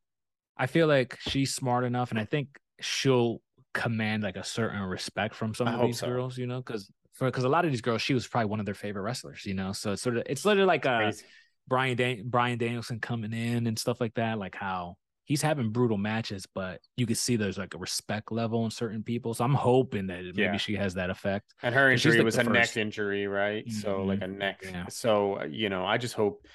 I 0.57 0.67
feel 0.67 0.87
like 0.87 1.17
she's 1.21 1.53
smart 1.53 1.83
enough, 1.83 2.11
and 2.11 2.19
I 2.19 2.25
think 2.25 2.49
she'll 2.81 3.41
command 3.73 4.23
like 4.23 4.35
a 4.35 4.43
certain 4.43 4.81
respect 4.81 5.35
from 5.35 5.53
some 5.53 5.67
I 5.67 5.73
of 5.75 5.81
these 5.81 5.99
so. 5.99 6.07
girls, 6.07 6.37
you 6.37 6.47
know, 6.47 6.57
because 6.57 6.91
for 7.15 7.25
because 7.25 7.43
a 7.43 7.49
lot 7.49 7.65
of 7.65 7.71
these 7.71 7.81
girls, 7.81 8.01
she 8.01 8.13
was 8.13 8.27
probably 8.27 8.49
one 8.49 8.59
of 8.59 8.65
their 8.67 8.75
favorite 8.75 9.01
wrestlers, 9.01 9.45
you 9.45 9.53
know. 9.55 9.71
So 9.71 9.93
it's 9.93 10.01
sort 10.03 10.17
of 10.17 10.23
it's 10.27 10.45
literally 10.45 10.67
like 10.67 10.85
uh 10.85 10.97
Crazy. 10.99 11.25
Brian 11.67 11.97
Dan- 11.97 12.29
Bryan 12.29 12.57
Danielson 12.59 12.99
coming 12.99 13.33
in 13.33 13.65
and 13.67 13.79
stuff 13.79 13.99
like 13.99 14.13
that, 14.15 14.37
like 14.37 14.53
how 14.55 14.95
he's 15.23 15.41
having 15.41 15.71
brutal 15.71 15.97
matches, 15.97 16.45
but 16.53 16.79
you 16.97 17.07
can 17.07 17.15
see 17.15 17.35
there's 17.35 17.57
like 17.57 17.73
a 17.73 17.79
respect 17.79 18.31
level 18.31 18.63
in 18.65 18.69
certain 18.69 19.01
people. 19.01 19.33
So 19.33 19.43
I'm 19.43 19.55
hoping 19.55 20.05
that 20.07 20.23
maybe 20.23 20.41
Yeah. 20.43 20.57
she 20.57 20.75
has 20.75 20.93
that 20.93 21.09
effect. 21.09 21.55
And 21.63 21.73
her 21.73 21.89
injury 21.89 22.17
like, 22.17 22.25
was 22.25 22.37
a 22.37 22.43
neck 22.43 22.77
injury, 22.77 23.25
right? 23.25 23.67
So 23.71 24.03
like 24.03 24.21
a 24.21 24.27
neck. 24.27 24.61
Yeah. 24.63 24.85
So 24.89 25.39
uh, 25.39 25.45
you 25.45 25.69
know, 25.69 25.83
I 25.83 25.97
just 25.97 26.13
hope 26.13 26.45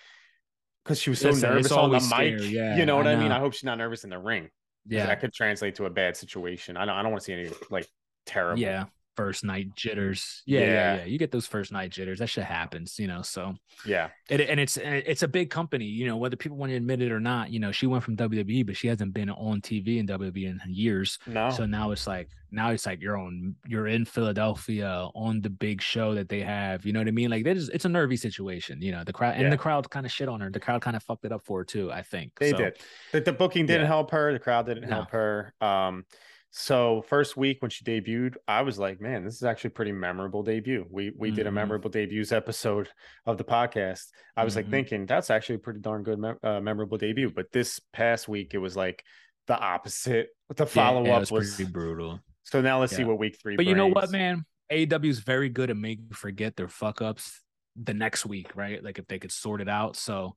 because 0.84 1.00
she 1.00 1.10
was 1.10 1.18
so 1.20 1.30
Listen, 1.30 1.50
nervous 1.50 1.72
on 1.72 1.76
the 1.90 1.96
always 1.98 2.04
mic. 2.10 2.38
scary. 2.38 2.46
Yeah, 2.54 2.76
you 2.76 2.86
know 2.86 2.96
what 2.96 3.06
I 3.08 3.12
I, 3.14 3.16
mean? 3.16 3.32
I 3.32 3.38
hope 3.40 3.54
she's 3.54 3.64
not 3.64 3.76
nervous 3.78 4.04
in 4.04 4.10
the 4.10 4.18
ring. 4.18 4.48
Yeah, 4.86 5.06
that 5.06 5.20
could 5.20 5.32
translate 5.34 5.74
to 5.76 5.86
a 5.86 5.90
bad 5.90 6.16
situation. 6.16 6.76
I 6.76 6.84
don't. 6.84 6.94
I 6.94 7.02
don't 7.02 7.10
want 7.12 7.22
to 7.22 7.24
see 7.24 7.32
any 7.32 7.50
like 7.70 7.86
terrible. 8.26 8.60
yeah. 8.60 8.84
First 9.20 9.44
night 9.44 9.74
jitters. 9.76 10.42
Yeah, 10.46 10.60
yeah, 10.60 10.66
Yeah. 10.66 10.94
yeah, 10.96 11.04
You 11.04 11.18
get 11.18 11.30
those 11.30 11.46
first 11.46 11.72
night 11.72 11.90
jitters. 11.90 12.20
That 12.20 12.28
shit 12.30 12.44
happens, 12.44 12.98
you 12.98 13.06
know. 13.06 13.20
So 13.20 13.54
yeah, 13.84 14.08
it, 14.30 14.40
and 14.40 14.58
it's 14.58 14.78
it's 14.78 15.22
a 15.22 15.28
big 15.28 15.50
company, 15.50 15.84
you 15.84 16.06
know, 16.06 16.16
whether 16.16 16.36
people 16.36 16.56
want 16.56 16.70
to 16.70 16.76
admit 16.76 17.02
it 17.02 17.12
or 17.12 17.20
not. 17.20 17.50
You 17.50 17.60
know, 17.60 17.70
she 17.70 17.86
went 17.86 18.02
from 18.02 18.16
WWE, 18.16 18.64
but 18.64 18.76
she 18.78 18.88
hasn't 18.88 19.12
been 19.12 19.28
on 19.28 19.60
TV 19.60 19.98
in 19.98 20.06
WWE 20.06 20.46
in 20.46 20.58
years. 20.66 21.18
no, 21.26 21.50
So 21.50 21.66
now 21.66 21.90
it's 21.90 22.06
like 22.06 22.28
now 22.50 22.70
it's 22.70 22.86
like 22.86 23.00
you're 23.02 23.18
on 23.18 23.54
you're 23.68 23.86
in 23.88 24.04
Philadelphia 24.04 25.08
on 25.14 25.40
the 25.42 25.50
big 25.50 25.82
show 25.82 26.14
that 26.14 26.28
they 26.28 26.40
have. 26.40 26.86
You 26.86 26.92
know 26.94 27.00
what 27.00 27.08
I 27.08 27.12
mean? 27.12 27.30
Like 27.30 27.44
that 27.44 27.56
is 27.56 27.68
it's 27.68 27.84
a 27.84 27.88
nervy 27.90 28.16
situation. 28.16 28.80
You 28.80 28.92
know, 28.92 29.04
the 29.04 29.12
crowd 29.12 29.36
Yeah. 29.36 29.42
and 29.44 29.52
the 29.52 29.58
crowd 29.58 29.88
kind 29.90 30.06
of 30.06 30.12
shit 30.12 30.28
on 30.28 30.40
her. 30.40 30.50
The 30.50 30.60
crowd 30.60 30.80
kind 30.80 30.96
of 30.96 31.02
fucked 31.02 31.24
it 31.26 31.32
up 31.32 31.42
for 31.44 31.58
her 31.58 31.64
too. 31.64 31.92
I 31.92 32.02
think 32.02 32.32
they 32.38 32.50
So, 32.52 32.56
did. 32.56 32.78
The, 33.12 33.20
the 33.20 33.32
booking 33.32 33.66
didn't 33.66 33.82
Yeah. 33.82 33.86
help 33.88 34.10
her. 34.12 34.32
The 34.32 34.38
crowd 34.38 34.66
didn't 34.66 34.88
No. 34.88 34.96
help 34.96 35.10
her. 35.10 35.52
Um, 35.60 36.04
so 36.50 37.02
first 37.08 37.36
week 37.36 37.62
when 37.62 37.70
she 37.70 37.84
debuted, 37.84 38.34
I 38.48 38.62
was 38.62 38.78
like, 38.78 39.00
man, 39.00 39.24
this 39.24 39.34
is 39.36 39.44
actually 39.44 39.68
a 39.68 39.72
pretty 39.72 39.92
memorable 39.92 40.42
debut. 40.42 40.84
We 40.90 41.12
we 41.16 41.30
did 41.30 41.46
a 41.46 41.50
Mhm. 41.50 41.54
memorable 41.54 41.90
debuts 41.90 42.32
episode 42.32 42.88
of 43.26 43.38
the 43.38 43.44
podcast. 43.44 44.06
I 44.36 44.44
was 44.44 44.56
like 44.56 44.66
Mhm. 44.66 44.70
thinking 44.70 45.06
that's 45.06 45.30
actually 45.30 45.56
a 45.56 45.58
pretty 45.60 45.80
darn 45.80 46.02
good 46.02 46.18
mem- 46.18 46.38
uh, 46.42 46.60
memorable 46.60 46.98
debut. 46.98 47.30
But 47.30 47.52
this 47.52 47.78
past 47.92 48.26
week 48.28 48.52
it 48.54 48.58
was 48.58 48.76
like 48.76 49.04
the 49.46 49.58
opposite. 49.58 50.30
The 50.48 50.64
Yeah, 50.64 50.68
follow 50.70 51.04
yeah, 51.06 51.14
up 51.14 51.20
was 51.20 51.30
was, 51.30 51.54
pretty 51.54 51.70
brutal. 51.70 52.20
so 52.42 52.60
now 52.60 52.80
let's 52.80 52.94
see 52.96 53.04
what 53.04 53.18
week 53.18 53.38
three. 53.40 53.56
But 53.56 53.66
you 53.66 53.74
know 53.74 53.86
what, 53.88 54.10
man? 54.10 54.44
AEW 54.70 55.08
is 55.10 55.20
very 55.20 55.48
good 55.48 55.70
at 55.70 55.76
making 55.76 56.06
you 56.10 56.14
forget 56.16 56.56
their 56.56 56.68
fuck 56.68 57.00
ups 57.02 57.42
the 57.76 57.94
next 57.94 58.26
week, 58.26 58.54
right? 58.56 58.82
Like 58.82 58.98
if 58.98 59.06
they 59.06 59.18
could 59.20 59.32
sort 59.32 59.60
it 59.60 59.68
out. 59.68 59.94
So 59.96 60.36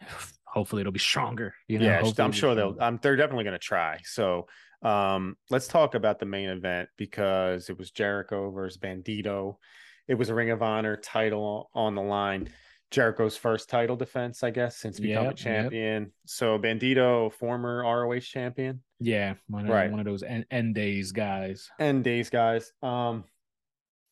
hopefully 0.44 0.80
it'll 0.80 0.92
be 0.92 0.98
stronger. 0.98 1.54
You 1.68 1.78
know, 1.78 1.86
yeah, 1.86 2.00
hopefully 2.00 2.24
I'm 2.24 2.32
sure 2.32 2.54
they'll. 2.54 2.76
Um, 2.80 2.98
they're 3.02 3.16
definitely 3.16 3.44
going 3.44 3.54
to 3.54 3.58
try. 3.58 4.00
So, 4.04 4.46
um, 4.82 5.36
let's 5.50 5.68
talk 5.68 5.94
about 5.94 6.18
the 6.18 6.26
main 6.26 6.48
event 6.48 6.88
because 6.96 7.68
it 7.70 7.78
was 7.78 7.90
Jericho 7.90 8.50
versus 8.50 8.78
Bandito. 8.78 9.56
It 10.08 10.14
was 10.14 10.28
a 10.28 10.34
Ring 10.34 10.50
of 10.50 10.62
Honor 10.62 10.96
title 10.96 11.70
on 11.74 11.94
the 11.94 12.02
line. 12.02 12.48
Jericho's 12.92 13.36
first 13.36 13.68
title 13.68 13.96
defense, 13.96 14.44
I 14.44 14.50
guess, 14.50 14.76
since 14.76 15.00
becoming 15.00 15.30
Yep, 15.30 15.32
yep. 15.32 15.36
champion. 15.38 16.12
So 16.24 16.56
Bandito, 16.58 17.32
former 17.32 17.82
ROH 17.82 18.20
champion, 18.20 18.82
Yeah, 19.00 19.34
one 19.48 19.64
of, 19.64 19.70
Right. 19.72 19.90
one 19.90 19.98
of 19.98 20.06
those 20.06 20.22
end, 20.22 20.46
end 20.50 20.76
days 20.76 21.10
guys. 21.10 21.68
End 21.80 22.04
days 22.04 22.30
guys. 22.30 22.72
Um, 22.82 23.24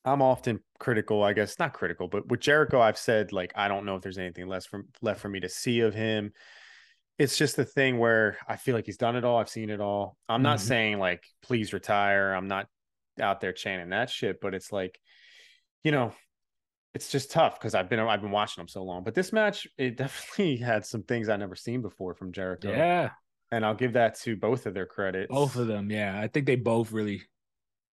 I'm 0.05 0.21
often 0.21 0.61
critical, 0.81 1.23
I 1.23 1.33
guess, 1.33 1.59
not 1.59 1.73
critical, 1.73 2.09
but 2.09 2.27
with 2.29 2.41
Jericho, 2.41 2.81
I've 2.81 2.99
said 2.99 3.33
like 3.33 3.53
I 3.55 3.69
don't 3.69 3.87
know 3.87 3.97
if 3.97 4.03
there's 4.03 4.19
anything 4.19 4.49
less 4.49 4.67
from 4.67 4.89
left 5.01 5.21
for 5.21 5.29
me 5.29 5.41
to 5.41 5.49
see 5.49 5.81
of 5.81 5.95
him. 5.95 6.33
It's 7.19 7.37
just 7.39 7.57
the 7.57 7.65
thing 7.65 7.99
where 7.99 8.39
I 8.49 8.57
feel 8.57 8.75
like 8.75 8.87
he's 8.87 8.97
done 8.97 9.15
it 9.17 9.25
all. 9.25 9.39
I've 9.39 9.49
seen 9.49 9.71
it 9.71 9.81
all. 9.81 10.17
I'm 10.29 10.43
not 10.43 10.59
Mhm. 10.59 10.63
saying 10.63 10.99
like 10.99 11.25
please 11.43 11.73
retire. 11.73 12.33
I'm 12.33 12.49
not 12.49 12.69
out 13.21 13.41
there 13.41 13.53
chanting 13.53 13.91
that 13.91 14.11
shit, 14.11 14.41
but 14.41 14.55
it's 14.55 14.73
like, 14.73 14.99
you 15.85 15.93
know, 15.93 16.13
it's 16.95 17.11
just 17.11 17.31
tough 17.31 17.59
because 17.59 17.75
I've 17.75 17.89
been 17.89 18.01
I've 18.01 18.21
been 18.23 18.31
watching 18.33 18.61
him 18.61 18.69
so 18.69 18.83
long. 18.83 19.05
But 19.05 19.15
this 19.15 19.33
match, 19.33 19.67
it 19.79 19.97
definitely 19.97 20.57
had 20.57 20.85
some 20.85 21.03
things 21.05 21.29
I've 21.29 21.39
never 21.41 21.55
seen 21.57 21.83
before 21.83 22.15
from 22.15 22.33
Jericho. 22.33 22.71
Yeah, 22.71 23.11
And 23.53 23.65
I'll 23.65 23.75
give 23.75 23.93
that 23.95 24.17
to 24.21 24.37
both 24.37 24.67
of 24.67 24.75
their 24.75 24.87
credits. 24.87 25.31
both 25.31 25.55
of 25.57 25.67
them. 25.69 25.91
Yeah, 25.91 26.19
I 26.21 26.27
think 26.29 26.47
they 26.47 26.57
both 26.57 26.91
really 26.93 27.23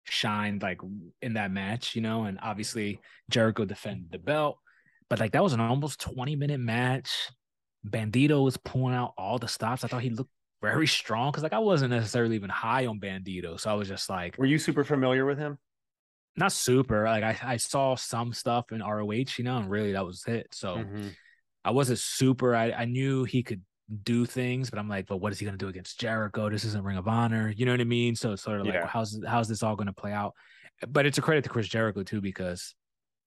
shined 0.05 0.61
like 0.61 0.79
in 1.21 1.33
that 1.33 1.51
match, 1.51 1.95
you 1.95 2.01
know. 2.01 2.23
And 2.23 2.39
obviously 2.41 2.99
Jericho 3.29 3.65
defended 3.65 4.11
the 4.11 4.17
belt, 4.19 4.59
but 5.09 5.19
like 5.19 5.33
that 5.33 5.43
was 5.43 5.53
an 5.53 5.59
almost 5.59 5.99
20 5.99 6.35
minute 6.37 6.59
match. 6.59 7.29
Bandito 7.87 8.43
was 8.43 8.57
pulling 8.57 8.95
out 8.95 9.13
all 9.17 9.39
the 9.39 9.47
stops. 9.47 9.83
I 9.83 9.87
thought 9.87 10.01
he 10.01 10.09
looked 10.09 10.31
very 10.61 10.87
strong 10.87 11.31
because 11.31 11.43
like 11.43 11.53
I 11.53 11.59
wasn't 11.59 11.91
necessarily 11.91 12.35
even 12.35 12.49
high 12.49 12.85
on 12.85 12.99
Bandito, 12.99 13.59
so 13.59 13.69
I 13.71 13.73
was 13.73 13.87
just 13.87 14.09
like 14.09 14.37
Were 14.37 14.45
you 14.45 14.57
super 14.59 14.83
familiar 14.83 15.25
with 15.25 15.37
him? 15.37 15.57
not 16.35 16.51
super. 16.51 17.03
Like 17.05 17.23
I, 17.23 17.37
I 17.53 17.57
saw 17.57 17.95
some 17.95 18.33
stuff 18.33 18.71
in 18.71 18.81
ROH, 18.81 19.37
you 19.37 19.43
know, 19.43 19.57
and 19.57 19.69
really 19.69 19.93
that 19.93 20.05
was 20.05 20.23
it. 20.27 20.47
So 20.53 20.77
Mhm. 20.77 21.13
I 21.65 21.71
wasn't 21.71 21.99
super. 21.99 22.55
I, 22.55 22.71
I 22.71 22.85
knew 22.85 23.25
he 23.25 23.43
could 23.43 23.61
do 24.03 24.25
things, 24.25 24.69
but 24.69 24.79
I'm 24.79 24.87
like, 24.87 25.07
but 25.07 25.17
what 25.17 25.31
is 25.33 25.39
he 25.39 25.45
gonna 25.45 25.57
do 25.57 25.67
against 25.67 25.99
Jericho? 25.99 26.49
This 26.49 26.63
isn't 26.65 26.83
Ring 26.83 26.97
of 26.97 27.07
Honor, 27.07 27.49
you 27.49 27.65
know 27.65 27.71
what 27.73 27.81
I 27.81 27.85
mean? 27.85 28.15
So 28.15 28.33
it's 28.33 28.41
sort 28.43 28.59
of 28.61 28.65
like, 28.67 28.75
Yeah. 28.75 28.87
how's 28.87 29.19
how's 29.27 29.47
this 29.47 29.63
all 29.63 29.75
gonna 29.75 29.93
play 29.93 30.11
out? 30.13 30.33
But 30.87 31.05
it's 31.05 31.17
a 31.17 31.21
credit 31.21 31.43
to 31.45 31.49
Chris 31.49 31.67
Jericho 31.67 32.03
too 32.03 32.21
because 32.21 32.75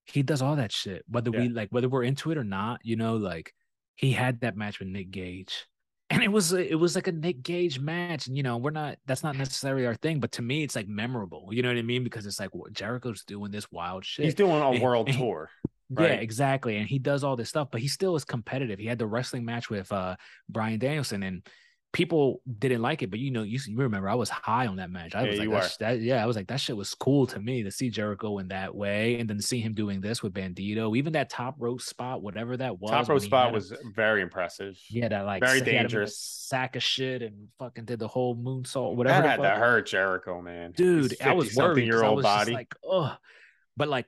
he 0.05 0.23
does 0.23 0.41
all 0.41 0.55
that 0.55 0.71
shit, 0.71 1.03
whether 1.07 1.31
we 1.31 1.49
like 1.49 1.69
whether 1.71 1.89
we're 1.89 2.03
into 2.03 2.31
it 2.31 2.37
or 2.37 2.43
not. 2.43 2.79
You 2.83 2.95
know, 2.95 3.17
like 3.17 3.53
he 3.95 4.11
had 4.11 4.41
that 4.41 4.55
match 4.57 4.79
with 4.79 4.87
Nick 4.87 5.11
Gage, 5.11 5.65
and 6.09 6.21
it 6.23 6.31
was 6.31 6.53
it 6.53 6.77
was 6.79 6.95
like 6.95 7.07
a 7.07 7.11
Nick 7.11 7.43
Gage 7.43 7.79
match, 7.79 8.27
and 8.27 8.35
you 8.37 8.43
know, 8.43 8.57
we're 8.57 8.71
not 8.71 8.97
that's 9.05 9.23
not 9.23 9.35
necessarily 9.37 9.85
our 9.85 9.95
thing, 9.95 10.19
but 10.19 10.31
to 10.33 10.41
me, 10.41 10.63
it's 10.63 10.75
like 10.75 10.87
memorable. 10.87 11.49
You 11.51 11.61
know 11.61 11.69
what 11.69 11.77
I 11.77 11.81
mean? 11.83 12.03
Because 12.03 12.25
it's 12.25 12.39
like 12.39 12.53
what 12.53 12.73
Jericho's 12.73 13.23
doing 13.23 13.51
this 13.51 13.71
wild 13.71 14.05
shit. 14.05 14.25
He's 14.25 14.35
doing 14.35 14.51
a 14.61 14.71
And- 14.71 14.81
world 14.81 15.07
and 15.07 15.15
he- 15.15 15.21
tour. 15.21 15.49
Yeah, 15.95 16.05
exactly. 16.05 16.77
And 16.77 16.87
he 16.89 16.97
does 16.97 17.23
all 17.23 17.35
this 17.35 17.49
stuff, 17.49 17.67
but 17.71 17.79
he 17.79 17.87
still 17.87 18.15
is 18.15 18.25
competitive. 18.25 18.79
He 18.79 18.87
had 18.87 18.97
the 18.97 19.05
wrestling 19.05 19.45
match 19.45 19.69
with 19.69 19.91
uh 19.91 20.15
Bryan 20.49 20.79
Danielson, 20.79 21.21
and 21.21 21.45
people 21.93 22.41
didn't 22.59 22.81
like 22.81 23.03
it. 23.03 23.09
But 23.11 23.19
you 23.19 23.31
know, 23.31 23.43
you, 23.43 23.59
you 23.67 23.77
remember 23.77 24.09
I 24.09 24.15
was 24.15 24.29
high 24.29 24.67
on 24.67 24.75
that 24.77 24.89
match. 24.89 25.15
I 25.15 25.23
Yeah, 25.23 25.29
was 25.29 25.39
like, 25.39 25.49
that, 25.49 25.77
that, 25.79 26.01
yeah, 26.01 26.21
I 26.21 26.25
was 26.25 26.35
like, 26.35 26.47
that 26.47 26.59
shit 26.59 26.75
was 26.75 26.93
cool 26.95 27.25
to 27.27 27.39
me 27.39 27.63
to 27.63 27.71
see 27.71 27.89
Jericho 27.89 28.39
in 28.39 28.49
that 28.49 28.75
way, 28.75 29.19
and 29.19 29.29
then 29.29 29.39
see 29.39 29.61
him 29.61 29.73
doing 29.73 30.01
this 30.01 30.21
with 30.21 30.33
Bandito, 30.33 30.97
even 30.97 31.13
that 31.13 31.29
top 31.29 31.55
rope 31.59 31.81
spot, 31.81 32.21
whatever 32.21 32.57
that 32.57 32.79
was. 32.79 32.91
Top 32.91 33.07
row 33.07 33.19
spot 33.19 33.53
was 33.53 33.71
very 33.95 34.21
impressive. 34.21 34.77
yeah, 34.89 35.07
that 35.07 35.25
like 35.25 35.41
very 35.41 35.59
he 35.59 35.59
had 35.59 35.67
him 35.67 35.73
in 35.75 35.79
a 35.79 35.83
dangerous. 35.89 36.17
sack 36.17 36.75
of 36.75 36.83
shit 36.83 37.21
and 37.21 37.47
fucking 37.59 37.85
did 37.85 37.99
the 37.99 38.07
whole 38.07 38.35
moonsault, 38.35 38.95
whatever. 38.95 39.21
That 39.21 39.39
had 39.39 39.43
to 39.43 39.49
hurt 39.59 39.87
Jericho, 39.87 40.41
man. 40.41 40.71
dude 40.71 41.15
i 41.21 41.31
was 41.33 41.49
50-something 41.49 41.63
worried 41.73 41.85
year 41.87 42.03
I 42.03 42.07
old 42.07 42.23
body. 42.23 42.53
like 42.53 42.73
oh 42.83 43.15
but 43.77 43.87
like 43.87 44.07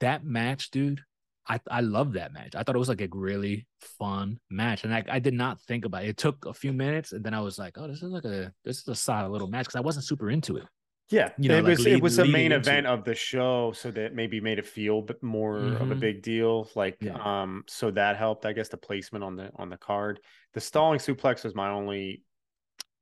that 0.00 0.24
match 0.24 0.70
dude 0.70 1.02
i 1.48 1.60
i 1.70 1.80
love 1.80 2.12
that 2.14 2.32
match 2.32 2.54
i 2.56 2.62
thought 2.62 2.74
it 2.74 2.78
was 2.78 2.88
like 2.88 3.00
a 3.00 3.08
really 3.12 3.66
fun 3.80 4.38
match 4.50 4.84
and 4.84 4.92
i, 4.94 5.02
I 5.08 5.18
did 5.18 5.34
not 5.34 5.60
think 5.62 5.84
about 5.84 6.04
it 6.04 6.08
it 6.10 6.16
took 6.16 6.44
a 6.46 6.52
few 6.54 6.72
minutes 6.72 7.12
and 7.12 7.22
then 7.24 7.34
i 7.34 7.40
was 7.40 7.58
like 7.58 7.76
oh 7.78 7.86
this 7.86 8.02
is 8.02 8.10
like 8.10 8.24
a 8.24 8.52
this 8.64 8.78
is 8.80 8.88
a 8.88 8.94
solid 8.94 9.30
little 9.30 9.48
match 9.48 9.66
because 9.66 9.76
i 9.76 9.80
wasn't 9.80 10.04
super 10.04 10.30
into 10.30 10.56
it 10.56 10.64
Yeah, 11.08 11.30
you 11.38 11.48
know, 11.48 11.58
it 11.58 11.62
like 11.62 11.70
was 11.78 11.84
lead- 11.86 11.96
it 11.98 12.02
was 12.02 12.18
a 12.18 12.24
main 12.24 12.50
event 12.50 12.86
it. 12.86 12.90
of 12.90 13.04
the 13.04 13.14
show, 13.14 13.70
so 13.80 13.92
that 13.92 14.12
maybe 14.12 14.40
made 14.40 14.58
it 14.58 14.66
feel 14.66 15.02
bit 15.02 15.22
more 15.22 15.56
of 15.82 15.88
a 15.92 15.94
Mhm. 15.94 16.00
big 16.00 16.16
deal. 16.20 16.68
Like, 16.74 16.96
Yeah. 17.00 17.14
um, 17.22 17.62
so 17.68 17.92
that 17.92 18.16
helped, 18.16 18.44
I 18.44 18.52
guess, 18.52 18.68
the 18.70 18.76
placement 18.88 19.22
on 19.22 19.36
the 19.36 19.52
on 19.54 19.70
the 19.70 19.76
card. 19.78 20.18
The 20.54 20.60
stalling 20.60 20.98
suplex 20.98 21.44
was 21.44 21.54
my 21.54 21.68
only 21.70 22.22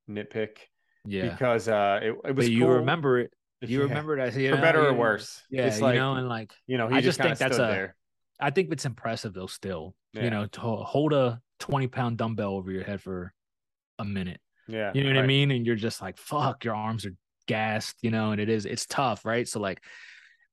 nitpick 0.08 0.58
yeah 1.06 1.30
because 1.30 1.66
uh, 1.68 2.00
it, 2.02 2.12
it 2.28 2.34
was. 2.36 2.44
but 2.46 2.50
you 2.52 2.66
remember 2.68 3.20
it 3.20 3.30
you 3.62 3.78
Yeah. 3.80 3.88
remember 3.88 4.16
that 4.20 4.34
you 4.36 4.50
for 4.50 4.56
know, 4.56 4.62
better 4.62 4.86
or 4.88 4.92
worse. 4.92 5.42
yeah 5.50 5.64
it's 5.66 5.80
like 5.80 5.94
you 5.94 6.00
know 6.00 6.14
and 6.20 6.28
like 6.28 6.52
you 6.66 6.76
know 6.78 6.88
he 6.88 6.96
I 6.96 7.00
just, 7.00 7.18
just 7.18 7.26
think 7.26 7.38
that's 7.38 7.56
a- 7.56 7.72
there. 7.72 7.96
I 8.40 8.50
think 8.50 8.70
it's 8.72 8.84
impressive 8.84 9.32
though 9.34 9.46
still 9.46 9.94
Yeah. 10.12 10.24
you 10.24 10.30
know 10.30 10.46
to 10.46 10.60
hold 10.60 11.12
a 11.12 11.40
20 11.60 11.86
pound 11.88 12.18
dumbbell 12.18 12.54
over 12.54 12.70
your 12.70 12.84
head 12.84 13.00
for 13.00 13.32
a 13.98 14.04
minute 14.04 14.40
Yeah, 14.66 14.90
You 14.94 15.04
know 15.04 15.10
what 15.14 15.22
I 15.22 15.26
mean? 15.26 15.50
And 15.50 15.66
you're 15.66 15.76
just 15.76 16.00
like, 16.00 16.16
fuck, 16.16 16.64
your 16.64 16.74
arms 16.74 17.04
are 17.06 17.14
gassed, 17.46 17.96
you 18.00 18.10
know, 18.10 18.32
and 18.32 18.40
it 18.40 18.48
is, 18.48 18.64
it's 18.64 18.86
tough, 18.86 19.24
right? 19.24 19.46
So, 19.46 19.60
like, 19.60 19.82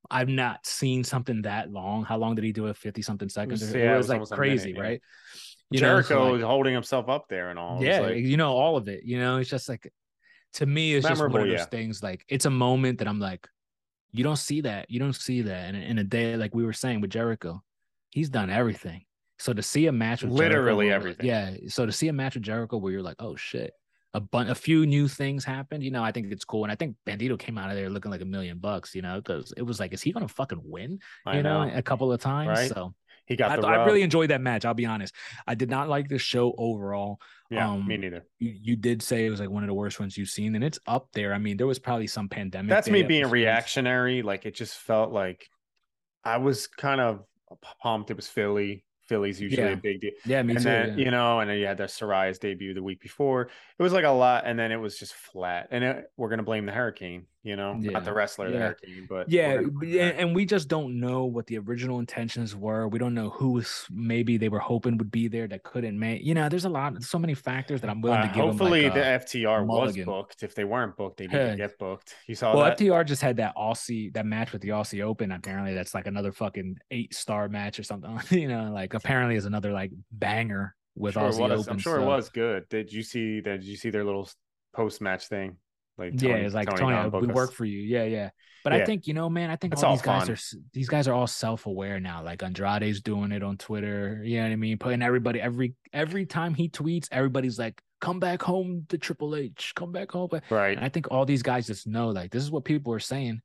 I've 0.09 0.27
not 0.27 0.65
seen 0.65 1.03
something 1.05 1.43
that 1.43 1.71
long. 1.71 2.03
How 2.03 2.17
long 2.17 2.36
did 2.36 2.43
he 2.43 2.51
do 2.51 2.67
it? 2.67 2.75
50 2.75 3.01
something 3.01 3.29
seconds? 3.29 3.61
was- 3.61 3.73
It 3.73 3.79
yeah, 3.79 3.93
it 3.93 3.97
was, 3.97 4.09
was 4.09 4.29
like 4.32 4.38
crazy, 4.38 4.73
minute, 4.73 4.77
yeah. 4.84 4.89
right? 4.89 5.01
You 5.69 5.79
know, 5.82 6.01
so, 6.01 6.07
Jericho 6.09 6.34
like, 6.34 6.41
holding 6.41 6.73
himself 6.73 7.07
up 7.07 7.29
there 7.29 7.49
and 7.51 7.57
all. 7.57 7.82
It 7.82 7.86
yeah, 7.86 7.99
like- 8.01 8.17
you 8.17 8.36
know, 8.36 8.51
all 8.51 8.75
of 8.75 8.89
it. 8.89 9.03
You 9.05 9.17
know, 9.17 9.38
it's 9.38 9.49
just 9.49 9.69
like, 9.69 9.91
to 10.55 10.65
me, 10.65 10.93
it's 10.95 11.07
just 11.07 11.21
one 11.21 11.34
of 11.34 11.47
those 11.47 11.51
yeah. 11.51 11.65
things. 11.65 12.03
Like, 12.03 12.25
it's 12.27 12.45
a 12.45 12.49
moment 12.49 12.99
that 12.99 13.07
I'm 13.07 13.19
like, 13.19 13.47
you 14.11 14.25
don't 14.25 14.36
see 14.36 14.61
that. 14.61 14.91
You 14.91 14.99
don't 14.99 15.15
see 15.15 15.43
that. 15.43 15.73
And 15.73 15.77
in 15.82 15.97
a 15.99 16.03
day, 16.03 16.36
like 16.36 16.53
we 16.53 16.65
were 16.65 16.73
saying 16.73 16.99
with 16.99 17.11
Jericho, 17.11 17.63
he's 18.12 18.30
done 18.30 18.49
everything. 18.49 19.03
So 19.39 19.53
to 19.53 19.64
see 19.64 19.88
a 19.88 19.91
match 19.91 20.22
with 20.22 20.32
Literally 20.34 20.88
where, 20.88 20.95
everything. 20.95 21.26
yeah. 21.26 21.55
So 21.68 21.88
to 21.88 21.91
see 21.91 22.07
a 22.09 22.14
match 22.14 22.36
with 22.36 22.43
Jericho 22.43 22.78
where 22.78 22.91
you're 22.91 23.01
like, 23.01 23.16
oh 23.20 23.36
shit, 23.36 23.74
a 24.14 24.20
bun- 24.20 24.49
a 24.49 24.55
few 24.55 24.86
new 24.86 25.07
things 25.07 25.43
happened. 25.43 25.84
You 25.84 25.89
know, 25.89 26.03
I 26.03 26.12
think 26.12 26.32
it's 26.32 26.45
cool, 26.45 26.64
and 26.64 26.72
I 26.72 26.76
think 26.76 26.95
Bandito 27.07 27.39
came 27.39 27.57
out 27.57 27.70
of 27.72 27.76
there 27.76 27.89
looking 27.89 28.12
like 28.12 28.22
a 28.22 28.26
million 28.26 28.59
bucks. 28.59 28.93
You 28.93 29.01
know, 29.01 29.16
because 29.16 29.51
it 29.57 29.64
was 29.64 29.80
like, 29.80 29.93
is 29.93 30.01
he 30.01 30.12
gonna 30.12 30.28
fucking 30.28 30.62
win? 30.64 30.99
I 31.26 31.38
you 31.38 31.43
know, 31.43 31.66
know. 31.66 31.76
a 31.76 31.82
couple 31.82 32.12
of 32.12 32.22
times. 32.22 32.49
Right. 32.49 32.70
So 32.70 32.93
he 33.26 33.36
got 33.36 33.51
I, 33.51 33.55
the 33.55 33.68
I 33.68 33.86
really 33.86 34.01
enjoyed 34.01 34.30
that 34.30 34.41
match. 34.41 34.66
I'll 34.66 34.74
be 34.74 34.86
honest. 34.86 35.16
I 35.47 35.55
did 35.55 35.70
not 35.70 35.89
like 35.89 36.09
the 36.09 36.18
show 36.20 36.53
overall. 36.57 37.20
yeah, 37.49 37.72
um, 37.72 37.88
me 37.88 37.97
neither. 37.97 38.26
You, 38.39 38.53
you 38.62 38.76
did 38.76 39.01
say 39.01 39.26
it 39.26 39.30
was 39.30 39.39
like 39.39 39.49
one 39.49 39.64
of 39.64 39.68
the 39.68 39.74
worst 39.74 39.99
ones 39.99 40.18
you've 40.18 40.30
seen, 40.30 40.55
and 40.55 40.64
it's 40.64 40.80
up 40.86 41.07
there. 41.14 41.34
I 41.34 41.38
mean, 41.38 41.57
there 41.57 41.68
was 41.68 41.80
probably 41.80 42.07
some 42.07 42.30
pandemic. 42.30 42.70
That's 42.70 42.89
me 42.89 43.03
being 43.03 43.22
episodes. 43.22 43.34
reactionary. 43.34 44.22
Like 44.22 44.45
it 44.45 44.55
just 44.55 44.78
felt 44.78 45.12
like 45.12 45.47
I 46.24 46.38
was 46.38 46.68
kind 46.68 47.01
of 47.01 47.24
pumped. 47.82 48.12
It 48.12 48.16
was 48.16 48.28
Philly. 48.28 48.84
Philly's 49.08 49.41
usually 49.41 49.64
Yeah. 49.68 49.74
a 49.74 49.78
big 49.78 49.99
deal. 49.99 50.12
Yeah, 50.26 50.41
me 50.43 50.54
and 50.56 50.60
too. 50.64 50.70
then 50.70 50.97
yeah. 50.97 51.06
you 51.06 51.12
know, 51.12 51.39
and 51.41 51.49
then 51.49 51.58
you 51.58 51.66
had 51.66 51.78
the 51.78 51.84
Saraya's 51.84 52.39
debut 52.39 52.74
the 52.74 52.84
week 52.84 53.02
before. 53.02 53.49
It 53.78 53.84
was 53.84 53.91
like 53.91 54.06
a 54.06 54.10
lot, 54.10 54.43
and 54.45 54.58
then 54.58 54.72
it 54.72 54.78
was 54.78 54.97
just 54.97 55.14
flat. 55.14 55.68
And 55.72 55.84
it, 55.84 56.06
we're 56.16 56.30
gonna 56.30 56.43
blame 56.43 56.66
the 56.66 56.72
hurricane, 56.72 57.26
you 57.44 57.56
know, 57.56 57.76
Yeah. 57.82 57.92
not 57.92 58.06
the 58.06 58.14
wrestler, 58.14 58.50
Yeah. 58.50 58.74
but 59.10 59.30
Yeah, 59.30 59.48
we're 59.48 59.56
gonna 59.56 59.68
b- 59.68 59.74
blame 59.80 59.94
yeah, 59.94 60.04
and 60.18 60.36
we 60.36 60.46
just 60.46 60.68
don't 60.68 61.00
know 61.00 61.26
what 61.26 61.48
the 61.48 61.58
original 61.58 62.00
intentions 62.00 62.56
were. 62.56 62.88
We 62.88 63.00
don't 63.00 63.14
know 63.16 63.30
who 63.32 63.54
was 63.54 63.88
maybe 63.89 64.38
they 64.38 64.50
were 64.50 64.60
hoping 64.60 64.98
would 64.98 65.10
be 65.12 65.28
there 65.28 65.48
that 65.48 65.64
couldn't 65.64 65.98
make. 65.98 66.24
You 66.24 66.34
know, 66.36 66.50
there's 66.50 66.66
a 66.66 66.70
lot, 66.70 67.02
so 67.02 67.18
many 67.18 67.34
factors 67.34 67.82
that 67.82 67.89
I'm 67.89 68.00
willing 68.02 68.20
Uh, 68.20 68.28
to 68.28 68.34
give. 68.34 68.44
hopefully 68.46 68.84
like, 68.84 68.94
the 68.94 69.00
FTR 69.04 69.66
mulligan. 69.66 70.06
was 70.06 70.06
booked. 70.06 70.44
If 70.44 70.54
they 70.54 70.64
weren't 70.66 70.96
booked, 70.96 71.18
they 71.18 71.28
didn't 71.28 71.58
get 71.58 71.78
booked. 71.80 72.14
You 72.28 72.36
saw 72.36 72.56
well, 72.56 72.66
that? 72.66 72.78
FTR 72.78 73.04
just 73.06 73.22
had 73.24 73.38
that 73.38 73.56
Aussie 73.56 74.14
that 74.14 74.26
match 74.26 74.52
with 74.52 74.62
the 74.62 74.70
Aussie 74.70 75.02
Open. 75.04 75.32
Apparently, 75.32 75.74
that's 75.74 75.94
like 75.96 76.08
another 76.08 76.32
fucking 76.32 76.78
eight 76.92 77.14
star 77.14 77.50
match 77.50 77.80
or 77.80 77.84
something. 77.84 78.20
you 78.30 78.48
know, 78.48 78.72
like 78.72 78.94
apparently 78.94 79.36
is 79.36 79.46
another 79.46 79.72
like 79.74 79.92
banger 80.12 80.76
with 80.96 81.14
sure 81.16 81.24
Aussie. 81.24 81.50
Open. 81.52 81.70
I'm 81.72 81.80
sure 81.80 82.00
it 82.00 82.06
was 82.06 82.30
good. 82.30 82.70
Did 82.70 82.92
you 82.94 83.02
see 83.02 83.39
that? 83.42 83.62
Did 83.62 83.64
you 83.68 83.78
see 83.78 83.89
their 83.89 84.04
little 84.04 84.30
post 84.74 85.02
match 85.02 85.28
thing? 85.28 85.58
Like 86.02 86.22
yeah, 86.22 86.36
it's 86.36 86.56
like 86.56 86.70
Tony 86.70 86.95
Tony, 86.95 87.28
we 87.28 87.34
work 87.34 87.54
for 87.54 87.66
you. 87.66 87.80
Yeah, 87.80 88.04
yeah. 88.04 88.30
But 88.64 88.74
I 88.74 88.86
think 88.86 89.08
you 89.08 89.14
know, 89.14 89.30
man. 89.30 89.49
I 89.49 89.56
think 89.56 89.78
all 89.78 89.86
all 89.86 89.95
these 89.95 90.02
guys 90.02 90.30
are 90.30 90.38
these 90.74 90.89
guys 90.89 91.08
are 91.08 91.14
all 91.14 91.28
self 91.28 91.66
aware 91.66 91.99
now. 91.99 92.24
Like 92.24 92.43
Andrade's 92.43 93.02
doing 93.02 93.32
it 93.32 93.43
on 93.43 93.58
Twitter. 93.58 94.22
You 94.24 94.38
know 94.38 94.43
what 94.43 94.52
I 94.52 94.56
mean? 94.56 94.78
Putting 94.78 95.02
everybody 95.02 95.41
every 95.41 95.76
every 95.93 96.26
time 96.26 96.54
he 96.54 96.70
tweets, 96.70 97.08
everybody's 97.12 97.58
like, 97.58 97.82
"Come 97.99 98.20
back 98.20 98.41
home 98.41 98.86
to 98.89 98.97
Triple 98.97 99.36
H. 99.36 99.74
Come 99.76 99.91
back 99.91 100.12
home." 100.12 100.30
Right. 100.49 100.76
and 100.76 100.86
I 100.86 100.89
think 100.89 101.10
all 101.12 101.26
these 101.26 101.43
guys 101.43 101.68
just 101.68 101.88
know 101.88 102.10
like 102.10 102.32
this 102.32 102.43
is 102.43 102.52
what 102.52 102.66
people 102.66 102.93
are 102.93 102.99
saying. 102.99 103.41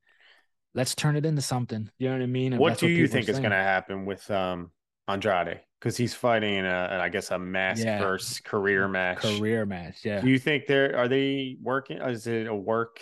Let's 0.73 0.93
turn 0.93 1.15
it 1.15 1.25
into 1.25 1.41
something. 1.41 1.89
You 1.97 2.09
know 2.09 2.15
what 2.15 2.23
I 2.23 2.27
mean? 2.27 2.53
And 2.53 2.59
what 2.59 2.77
do 2.77 2.87
you 2.87 3.07
think 3.07 3.27
is 3.29 3.39
going 3.39 3.51
to 3.51 3.57
happen 3.57 4.05
with 4.05 4.29
um 4.29 4.71
Andrade? 5.07 5.61
Because 5.79 5.95
he's 5.95 6.13
fighting 6.13 6.55
in 6.55 6.65
a, 6.65 6.99
I 7.01 7.09
guess, 7.09 7.29
a 7.31 7.37
mask 7.37 7.83
Yeah. 7.83 7.99
versus 7.99 8.39
career 8.39 8.87
match. 8.87 9.19
career 9.19 9.65
match? 9.65 10.03
Yeah. 10.03 10.21
Do 10.21 10.29
you 10.29 10.39
think 10.39 10.65
they're 10.65 10.97
are 10.97 11.07
they 11.07 11.57
working? 11.61 11.97
Is 11.99 12.25
it 12.27 12.47
a 12.47 12.55
work 12.55 12.99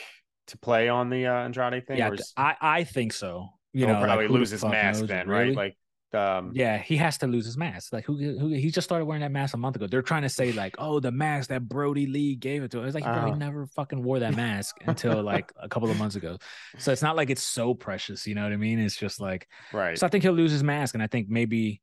to 0.47 0.57
play 0.57 0.89
on 0.89 1.09
the 1.09 1.25
uh, 1.27 1.33
Andrade 1.33 1.87
thing? 1.87 1.97
Yeah, 1.97 2.09
or 2.09 2.15
is, 2.15 2.33
I 2.35 2.55
I 2.61 2.83
think 2.83 3.13
so. 3.13 3.49
You 3.71 3.87
know, 3.87 3.93
like, 3.93 4.03
probably 4.03 4.27
the 4.27 4.33
lose 4.33 4.49
his 4.51 4.63
mask 4.63 5.01
knows, 5.01 5.09
then, 5.09 5.27
really? 5.27 5.55
right? 5.55 5.75
Like, 6.13 6.21
um, 6.21 6.51
Yeah, 6.53 6.77
he 6.77 6.95
has 6.97 7.17
to 7.19 7.27
lose 7.27 7.45
his 7.45 7.57
mask. 7.57 7.91
Like 7.91 8.05
who, 8.05 8.15
who 8.17 8.47
he 8.49 8.71
just 8.71 8.85
started 8.85 9.03
wearing 9.05 9.21
that 9.21 9.31
mask 9.33 9.53
a 9.53 9.57
month 9.57 9.75
ago. 9.75 9.85
They're 9.87 10.01
trying 10.01 10.21
to 10.21 10.29
say 10.29 10.53
like, 10.53 10.75
oh, 10.77 11.01
the 11.01 11.11
mask 11.11 11.49
that 11.49 11.67
Brodie 11.67 12.07
Lee 12.07 12.35
gave 12.35 12.63
it 12.63 12.71
to 12.71 12.79
him. 12.79 12.85
It's 12.85 12.95
like 12.95 13.03
he 13.03 13.09
probably 13.09 13.31
Oh. 13.31 13.35
never 13.35 13.67
fucking 13.67 14.01
wore 14.01 14.19
that 14.19 14.35
mask 14.35 14.77
until 14.85 15.21
like 15.23 15.51
a 15.61 15.67
couple 15.67 15.89
of 15.89 15.97
months 15.97 16.15
ago. 16.15 16.37
So 16.77 16.91
it's 16.93 17.01
not 17.01 17.15
like 17.17 17.29
it's 17.29 17.43
so 17.43 17.73
precious, 17.73 18.25
you 18.27 18.35
know 18.35 18.43
what 18.43 18.53
I 18.53 18.57
mean? 18.57 18.79
It's 18.79 18.95
just 18.95 19.19
like 19.19 19.47
right. 19.73 19.97
so 19.97 20.05
I 20.05 20.09
think 20.09 20.23
he'll 20.23 20.31
lose 20.33 20.51
his 20.51 20.63
mask, 20.63 20.93
and 20.93 21.03
I 21.03 21.07
think 21.07 21.27
maybe 21.27 21.81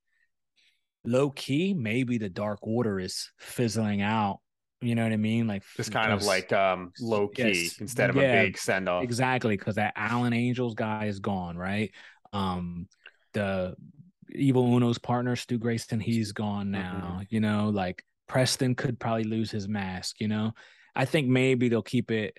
low 1.05 1.30
key, 1.30 1.74
maybe 1.74 2.18
the 2.18 2.28
Dark 2.28 2.61
Order 2.62 3.00
is 3.00 3.30
fizzling 3.38 4.03
out. 4.03 4.40
You 4.80 4.94
know 4.96 5.05
what 5.05 5.12
I 5.12 5.16
mean? 5.16 5.46
Like 5.46 5.62
Just 5.76 5.92
kind 5.92 6.12
of 6.12 6.24
like 6.24 6.53
um 6.53 6.92
low 7.00 7.28
key 7.28 7.42
Yes. 7.42 7.78
instead 7.80 8.11
of 8.11 8.16
Yeah, 8.16 8.22
a 8.22 8.44
big 8.46 8.59
send 8.59 8.88
off. 8.88 9.05
Exactly, 9.05 9.57
because 9.57 9.76
that 9.76 9.92
Alan 9.96 10.32
Angels 10.32 10.74
guy 10.74 11.07
is 11.07 11.20
gone, 11.20 11.57
right? 11.57 11.92
Um, 12.32 12.88
the 13.32 13.76
Evil 14.34 14.64
Uno's 14.74 14.98
partner, 14.98 15.36
Stu 15.36 15.59
Grayson, 15.59 16.00
he's 16.00 16.32
gone 16.32 16.70
now. 16.70 17.20
You 17.28 17.40
know, 17.40 17.68
like 17.68 18.05
Preston 18.28 18.74
could 18.74 18.98
probably 18.98 19.24
lose 19.24 19.50
his 19.50 19.68
mask. 19.68 20.16
You 20.20 20.28
know, 20.28 20.53
I 20.96 21.05
think 21.05 21.28
maybe 21.28 21.68
they'll 21.68 21.82
keep 21.82 22.11
it. 22.11 22.38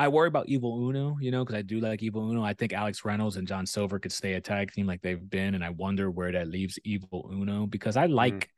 I 0.00 0.08
worry 0.08 0.28
about 0.28 0.48
Evil 0.48 0.88
Uno, 0.88 1.18
you 1.20 1.30
know, 1.30 1.44
because 1.44 1.56
I 1.58 1.62
do 1.62 1.78
like 1.78 2.02
Evil 2.02 2.30
Uno. 2.30 2.42
I 2.42 2.54
think 2.54 2.72
Alex 2.72 3.04
Reynolds 3.04 3.36
and 3.36 3.46
John 3.46 3.66
Silver 3.66 3.98
could 3.98 4.12
stay 4.12 4.32
a 4.32 4.40
tag 4.40 4.72
team 4.72 4.86
like 4.86 5.02
they've 5.02 5.28
been, 5.28 5.54
and 5.54 5.62
I 5.62 5.68
wonder 5.68 6.10
where 6.10 6.32
that 6.32 6.48
leaves 6.48 6.78
Evil 6.84 7.28
Uno 7.30 7.66
because 7.66 7.98
I 7.98 8.06
like 8.06 8.48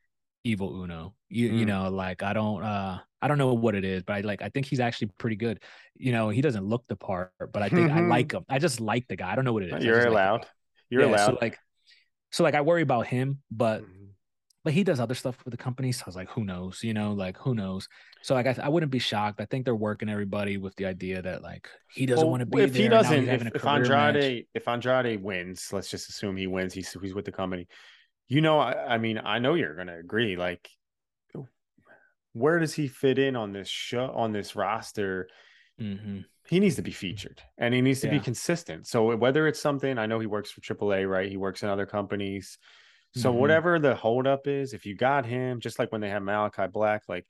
Evil 0.45 0.83
Uno. 0.85 1.15
You 1.31 1.49
you 1.49 1.65
Mm. 1.65 1.69
know, 1.69 1.91
like 1.91 2.23
I 2.23 2.33
don't 2.33 2.63
uh 2.63 3.01
I 3.21 3.27
don't 3.27 3.39
know 3.39 3.55
what 3.55 3.75
it 3.75 3.85
is, 3.85 4.05
but 4.05 4.13
I 4.15 4.21
like 4.21 4.41
I 4.41 4.51
think 4.51 4.67
he's 4.67 4.79
actually 4.79 5.09
pretty 5.19 5.35
good. 5.35 5.61
You 5.97 6.13
know, 6.13 6.29
he 6.29 6.43
doesn't 6.43 6.65
look 6.65 6.87
the 6.87 6.95
part, 6.95 7.33
but 7.53 7.61
I 7.61 7.69
think 7.69 7.91
I 7.91 8.01
like 8.03 8.31
him. 8.33 8.45
I 8.49 8.61
just 8.61 8.81
like 8.81 9.09
the 9.09 9.17
guy. 9.17 9.33
I 9.33 9.35
don't 9.35 9.45
know 9.45 9.53
what 9.53 9.65
it 9.65 9.77
is. 9.77 9.85
You're 9.85 9.97
just 9.97 10.07
like 10.07 10.13
allowed. 10.13 10.47
You're 10.91 11.03
Yeah, 11.03 11.09
allowed. 11.09 11.27
So 11.27 11.39
like 11.43 11.59
so 12.31 12.45
like 12.45 12.55
I 12.55 12.61
worry 12.61 12.83
about 12.83 13.09
him, 13.09 13.43
but 13.51 13.83
Mhm. 13.83 14.02
But 14.65 14.73
he 14.73 14.85
does 14.85 15.01
other 15.01 15.15
stuff 15.15 15.37
with 15.45 15.53
the 15.53 15.57
company. 15.59 15.93
So 15.93 16.05
I 16.07 16.09
was 16.09 16.17
like, 16.17 16.31
who 16.31 16.45
knows? 16.45 16.83
You 16.83 16.95
know, 16.95 17.13
like 17.13 17.37
who 17.39 17.55
knows? 17.55 17.89
So 18.23 18.35
like 18.35 18.47
I, 18.47 18.57
I 18.63 18.69
wouldn't 18.69 18.93
be 18.93 18.99
shocked. 18.99 19.41
I 19.41 19.45
think 19.45 19.65
they're 19.65 19.75
working 19.75 20.09
everybody 20.09 20.57
with 20.57 20.77
the 20.77 20.87
idea 20.87 21.21
that 21.23 21.43
like 21.43 21.69
he 21.93 22.07
doesn't 22.07 22.25
Well, 22.25 22.31
want 22.31 22.41
to 22.41 22.47
be 22.47 22.63
if 22.63 22.73
there. 22.73 22.83
he 22.83 22.89
doesn't, 22.89 23.29
if, 23.29 23.47
if 23.47 23.53
career 23.63 23.81
match. 23.89 24.15
Andrade, 24.15 24.47
if 24.55 24.69
Andrade 24.69 25.23
wins, 25.23 25.69
let's 25.73 25.91
just 25.91 26.09
assume 26.09 26.37
he 26.37 26.47
wins. 26.47 26.73
He's 26.75 26.97
he's 27.03 27.15
with 27.15 27.25
the 27.25 27.33
company. 27.33 27.67
You 28.29 28.41
know, 28.41 28.59
I, 28.61 28.95
I 28.95 28.99
mean, 28.99 29.21
I 29.25 29.39
know 29.41 29.55
you're 29.55 29.75
gonna 29.77 29.99
agree. 29.99 30.37
Like, 30.37 30.69
where 32.33 32.59
does 32.59 32.73
he 32.73 32.89
fit 32.89 33.19
in 33.19 33.37
on 33.37 33.53
this 33.53 33.69
show 33.69 34.07
on 34.07 34.33
this 34.33 34.57
roster? 34.57 35.29
Mhm. 35.81 36.25
He 36.49 36.61
needs 36.61 36.77
to 36.77 36.83
be 36.83 36.91
featured, 36.91 37.41
and 37.57 37.73
he 37.73 37.81
needs 37.81 38.01
to 38.01 38.09
be 38.09 38.19
consistent. 38.21 38.87
So 38.87 39.15
whether 39.17 39.47
it's 39.47 39.61
something, 39.61 39.97
I 39.97 40.07
know 40.07 40.19
he 40.19 40.27
works 40.27 40.51
for 40.51 40.61
AAA, 40.61 41.09
right? 41.09 41.31
He 41.31 41.37
works 41.37 41.63
in 41.63 41.69
other 41.69 41.87
companies. 41.87 42.59
So 43.15 43.33
Mhm. 43.33 43.37
whatever 43.37 43.79
the 43.79 43.95
holdup 43.95 44.47
is, 44.47 44.73
if 44.73 44.87
you 44.87 44.95
got 44.95 45.27
him, 45.27 45.61
just 45.61 45.79
like 45.79 45.93
when 45.93 46.01
they 46.01 46.09
have 46.09 46.23
Malachi 46.23 46.67
Black, 46.67 47.03
like 47.09 47.27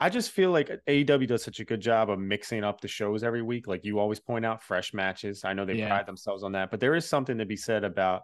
I 0.00 0.08
just 0.10 0.32
feel 0.32 0.50
like 0.50 0.70
AEW 0.88 1.26
does 1.26 1.44
such 1.44 1.60
a 1.60 1.64
good 1.64 1.80
job 1.80 2.10
of 2.10 2.18
mixing 2.18 2.64
up 2.64 2.80
the 2.80 2.88
shows 2.88 3.22
every 3.22 3.42
week. 3.42 3.66
Like 3.68 3.84
you 3.84 3.98
always 4.00 4.18
point 4.18 4.44
out 4.44 4.62
fresh 4.62 4.92
matches. 4.92 5.44
I 5.44 5.52
know 5.52 5.64
they 5.64 5.76
Yeah. 5.76 5.88
pride 5.88 6.06
themselves 6.06 6.42
on 6.42 6.52
that, 6.52 6.70
but 6.70 6.80
there 6.80 6.94
is 6.94 7.06
something 7.06 7.38
to 7.38 7.46
be 7.46 7.56
said 7.56 7.84
about 7.84 8.22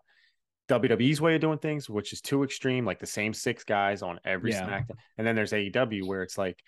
WWE's 0.69 1.21
way 1.21 1.35
of 1.37 1.41
doing 1.41 1.59
things, 1.59 1.89
which 1.89 2.13
is 2.13 2.21
too 2.21 2.43
extreme, 2.45 2.85
like 2.85 2.99
the 2.99 3.07
same 3.07 3.33
six 3.33 3.65
guys 3.65 4.03
on 4.03 4.19
every 4.25 4.51
Yeah. 4.51 4.67
SmackDown. 4.67 4.97
And 5.19 5.27
then 5.27 5.35
there's 5.37 5.53
AEW 5.53 6.07
where 6.07 6.23
it's 6.23 6.39
like, 6.39 6.61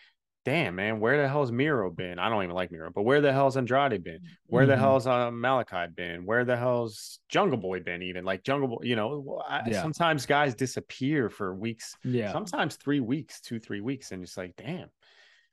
damn, 0.45 0.75
man, 0.75 0.99
where 0.99 1.21
the 1.23 1.29
hell's 1.29 1.53
Miro 1.53 1.91
been? 1.91 2.19
I 2.19 2.29
don't 2.29 2.43
even 2.43 2.55
like 2.57 2.73
Miro, 2.73 2.91
but 2.91 3.03
where 3.03 3.21
the 3.21 3.33
hell's 3.33 3.57
Andrade 3.57 4.03
been? 4.03 4.21
Where 4.47 4.67
the 4.67 4.75
Mhm. 4.75 4.79
hell's 4.79 5.07
uh, 5.07 5.31
Malachi 5.31 5.87
been? 5.95 6.27
Where 6.27 6.45
the 6.45 6.57
hell's 6.57 7.21
Jungle 7.29 7.59
Boy 7.59 7.81
been? 7.81 8.03
Even 8.03 8.25
like 8.25 8.43
Jungle 8.43 8.69
Boy, 8.69 8.81
you 8.83 8.97
know, 8.97 9.41
I, 9.47 9.69
Yeah. 9.71 9.83
sometimes 9.83 10.27
guys 10.27 10.55
disappear 10.55 11.31
for 11.31 11.55
weeks, 11.55 11.95
Yeah. 12.03 12.33
sometimes 12.33 12.77
three 12.77 13.01
weeks, 13.01 13.41
two, 13.41 13.61
three 13.61 13.81
weeks. 13.81 14.11
And 14.11 14.23
it's 14.23 14.37
like, 14.37 14.57
damn, 14.57 14.89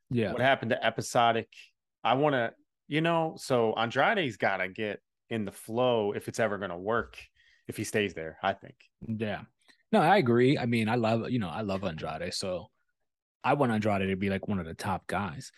Yeah. 0.10 0.32
what 0.32 0.42
happened 0.42 0.72
to 0.72 0.84
episodic? 0.84 1.50
I 2.04 2.14
want 2.16 2.34
to, 2.34 2.54
you 2.88 3.02
know, 3.02 3.36
so 3.38 3.74
Andrade's 3.74 4.38
got 4.38 4.58
to 4.58 4.70
get 4.70 5.02
in 5.30 5.46
the 5.46 5.52
flow 5.52 6.14
if 6.14 6.28
it's 6.28 6.40
ever 6.40 6.58
going 6.58 6.72
to 6.72 6.78
work 6.78 7.18
if 7.68 7.78
he 7.78 7.84
stays 7.84 8.16
there, 8.16 8.40
I 8.42 8.54
think. 8.54 8.76
Yeah. 9.06 9.42
No, 9.92 10.02
I 10.02 10.18
agree. 10.18 10.58
I 10.58 10.66
mean, 10.66 10.90
I 10.90 10.96
love, 10.96 11.30
you 11.30 11.38
know, 11.38 11.50
I 11.50 11.62
love 11.62 11.84
Andrade. 11.84 12.34
So 12.34 12.72
I 13.44 13.54
want 13.54 13.72
Andrade 13.72 14.10
to 14.10 14.16
be 14.16 14.30
like 14.30 14.48
one 14.48 14.60
of 14.60 14.66
the 14.66 14.74
top 14.74 15.08
guys. 15.08 15.52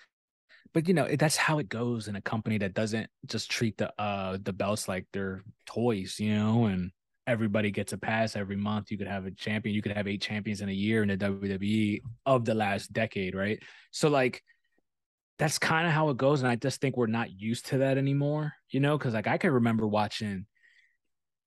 But 0.73 0.87
you 0.87 0.93
know, 0.93 1.07
that's 1.15 1.35
how 1.35 1.59
it 1.59 1.67
goes 1.67 2.07
in 2.07 2.15
a 2.15 2.21
company 2.21 2.57
that 2.59 2.73
doesn't 2.73 3.09
just 3.25 3.51
treat 3.51 3.77
the 3.77 3.91
uh 3.99 4.37
the 4.41 4.53
belts 4.53 4.87
like 4.87 5.05
they're 5.11 5.43
toys, 5.65 6.17
you 6.19 6.33
know, 6.33 6.65
and 6.65 6.91
everybody 7.27 7.71
gets 7.71 7.93
a 7.93 7.97
pass 7.97 8.35
every 8.35 8.55
month. 8.55 8.91
You 8.91 8.97
could 8.97 9.07
have 9.07 9.25
a 9.25 9.31
champion, 9.31 9.75
you 9.75 9.81
could 9.81 9.91
have 9.91 10.07
eight 10.07 10.21
champions 10.21 10.61
in 10.61 10.69
a 10.69 10.73
year 10.73 11.03
in 11.03 11.09
the 11.09 11.17
WWE 11.17 12.01
of 12.25 12.45
the 12.45 12.53
last 12.53 12.93
decade, 12.93 13.35
right? 13.35 13.61
So 13.91 14.09
like 14.09 14.41
that's 15.37 15.57
kind 15.57 15.87
of 15.87 15.93
how 15.93 16.09
it 16.09 16.17
goes. 16.17 16.41
And 16.41 16.49
I 16.49 16.55
just 16.55 16.79
think 16.79 16.95
we're 16.95 17.07
not 17.07 17.31
used 17.31 17.65
to 17.67 17.79
that 17.79 17.97
anymore, 17.97 18.53
you 18.69 18.79
know, 18.79 18.97
because 18.97 19.13
like 19.13 19.27
I 19.27 19.37
can 19.37 19.51
remember 19.51 19.87
watching 19.87 20.45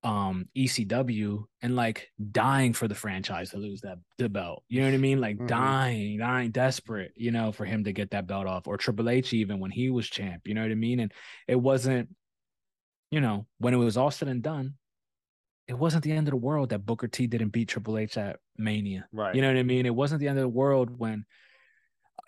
um 0.05 0.47
ECW 0.55 1.45
and 1.63 1.75
like 1.75 2.11
dying 2.31 2.73
for 2.73 2.87
the 2.87 2.93
franchise 2.93 3.49
to 3.49 3.57
lose 3.57 3.81
that 3.81 3.97
the 4.19 4.29
belt. 4.29 4.63
You 4.69 4.81
know 4.81 4.87
what 4.87 4.93
I 4.93 4.97
mean? 4.97 5.19
Like 5.19 5.37
Mhm. 5.37 5.47
dying, 5.47 6.17
dying, 6.19 6.51
desperate, 6.51 7.13
you 7.15 7.31
know, 7.31 7.51
for 7.51 7.65
him 7.65 7.83
to 7.85 7.91
get 7.91 8.11
that 8.11 8.27
belt 8.27 8.45
off. 8.45 8.67
Or 8.67 8.77
Triple 8.77 9.09
H 9.09 9.33
even 9.33 9.59
when 9.59 9.71
he 9.71 9.89
was 9.89 10.07
champ, 10.07 10.47
you 10.47 10.53
know 10.53 10.61
what 10.61 10.71
I 10.71 10.75
mean? 10.75 10.99
And 10.99 11.11
it 11.47 11.55
wasn't, 11.55 12.15
you 13.09 13.19
know, 13.19 13.47
when 13.57 13.73
it 13.73 13.77
was 13.77 13.97
all 13.97 14.11
said 14.11 14.27
and 14.27 14.43
done, 14.43 14.75
it 15.67 15.73
wasn't 15.73 16.03
the 16.03 16.11
end 16.11 16.27
of 16.27 16.31
the 16.31 16.37
world 16.37 16.69
that 16.69 16.85
Booker 16.85 17.07
T 17.07 17.25
didn't 17.25 17.49
beat 17.49 17.69
Triple 17.69 17.97
H 17.97 18.15
at 18.17 18.39
Mania. 18.57 19.07
Right. 19.11 19.33
You 19.33 19.41
know 19.41 19.47
what 19.47 19.57
I 19.57 19.63
mean? 19.63 19.87
It 19.87 19.95
wasn't 19.95 20.19
the 20.19 20.27
end 20.27 20.37
of 20.37 20.43
the 20.43 20.49
world 20.49 20.99
when, 20.99 21.25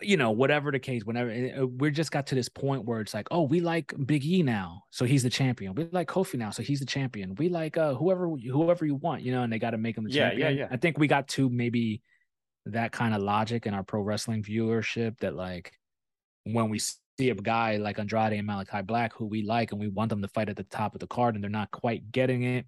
you 0.00 0.16
know, 0.16 0.30
whatever 0.30 0.70
the 0.70 0.78
case, 0.78 1.04
whenever 1.04 1.30
uh, 1.30 1.66
we 1.66 1.90
just 1.90 2.12
got 2.12 2.26
to 2.28 2.34
this 2.34 2.48
point 2.48 2.84
where 2.84 3.00
it's 3.00 3.14
like, 3.14 3.28
oh, 3.30 3.42
we 3.42 3.60
like 3.60 3.92
Big 4.06 4.24
E 4.24 4.42
now, 4.42 4.84
so 4.90 5.04
he's 5.04 5.22
the 5.22 5.30
champion. 5.30 5.74
We 5.74 5.88
like 5.90 6.08
Kofi 6.08 6.34
now, 6.34 6.50
so 6.50 6.62
he's 6.62 6.80
the 6.80 6.86
champion. 6.86 7.34
We 7.34 7.48
like 7.48 7.76
uh 7.76 7.94
whoever 7.94 8.28
whoever 8.28 8.86
you 8.86 8.94
want, 8.94 9.22
you 9.22 9.32
know, 9.32 9.42
and 9.42 9.52
they 9.52 9.58
got 9.58 9.70
to 9.70 9.78
make 9.78 9.96
him 9.98 10.04
the 10.04 10.10
Yeah, 10.10 10.32
yeah, 10.32 10.50
yeah. 10.50 10.68
I 10.70 10.76
think 10.76 10.98
we 10.98 11.08
got 11.08 11.28
to 11.28 11.50
maybe 11.50 12.02
that 12.66 12.92
kind 12.92 13.14
of 13.14 13.22
logic 13.22 13.66
in 13.66 13.74
our 13.74 13.82
pro 13.82 14.00
wrestling 14.00 14.42
viewership 14.42 15.18
that 15.18 15.34
like 15.34 15.72
when 16.44 16.68
we 16.68 16.78
see 16.78 17.30
a 17.30 17.34
guy 17.34 17.76
like 17.76 17.98
Andrade 17.98 18.34
and 18.34 18.46
Malachi 18.46 18.82
Black 18.82 19.12
who 19.14 19.26
we 19.26 19.42
like 19.42 19.72
and 19.72 19.80
we 19.80 19.88
want 19.88 20.10
them 20.10 20.22
to 20.22 20.28
fight 20.28 20.48
at 20.48 20.56
the 20.56 20.64
top 20.64 20.94
of 20.94 21.00
the 21.00 21.06
card 21.06 21.34
and 21.34 21.42
they're 21.42 21.50
not 21.50 21.70
quite 21.70 22.12
getting 22.12 22.42
it, 22.42 22.66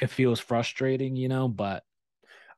it 0.00 0.10
feels 0.10 0.38
frustrating, 0.38 1.16
you 1.16 1.28
know. 1.28 1.48
But 1.48 1.82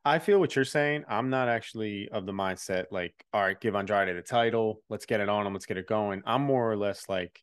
I 0.08 0.18
feel 0.18 0.40
what 0.40 0.56
you're 0.56 0.64
saying. 0.64 1.04
I'm 1.08 1.28
not 1.30 1.48
actually 1.48 2.08
of 2.08 2.24
the 2.24 2.32
mindset 2.32 2.86
like, 2.90 3.12
all 3.32 3.42
right, 3.42 3.60
give 3.60 3.74
Andrade 3.74 4.16
the 4.16 4.22
title. 4.22 4.82
Let's 4.88 5.06
get 5.06 5.20
it 5.20 5.28
on 5.28 5.46
him. 5.46 5.52
Let's 5.52 5.66
get 5.66 5.76
it 5.76 5.86
going. 5.86 6.22
I'm 6.24 6.42
more 6.42 6.70
or 6.70 6.76
less 6.76 7.08
like, 7.08 7.40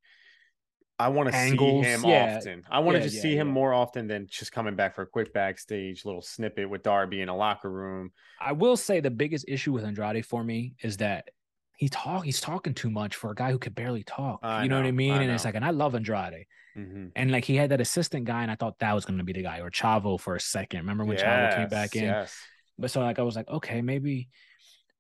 I 0.98 1.10
want 1.10 1.32
to 1.32 1.38
see 1.38 1.58
him 1.58 2.04
yeah. 2.06 2.38
often. 2.38 2.64
I 2.70 2.80
want 2.80 2.96
to 2.96 3.00
Yeah, 3.00 3.04
just 3.04 3.18
yeah, 3.18 3.22
see 3.22 3.36
him 3.36 3.48
more 3.48 3.74
often 3.74 4.08
than 4.08 4.28
just 4.30 4.52
coming 4.52 4.76
back 4.76 4.96
for 4.96 5.04
a 5.04 5.06
quick 5.06 5.34
backstage 5.34 6.06
little 6.06 6.22
snippet 6.22 6.70
with 6.70 6.84
Darby 6.84 7.22
in 7.22 7.30
a 7.30 7.36
locker 7.36 7.70
room. 7.70 8.12
I 8.40 8.54
will 8.54 8.78
say 8.78 9.00
the 9.00 9.12
biggest 9.12 9.46
issue 9.48 9.72
with 9.74 9.84
Andrade 9.84 10.26
for 10.26 10.44
me 10.44 10.74
is 10.82 10.98
that 10.98 11.30
he 11.78 11.90
talk 11.90 12.24
he's 12.24 12.40
talking 12.40 12.74
too 12.74 12.90
much 12.90 13.18
for 13.18 13.32
a 13.32 13.36
guy 13.36 13.52
who 13.52 13.60
could 13.60 13.76
barely 13.76 14.04
talk. 14.04 14.40
I 14.42 14.64
you 14.64 14.70
know, 14.70 14.78
what 14.78 14.86
I 14.86 14.92
mean? 14.92 15.12
I 15.12 15.24
and 15.24 15.32
it's 15.32 15.44
like, 15.44 15.56
and 15.56 15.66
I 15.66 15.72
love 15.72 15.94
Andrade. 15.94 16.46
Mhm. 16.78 17.12
And 17.16 17.32
like 17.32 17.44
he 17.44 17.56
had 17.58 17.72
that 17.72 17.82
assistant 17.82 18.26
guy, 18.26 18.42
and 18.42 18.52
I 18.52 18.56
thought 18.56 18.80
that 18.80 18.94
was 18.94 19.06
gonna 19.06 19.24
be 19.24 19.34
the 19.34 19.44
guy, 19.44 19.60
or 19.60 19.70
Chavo 19.70 20.20
for 20.20 20.36
a 20.36 20.40
second. 20.40 20.80
Remember 20.80 21.04
when 21.04 21.18
Chavo 21.18 21.56
came 21.56 21.68
back 21.68 21.96
in? 21.96 22.06
Yes. 22.06 22.38
But 22.78 22.92
so 22.92 23.02
like 23.02 23.20
I 23.20 23.24
was 23.24 23.36
like, 23.36 23.48
okay, 23.50 23.82
maybe, 23.82 24.30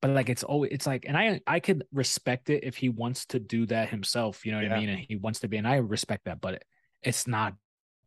but 0.02 0.12
like 0.12 0.30
it's 0.30 0.44
always 0.44 0.72
it's 0.72 0.88
like, 0.88 1.06
and 1.08 1.18
I 1.18 1.42
I 1.48 1.60
could 1.60 1.86
respect 1.92 2.50
it 2.50 2.64
if 2.64 2.76
he 2.78 2.90
wants 2.90 3.26
to 3.28 3.40
do 3.40 3.66
that 3.68 3.90
himself. 3.90 4.46
You 4.46 4.52
know 4.52 4.60
what 4.60 4.68
Yeah. 4.68 4.76
I 4.76 4.80
mean? 4.80 4.90
And 4.90 5.00
he 5.00 5.16
wants 5.16 5.40
to 5.42 5.48
be, 5.48 5.58
and 5.58 5.68
I 5.68 5.78
respect 5.78 6.26
that, 6.26 6.42
but 6.42 6.56
it, 6.56 6.66
it's 7.02 7.28
not 7.28 7.56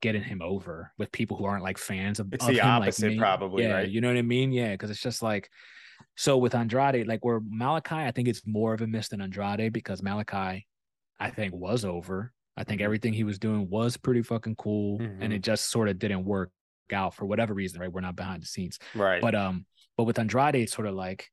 getting 0.00 0.22
him 0.22 0.40
over 0.42 0.92
with 0.96 1.10
people 1.10 1.36
who 1.36 1.44
aren't 1.44 1.64
like 1.64 1.76
fans 1.78 2.20
of. 2.20 2.32
It's 2.32 2.44
of 2.46 2.54
the 2.54 2.60
him 2.60 2.66
opposite, 2.66 3.08
me. 3.08 3.18
probably, 3.18 3.64
Yeah, 3.64 3.72
right? 3.74 3.88
You 3.88 4.00
know 4.00 4.08
what 4.08 4.16
I 4.16 4.22
mean? 4.22 4.52
Yeah, 4.52 4.72
because 4.72 4.90
it's 4.90 5.02
just 5.02 5.22
like. 5.22 5.50
So 6.16 6.38
with 6.38 6.54
Andrade, 6.54 7.06
like 7.08 7.24
where 7.24 7.40
Malachi, 7.44 7.96
I 7.96 8.12
think 8.12 8.28
it's 8.28 8.46
more 8.46 8.72
of 8.72 8.80
a 8.80 8.86
miss 8.86 9.08
than 9.08 9.20
Andrade 9.20 9.72
because 9.72 10.00
Malachi, 10.02 10.66
I 11.18 11.30
think, 11.30 11.52
was 11.54 11.84
over. 11.84 12.32
I 12.56 12.62
think 12.64 12.80
Mhm. 12.80 12.84
everything 12.84 13.12
he 13.12 13.24
was 13.24 13.38
doing 13.40 13.68
was 13.68 13.96
pretty 13.96 14.22
fucking 14.22 14.54
cool, 14.56 14.98
Mhm. 15.00 15.18
and 15.20 15.32
it 15.32 15.42
just 15.42 15.70
sort 15.70 15.88
of 15.88 15.98
didn't 15.98 16.24
work 16.24 16.50
out 16.92 17.14
for 17.14 17.26
whatever 17.26 17.54
reason. 17.54 17.80
Right? 17.80 17.92
We're 17.92 18.00
not 18.00 18.16
behind 18.16 18.42
the 18.42 18.46
scenes. 18.46 18.78
Right. 18.94 19.20
But 19.20 19.34
um, 19.34 19.66
but 19.96 20.04
with 20.04 20.18
Andrade, 20.18 20.54
it's 20.56 20.72
sort 20.72 20.86
of 20.88 20.94
like 20.94 21.30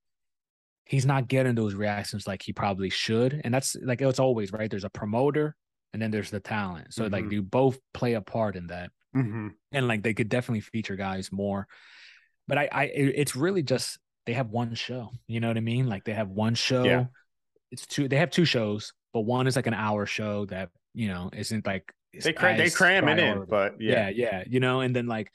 he's 0.85 1.05
not 1.05 1.27
getting 1.27 1.55
those 1.55 1.73
reactions 1.73 2.27
like 2.27 2.43
he 2.43 2.53
probably 2.53 2.89
should. 2.89 3.41
And 3.43 3.53
that's 3.53 3.75
like 3.81 4.01
it's 4.01 4.19
always 4.19 4.51
right. 4.51 4.69
There's 4.69 4.83
a 4.83 4.89
promoter 4.89 5.55
and 5.93 6.01
then 6.01 6.11
there's 6.11 6.29
the 6.29 6.39
talent. 6.39 6.93
So 6.93 7.07
like 7.07 7.25
Mhm. 7.25 7.31
you 7.31 7.41
both 7.41 7.79
play 7.93 8.13
a 8.13 8.21
part 8.21 8.55
in 8.55 8.67
that. 8.67 8.91
Mhm. 9.15 9.51
And 9.71 9.87
like 9.87 10.03
they 10.03 10.13
could 10.13 10.29
definitely 10.29 10.61
feature 10.61 10.95
guys 10.95 11.31
more. 11.31 11.67
But 12.47 12.57
I 12.59 12.69
I 12.71 12.83
it's 12.93 13.35
really 13.35 13.63
just 13.63 13.97
they 14.27 14.33
have 14.33 14.49
one 14.49 14.75
show. 14.75 15.11
You 15.27 15.39
know 15.39 15.47
what 15.47 15.57
I 15.57 15.61
mean? 15.61 15.87
Like 15.87 16.03
they 16.03 16.13
have 16.13 16.29
one 16.29 16.53
show. 16.55 16.83
Yeah. 16.83 17.05
It's 17.71 17.87
two 17.87 18.07
they 18.07 18.17
have 18.17 18.29
two 18.29 18.45
shows, 18.45 18.93
but 19.13 19.21
one 19.21 19.47
is 19.47 19.55
like 19.55 19.67
an 19.67 19.73
hour 19.73 20.05
show 20.05 20.45
that, 20.47 20.69
you 20.93 21.07
know, 21.07 21.29
isn't 21.33 21.65
like 21.65 21.91
they 22.23 22.33
cram, 22.33 22.57
they 22.57 22.69
cram 22.69 23.07
it 23.07 23.19
in, 23.19 23.45
but 23.45 23.75
yeah. 23.81 24.09
yeah, 24.09 24.09
yeah, 24.09 24.43
you 24.47 24.59
know, 24.59 24.81
and 24.81 24.95
then 24.95 25.07
like 25.07 25.31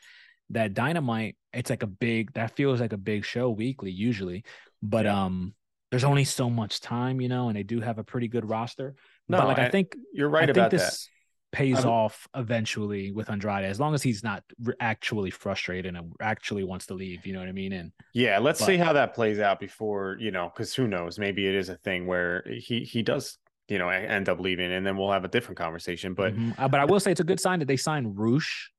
that 0.51 0.75
dynamite, 0.75 1.37
it's 1.53 1.71
like 1.71 1.83
a 1.83 1.87
big 1.87 2.33
that 2.35 2.57
feels 2.57 2.81
like 2.81 2.93
a 2.93 2.97
big 2.99 3.25
show 3.25 3.51
weekly 3.51 3.91
usually, 3.91 4.45
but 4.83 5.05
Yeah. 5.05 5.25
um, 5.25 5.55
there's 5.91 6.05
only 6.05 6.25
so 6.25 6.49
much 6.49 6.81
time, 6.81 7.21
you 7.21 7.29
know, 7.29 7.49
and 7.49 7.57
they 7.57 7.63
do 7.65 7.81
have 7.81 7.99
a 7.99 8.05
pretty 8.05 8.29
good 8.29 8.49
roster. 8.49 8.95
No, 9.29 9.39
but 9.39 9.49
like 9.49 9.59
I 9.59 9.63
and 9.65 9.73
think 9.73 9.97
you're 10.13 10.29
I 10.29 10.33
right 10.33 10.47
think 10.47 10.57
about 10.57 10.71
that. 10.71 10.79
this 10.79 11.09
pays 11.53 11.79
I'm- 11.79 11.89
off 11.89 12.29
eventually 12.37 13.11
with 13.11 13.29
Andrade 13.29 13.65
as 13.65 13.81
long 13.81 13.93
as 13.95 14.03
he's 14.05 14.23
not 14.23 14.45
re- 14.63 14.75
actually 14.79 15.31
frustrated 15.31 15.97
and 15.97 16.13
actually 16.21 16.63
wants 16.63 16.87
to 16.87 16.95
leave. 16.95 17.27
You 17.27 17.33
know 17.33 17.41
what 17.41 17.49
I 17.49 17.53
mean? 17.53 17.73
And 17.73 17.91
Yeah, 18.15 18.39
let's 18.39 18.61
But- 18.61 18.67
see 18.67 18.77
how 18.77 18.93
that 18.93 19.15
plays 19.15 19.41
out 19.41 19.59
before 19.59 20.17
you 20.21 20.31
know, 20.31 20.49
because 20.55 20.75
who 20.75 20.87
knows? 20.87 21.19
Maybe 21.19 21.47
it 21.49 21.55
is 21.57 21.69
a 21.69 21.77
thing 21.77 22.07
where 22.07 22.45
he 22.49 22.85
he 22.85 23.03
does 23.03 23.39
you 23.71 23.79
know 23.79 23.89
end 23.89 24.29
up 24.29 24.41
leaving, 24.41 24.73
and 24.73 24.85
then 24.87 24.97
we'll 24.97 25.13
have 25.13 25.25
a 25.25 25.29
different 25.29 25.57
conversation. 25.59 26.13
But 26.15 26.35
Mhm. 26.35 26.55
Uh, 26.59 26.69
but 26.69 26.81
I 26.81 26.85
will 26.85 27.01
say 27.01 27.11
it's 27.13 27.21
a 27.21 27.25
good 27.25 27.41
sign 27.41 27.61
that 27.61 27.67
they 27.67 27.77
signed 27.77 28.19
Rush 28.19 28.71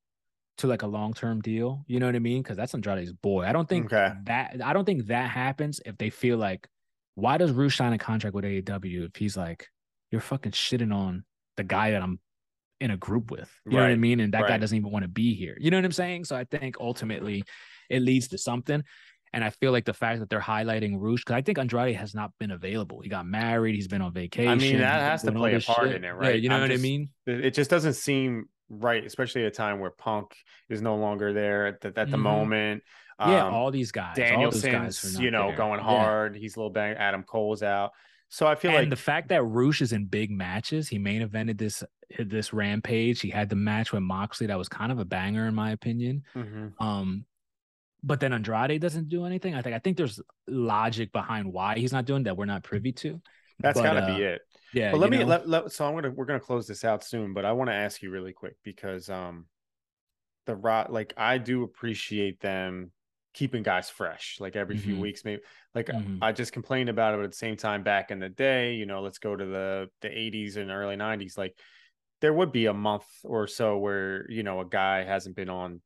to 0.58 0.68
like 0.68 0.82
a 0.84 0.88
long 0.88 1.14
term 1.14 1.42
deal. 1.42 1.84
You 1.88 2.00
know 2.00 2.06
what 2.06 2.16
I 2.16 2.20
mean? 2.20 2.44
Because 2.44 2.58
that's 2.58 2.74
Andrade's 2.74 3.14
boy. 3.14 3.46
I 3.46 3.54
don't 3.54 3.68
think 3.68 3.92
Okay. 3.92 4.14
that 4.26 4.62
I 4.64 4.74
don't 4.74 4.86
think 4.86 5.08
that 5.08 5.30
happens 5.32 5.80
if 5.86 5.98
they 5.98 6.10
feel 6.10 6.38
like 6.38 6.68
why 7.16 7.38
does 7.38 7.52
Rush 7.52 7.78
sign 7.78 7.94
a 7.94 7.98
contract 7.98 8.36
with 8.36 8.46
AEW 8.46 9.06
if 9.06 9.16
he's 9.16 9.36
like 9.38 9.68
you're 10.12 10.22
fucking 10.22 10.52
shitting 10.52 10.94
on 10.94 11.24
the 11.56 11.64
guy 11.64 11.92
that 11.92 12.02
I'm 12.02 12.20
in 12.82 12.92
a 12.92 12.98
group 12.98 13.32
with. 13.32 13.50
You 13.66 13.78
know 13.78 13.84
what 13.84 13.92
I 13.92 13.96
mean? 13.96 14.20
And 14.20 14.34
that 14.34 14.48
guy 14.48 14.58
doesn't 14.58 14.78
even 14.78 14.92
want 14.92 15.04
to 15.04 15.08
be 15.10 15.34
here. 15.36 15.56
You 15.60 15.72
know 15.72 15.78
what 15.78 15.86
I'm 15.86 15.92
saying? 15.94 16.26
So 16.26 16.36
I 16.36 16.44
think 16.44 16.76
ultimately 16.82 17.44
it 17.90 18.02
leads 18.02 18.28
to 18.30 18.38
something. 18.38 18.84
And 19.34 19.44
I 19.44 19.50
feel 19.50 19.72
like 19.72 19.86
the 19.86 19.94
fact 19.94 20.20
that 20.20 20.30
they're 20.30 20.40
highlighting 20.42 20.96
Rush, 21.00 21.22
because 21.22 21.36
I 21.36 21.42
think 21.42 21.58
Andrade 21.58 21.96
has 21.96 22.14
not 22.14 22.32
been 22.40 22.52
available. 22.52 23.00
He 23.02 23.10
got 23.10 23.26
married, 23.26 23.76
he's 23.76 23.88
been 23.88 24.02
on 24.02 24.12
vacation. 24.14 24.50
I 24.50 24.56
mean, 24.56 24.80
that 24.80 25.00
has 25.02 25.24
to 25.24 25.32
play 25.32 25.54
a 25.56 25.60
part 25.62 25.88
shit. 25.88 25.96
in 25.96 26.04
it, 26.04 26.08
Yeah, 26.08 26.12
right? 26.14 26.42
you 26.42 26.50
know 26.50 26.56
I'm 26.56 26.62
what 26.62 26.72
just- 26.72 26.82
I 26.82 26.84
mean? 26.84 27.10
it 27.26 27.52
just 27.54 27.70
doesn't 27.70 27.94
seem 27.94 28.46
right, 28.70 29.06
especially 29.06 29.42
at 29.44 29.48
a 29.48 29.52
time 29.52 29.80
where 29.80 29.92
Punk 29.92 30.36
is 30.70 30.82
no 30.82 30.96
longer 30.98 31.32
there 31.34 31.68
at 31.68 31.82
the, 31.82 31.88
at 31.98 32.10
the 32.12 32.18
Mhm. 32.18 32.22
moment. 32.22 32.84
yeah, 33.20 33.46
Um, 33.48 33.54
all 33.54 33.70
these 33.72 33.92
guys. 33.92 34.18
all 34.20 34.44
those 34.52 34.62
guys 34.64 34.72
Danielson's, 34.72 35.20
you 35.20 35.30
know, 35.32 35.48
there. 35.50 35.58
going 35.58 35.80
Yeah. 35.80 35.86
hard. 35.86 36.36
He's 36.36 36.56
a 36.56 36.60
little 36.60 36.72
bang. 36.72 36.96
Adam 36.98 37.24
Cole's 37.24 37.62
out. 37.64 37.92
So 38.30 38.48
I 38.48 38.56
feel 38.56 38.72
and 38.72 38.80
like 38.80 38.90
the 38.90 38.96
fact 38.96 39.28
that 39.30 39.44
Roosh 39.44 39.82
is 39.82 39.92
in 39.94 40.06
big 40.06 40.32
matches, 40.32 40.88
he 40.90 40.98
main 40.98 41.22
evented 41.22 41.58
this 41.58 41.84
this 42.20 42.52
rampage. 42.52 43.22
He 43.22 43.30
had 43.30 43.50
the 43.50 43.56
match 43.56 43.94
with 43.94 44.02
Moxley 44.04 44.48
that 44.48 44.58
was 44.58 44.68
kind 44.68 44.92
of 44.92 45.00
a 45.00 45.06
banger 45.06 45.48
in 45.48 45.54
my 45.56 45.72
opinion. 45.72 46.24
Mhm. 46.36 46.74
Um, 46.82 47.26
but 48.04 48.20
then 48.20 48.34
Andrade 48.34 48.82
doesn't 48.82 49.10
do 49.10 49.26
anything. 49.26 49.56
I 49.56 49.62
think 49.62 49.76
I 49.76 49.80
think 49.80 49.98
there's 49.98 50.20
logic 50.48 51.12
behind 51.12 51.52
why 51.52 51.78
he's 51.78 51.92
not 51.92 52.06
doing 52.06 52.24
that. 52.24 52.38
We're 52.38 52.46
not 52.46 52.64
privy 52.64 52.92
to. 52.94 53.22
that's 53.60 53.80
got 53.80 53.94
to 53.94 54.04
uh, 54.04 54.16
be 54.18 54.24
it. 54.24 54.42
Yeah. 54.74 54.92
But 54.92 55.00
let 55.02 55.10
me 55.12 55.18
know? 55.20 55.26
let, 55.26 55.48
let 55.48 55.72
so 55.72 55.86
I'm 55.88 55.94
gonna 55.94 56.12
we're 56.12 56.26
gonna 56.26 56.40
close 56.40 56.68
this 56.68 56.84
out 56.84 57.04
soon, 57.04 57.34
but 57.34 57.46
I 57.46 57.52
want 57.52 57.70
to 57.70 57.76
ask 57.76 58.02
you 58.02 58.10
really 58.10 58.34
quick 58.34 58.56
because 58.64 59.10
um 59.10 59.46
the 60.46 60.56
rot 60.56 60.92
like 60.92 61.14
I 61.18 61.38
do 61.38 61.64
appreciate 61.64 62.40
them 62.40 62.92
keeping 63.34 63.64
guys 63.64 63.90
fresh 63.90 64.38
like 64.42 64.58
every 64.58 64.76
few 64.76 64.96
Mhm. 64.96 65.00
weeks 65.00 65.24
maybe 65.24 65.42
like 65.74 65.88
Mhm. 65.88 66.18
I 66.22 66.34
just 66.34 66.52
complained 66.52 66.90
about 66.90 67.14
it 67.14 67.18
but 67.18 67.24
at 67.24 67.32
the 67.32 67.38
same 67.38 67.56
time 67.56 67.82
back 67.84 68.12
in 68.12 68.20
the 68.20 68.28
day 68.28 68.74
you 68.74 68.86
know 68.86 69.02
let's 69.02 69.20
go 69.20 69.36
to 69.36 69.46
the 69.46 69.90
the 70.02 70.10
80s 70.10 70.58
and 70.58 70.70
early 70.70 70.98
90s 70.98 71.38
like 71.38 71.58
there 72.20 72.34
would 72.34 72.52
be 72.52 72.66
a 72.66 72.74
month 72.74 73.06
or 73.24 73.48
so 73.48 73.78
where 73.78 74.30
you 74.30 74.44
know 74.44 74.60
a 74.60 74.66
guy 74.66 75.04
hasn't 75.04 75.36
been 75.36 75.48
on 75.50 75.80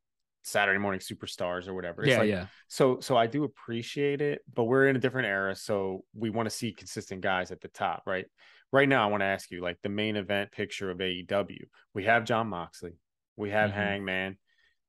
Saturday 0.45 0.77
morning 0.77 0.99
superstars 0.99 1.67
or 1.67 1.73
whatever. 1.73 2.03
It's 2.03 2.11
yeah, 2.11 2.19
like, 2.19 2.29
yeah. 2.29 2.45
So 2.67 2.99
so 2.99 3.17
I 3.17 3.25
do 3.25 3.43
appreciate 3.43 4.21
it, 4.21 4.41
but 4.53 4.65
we're 4.65 4.87
in 4.87 4.95
a 4.95 4.99
different 4.99 5.27
era, 5.27 5.55
so 5.55 6.05
we 6.13 6.29
want 6.29 6.47
to 6.47 6.55
see 6.55 6.71
consistent 6.71 7.21
guys 7.21 7.51
at 7.51 7.61
the 7.61 7.67
top, 7.67 8.03
right? 8.05 8.25
Right 8.71 8.87
now, 8.87 9.07
I 9.07 9.09
want 9.09 9.21
to 9.21 9.25
ask 9.25 9.49
you, 9.49 9.61
like 9.61 9.77
the 9.81 9.89
main 9.89 10.15
event 10.15 10.51
picture 10.51 10.91
of 10.91 10.99
AEW. 10.99 11.65
We 11.93 12.03
have 12.05 12.25
Jon 12.25 12.47
Moxley, 12.47 12.93
we 13.35 13.49
have 13.49 13.71
Mhm. 13.71 13.73
Hangman, 13.73 14.37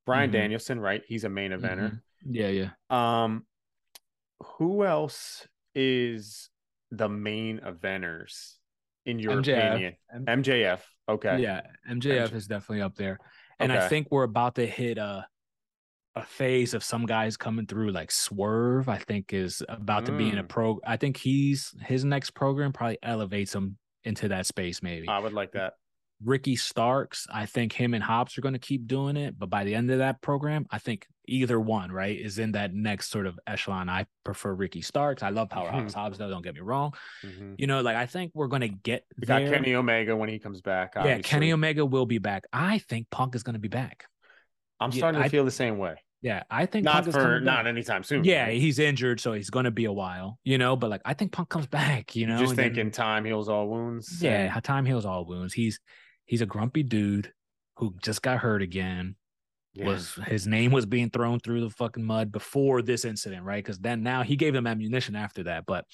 Bryan 0.04 0.28
Mhm. 0.28 0.32
Danielson, 0.34 0.78
right? 0.78 1.02
He's 1.06 1.24
a 1.24 1.30
main 1.30 1.52
eventer. 1.52 1.92
Mhm. 1.92 2.02
Yeah, 2.26 2.48
yeah. 2.48 2.70
Um, 2.90 3.46
who 4.58 4.84
else 4.84 5.48
is 5.74 6.50
the 6.90 7.08
main 7.08 7.60
eventers 7.60 8.56
in 9.06 9.18
your 9.18 9.32
MJF. 9.32 9.72
opinion? 9.72 9.96
MJF. 10.26 10.82
Okay. 11.08 11.40
Yeah, 11.40 11.62
MJF 11.88 12.30
MJ 12.30 12.36
is 12.36 12.46
definitely 12.46 12.82
up 12.82 12.94
there. 12.96 13.18
And 13.58 13.72
I 13.72 13.88
think 13.88 14.08
we're 14.10 14.24
about 14.24 14.56
to 14.56 14.66
hit 14.66 14.98
a 14.98 15.26
a 16.16 16.24
phase 16.24 16.74
of 16.74 16.82
some 16.82 17.04
guys 17.06 17.36
coming 17.36 17.66
through 17.66 17.92
like 17.92 18.10
Swerve, 18.10 18.88
I 18.88 18.96
think 18.98 19.32
is 19.32 19.62
about 19.68 20.06
to 20.06 20.12
be 20.12 20.28
in 20.30 20.38
a 20.38 20.42
Mm. 20.44 20.48
pro 20.48 20.80
I 20.86 20.96
think 20.96 21.16
he's 21.18 21.74
his 21.82 22.04
next 22.04 22.30
program 22.30 22.72
probably 22.72 22.98
elevates 23.02 23.54
him 23.54 23.76
into 24.02 24.28
that 24.28 24.46
space 24.46 24.82
maybe. 24.82 25.06
I 25.08 25.18
would 25.18 25.32
like 25.34 25.52
that. 25.52 25.74
Ricky 26.24 26.56
Starks, 26.56 27.26
I 27.30 27.44
think 27.44 27.72
him 27.74 27.92
and 27.92 28.02
Hobbs 28.02 28.38
are 28.38 28.40
going 28.40 28.54
to 28.54 28.58
keep 28.58 28.86
doing 28.86 29.18
it, 29.18 29.38
but 29.38 29.50
by 29.50 29.64
the 29.64 29.74
end 29.74 29.90
of 29.90 29.98
that 29.98 30.22
program, 30.22 30.64
I 30.70 30.78
think 30.78 31.06
either 31.28 31.60
one, 31.60 31.92
right, 31.92 32.18
is 32.18 32.38
in 32.38 32.52
that 32.52 32.72
next 32.72 33.10
sort 33.10 33.26
of 33.26 33.38
echelon. 33.46 33.90
I 33.90 34.06
prefer 34.24 34.54
Ricky 34.54 34.80
Starks. 34.80 35.22
I 35.22 35.28
love 35.28 35.50
Powerhouse 35.50 35.92
Hobbs, 36.00 36.16
though. 36.16 36.30
Don't 36.30 36.40
get 36.40 36.54
me 36.54 36.62
wrong. 36.62 36.94
Mhm. 37.22 37.56
You 37.58 37.66
know, 37.66 37.82
like 37.82 37.96
I 37.96 38.06
think 38.06 38.32
we're 38.34 38.46
going 38.46 38.62
to 38.62 38.68
get 38.68 39.04
We 39.18 39.26
there. 39.26 39.40
got 39.46 39.52
Kenny 39.54 39.74
Omega 39.74 40.16
when 40.16 40.30
he 40.30 40.38
comes 40.38 40.62
back. 40.62 40.94
yeah, 40.96 41.18
Kenny 41.18 41.52
Omega 41.52 41.84
will 41.84 42.06
be 42.06 42.16
back. 42.18 42.44
I 42.50 42.78
think 42.78 43.10
Punk 43.10 43.34
is 43.34 43.42
going 43.42 43.52
to 43.54 43.60
be 43.60 43.68
back. 43.68 44.06
I'm 44.80 44.92
yeah, 44.92 44.96
starting 44.98 45.20
to 45.20 45.26
I- 45.26 45.28
feel 45.28 45.44
the 45.44 45.50
same 45.50 45.76
way. 45.76 45.96
Yeah, 46.26 46.42
I 46.50 46.66
think 46.66 46.84
Not 46.84 47.04
Punk 47.04 47.12
for 47.14 47.38
not 47.40 47.68
anytime 47.68 48.02
soon. 48.02 48.24
Yeah, 48.24 48.46
right? 48.46 48.60
he's 48.60 48.80
injured, 48.80 49.20
so 49.20 49.32
he's 49.32 49.48
going 49.48 49.64
to 49.66 49.70
be 49.70 49.84
a 49.84 49.92
while. 49.92 50.40
You 50.42 50.58
know, 50.58 50.74
but 50.74 50.90
like 50.90 51.02
I 51.04 51.14
think 51.14 51.30
Punk 51.30 51.48
comes 51.50 51.66
back. 51.80 52.16
You 52.16 52.26
know, 52.26 52.38
just 52.38 52.56
then- 52.56 52.66
thinking 52.74 52.90
time 52.90 53.24
heals 53.24 53.48
all 53.48 53.68
wounds. 53.68 54.20
Yeah, 54.20 54.40
and- 54.42 54.50
how 54.50 54.58
time 54.58 54.84
heals 54.86 55.06
all 55.06 55.24
wounds. 55.24 55.54
He's 55.54 55.78
he's 56.24 56.40
a 56.42 56.46
grumpy 56.46 56.82
dude 56.82 57.32
who 57.76 57.94
just 58.02 58.22
got 58.22 58.38
hurt 58.38 58.60
again. 58.60 59.14
yeah. 59.74 59.86
Was 59.86 60.14
his 60.26 60.48
name 60.48 60.72
was 60.72 60.84
being 60.84 61.10
thrown 61.10 61.38
through 61.38 61.60
the 61.60 61.70
fucking 61.70 62.02
mud 62.02 62.32
before 62.32 62.82
this 62.82 63.04
incident, 63.04 63.44
right? 63.44 63.62
Because 63.62 63.78
then 63.78 64.02
now 64.02 64.24
he 64.24 64.34
gave 64.34 64.52
them 64.52 64.66
ammunition 64.66 65.14
after 65.14 65.44
that. 65.44 65.64
But 65.64 65.84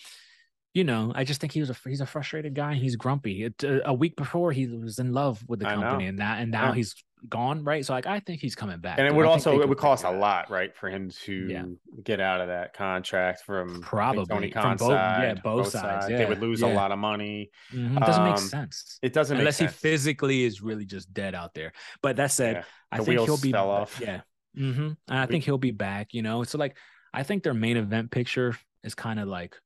you 0.72 0.84
know, 0.84 1.12
I 1.14 1.24
just 1.24 1.42
think 1.42 1.52
he 1.52 1.60
was 1.60 1.68
a 1.68 1.76
he's 1.86 2.00
a 2.00 2.06
frustrated 2.06 2.54
guy. 2.54 2.72
He's 2.72 2.96
grumpy. 2.96 3.44
It, 3.44 3.62
uh, 3.62 3.80
a 3.84 3.92
week 3.92 4.16
before 4.16 4.50
he 4.52 4.66
was 4.68 4.98
in 4.98 5.12
love 5.12 5.44
with 5.46 5.58
the 5.60 5.66
company, 5.66 6.06
and 6.06 6.16
now 6.16 6.34
and 6.36 6.50
now 6.50 6.68
Yeah. 6.68 6.74
he's 6.76 6.94
gone, 7.28 7.62
right? 7.64 7.84
So 7.84 7.92
like 7.92 8.06
I 8.06 8.20
think 8.20 8.40
he's 8.40 8.54
coming 8.54 8.78
back. 8.80 8.98
and 8.98 9.06
it 9.06 9.14
would 9.14 9.26
also 9.26 9.60
it 9.60 9.68
would 9.68 9.78
cost 9.78 10.02
a 10.04 10.08
figure 10.08 10.14
it 10.16 10.18
out. 10.18 10.20
lot, 10.20 10.50
right, 10.50 10.74
for 10.76 10.88
him 10.90 11.10
to 11.24 11.32
Yeah. 11.48 11.64
get 12.02 12.20
out 12.20 12.40
of 12.40 12.48
that 12.48 12.74
contract 12.74 13.42
from 13.42 13.80
Probably. 13.80 14.26
Tony 14.26 14.50
From 14.50 14.62
Khan's 14.62 14.80
both- 14.80 14.90
yeah, 14.90 15.34
side. 15.34 15.42
both 15.42 15.68
sides, 15.68 16.10
Yeah. 16.10 16.18
They 16.18 16.24
would 16.26 16.38
yeah, 16.38 16.44
lose 16.44 16.62
a 16.62 16.66
lot 16.68 16.90
of 16.92 16.98
money. 16.98 17.50
Mhm, 17.72 17.96
It 17.96 18.00
doesn't 18.00 18.24
make 18.24 18.32
Um, 18.34 18.38
sense. 18.38 18.98
It 19.02 19.12
doesn't 19.12 19.38
Unless 19.38 19.60
make 19.60 19.70
he 19.70 19.76
physically 19.76 20.44
is 20.44 20.60
really 20.62 20.84
just 20.84 21.12
dead 21.14 21.34
out 21.34 21.54
there. 21.54 21.72
But 22.02 22.16
that 22.16 22.30
said, 22.32 22.56
Yeah. 22.56 22.64
I 22.90 22.98
think 22.98 23.20
he'll 23.20 23.40
be 23.40 23.54
off. 23.54 24.00
Yeah. 24.00 24.22
hmm 24.54 24.92
And 25.08 25.18
I 25.18 25.26
think 25.26 25.44
he'll 25.44 25.58
be 25.58 25.70
back, 25.70 26.12
you 26.14 26.22
know. 26.22 26.42
So 26.44 26.58
like 26.58 26.76
I 27.14 27.22
think 27.22 27.42
their 27.42 27.54
main 27.54 27.76
event 27.76 28.10
picture 28.10 28.56
is 28.82 28.94
kind 28.94 29.20
of 29.20 29.28
like 29.28 29.56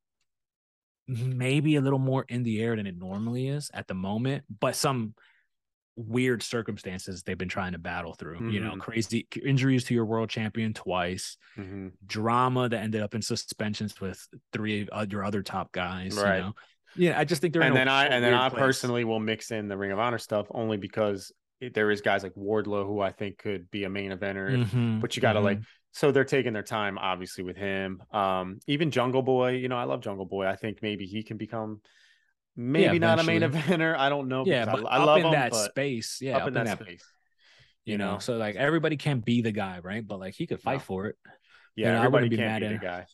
maybe 1.08 1.76
a 1.76 1.80
little 1.80 1.98
more 2.00 2.24
in 2.28 2.42
the 2.42 2.60
air 2.60 2.74
than 2.76 2.86
it 2.86 2.96
normally 2.96 3.48
is 3.48 3.70
at 3.72 3.86
the 3.86 3.94
moment, 3.94 4.44
but 4.60 4.74
some 4.74 5.14
weird 5.96 6.42
circumstances 6.42 7.22
they've 7.22 7.38
been 7.38 7.48
trying 7.48 7.72
to 7.72 7.78
battle 7.78 8.12
through. 8.12 8.50
You 8.50 8.60
know, 8.60 8.72
Mhm. 8.72 8.80
crazy 8.80 9.26
injuries 9.42 9.84
to 9.84 9.94
your 9.94 10.04
world 10.04 10.28
champion 10.28 10.74
twice, 10.74 11.38
Mhm. 11.56 11.92
drama 12.06 12.68
that 12.68 12.82
ended 12.82 13.00
up 13.00 13.14
in 13.14 13.22
suspensions 13.22 13.98
with 14.00 14.26
three 14.52 14.86
of 14.88 15.10
your 15.10 15.24
other 15.24 15.42
top 15.42 15.72
guys. 15.72 16.16
Right. 16.16 16.36
You 16.36 16.42
know? 16.42 16.54
Yeah, 16.96 17.18
I 17.18 17.24
just 17.24 17.40
think 17.42 17.52
they're 17.54 17.62
And 17.62 17.74
then 17.74 17.88
I 17.88 18.06
a 18.06 18.08
and 18.10 18.24
then 18.24 18.34
I 18.34 18.48
place. 18.50 18.60
personally 18.60 19.04
will 19.04 19.20
mix 19.20 19.50
in 19.50 19.68
the 19.68 19.76
Ring 19.76 19.90
of 19.90 19.98
Honor 19.98 20.18
stuff 20.18 20.46
only 20.50 20.76
because 20.76 21.32
it, 21.60 21.72
there 21.72 21.90
is 21.90 22.02
guys 22.02 22.22
like 22.22 22.34
Wardlow 22.34 22.86
who 22.86 23.00
I 23.00 23.12
think 23.12 23.38
could 23.38 23.70
be 23.70 23.84
a 23.84 23.90
main 23.90 24.10
eventer. 24.12 24.64
Mhm, 24.66 25.00
But 25.00 25.16
you 25.16 25.22
got 25.22 25.32
to 25.34 25.40
like 25.40 25.58
mhm. 25.60 25.64
so 25.92 26.12
they're 26.12 26.24
taking 26.24 26.52
their 26.52 26.62
time 26.62 26.98
obviously 26.98 27.42
with 27.42 27.56
him. 27.56 28.02
Um 28.12 28.60
even 28.66 28.90
Jungle 28.90 29.22
Boy, 29.22 29.52
you 29.52 29.68
know, 29.68 29.78
I 29.78 29.84
love 29.84 30.02
Jungle 30.02 30.26
Boy. 30.26 30.46
I 30.46 30.56
think 30.56 30.82
maybe 30.82 31.06
he 31.06 31.22
can 31.22 31.38
become 31.38 31.80
maybe 32.56 32.98
not 32.98 33.18
a 33.18 33.22
main 33.24 33.42
eventer. 33.42 33.96
I 33.96 34.08
don't 34.08 34.28
know 34.28 34.44
yeah, 34.46 34.64
but 34.66 34.86
I, 34.86 34.96
I 34.96 34.98
up 34.98 35.06
love 35.06 35.18
in 35.18 35.24
him, 35.24 35.32
that 35.32 35.54
space, 35.54 36.18
yeah, 36.20 36.36
up 36.36 36.48
in 36.48 36.54
that, 36.54 36.80
space, 36.80 37.04
you 37.84 37.98
know. 37.98 38.18
So 38.18 38.36
like 38.36 38.56
everybody 38.56 38.96
can't 38.96 39.24
be 39.24 39.42
the 39.42 39.52
guy, 39.52 39.80
right? 39.82 40.06
But 40.06 40.20
like 40.20 40.34
he 40.34 40.46
could 40.46 40.60
fight 40.60 40.82
for 40.82 41.06
it. 41.06 41.16
Yeah, 41.76 41.88
You 41.88 41.92
know, 41.92 41.98
everybody 41.98 42.28
be 42.28 42.36
can't 42.36 42.48
mad 42.48 42.60
be 42.60 42.66
at 42.66 42.80
the 42.80 42.86
guy. 42.86 43.06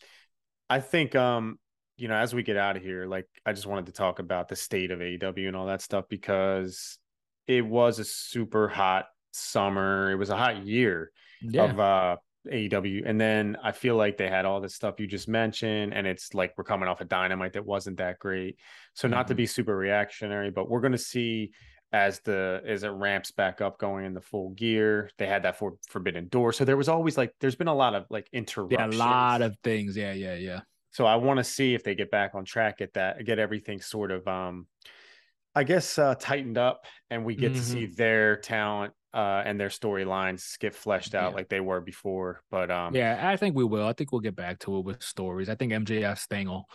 I 0.71 0.81
think 0.81 1.15
um, 1.15 1.59
you 1.97 2.09
know, 2.09 2.15
as 2.15 2.35
we 2.35 2.43
get 2.43 2.57
out 2.57 2.77
of 2.77 2.83
here, 2.83 3.07
like 3.07 3.27
I 3.45 3.53
just 3.53 3.67
wanted 3.67 3.87
to 3.87 3.93
talk 3.93 4.19
about 4.19 4.49
the 4.49 4.57
state 4.57 4.91
of 4.91 5.01
AEW 5.01 5.49
and 5.49 5.57
all 5.57 5.67
that 5.67 5.83
stuff 5.83 6.07
because 6.09 6.99
it 7.47 7.67
was 7.67 7.99
a 7.99 8.05
super 8.05 8.69
hot 8.69 9.07
summer. 9.33 10.11
It 10.11 10.17
was 10.17 10.31
a 10.31 10.37
hot 10.37 10.65
year 10.65 11.11
Yeah, 11.43 11.65
of 11.65 11.81
uh 11.81 12.17
AEW. 12.51 13.03
And 13.07 13.21
then 13.21 13.57
I 13.63 13.73
feel 13.73 13.97
like 13.97 14.17
they 14.17 14.29
had 14.29 14.45
all 14.45 14.61
this 14.61 14.75
stuff 14.75 14.99
you 15.01 15.07
just 15.07 15.29
mentioned, 15.29 15.95
and 15.95 16.07
it's 16.07 16.35
like 16.35 16.55
we're 16.57 16.65
coming 16.65 16.89
off 16.89 17.01
a 17.01 17.05
dynamite 17.05 17.53
that 17.55 17.65
wasn't 17.65 17.99
that 17.99 18.19
great. 18.19 18.59
So 18.95 19.09
not 19.09 19.29
to 19.29 19.35
Mhm. 19.35 19.37
be 19.37 19.47
super 19.47 19.77
reactionary, 19.77 20.51
but 20.51 20.69
we're 20.69 20.81
gonna 20.81 20.99
see 20.99 21.53
as 21.93 22.21
the 22.21 22.63
as 22.67 22.85
it 22.85 22.89
ramps 22.89 23.31
back 23.33 23.61
up 23.61 23.79
going 23.79 24.05
in 24.07 24.15
the 24.15 24.21
full 24.21 24.51
gear. 24.51 25.11
They 25.19 25.27
had 25.27 25.43
that 25.45 25.57
for 25.59 25.75
forbidden 25.89 26.29
door. 26.29 26.53
So 26.53 26.65
there 26.65 26.77
was 26.77 26.89
always 26.89 27.17
like 27.19 27.35
there's 27.41 27.57
been 27.57 27.69
a 27.69 27.75
lot 27.75 27.95
of 27.95 28.07
like 28.11 28.29
yeah, 28.33 28.39
interruptions. 28.39 28.95
a 28.95 28.99
lot 28.99 29.43
of 29.43 29.57
things. 29.63 29.97
Yeah, 29.97 30.13
yeah, 30.13 30.35
yeah. 30.35 30.61
so 30.91 31.07
I 31.07 31.17
want 31.17 31.39
to 31.39 31.45
see 31.45 31.75
if 31.75 31.85
they 31.85 31.95
get 31.95 32.11
back 32.11 32.35
on 32.35 32.45
track, 32.45 32.79
get 32.79 32.95
that 32.95 33.25
get 33.25 33.39
everything 33.39 33.81
sort 33.81 34.11
of 34.11 34.27
um 34.27 34.67
I 35.55 35.65
guess 35.65 35.99
uh 35.99 36.15
tightened 36.15 36.59
up 36.59 36.87
and 37.11 37.25
we 37.25 37.37
get 37.37 37.55
to 37.55 37.63
see 37.63 37.87
their 37.87 38.37
talent 38.39 38.95
uh 39.15 39.43
and 39.45 39.61
their 39.61 39.69
storylines 39.69 40.59
get 40.59 40.75
fleshed 40.75 41.15
out 41.15 41.31
Yeah. 41.33 41.37
like 41.37 41.49
they 41.49 41.61
were 41.61 41.81
before. 41.81 42.43
But 42.51 42.71
um 42.71 42.95
Yeah, 42.95 43.21
I 43.29 43.37
think 43.37 43.55
we 43.57 43.65
will. 43.65 43.87
I 43.87 43.93
think 43.93 44.13
we'll 44.13 44.21
get 44.21 44.37
back 44.37 44.59
to 44.61 44.79
it 44.79 44.85
with 44.85 45.03
stories. 45.03 45.49
I 45.49 45.55
think 45.55 45.73
MJF's 45.73 46.27
thing 46.27 46.49
will 46.49 46.67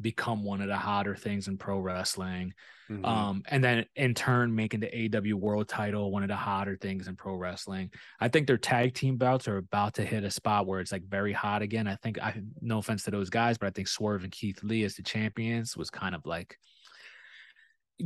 become 0.00 0.42
one 0.42 0.60
of 0.60 0.66
the 0.66 0.76
hotter 0.76 1.14
things 1.14 1.46
in 1.46 1.56
pro 1.56 1.78
wrestling. 1.78 2.52
mhm. 2.90 3.06
Um, 3.06 3.42
and 3.46 3.62
then 3.62 3.86
in 3.94 4.12
turn 4.12 4.52
making 4.54 4.80
the 4.80 4.90
AW 4.92 5.36
world 5.36 5.68
title 5.68 6.10
one 6.10 6.22
of 6.24 6.28
the 6.28 6.34
hotter 6.36 6.76
things 6.76 7.06
in 7.06 7.14
pro 7.14 7.36
wrestling. 7.36 7.92
I 8.20 8.26
think 8.28 8.48
their 8.48 8.58
tag 8.58 8.94
team 8.94 9.16
bouts 9.16 9.46
are 9.46 9.56
about 9.58 9.94
to 9.94 10.04
hit 10.04 10.24
a 10.24 10.30
spot 10.32 10.66
where 10.66 10.80
it's 10.80 10.90
like 10.92 11.04
very 11.04 11.32
hot 11.32 11.62
again. 11.62 11.86
I 11.86 11.94
think 11.96 12.18
I 12.20 12.42
no 12.60 12.78
offense 12.78 13.04
to 13.04 13.12
those 13.12 13.30
guys, 13.30 13.56
but 13.56 13.68
I 13.68 13.70
think 13.70 13.86
Swerve 13.88 14.24
and 14.24 14.32
Keith 14.32 14.62
Lee 14.64 14.82
as 14.82 14.96
the 14.96 15.02
champions 15.04 15.76
was 15.76 15.90
kind 15.90 16.14
of 16.16 16.26
like 16.26 16.58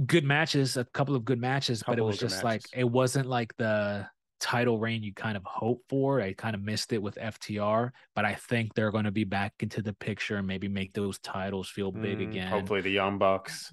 good 0.06 0.24
matches, 0.24 0.77
a 0.77 0.85
couple 0.85 1.16
of 1.16 1.24
good 1.24 1.40
matches, 1.40 1.82
but 1.82 1.98
it 1.98 2.02
was 2.02 2.19
just 2.19 2.43
like 2.43 2.69
it 2.73 2.85
wasn't 2.85 3.27
like 3.27 3.56
the 3.56 4.06
title 4.40 4.78
reign 4.78 5.02
you 5.02 5.12
kind 5.12 5.36
of 5.36 5.44
hope 5.44 5.82
for. 5.89 6.20
I 6.20 6.32
kind 6.35 6.55
of 6.55 6.62
missed 6.62 6.93
it 6.93 7.02
with 7.02 7.19
FTR, 7.19 7.93
but 8.15 8.24
I 8.24 8.35
think 8.35 8.74
they're 8.74 8.90
going 8.93 9.05
to 9.05 9.10
be 9.10 9.24
back 9.24 9.55
into 9.60 9.82
the 9.82 9.93
picture 9.94 10.36
and 10.36 10.47
maybe 10.47 10.69
make 10.69 10.93
those 10.93 11.19
titles 11.19 11.69
feel 11.69 11.90
big 11.90 12.19
Mm, 12.19 12.31
again. 12.31 12.48
Hopefully 12.52 12.81
the 12.82 12.90
Young 12.90 13.19
Bucks. 13.19 13.73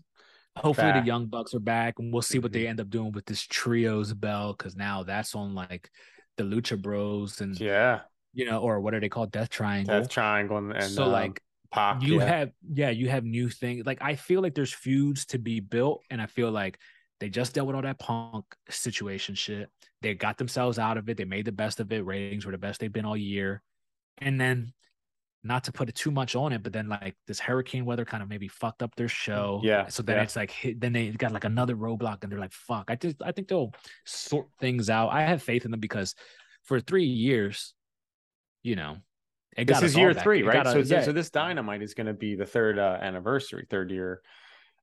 Hopefully 0.56 0.88
back. 0.88 1.02
the 1.04 1.08
Young 1.08 1.26
Bucks 1.28 1.54
are 1.54 1.60
back, 1.60 1.96
and 2.00 2.14
we'll 2.14 2.22
see 2.22 2.40
what 2.40 2.52
Mm-hmm. 2.52 2.62
they 2.62 2.68
end 2.68 2.80
up 2.80 2.90
doing 2.90 3.12
with 3.12 3.26
this 3.26 3.42
trios 3.42 4.14
belt 4.14 4.58
because 4.58 4.76
now 4.76 5.04
that's 5.04 5.36
on 5.36 5.54
like 5.54 5.92
the 6.38 6.44
Lucha 6.44 6.82
Bros 6.82 7.42
and 7.42 7.60
Yeah. 7.60 8.02
you 8.34 8.46
know, 8.46 8.60
or 8.62 8.80
what 8.80 8.94
are 8.94 9.00
they 9.00 9.10
called, 9.10 9.32
Death 9.32 9.50
Triangle. 9.50 10.00
Death 10.02 10.10
Triangle 10.10 10.58
and, 10.58 10.72
and 10.72 10.84
so 10.84 11.06
um, 11.06 11.12
like 11.12 11.42
Pac. 11.76 12.02
you 12.02 12.20
yeah. 12.20 12.26
have 12.26 12.52
yeah 12.74 12.90
you 12.90 13.10
have 13.10 13.26
new 13.26 13.50
things 13.50 13.86
like 13.86 13.98
i 14.02 14.16
feel 14.16 14.42
like 14.42 14.56
there's 14.56 14.74
feuds 14.74 15.26
to 15.26 15.38
be 15.38 15.60
built 15.60 16.02
and 16.10 16.22
i 16.22 16.26
feel 16.26 16.50
like 16.50 16.80
they 17.20 17.30
just 17.30 17.54
dealt 17.54 17.68
with 17.68 17.76
all 17.76 17.82
that 17.82 18.00
punk 18.00 18.46
situation 18.70 19.36
shit 19.36 19.70
they 20.02 20.14
got 20.14 20.38
themselves 20.38 20.80
out 20.80 20.98
of 20.98 21.10
it 21.10 21.18
they 21.18 21.26
made 21.26 21.44
the 21.46 21.52
best 21.52 21.82
of 21.82 21.92
it 21.92 22.06
ratings 22.06 22.46
were 22.46 22.54
the 22.54 22.58
best 22.58 22.80
they've 22.80 22.94
been 22.94 23.06
all 23.06 23.18
year 23.18 23.62
and 24.20 24.40
then 24.40 24.72
not 25.44 25.66
to 25.66 25.72
put 25.72 25.90
it 25.90 25.96
too 25.96 26.12
much 26.12 26.34
on 26.34 26.54
it 26.54 26.64
but 26.64 26.72
then 26.72 26.88
like 26.88 27.16
this 27.28 27.40
hurricane 27.40 27.84
weather 27.84 28.06
kind 28.06 28.24
of 28.24 28.30
maybe 28.30 28.48
fucked 28.48 28.82
up 28.82 28.96
their 28.96 29.10
show 29.10 29.60
Yeah, 29.62 29.88
so 29.88 30.02
then 30.02 30.16
yeah. 30.16 30.24
it's 30.24 30.36
like 30.36 30.52
hit, 30.52 30.80
then 30.80 30.94
they 30.94 31.10
got 31.10 31.34
like 31.34 31.44
another 31.44 31.76
roadblock 31.76 32.24
and 32.24 32.32
they're 32.32 32.40
like 32.40 32.54
fuck 32.54 32.86
i 32.90 32.96
just 32.96 33.22
i 33.22 33.34
think 33.34 33.50
they'll 33.50 33.74
sort 34.06 34.48
things 34.62 34.90
out 34.90 35.10
i 35.10 35.24
have 35.24 35.44
faith 35.44 35.66
in 35.66 35.72
them 35.72 35.82
because 35.82 36.16
for 36.64 36.80
three 36.80 37.06
years 37.06 37.74
you 38.64 38.76
know 38.76 38.98
it 39.56 39.68
this 39.68 39.82
is 39.82 39.96
year 39.96 40.14
three, 40.14 40.44
right? 40.44 40.66
so, 40.66 40.80
us- 40.80 40.90
so 40.90 40.96
yeah. 40.96 41.02
so 41.04 41.12
this 41.12 41.30
dynamite 41.30 41.82
is 41.82 41.94
going 41.94 42.08
to 42.08 42.14
be 42.14 42.36
the 42.36 42.46
third 42.46 42.78
uh, 42.78 42.98
anniversary, 43.02 43.66
third 43.70 43.92
year 43.92 44.22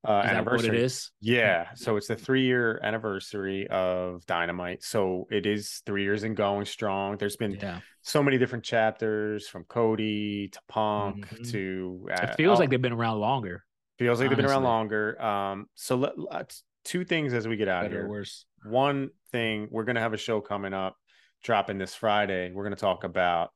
uh, 0.05 0.23
Is 0.24 0.31
that 0.31 0.44
what 0.44 0.55
anniversary. 0.55 0.69
it 0.78 0.82
is? 0.82 1.11
Yeah, 1.20 1.66
so 1.74 1.97
it's 1.97 2.09
the 2.09 2.16
three 2.16 2.44
year 2.44 2.81
anniversary 2.82 3.69
of 3.69 4.27
Dynamite. 4.27 4.82
So 4.82 5.28
it 5.31 5.47
is 5.47 5.81
three 5.86 6.03
years 6.03 6.24
and 6.24 6.36
going 6.36 6.65
strong. 6.66 7.19
There's 7.19 7.36
been 7.36 7.53
Yeah. 7.53 7.81
so 8.01 8.20
many 8.20 8.36
different 8.36 8.65
chapters 8.65 9.47
from 9.47 9.62
Cody 9.65 10.49
to 10.49 10.59
Punk 10.69 11.28
Mhm. 11.28 11.51
to 11.53 12.09
uh, 12.11 12.27
It 12.27 12.35
feels 12.35 12.59
oh, 12.59 12.62
like 12.62 12.70
they've 12.70 12.82
been 12.82 12.93
around 12.93 13.20
longer, 13.20 13.65
feels 13.97 14.19
like 14.19 14.28
they've 14.28 14.36
been 14.36 14.47
around 14.47 14.65
longer. 14.65 15.23
Um, 15.23 15.66
so 15.77 15.94
let, 15.94 16.19
let's 16.19 16.65
two 16.85 17.05
things 17.05 17.32
as 17.32 17.47
we 17.47 17.57
get 17.57 17.69
out 17.69 17.85
of 17.85 17.93
better 17.93 18.03
here. 18.03 18.09
worse. 18.11 18.44
One 18.65 19.11
thing 19.31 19.69
we're 19.70 19.85
gonna 19.85 20.01
have 20.01 20.15
a 20.15 20.19
show 20.19 20.40
coming 20.40 20.74
up 20.74 20.97
dropping 21.44 21.78
this 21.78 21.94
Friday, 21.94 22.51
we're 22.53 22.65
going 22.65 22.74
to 22.74 22.81
talk 22.81 23.05
about 23.05 23.51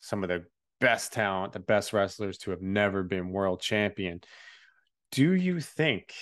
some 0.00 0.22
of 0.22 0.28
the 0.28 0.44
best 0.80 1.12
talent, 1.12 1.52
the 1.52 1.60
best 1.60 1.92
wrestlers 1.92 2.38
to 2.38 2.50
have 2.50 2.62
never 2.62 3.02
been 3.02 3.30
world 3.30 3.60
champion. 3.60 4.20
Do 5.12 5.32
you 5.32 5.60
think 5.60 6.12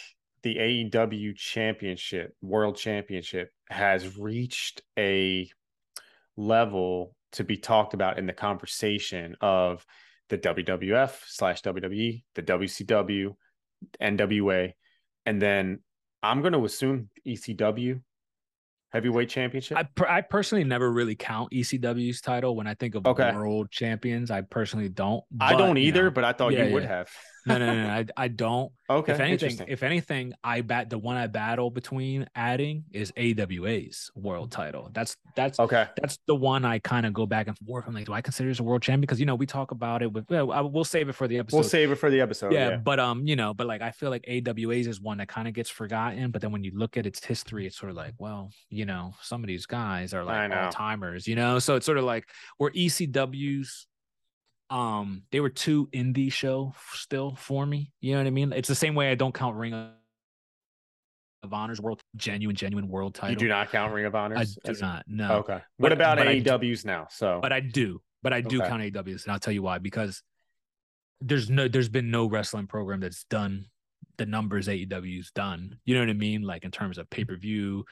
the 0.42 0.56
AEW 0.56 1.36
championship, 1.36 2.34
world 2.40 2.76
championship, 2.76 3.50
has 3.68 4.16
reached 4.16 4.82
a 4.98 5.50
level 6.36 7.14
to 7.32 7.44
be 7.44 7.56
talked 7.56 7.94
about 7.94 8.18
in 8.18 8.26
the 8.26 8.32
conversation 8.32 9.36
of 9.40 9.84
the 10.28 10.38
WWF 10.38 11.12
slash 11.26 11.62
WWE, 11.62 12.22
the 12.34 12.42
WCW, 12.42 13.34
NWA, 14.00 14.72
and 15.24 15.42
then 15.42 15.80
I'm 16.22 16.40
going 16.40 16.52
to 16.52 16.64
assume 16.64 17.10
ECW 17.26 18.00
heavyweight 18.96 19.28
championship. 19.28 19.76
I, 19.76 19.82
per- 19.82 20.08
I 20.08 20.22
personally 20.22 20.64
never 20.64 20.90
really 20.90 21.14
count 21.14 21.52
ECW's 21.52 22.20
title 22.20 22.56
when 22.56 22.66
I 22.66 22.74
think 22.74 22.94
of 22.94 23.06
okay. 23.06 23.32
world 23.34 23.70
champions. 23.70 24.30
I 24.30 24.40
personally 24.40 24.88
don't. 24.88 25.22
But, 25.30 25.44
I 25.44 25.56
don't 25.56 25.78
either, 25.78 26.00
you 26.00 26.04
know, 26.04 26.10
but 26.10 26.24
I 26.24 26.32
thought 26.32 26.52
yeah, 26.52 26.64
you 26.64 26.74
would 26.74 26.82
yeah. 26.82 26.88
have 26.88 27.10
no, 27.46 27.58
no, 27.58 27.66
no, 27.66 27.86
no. 27.86 27.88
I, 27.90 28.06
I 28.16 28.28
don't. 28.28 28.72
Okay. 28.88 29.14
If 29.14 29.18
anything, 29.18 29.60
if 29.66 29.82
anything, 29.82 30.32
I 30.44 30.60
bat 30.60 30.90
the 30.90 30.98
one 30.98 31.16
I 31.16 31.26
battle 31.26 31.72
between 31.72 32.28
adding 32.36 32.84
is 32.92 33.12
AWA's 33.16 34.12
world 34.14 34.52
title. 34.52 34.90
That's 34.92 35.16
that's 35.34 35.58
okay. 35.58 35.88
That's 36.00 36.20
the 36.28 36.36
one 36.36 36.64
I 36.64 36.78
kind 36.78 37.04
of 37.04 37.12
go 37.12 37.26
back 37.26 37.48
and 37.48 37.58
forth. 37.58 37.86
I'm 37.88 37.94
like, 37.94 38.06
do 38.06 38.12
I 38.12 38.20
consider 38.20 38.48
this 38.48 38.60
a 38.60 38.62
world 38.62 38.82
champion? 38.82 39.00
Because 39.00 39.18
you 39.18 39.26
know 39.26 39.34
we 39.34 39.44
talk 39.44 39.72
about 39.72 40.02
it 40.02 40.12
with. 40.12 40.30
Well, 40.30 40.70
we'll 40.70 40.84
save 40.84 41.08
it 41.08 41.14
for 41.14 41.26
the 41.26 41.38
episode. 41.38 41.56
We'll 41.56 41.64
save 41.64 41.90
it 41.90 41.96
for 41.96 42.10
the 42.10 42.20
episode. 42.20 42.52
Yeah, 42.52 42.68
yeah. 42.68 42.76
but 42.76 43.00
um, 43.00 43.26
you 43.26 43.34
know, 43.34 43.54
but 43.54 43.66
like 43.66 43.82
I 43.82 43.90
feel 43.90 44.10
like 44.10 44.24
AWA's 44.28 44.86
is 44.86 45.00
one 45.00 45.18
that 45.18 45.26
kind 45.26 45.48
of 45.48 45.54
gets 45.54 45.68
forgotten. 45.68 46.30
But 46.30 46.40
then 46.40 46.52
when 46.52 46.62
you 46.62 46.70
look 46.72 46.96
at 46.96 47.06
its 47.06 47.24
history, 47.24 47.66
it's 47.66 47.76
sort 47.76 47.90
of 47.90 47.96
like, 47.96 48.14
well, 48.18 48.52
you 48.70 48.86
know, 48.86 49.14
some 49.20 49.42
of 49.42 49.48
these 49.48 49.66
guys 49.66 50.14
are 50.14 50.22
like 50.22 50.52
all 50.52 50.70
timers. 50.70 51.26
You 51.26 51.34
know, 51.34 51.58
so 51.58 51.74
it's 51.74 51.86
sort 51.86 51.98
of 51.98 52.04
like 52.04 52.28
where 52.58 52.70
ECW's 52.70 53.88
um 54.70 55.22
they 55.30 55.40
were 55.40 55.48
two 55.48 55.88
indie 55.94 56.32
show 56.32 56.74
still 56.92 57.34
for 57.36 57.64
me 57.64 57.92
you 58.00 58.12
know 58.12 58.20
what 58.20 58.26
i 58.26 58.30
mean? 58.30 58.52
It's 58.52 58.68
the 58.68 58.74
same 58.74 58.94
way 58.94 59.10
i 59.10 59.14
don't 59.14 59.34
count 59.34 59.56
ring 59.56 59.72
of 59.74 61.52
honors 61.52 61.80
world 61.80 62.00
genuine 62.16 62.56
genuine 62.56 62.88
world 62.88 63.14
title 63.14 63.30
you 63.30 63.36
do 63.36 63.48
not 63.48 63.70
count 63.70 63.92
ring 63.92 64.04
of 64.04 64.14
honors 64.14 64.58
i 64.64 64.72
do 64.72 64.78
not 64.80 65.04
no. 65.06 65.36
Okay. 65.36 65.60
What 65.76 65.90
but, 65.90 65.92
about 65.92 66.18
but 66.18 66.26
aews 66.26 66.84
now? 66.84 67.06
So 67.10 67.38
but 67.40 67.52
i 67.52 67.60
do 67.60 68.00
but 68.22 68.32
i 68.32 68.40
do 68.40 68.60
okay. 68.60 68.68
count 68.68 68.82
aews 68.82 69.24
and 69.24 69.32
i'll 69.32 69.38
tell 69.38 69.54
you 69.54 69.62
why 69.62 69.78
because 69.78 70.22
there's 71.20 71.48
no 71.48 71.68
there's 71.68 71.88
been 71.88 72.10
no 72.10 72.26
wrestling 72.26 72.66
program 72.66 73.00
that's 73.00 73.24
done 73.24 73.66
the 74.18 74.26
numbers 74.26 74.66
aew's 74.66 75.30
done 75.30 75.78
you 75.84 75.94
know 75.94 76.00
what 76.00 76.10
i 76.10 76.14
mean? 76.14 76.42
Like 76.42 76.64
in 76.64 76.70
terms 76.70 76.98
of 76.98 77.08
pay-per-view 77.10 77.84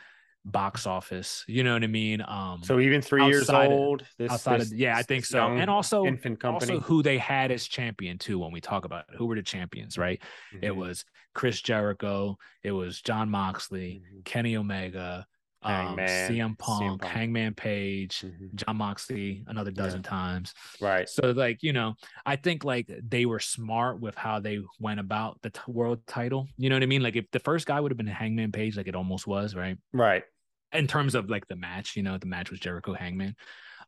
box 0.44 0.86
office. 0.86 1.44
You 1.46 1.64
know 1.64 1.72
what 1.72 1.82
I 1.82 1.88
mean? 1.88 2.22
Um, 2.26 2.60
so 2.62 2.78
even 2.80 3.00
three 3.00 3.26
years 3.26 3.48
old, 3.48 4.02
of, 4.02 4.08
this, 4.18 4.30
outside 4.30 4.60
this, 4.60 4.72
of 4.72 4.78
yeah, 4.78 4.96
I 4.96 5.02
think 5.02 5.24
so. 5.24 5.46
And 5.46 5.70
also 5.70 6.04
infant 6.04 6.40
company, 6.40 6.74
also 6.74 6.84
who 6.84 7.02
they 7.02 7.18
had 7.18 7.50
as 7.50 7.66
champion 7.66 8.18
too. 8.18 8.38
When 8.38 8.52
we 8.52 8.60
talk 8.60 8.84
about 8.84 9.06
it, 9.08 9.16
who 9.16 9.26
were 9.26 9.36
the 9.36 9.42
champions, 9.42 9.96
right? 9.96 10.20
Mm-hmm. 10.54 10.64
It 10.64 10.76
was 10.76 11.04
Chris 11.34 11.60
Jericho, 11.60 12.36
it 12.62 12.72
was 12.72 13.00
Jon 13.00 13.30
Moxley, 13.30 14.02
mm-hmm. 14.04 14.20
Kenny 14.24 14.56
Omega. 14.56 15.26
Um, 15.66 15.96
CM, 15.96 16.58
Punk, 16.58 16.82
CM 16.82 16.98
Punk, 16.98 17.04
Hangman 17.04 17.54
Page, 17.54 18.18
mm-hmm. 18.18 18.54
Jon 18.54 18.76
Moxley, 18.76 19.44
another 19.46 19.70
dozen 19.70 20.02
yeah. 20.04 20.10
times. 20.10 20.52
Right. 20.78 21.08
So, 21.08 21.30
like, 21.30 21.62
you 21.62 21.72
know, 21.72 21.94
I 22.26 22.36
think 22.36 22.64
like 22.64 22.86
they 23.02 23.24
were 23.24 23.40
smart 23.40 23.98
with 23.98 24.14
how 24.14 24.40
they 24.40 24.58
went 24.78 25.00
about 25.00 25.40
the 25.40 25.48
t- 25.48 25.60
world 25.66 26.06
title. 26.06 26.48
You 26.58 26.68
know 26.68 26.76
what 26.76 26.82
I 26.82 26.86
mean? 26.86 27.02
Like, 27.02 27.16
if 27.16 27.30
the 27.30 27.38
first 27.38 27.64
guy 27.64 27.80
would 27.80 27.90
have 27.90 27.96
been 27.96 28.06
Hangman 28.06 28.52
Page, 28.52 28.76
like 28.76 28.88
it 28.88 28.94
almost 28.94 29.26
was, 29.26 29.54
right? 29.54 29.78
Right 29.94 30.24
in 30.74 30.86
terms 30.86 31.14
of 31.14 31.30
like 31.30 31.46
the 31.46 31.56
match, 31.56 31.96
you 31.96 32.02
know, 32.02 32.18
the 32.18 32.26
match 32.26 32.50
was 32.50 32.60
Jericho 32.60 32.92
Hangman. 32.92 33.36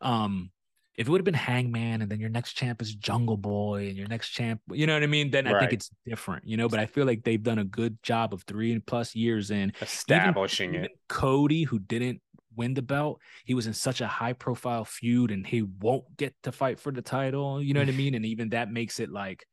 Um, 0.00 0.50
if 0.96 1.06
it 1.06 1.10
would 1.10 1.20
have 1.20 1.26
been 1.26 1.34
Hangman 1.34 2.00
and 2.00 2.10
then 2.10 2.20
your 2.20 2.30
next 2.30 2.54
champ 2.54 2.80
is 2.80 2.94
Jungle 2.94 3.36
Boy 3.36 3.88
and 3.88 3.96
your 3.96 4.08
next 4.08 4.30
champ, 4.30 4.62
you 4.72 4.86
know 4.86 4.94
what 4.94 5.02
I 5.02 5.06
mean? 5.06 5.30
Then 5.30 5.46
I 5.46 5.58
think 5.58 5.74
it's 5.74 5.90
different, 6.06 6.46
you 6.46 6.56
know. 6.56 6.68
But 6.68 6.80
I 6.80 6.86
feel 6.86 7.04
like 7.04 7.22
they've 7.22 7.42
done 7.42 7.58
a 7.58 7.64
good 7.64 8.02
job 8.02 8.32
of 8.32 8.44
three 8.44 8.78
plus 8.78 9.14
years 9.14 9.50
in 9.50 9.72
establishing 9.82 10.70
even, 10.70 10.84
it. 10.84 10.84
Even 10.86 10.96
Cody, 11.08 11.64
who 11.64 11.78
didn't 11.78 12.22
win 12.56 12.72
the 12.72 12.82
belt, 12.82 13.20
he 13.44 13.52
was 13.52 13.66
in 13.66 13.74
such 13.74 14.00
a 14.00 14.06
high 14.06 14.32
profile 14.32 14.86
feud 14.86 15.30
and 15.30 15.46
he 15.46 15.62
won't 15.62 16.16
get 16.16 16.34
to 16.44 16.52
fight 16.52 16.80
for 16.80 16.90
the 16.90 17.02
title, 17.02 17.62
you 17.62 17.74
know 17.74 17.80
what 17.80 17.90
I 17.90 17.92
mean? 17.92 18.14
And 18.14 18.24
even 18.24 18.48
that 18.50 18.72
makes 18.72 18.98
it 18.98 19.10
like, 19.10 19.44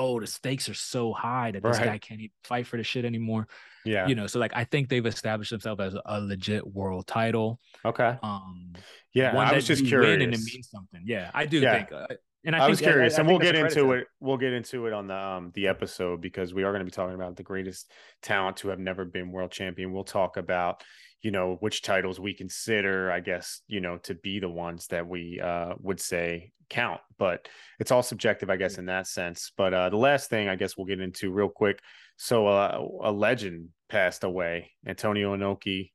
oh, 0.00 0.18
the 0.18 0.26
stakes 0.26 0.68
are 0.68 0.74
so 0.74 1.12
high 1.12 1.50
that 1.50 1.62
this 1.62 1.76
right. 1.76 1.86
guy 1.86 1.98
can't 1.98 2.20
even 2.20 2.32
fight 2.42 2.66
for 2.66 2.78
the 2.78 2.82
shit 2.82 3.04
anymore. 3.04 3.46
Yeah. 3.84 4.06
You 4.06 4.14
know, 4.14 4.26
so 4.26 4.38
like 4.38 4.52
I 4.54 4.64
think 4.64 4.88
they've 4.88 5.04
established 5.04 5.50
themselves 5.50 5.80
as 5.80 5.94
a 6.04 6.20
legit 6.20 6.66
world 6.66 7.06
title. 7.06 7.60
Okay. 7.84 8.16
Um 8.22 8.72
yeah, 9.12 9.36
I 9.36 9.54
was 9.54 9.66
just 9.66 9.84
curious. 9.86 10.14
and 10.14 10.22
it 10.22 10.40
means 10.40 10.70
something. 10.70 11.02
Yeah, 11.04 11.30
I 11.34 11.46
do 11.46 11.60
yeah. 11.60 11.74
think 11.74 11.92
uh, 11.92 12.06
and 12.44 12.56
I, 12.56 12.64
I 12.64 12.68
was 12.68 12.80
curious, 12.80 13.14
I, 13.14 13.18
I 13.18 13.20
and 13.20 13.28
we'll 13.28 13.38
get 13.38 13.54
into 13.54 13.92
it. 13.92 14.06
We'll 14.20 14.38
get 14.38 14.54
into 14.54 14.86
it 14.86 14.94
on 14.94 15.06
the 15.06 15.16
um 15.16 15.52
the 15.54 15.68
episode 15.68 16.22
because 16.22 16.54
we 16.54 16.62
are 16.62 16.72
going 16.72 16.80
to 16.80 16.84
be 16.86 16.90
talking 16.90 17.14
about 17.14 17.36
the 17.36 17.42
greatest 17.42 17.90
talent 18.22 18.56
to 18.58 18.68
have 18.68 18.78
never 18.78 19.04
been 19.04 19.30
world 19.30 19.50
champion. 19.50 19.92
We'll 19.92 20.04
talk 20.04 20.38
about 20.38 20.82
you 21.20 21.30
know 21.30 21.56
which 21.60 21.82
titles 21.82 22.18
we 22.18 22.32
consider, 22.32 23.12
I 23.12 23.20
guess, 23.20 23.60
you 23.66 23.80
know, 23.80 23.98
to 24.04 24.14
be 24.14 24.40
the 24.40 24.48
ones 24.48 24.86
that 24.88 25.06
we 25.06 25.40
uh 25.40 25.74
would 25.80 26.00
say 26.00 26.52
count, 26.70 27.00
but 27.18 27.48
it's 27.78 27.90
all 27.90 28.02
subjective, 28.02 28.48
I 28.48 28.56
guess, 28.56 28.78
in 28.78 28.86
that 28.86 29.06
sense. 29.06 29.52
But 29.56 29.74
uh 29.74 29.90
the 29.90 29.96
last 29.96 30.30
thing 30.30 30.48
I 30.48 30.56
guess 30.56 30.76
we'll 30.76 30.86
get 30.86 31.00
into 31.00 31.32
real 31.32 31.48
quick. 31.48 31.80
So 32.16 32.46
uh, 32.46 32.86
a 33.02 33.12
legend 33.12 33.68
passed 33.88 34.24
away, 34.24 34.70
Antonio 34.86 35.36
Inoki. 35.36 35.90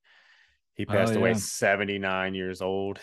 He 0.76 0.85
oh, 0.88 0.91
passed 0.91 1.11
oh, 1.11 1.15
yeah. 1.15 1.19
away 1.19 1.34
79 1.35 2.35
years 2.35 2.61
old, 2.61 2.99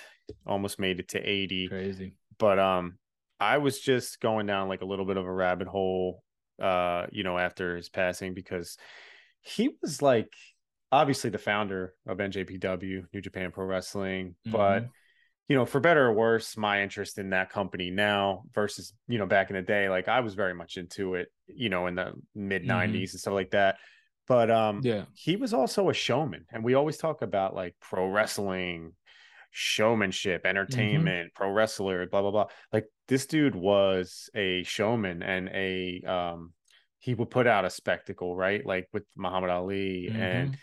almost 0.46 0.78
made 0.78 1.00
it 1.00 1.08
to 1.08 1.18
80. 1.18 1.68
Crazy. 1.68 2.14
But 2.38 2.58
um 2.58 2.98
I 3.40 3.58
was 3.58 3.80
just 3.80 4.20
going 4.20 4.46
down 4.46 4.68
like 4.68 4.82
a 4.82 4.86
little 4.86 5.04
bit 5.04 5.16
of 5.16 5.26
a 5.26 5.32
rabbit 5.32 5.66
hole, 5.66 6.22
uh, 6.60 7.06
you 7.10 7.24
know, 7.24 7.36
after 7.36 7.76
his 7.76 7.88
passing 7.88 8.34
because 8.34 8.76
he 9.40 9.70
was 9.82 10.00
like 10.00 10.32
obviously 10.92 11.30
the 11.30 11.38
founder 11.38 11.94
of 12.06 12.18
NJPW, 12.18 13.06
New 13.12 13.20
Japan 13.20 13.50
Pro 13.50 13.64
Wrestling, 13.64 14.36
mm-hmm. 14.46 14.52
but 14.52 14.86
you 15.52 15.58
know, 15.58 15.66
for 15.66 15.80
better 15.80 16.06
or 16.06 16.14
worse, 16.14 16.56
my 16.56 16.82
interest 16.82 17.18
in 17.18 17.28
that 17.28 17.50
company 17.50 17.90
now 17.90 18.44
versus, 18.54 18.94
you 19.06 19.18
know, 19.18 19.26
back 19.26 19.50
in 19.50 19.56
the 19.56 19.60
day, 19.60 19.90
like 19.90 20.08
I 20.08 20.20
was 20.20 20.32
very 20.32 20.54
much 20.54 20.78
into 20.78 21.14
it, 21.14 21.28
you 21.46 21.68
know, 21.68 21.88
in 21.88 21.94
the 21.94 22.14
mid 22.34 22.62
90s 22.62 22.68
mm-hmm. 22.68 22.96
and 22.96 23.08
stuff 23.10 23.34
like 23.34 23.50
that. 23.50 23.76
But 24.26 24.50
um 24.50 24.80
yeah, 24.82 25.04
he 25.12 25.36
was 25.36 25.52
also 25.52 25.90
a 25.90 25.92
showman. 25.92 26.46
And 26.50 26.64
we 26.64 26.72
always 26.72 26.96
talk 26.96 27.20
about 27.20 27.54
like 27.54 27.74
pro 27.82 28.08
wrestling, 28.08 28.94
showmanship, 29.50 30.40
mm-hmm. 30.40 30.48
entertainment, 30.48 31.26
mm-hmm. 31.26 31.42
pro 31.42 31.50
wrestler, 31.52 32.06
blah 32.06 32.22
blah 32.22 32.30
blah. 32.30 32.46
Like 32.72 32.86
this 33.08 33.26
dude 33.26 33.54
was 33.54 34.30
a 34.34 34.62
showman 34.62 35.22
and 35.22 35.50
a 35.50 36.02
um 36.06 36.54
he 36.98 37.12
would 37.12 37.28
put 37.28 37.46
out 37.46 37.66
a 37.66 37.70
spectacle, 37.70 38.34
right? 38.34 38.64
Like 38.64 38.88
with 38.94 39.04
Muhammad 39.16 39.50
Ali 39.50 40.08
mm-hmm. 40.10 40.18
and 40.18 40.58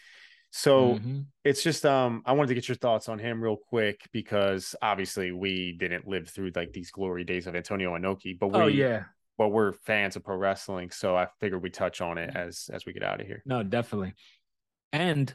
so 0.52 0.96
mm-hmm. 0.96 1.20
it's 1.44 1.64
just 1.64 1.86
um 1.86 2.24
I 2.26 2.34
wanted 2.34 2.50
to 2.50 2.56
get 2.56 2.68
your 2.68 2.78
thoughts 2.78 3.08
on 3.08 3.20
him 3.20 3.42
real 3.42 3.58
quick 3.58 4.02
because 4.12 4.76
obviously 4.82 5.32
we 5.32 5.76
didn't 5.80 6.08
live 6.08 6.28
through 6.28 6.52
like 6.56 6.74
these 6.74 6.92
glory 6.92 7.24
days 7.24 7.48
of 7.48 7.56
Antonio 7.56 7.96
Inoki, 7.96 8.38
but 8.38 8.48
we 8.48 8.60
oh, 8.60 8.68
yeah. 8.68 9.04
but 9.38 9.50
we're 9.50 9.74
fans 9.74 10.16
of 10.16 10.24
pro 10.24 10.36
wrestling, 10.36 10.90
so 10.90 11.16
I 11.16 11.28
figured 11.40 11.62
we 11.62 11.70
touch 11.70 12.02
on 12.02 12.18
it 12.18 12.36
as 12.36 12.70
as 12.74 12.86
we 12.86 12.94
get 12.94 13.04
out 13.04 13.22
of 13.22 13.28
here. 13.28 13.44
No, 13.46 13.64
definitely. 13.64 14.14
And 14.92 15.34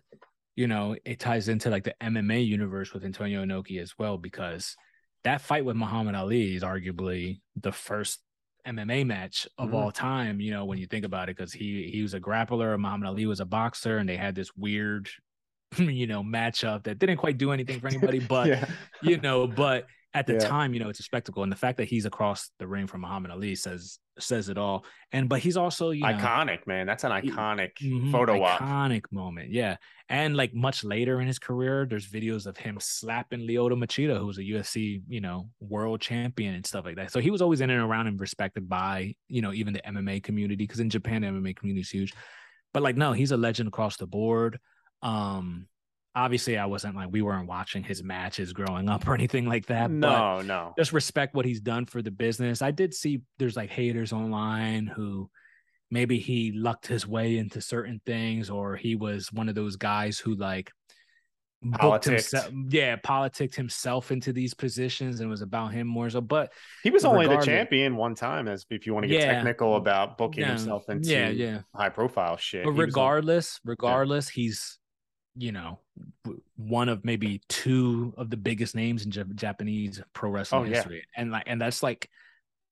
you 0.56 0.68
know, 0.68 0.96
it 1.04 1.18
ties 1.18 1.48
into 1.48 1.70
like 1.70 1.84
the 1.84 1.94
MMA 2.00 2.46
universe 2.46 2.92
with 2.92 3.04
Antonio 3.04 3.44
Inoki 3.44 3.80
as 3.80 3.94
well, 3.98 4.18
because 4.18 4.76
that 5.24 5.40
fight 5.40 5.64
with 5.64 5.76
Muhammad 5.76 6.14
Ali 6.14 6.54
is 6.54 6.62
arguably 6.62 7.40
the 7.56 7.72
first 7.72 8.20
MMA 8.66 9.06
match 9.06 9.46
of 9.58 9.66
mm-hmm. 9.68 9.76
all 9.76 9.90
time, 9.90 10.40
you 10.40 10.50
know, 10.50 10.64
when 10.64 10.78
you 10.78 10.86
think 10.86 11.04
about 11.04 11.28
it, 11.28 11.36
because 11.36 11.52
he 11.52 11.90
he 11.92 12.02
was 12.02 12.14
a 12.14 12.20
grappler, 12.20 12.78
Muhammad 12.78 13.08
Ali 13.08 13.26
was 13.26 13.40
a 13.40 13.44
boxer, 13.44 13.98
and 13.98 14.08
they 14.08 14.16
had 14.16 14.34
this 14.34 14.54
weird, 14.56 15.08
you 15.76 16.06
know, 16.06 16.22
matchup 16.22 16.84
that 16.84 16.98
didn't 16.98 17.18
quite 17.18 17.38
do 17.38 17.52
anything 17.52 17.80
for 17.80 17.88
anybody, 17.88 18.18
but 18.28 18.48
yeah. 18.48 18.66
you 19.02 19.18
know, 19.18 19.46
but 19.46 19.86
at 20.14 20.28
the 20.28 20.34
yeah. 20.34 20.38
time, 20.38 20.72
you 20.72 20.80
know, 20.80 20.88
it's 20.88 21.00
a 21.00 21.02
spectacle. 21.02 21.42
And 21.42 21.50
the 21.50 21.56
fact 21.56 21.76
that 21.78 21.88
he's 21.88 22.06
across 22.06 22.50
the 22.60 22.66
ring 22.68 22.86
from 22.86 23.00
Muhammad 23.00 23.32
Ali 23.32 23.56
says 23.56 23.98
says 24.20 24.48
it 24.48 24.56
all. 24.56 24.84
And 25.10 25.28
but 25.28 25.40
he's 25.40 25.56
also 25.56 25.90
you 25.90 26.02
know, 26.02 26.08
iconic, 26.08 26.68
man. 26.68 26.86
That's 26.86 27.02
an 27.02 27.10
iconic 27.10 27.72
mm-hmm, 27.82 28.12
photo 28.12 28.40
op. 28.42 28.60
Iconic 28.60 29.06
moment. 29.10 29.50
Yeah. 29.50 29.76
And 30.08 30.36
like 30.36 30.54
much 30.54 30.84
later 30.84 31.20
in 31.20 31.26
his 31.26 31.40
career, 31.40 31.84
there's 31.88 32.08
videos 32.08 32.46
of 32.46 32.56
him 32.56 32.78
slapping 32.80 33.40
Lyoto 33.40 33.72
Machida, 33.72 34.16
who's 34.18 34.38
a 34.38 34.42
UFC, 34.42 35.02
you 35.08 35.20
know, 35.20 35.48
world 35.58 36.00
champion 36.00 36.54
and 36.54 36.64
stuff 36.64 36.84
like 36.84 36.96
that. 36.96 37.10
So 37.10 37.18
he 37.18 37.32
was 37.32 37.42
always 37.42 37.60
in 37.60 37.70
and 37.70 37.82
around 37.82 38.06
and 38.06 38.20
respected 38.20 38.68
by, 38.68 39.16
you 39.28 39.42
know, 39.42 39.52
even 39.52 39.72
the 39.72 39.82
MMA 39.84 40.22
community, 40.22 40.64
because 40.64 40.80
in 40.80 40.90
Japan, 40.90 41.22
the 41.22 41.28
MMA 41.28 41.56
community 41.56 41.80
is 41.80 41.90
huge. 41.90 42.14
But 42.72 42.84
like, 42.84 42.96
no, 42.96 43.12
he's 43.12 43.32
a 43.32 43.36
legend 43.36 43.68
across 43.68 43.96
the 43.96 44.06
board. 44.06 44.60
Um, 45.02 45.66
obviously 46.16 46.56
I 46.56 46.66
wasn't 46.66 46.94
like 46.96 47.08
we 47.10 47.22
weren't 47.22 47.48
watching 47.48 47.82
his 47.82 48.02
matches 48.02 48.52
growing 48.52 48.88
up 48.88 49.06
or 49.08 49.14
anything 49.14 49.46
like 49.46 49.66
that. 49.66 49.90
No, 49.90 50.40
no. 50.42 50.72
Just 50.78 50.92
respect 50.92 51.34
what 51.34 51.44
he's 51.44 51.60
done 51.60 51.86
for 51.86 52.02
the 52.02 52.10
business. 52.10 52.62
I 52.62 52.70
did 52.70 52.94
see 52.94 53.22
there's 53.38 53.56
like 53.56 53.70
haters 53.70 54.12
online 54.12 54.86
who 54.86 55.28
maybe 55.90 56.18
he 56.18 56.52
lucked 56.54 56.86
his 56.86 57.06
way 57.06 57.36
into 57.38 57.60
certain 57.60 58.00
things 58.06 58.50
or 58.50 58.76
he 58.76 58.96
was 58.96 59.32
one 59.32 59.48
of 59.48 59.54
those 59.54 59.76
guys 59.76 60.18
who 60.18 60.34
like 60.34 60.70
Politics. 61.72 62.30
himself, 62.30 62.52
yeah, 62.68 62.96
politicked 63.02 63.54
himself 63.54 64.12
into 64.12 64.34
these 64.34 64.52
positions 64.52 65.20
and 65.20 65.28
it 65.28 65.30
was 65.30 65.40
about 65.40 65.72
him 65.72 65.86
more 65.86 66.10
so. 66.10 66.20
But 66.20 66.52
he 66.82 66.90
was 66.90 67.06
only 67.06 67.26
the 67.26 67.38
champion 67.38 67.96
one 67.96 68.14
time, 68.14 68.48
as 68.48 68.66
if 68.68 68.86
you 68.86 68.92
want 68.92 69.04
to 69.04 69.08
get 69.08 69.22
Yeah. 69.22 69.32
technical 69.32 69.76
about 69.76 70.18
booking 70.18 70.42
Yeah. 70.42 70.48
himself 70.50 70.88
into 70.90 71.08
yeah, 71.08 71.30
yeah. 71.30 71.60
high 71.74 71.88
profile 71.88 72.36
shit. 72.36 72.64
But 72.64 72.72
He 72.72 72.76
was 72.76 72.84
on- 72.84 72.88
regardless, 72.90 73.60
regardless, 73.64 74.28
he's 74.28 74.78
you 75.36 75.52
know 75.52 75.78
one 76.56 76.88
of 76.88 77.04
maybe 77.04 77.40
two 77.48 78.14
of 78.16 78.30
the 78.30 78.36
biggest 78.36 78.74
names 78.74 79.04
in 79.04 79.10
Jap- 79.10 79.34
Japanese 79.34 80.00
pro 80.12 80.30
wrestling 80.30 80.62
Oh, 80.62 80.64
yeah. 80.64 80.76
history, 80.76 81.04
and 81.16 81.30
like 81.30 81.44
and 81.46 81.60
that's 81.60 81.82
like 81.82 82.08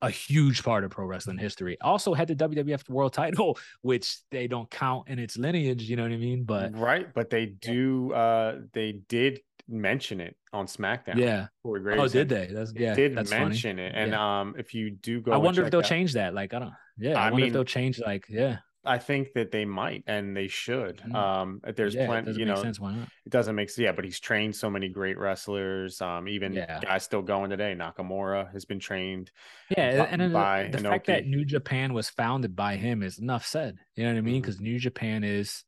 a 0.01 0.11
huge 0.11 0.65
part 0.65 0.83
of 0.85 0.91
pro 0.91 1.05
wrestling 1.07 1.39
history. 1.39 1.77
Also 1.81 2.13
had 2.15 2.27
the 2.29 2.35
WWF 2.35 2.89
World 2.89 3.13
Title, 3.13 3.59
which 3.83 4.19
they 4.31 4.47
don't 4.49 4.69
count 4.71 5.09
in 5.09 5.19
its 5.19 5.37
lineage. 5.37 5.83
You 5.85 5.97
know 5.97 6.03
what 6.03 6.13
I 6.13 6.17
mean? 6.17 6.45
But 6.45 6.77
right, 6.77 7.13
but 7.15 7.31
they 7.31 7.47
do. 7.47 8.13
uh 8.13 8.61
They 8.73 9.01
did 9.09 9.41
mention 9.69 10.21
it 10.21 10.37
on 10.53 10.67
SmackDown. 10.67 11.15
yeah. 11.17 11.47
Corey 11.63 11.99
Oh, 11.99 12.09
did 12.09 12.29
they? 12.29 12.47
That's 12.53 12.73
they 12.73 12.83
yeah. 12.83 12.95
did 12.95 13.17
that's 13.17 13.31
mention 13.31 13.77
funny. 13.77 13.89
it, 13.89 13.93
and 13.95 14.13
um, 14.15 14.55
if 14.59 14.75
you 14.75 14.91
do 14.91 15.21
go, 15.21 15.31
I 15.33 15.37
wonder 15.37 15.65
if 15.65 15.71
they'll 15.71 15.81
out- 15.81 15.87
change 15.87 16.15
that. 16.15 16.35
Like 16.35 16.53
I 16.53 16.59
don't. 16.59 16.73
Yeah, 16.99 17.19
I, 17.19 17.23
I 17.23 17.31
wonder 17.31 17.37
mean- 17.37 17.47
if 17.47 17.53
they'll 17.53 17.65
change. 17.65 18.01
Like 18.01 18.27
yeah, 18.29 18.59
I 18.85 18.99
think 18.99 19.33
that 19.35 19.53
they 19.53 19.65
might, 19.65 20.03
and 20.09 20.37
they 20.37 20.49
should. 20.49 20.99
Mhm. 20.99 21.15
Um, 21.15 21.61
there's 21.77 21.95
yeah, 21.95 22.07
plenty. 22.07 22.33
You 22.33 22.47
know, 22.47 22.57
sense. 22.61 22.81
Why 22.81 22.95
not? 22.95 23.09
it 23.25 23.31
doesn't 23.31 23.55
make 23.55 23.71
sense. 23.71 23.79
Yeah, 23.79 23.93
but 23.93 24.05
he's 24.05 24.19
trained 24.19 24.57
so 24.57 24.69
many 24.69 24.89
great 24.89 25.17
wrestlers. 25.19 26.01
Um, 26.01 26.27
even 26.29 26.53
Yeah. 26.53 26.81
guys 26.81 27.05
still 27.05 27.23
going 27.23 27.51
today. 27.51 27.77
Nakamura 27.79 28.53
has 28.53 28.65
been 28.65 28.81
trained. 28.81 29.31
Yeah, 29.77 29.99
bu- 30.05 30.11
and 30.11 30.21
then 30.21 30.33
by 30.33 30.65
the, 30.73 30.79
the 30.79 30.85
fact 30.89 31.07
that 31.07 31.27
New 31.27 31.45
Japan 31.45 31.95
was 31.95 32.11
founded 32.11 32.57
by 32.57 32.75
him 32.77 33.03
is 33.05 33.19
enough 33.21 33.47
said. 33.47 33.79
You 33.95 34.05
know 34.05 34.13
what 34.13 34.19
I 34.19 34.23
mean? 34.23 34.41
Because 34.41 34.61
New 34.61 34.79
Japan 34.79 35.23
is 35.23 35.65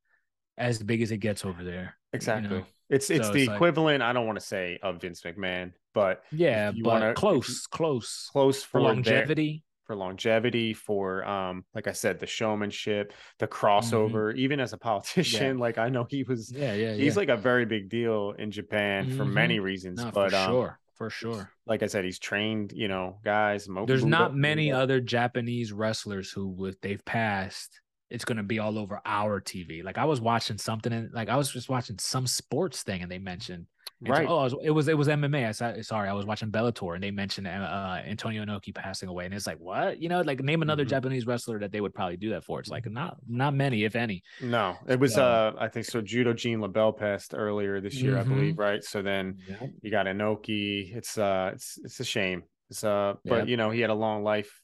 as 0.59 0.83
big 0.83 1.01
as 1.03 1.11
it 1.13 1.19
gets 1.19 1.45
over 1.45 1.63
there. 1.63 1.97
Exactly. 2.13 2.49
know? 2.59 2.65
It's 2.91 3.11
it's 3.11 3.27
So 3.29 3.33
the 3.33 3.39
it's 3.41 3.49
like- 3.49 3.55
equivalent. 3.57 4.03
I 4.03 4.13
don't 4.13 4.27
want 4.27 4.39
to 4.41 4.45
say 4.45 4.79
of 4.83 5.01
Vince 5.01 5.23
McMahon, 5.23 5.73
but 5.95 6.23
Yeah, 6.33 6.71
you 6.75 6.83
but 6.83 6.91
wanna- 6.91 7.09
you- 7.11 7.15
close, 7.15 7.67
close 7.67 8.29
close 8.33 8.63
for 8.65 8.81
longevity. 8.81 9.63
For 9.85 9.95
longevity, 9.97 10.73
for 10.75 11.25
um, 11.27 11.65
like 11.75 11.87
I 11.87 11.93
said, 11.93 12.19
the 12.19 12.27
showmanship, 12.27 13.13
the 13.39 13.47
Mm-hmm. 13.47 13.67
crossover. 13.67 14.35
Even 14.37 14.61
as 14.61 14.73
a 14.73 14.79
politician, 14.79 15.59
like 15.67 15.79
I 15.79 15.89
know 15.89 16.07
he 16.09 16.23
was. 16.23 16.51
Yeah, 16.53 16.75
yeah, 16.75 16.95
He's 16.95 17.15
yeah. 17.15 17.19
like 17.21 17.29
a 17.29 17.37
very 17.37 17.67
big 17.67 17.89
deal 17.89 18.33
in 18.39 18.51
Japan 18.51 19.17
for 19.17 19.25
Mhm. 19.25 19.33
many 19.33 19.59
reasons. 19.61 19.99
no, 20.03 20.11
but 20.11 20.31
for 20.31 20.37
um, 20.37 20.51
sure, 20.51 20.79
for 20.95 21.11
sure. 21.11 21.51
like 21.67 21.83
I 21.83 21.87
said, 21.87 22.05
he's 22.05 22.19
trained. 22.19 22.73
You 22.73 22.89
know, 22.89 23.19
guys. 23.25 23.69
Mo- 23.69 23.87
There's 23.87 24.01
Buddha- 24.01 24.11
not 24.11 24.35
many 24.37 24.71
Buddha. 24.71 24.83
other 24.83 25.01
Japanese 25.01 25.73
wrestlers 25.73 26.31
who, 26.31 26.67
if 26.67 26.81
they've 26.81 27.05
passed, 27.05 27.81
it's 28.11 28.25
gonna 28.25 28.43
be 28.43 28.59
all 28.59 28.79
over 28.79 29.01
our 29.05 29.41
TV. 29.41 29.83
Like 29.85 29.99
I 29.99 30.05
was 30.05 30.21
watching 30.21 30.59
something, 30.59 30.93
and 30.93 31.13
like 31.13 31.29
I 31.29 31.37
was 31.37 31.51
just 31.53 31.69
watching 31.69 31.99
some 31.99 32.27
sports 32.27 32.83
thing, 32.83 33.03
and 33.03 33.11
they 33.11 33.19
mentioned 33.19 33.67
right. 34.11 34.27
Oh, 34.29 34.45
it 34.63 34.71
was, 34.71 34.89
it 34.89 34.97
was 34.97 35.09
MMA. 35.09 35.49
I 35.49 35.53
saw, 35.53 35.73
sorry, 35.83 36.09
I 36.09 36.13
was 36.13 36.27
watching 36.27 36.51
Bellator, 36.51 36.95
and 36.95 37.03
they 37.03 37.11
mentioned 37.11 37.47
uh, 37.47 37.51
uh, 37.51 38.03
Antonio 38.07 38.45
Inoki 38.45 38.75
passing 38.75 39.09
away, 39.09 39.25
and 39.25 39.35
it's 39.35 39.47
like, 39.47 39.59
what? 39.59 40.01
You 40.01 40.09
know, 40.09 40.21
like 40.23 40.41
name 40.43 40.63
another 40.63 40.85
Mhm. 40.85 40.89
Japanese 40.91 41.27
wrestler 41.27 41.59
that 41.61 41.73
they 41.73 41.81
would 41.81 41.95
probably 41.95 42.17
do 42.17 42.31
that 42.31 42.45
for. 42.45 42.61
It's 42.61 42.69
like 42.71 42.87
not 42.91 43.17
not 43.29 43.55
many, 43.55 43.85
if 43.85 43.97
any. 43.97 44.23
No, 44.41 44.77
it 44.89 44.99
was. 45.01 45.15
So- 45.15 45.25
uh 45.25 45.53
I 45.59 45.69
think 45.69 45.87
so. 45.87 46.01
Judo 46.01 46.33
Gene 46.33 46.59
LeBell 46.61 46.97
passed 46.97 47.35
earlier 47.35 47.81
this 47.81 47.95
year, 47.95 48.19
I 48.19 48.23
Mhm. 48.25 48.29
believe. 48.29 48.59
Right. 48.59 48.83
So 48.85 49.03
then 49.03 49.39
you 49.83 49.91
got 49.91 50.07
Inoki. 50.07 50.95
It's 50.97 51.17
uh, 51.19 51.51
it's 51.55 51.79
it's 51.85 52.01
a 52.01 52.05
shame. 52.05 52.45
It's 52.71 52.83
uh, 52.85 53.15
but 53.25 53.41
Yep. 53.41 53.49
you 53.49 53.57
know 53.57 53.71
he 53.71 53.81
had 53.81 53.91
a 53.91 53.95
long 53.95 54.23
life, 54.25 54.63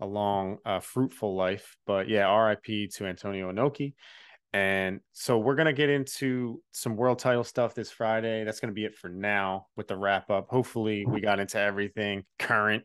a 0.00 0.06
long, 0.06 0.58
uh, 0.64 0.80
fruitful 0.80 1.34
life. 1.36 1.76
But 1.86 2.08
yeah, 2.08 2.26
R.I.P. 2.26 2.88
to 2.96 3.06
Antonio 3.06 3.50
Inoki. 3.52 3.94
And 4.52 5.00
so 5.12 5.38
we're 5.38 5.54
gonna 5.54 5.72
get 5.72 5.90
into 5.90 6.62
some 6.72 6.96
world 6.96 7.18
title 7.18 7.44
stuff 7.44 7.74
this 7.74 7.90
Friday. 7.90 8.44
That's 8.44 8.60
gonna 8.60 8.72
be 8.72 8.84
it 8.84 8.94
for 8.94 9.08
now 9.08 9.66
with 9.76 9.88
the 9.88 9.96
wrap 9.96 10.30
up. 10.30 10.48
Hopefully, 10.48 11.04
we 11.06 11.20
got 11.20 11.40
into 11.40 11.58
everything 11.58 12.24
current. 12.38 12.84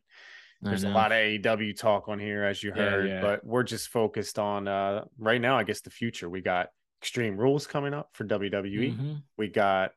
There's 0.64 0.84
a 0.84 0.90
lot 0.90 1.12
of 1.12 1.18
AEW 1.18 1.76
talk 1.76 2.08
on 2.08 2.20
here, 2.20 2.44
as 2.44 2.62
you 2.62 2.72
heard, 2.72 3.08
yeah. 3.10 3.22
but 3.22 3.44
we're 3.44 3.64
just 3.64 3.88
focused 3.88 4.38
on 4.38 4.68
uh 4.68 5.06
right 5.18 5.42
now. 5.42 5.58
I 5.58 5.64
guess 5.64 5.82
the 5.82 5.90
future. 5.90 6.30
We 6.30 6.42
got 6.42 6.70
Extreme 7.02 7.38
Rules 7.38 7.66
coming 7.66 7.96
up 7.96 8.10
for 8.14 8.26
WWE. 8.26 8.96
Mhm. 8.96 9.24
We 9.38 9.48
got 9.48 9.92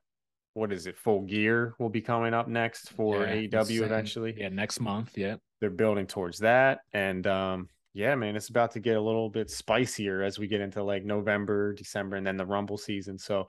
what 0.55 0.73
is 0.73 0.87
it? 0.87 0.97
Full 0.97 1.23
Gear 1.23 1.75
will 1.79 1.91
be 1.91 2.01
coming 2.01 2.33
up 2.33 2.49
next 2.49 2.91
for 2.91 3.25
Yeah, 3.25 3.35
AEW 3.35 3.83
eventually. 3.83 4.35
Yeah, 4.37 4.49
next 4.49 4.81
month. 4.81 5.19
Yeah. 5.19 5.37
They're 5.61 5.69
building 5.71 6.07
towards 6.07 6.39
that. 6.39 6.81
And 6.93 7.27
um, 7.27 7.69
yeah, 7.95 8.17
man, 8.17 8.35
it's 8.35 8.49
about 8.49 8.73
to 8.73 8.81
get 8.81 8.97
a 8.97 9.01
little 9.01 9.31
bit 9.31 9.49
spicier 9.51 10.23
as 10.23 10.37
we 10.37 10.49
get 10.49 10.61
into 10.61 10.83
like 10.83 11.05
November, 11.05 11.73
December, 11.73 12.17
and 12.17 12.27
then 12.27 12.37
the 12.37 12.45
Rumble 12.45 12.77
season. 12.77 13.19
So 13.19 13.47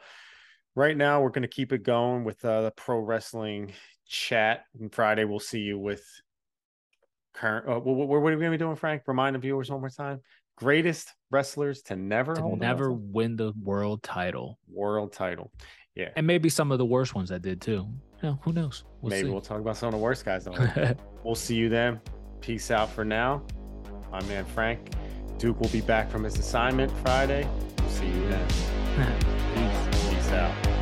right 0.75 0.95
now 0.95 1.21
we're 1.21 1.31
gonna 1.31 1.47
keep 1.47 1.73
it 1.73 1.81
going 1.81 2.23
with 2.23 2.45
uh, 2.45 2.61
the 2.61 2.71
pro 2.71 2.99
wrestling 2.99 3.73
chat. 4.05 4.65
And 4.79 4.93
Friday 4.93 5.25
we'll 5.25 5.39
see 5.39 5.61
you 5.61 5.79
with 5.79 6.05
current. 7.33 7.67
Uh, 7.67 7.79
what, 7.79 8.07
what, 8.07 8.15
are 8.15 8.21
we 8.21 8.35
gonna 8.35 8.51
be 8.51 8.57
doing, 8.57 8.75
Frank? 8.75 9.01
Remind 9.07 9.35
the 9.35 9.39
viewers 9.39 9.71
one 9.71 9.79
more 9.79 9.89
time. 9.89 10.21
Greatest 10.57 11.11
wrestlers 11.31 11.81
to 11.81 11.95
never 11.95 12.35
To 12.35 12.55
never 12.55 12.93
win 12.93 13.35
the 13.35 13.51
world 13.61 14.03
title, 14.03 14.59
world 14.71 15.11
title. 15.11 15.51
Yeah, 15.95 16.09
and 16.15 16.27
maybe 16.27 16.49
some 16.49 16.71
of 16.71 16.77
the 16.77 16.85
worst 16.85 17.15
ones 17.15 17.29
that 17.29 17.41
did 17.41 17.61
too. 17.61 17.87
You 18.21 18.29
know, 18.29 18.39
who 18.43 18.53
knows? 18.53 18.83
We'll 19.01 19.09
maybe 19.09 19.27
see. 19.27 19.31
we'll 19.31 19.41
talk 19.41 19.59
about 19.59 19.75
some 19.75 19.87
of 19.87 19.93
the 19.93 19.99
worst 19.99 20.23
guys. 20.23 20.45
Though. 20.45 20.53
We'll 21.23 21.33
see 21.33 21.55
you 21.55 21.69
then. 21.69 21.99
Peace 22.39 22.69
out 22.69 22.87
for 22.87 23.03
now 23.03 23.43
my 24.15 24.23
man 24.27 24.45
Frank. 24.45 24.79
Duke 25.39 25.59
will 25.59 25.69
be 25.69 25.81
back 25.81 26.09
from 26.09 26.23
his 26.23 26.37
assignment 26.39 26.89
Friday. 26.99 27.45
See 27.89 28.07
you 28.07 28.27
then. 28.29 28.47
peace, 29.53 30.09
peace 30.09 30.31
out. 30.31 30.74